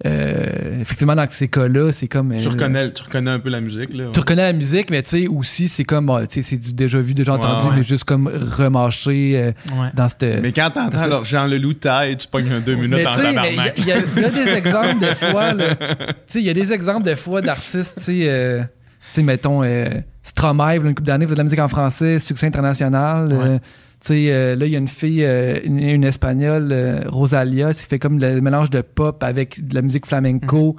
euh, 0.06 0.80
effectivement, 0.82 1.16
dans 1.16 1.26
ces 1.30 1.48
cas-là, 1.50 1.92
c'est 1.92 2.08
comme... 2.08 2.34
tu 2.38 2.48
euh, 2.48 2.52
reconnais, 2.52 2.92
tu 2.94 3.04
reconnais 3.04 3.32
un 3.32 3.40
peu 3.40 3.50
la 3.50 3.60
musique 3.62 3.94
là. 3.94 4.06
ouais. 4.06 4.12
tu 4.14 4.20
reconnais 4.20 4.44
la 4.44 4.54
musique, 4.54 4.90
mais 4.90 5.02
tu 5.02 5.10
sais, 5.10 5.28
aussi, 5.28 5.68
c'est 5.68 5.84
comme, 5.84 6.06
bon, 6.06 6.20
tu 6.26 6.36
sais, 6.36 6.42
c'est 6.42 6.58
du 6.58 6.74
déjà 6.74 7.00
vu, 7.02 7.14
déjà 7.14 7.34
entendu, 7.34 7.68
ouais. 7.68 7.76
mais 7.78 7.84
juste 7.84 8.06
comme 8.06 8.28
remâché 8.28 9.34
euh, 9.38 9.52
Ouais. 9.76 9.90
dans 9.94 10.08
cette... 10.10 10.42
Mais 10.42 10.52
quand 10.54 10.72
t'entends 10.74 10.98
alors 11.00 11.26
Jean 11.26 11.46
Leloup 11.48 11.74
taille, 11.74 12.16
tu 12.18 12.28
pognes 12.28 12.52
un 12.54 12.60
deux 12.60 12.76
minutes 12.76 12.92
Mais 12.92 13.06
en 13.08 13.14
tu 13.14 13.22
sais, 13.22 13.34
mais 13.34 13.52
il 13.52 13.56
y 13.58 13.60
a- 13.60 13.66
tabarnak. 13.72 13.74
il 13.78 13.86
y, 13.88 13.92
a 13.92 13.98
il 13.98 14.02
y 14.22 14.24
a 14.24 14.30
des 14.32 14.50
exemples 14.58 15.00
de 15.02 15.14
fois, 15.32 15.54
là. 15.54 15.76
Tu 15.76 16.14
sais, 16.28 16.40
il 16.40 16.46
y 16.46 16.50
a 16.50 16.54
des 16.54 16.72
exemples 16.74 17.04
de 17.10 17.16
fois 17.16 17.42
d'artistes, 17.42 17.96
tu 17.98 18.04
sais, 18.04 18.20
euh, 18.24 18.62
tu 18.62 18.68
sais, 19.16 19.24
mettons, 19.24 19.64
euh, 19.64 19.90
Stromae, 20.24 20.76
une 20.78 20.96
couple 20.96 21.04
d'années, 21.04 21.26
faisait 21.26 21.36
de 21.36 21.40
la 21.40 21.44
musique 21.44 21.60
en 21.60 21.68
français, 21.68 22.20
succès 22.20 22.46
international. 22.48 23.60
Sais, 24.08 24.28
euh, 24.32 24.56
là, 24.56 24.66
il 24.66 24.72
y 24.72 24.76
a 24.76 24.80
une 24.80 24.88
fille, 24.88 25.24
euh, 25.24 25.60
une, 25.64 25.80
une 25.80 26.04
espagnole, 26.04 26.70
euh, 26.72 27.02
Rosalia, 27.08 27.74
qui 27.74 27.86
fait 27.86 28.00
comme 28.00 28.20
le 28.20 28.40
mélange 28.42 28.70
de 28.70 28.82
pop 28.82 29.24
avec 29.24 29.68
de 29.68 29.76
la 29.76 29.82
musique 29.82 30.06
flamenco. 30.06 30.76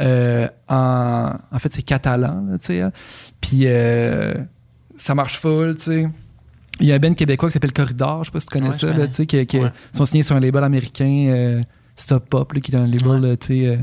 euh, 0.00 0.48
en, 0.68 1.32
en 1.52 1.58
fait, 1.60 1.72
c'est 1.72 1.82
catalan, 1.82 2.44
là, 2.50 2.58
tu 2.58 2.66
sais. 2.66 2.80
hein. 2.80 2.90
Puis 3.40 3.60
euh, 3.64 4.34
ça 4.96 5.14
marche 5.14 5.38
full, 5.38 5.76
tu 5.76 5.82
sais. 5.82 6.08
Il 6.80 6.86
y 6.86 6.92
a 6.92 6.96
un 6.96 6.98
Ben 6.98 7.14
québécois 7.14 7.48
qui 7.48 7.52
s'appelle 7.52 7.72
Corridor, 7.72 8.24
je 8.24 8.30
sais 8.30 8.32
pas 8.32 8.40
si 8.40 8.46
tu 8.46 8.52
connais 8.52 8.70
Ouais, 8.70 8.78
ça, 8.78 8.86
là, 8.88 8.92
connais. 8.94 9.08
tu 9.08 9.14
sais, 9.14 9.26
qui, 9.26 9.46
qui 9.46 9.58
Ouais. 9.58 9.70
sont 9.92 10.04
signés 10.04 10.24
sur 10.24 10.34
un 10.34 10.40
label 10.40 10.64
américain, 10.64 11.26
euh, 11.28 11.62
Stop 11.94 12.28
Pop, 12.28 12.52
là, 12.52 12.60
qui 12.60 12.72
est 12.72 12.76
un 12.76 12.88
label, 12.88 13.36
tu 13.38 13.46
sais, 13.46 13.66
euh, 13.68 13.76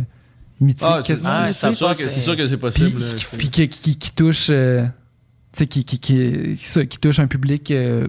mythique. 0.60 0.86
Ah, 0.90 1.00
c'est 1.02 1.08
quasiment, 1.08 1.30
Ah, 1.32 1.54
c'est- 1.54 1.72
sûr 1.72 1.96
que 1.96 2.04
c'est 2.04 2.20
sûr 2.20 2.36
que 2.36 2.42
c'est 2.42 2.50
Puis, 2.50 2.58
possible. 2.58 3.00
là, 3.00 3.14
qui, 3.14 3.24
c'est- 3.26 3.38
puis 3.38 3.50
qui, 3.50 3.70
qui- 3.70 3.96
qui 3.98 4.12
touche, 4.12 4.48
euh, 4.50 4.84
tu 5.54 5.60
sais, 5.60 5.68
qui, 5.68 5.86
qui, 5.86 6.00
qui, 6.00 6.58
ça, 6.58 6.86
qui 6.86 6.98
touche 6.98 7.20
un 7.20 7.28
public 7.28 7.72
euh, 7.72 8.08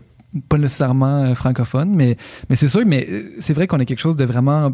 pas 0.48 0.59
nécessairement 0.59 1.24
euh, 1.24 1.34
francophone, 1.34 1.90
mais, 1.94 2.16
mais 2.48 2.56
c'est 2.56 2.68
sûr, 2.68 2.84
mais 2.86 3.06
euh, 3.09 3.34
c'est 3.40 3.52
vrai 3.52 3.66
qu'on 3.66 3.80
a 3.80 3.84
quelque 3.84 4.00
chose 4.00 4.16
de 4.16 4.24
vraiment, 4.24 4.72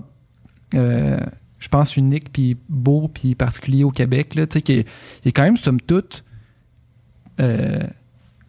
euh, 0.75 1.19
je 1.59 1.69
pense, 1.69 1.97
unique, 1.97 2.33
puis 2.33 2.57
beau, 2.69 3.09
puis 3.09 3.35
particulier 3.35 3.85
au 3.85 3.91
Québec, 3.91 4.35
là, 4.35 4.47
tu 4.47 4.55
sais, 4.55 4.63
qui 4.63 4.85
est, 5.25 5.33
quand 5.33 5.43
même, 5.43 5.57
somme 5.57 5.81
toute, 5.81 6.25
euh, 7.41 7.81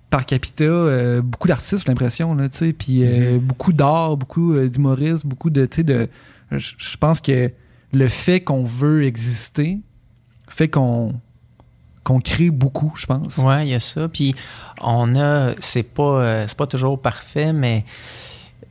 par 0.09 0.25
capita, 0.25 1.21
beaucoup 1.21 1.47
d'artistes, 1.47 1.83
j'ai 1.85 1.89
l'impression, 1.89 2.33
là, 2.33 2.49
tu 2.49 2.57
sais, 2.57 2.73
puis 2.73 3.03
euh, 3.03 3.39
beaucoup 3.39 3.73
d'art, 3.73 4.17
beaucoup 4.17 4.57
d'humoristes, 4.67 5.25
beaucoup 5.25 5.49
de, 5.49 5.65
tu 5.65 5.77
sais, 5.77 5.83
de... 5.83 6.07
Je 6.51 6.97
pense 6.97 7.21
que 7.21 7.51
le 7.93 8.07
fait 8.07 8.41
qu'on 8.41 8.63
veut 8.63 9.03
exister 9.03 9.79
fait 10.49 10.67
qu'on 10.67 11.13
qu'on 12.09 12.19
crée 12.19 12.49
beaucoup, 12.49 12.91
je 12.95 13.05
pense. 13.05 13.37
Ouais, 13.37 13.67
il 13.67 13.69
y 13.69 13.75
a 13.75 13.79
ça. 13.79 14.07
Puis 14.07 14.33
on 14.81 15.15
a, 15.15 15.53
c'est 15.59 15.83
pas, 15.83 16.03
euh, 16.03 16.45
c'est 16.47 16.57
pas 16.57 16.67
toujours 16.67 16.99
parfait, 16.99 17.53
mais 17.53 17.85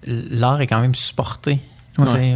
l'art 0.07 0.61
est 0.61 0.67
quand 0.67 0.81
même 0.81 0.95
supporté 0.95 1.61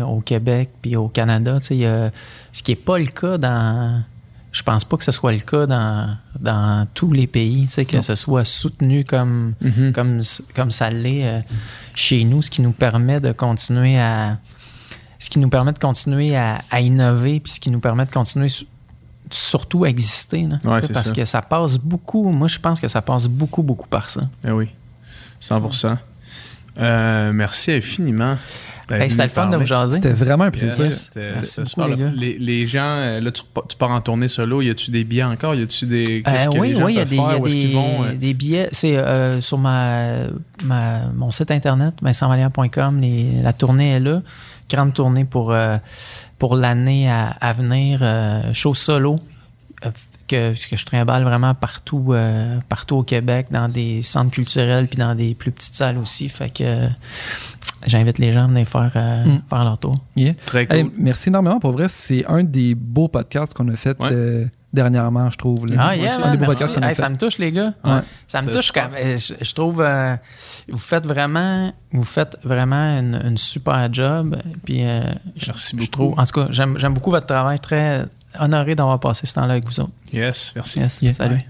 au 0.07 0.21
Québec 0.21 0.71
puis 0.83 0.97
au 0.97 1.09
Canada. 1.09 1.59
tu 1.61 1.69
sais, 1.69 1.75
il 1.77 1.81
y 1.81 1.87
a- 1.87 2.11
ce 2.53 2.63
qui 2.63 2.73
est 2.73 2.77
pas 2.77 2.99
le 2.99 3.07
cas 3.07 3.39
dans. 3.39 4.03
Je 4.51 4.63
pense 4.63 4.85
pas 4.85 4.97
que 4.99 5.05
ce 5.05 5.13
soit 5.13 5.33
le 5.33 5.39
cas 5.39 5.67
dans, 5.67 6.15
dans 6.39 6.87
tous 6.93 7.11
les 7.13 7.27
pays, 7.27 7.65
tu 7.67 7.73
sais, 7.73 7.85
que 7.87 8.01
ce 8.03 8.15
soit 8.15 8.45
soutenu 8.45 9.05
comme, 9.05 9.55
Mhm. 9.63 9.93
comme, 9.93 10.21
comme 10.55 10.71
ça 10.71 10.91
l'est 10.91 11.25
euh, 11.27 11.41
chez 11.95 12.23
nous, 12.25 12.43
ce 12.43 12.51
qui 12.51 12.61
nous 12.61 12.73
permet 12.73 13.19
de 13.21 13.33
continuer 13.33 13.99
à 13.99 14.39
ce 15.19 15.31
qui 15.31 15.39
nous 15.39 15.49
permet 15.49 15.73
de 15.73 15.79
continuer 15.79 16.37
à, 16.37 16.61
à 16.71 16.81
innover, 16.81 17.41
puis 17.41 17.53
ce 17.53 17.61
qui 17.61 17.71
nous 17.71 17.81
permet 17.81 18.05
de 18.05 18.11
continuer 18.11 18.49
surtout 19.35 19.85
exister. 19.87 20.43
là, 20.47 20.59
Ouais, 20.65 20.81
parce 20.93 21.09
ça. 21.09 21.15
que 21.15 21.25
ça 21.25 21.43
passe 21.43 21.77
beaucoup, 21.79 22.31
moi 22.31 22.49
je 22.49 22.59
pense 22.59 22.81
que 22.81 22.89
ça 22.89 23.03
passe 23.03 23.27
beaucoup, 23.29 23.63
beaucoup 23.63 23.89
par 23.89 24.11
ça. 24.11 24.23
Eh 24.47 24.51
oui, 24.51 24.69
100%. 25.41 25.97
Euh, 26.79 27.33
merci 27.35 27.73
infiniment. 27.73 28.37
C'était 28.89 29.23
le 29.23 29.29
fun 29.31 29.49
de 29.49 29.57
vous 29.57 29.65
jaser. 29.65 29.95
C'était 29.97 30.13
vraiment 30.13 30.45
un 30.45 30.51
plaisir. 30.51 30.85
les 31.87 32.11
les, 32.15 32.39
les 32.39 32.67
gens, 32.67 32.81
euh, 32.85 33.21
là, 33.21 33.31
tu, 33.31 33.43
pars 33.79 33.91
en 33.91 34.01
tournée 34.03 34.29
solo. 34.29 34.61
Y 34.61 34.71
a-tu 34.71 34.91
des 34.91 35.05
billets 35.05 35.23
encore? 35.23 35.55
Y 35.55 35.63
a-tu 35.63 35.87
des. 35.87 36.23
Qu'est-ce 36.23 36.49
Euh, 36.49 36.53
que 36.53 36.59
oui, 36.59 36.69
les 36.69 36.75
gens 36.75 36.85
oui, 36.87 36.93
il 36.95 36.97
y 36.97 37.01
a 37.01 37.05
des, 37.07 37.17
y 37.17 37.19
a 37.21 37.29
faire? 37.29 37.41
Où 37.41 37.47
est-ce 37.47 37.55
qu'ils 37.55 37.69
des- 37.69 37.75
vont? 37.75 38.05
euh? 38.05 38.15
des 38.15 38.35
billets. 38.35 38.69
C'est 38.73 38.97
euh, 38.99 39.41
sur 39.41 39.57
ma, 39.59 40.27
ma- 40.65 41.07
mon 41.15 41.31
site 41.31 41.51
internet, 41.51 41.95
vincentvallière.com. 42.03 43.01
La 43.43 43.53
tournée 43.55 43.93
est 43.93 44.01
là. 44.01 44.21
Grande 44.69 44.93
tournée 44.95 45.25
pour, 45.25 45.53
euh, 45.53 45.77
pour 46.43 46.57
l'année 46.57 47.09
à, 47.09 47.29
à 47.41 47.53
venir. 47.53 48.01
euh, 48.03 48.53
show 48.53 48.75
solo 48.75 49.21
euh, 49.87 49.91
que, 50.27 50.53
que 50.71 50.77
je 50.77 50.85
trimballe 50.85 51.23
vraiment 51.23 51.55
partout, 51.55 52.07
euh, 52.11 52.59
partout 52.69 52.97
au 52.97 53.03
Québec, 53.05 53.47
dans 53.53 53.69
des 53.69 54.03
centres 54.03 54.33
culturels 54.33 54.89
puis 54.89 54.99
dans 54.99 55.15
des 55.15 55.35
plus 55.37 55.53
petites 55.53 55.75
salles 55.77 55.99
aussi. 55.99 56.29
Fait 56.29 56.51
que 56.51 56.65
euh, 56.65 56.89
j'invite 57.87 58.19
les 58.19 58.33
gens 58.33 58.43
à 58.43 58.47
venir 58.49 58.67
faire, 58.67 58.91
euh, 58.97 59.25
Mm. 59.25 59.43
faire 59.49 59.65
leur 59.65 59.79
tour. 59.79 59.95
Yeah. 60.17 60.35
Très 60.45 60.67
cool. 60.67 60.77
Hey, 60.77 60.91
merci 60.99 61.29
énormément. 61.29 61.61
Pour 61.61 61.73
vrai, 61.73 61.87
c'est 61.89 62.25
un 62.27 62.43
des 62.43 62.75
beaux 62.75 63.07
podcasts 63.07 63.55
qu'on 63.55 63.69
a 63.69 63.77
fait 63.77 63.97
Ouais. 64.01 64.49
Dernièrement, 64.73 65.31
je 65.31 65.37
trouve. 65.39 65.67
là. 65.67 65.77
Ah, 65.79 65.97
yeah, 65.97 66.19
man, 66.19 66.39
merci. 66.39 66.65
Hey, 66.83 66.95
ça 66.95 67.09
me 67.09 67.17
touche, 67.17 67.39
les 67.39 67.53
gars. 67.53 67.73
Ouais. 67.85 68.01
Ça 68.29 68.43
me 68.43 68.51
touche 68.53 68.67
super. 68.67 68.85
quand 68.91 68.91
même. 68.93 69.19
Je, 69.19 69.35
je 69.41 69.55
trouve 69.55 69.81
euh, 69.81 70.17
vous 70.69 70.79
faites 70.79 71.07
vraiment 71.07 71.73
vous 71.93 72.05
faites 72.05 72.37
vraiment 72.43 72.99
une, 72.99 73.21
une 73.25 73.37
super 73.39 73.93
job. 73.93 74.37
Puis 74.65 74.85
euh, 74.85 75.03
je, 75.37 75.47
Merci 75.49 75.71
je 75.73 75.77
beaucoup. 75.77 75.91
trouve 75.91 76.19
en 76.19 76.25
tout 76.25 76.41
cas 76.41 76.47
j'aime 76.51 76.95
beaucoup 76.95 77.11
votre 77.11 77.27
travail. 77.27 77.59
Très 77.61 78.05
honoré 78.39 78.75
d'avoir 78.75 78.99
passé 79.01 79.27
ce 79.27 79.35
temps-là 79.35 79.53
avec 79.55 79.67
vous 79.67 79.81
autres. 79.81 79.93
Yes, 80.13 80.53
merci. 80.57 80.81
Yes. 80.81 81.17
Salut. 81.17 81.35
Ouais. 81.37 81.47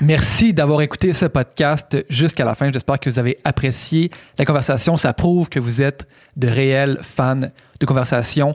Merci 0.00 0.52
d'avoir 0.52 0.80
écouté 0.80 1.12
ce 1.12 1.26
podcast 1.26 1.96
jusqu'à 2.08 2.44
la 2.44 2.54
fin. 2.54 2.70
J'espère 2.70 3.00
que 3.00 3.10
vous 3.10 3.18
avez 3.18 3.36
apprécié 3.44 4.10
la 4.38 4.44
conversation. 4.44 4.96
Ça 4.96 5.12
prouve 5.12 5.48
que 5.48 5.58
vous 5.58 5.82
êtes 5.82 6.06
de 6.36 6.46
réels 6.46 6.98
fans 7.02 7.40
de 7.80 7.86
conversation 7.86 8.54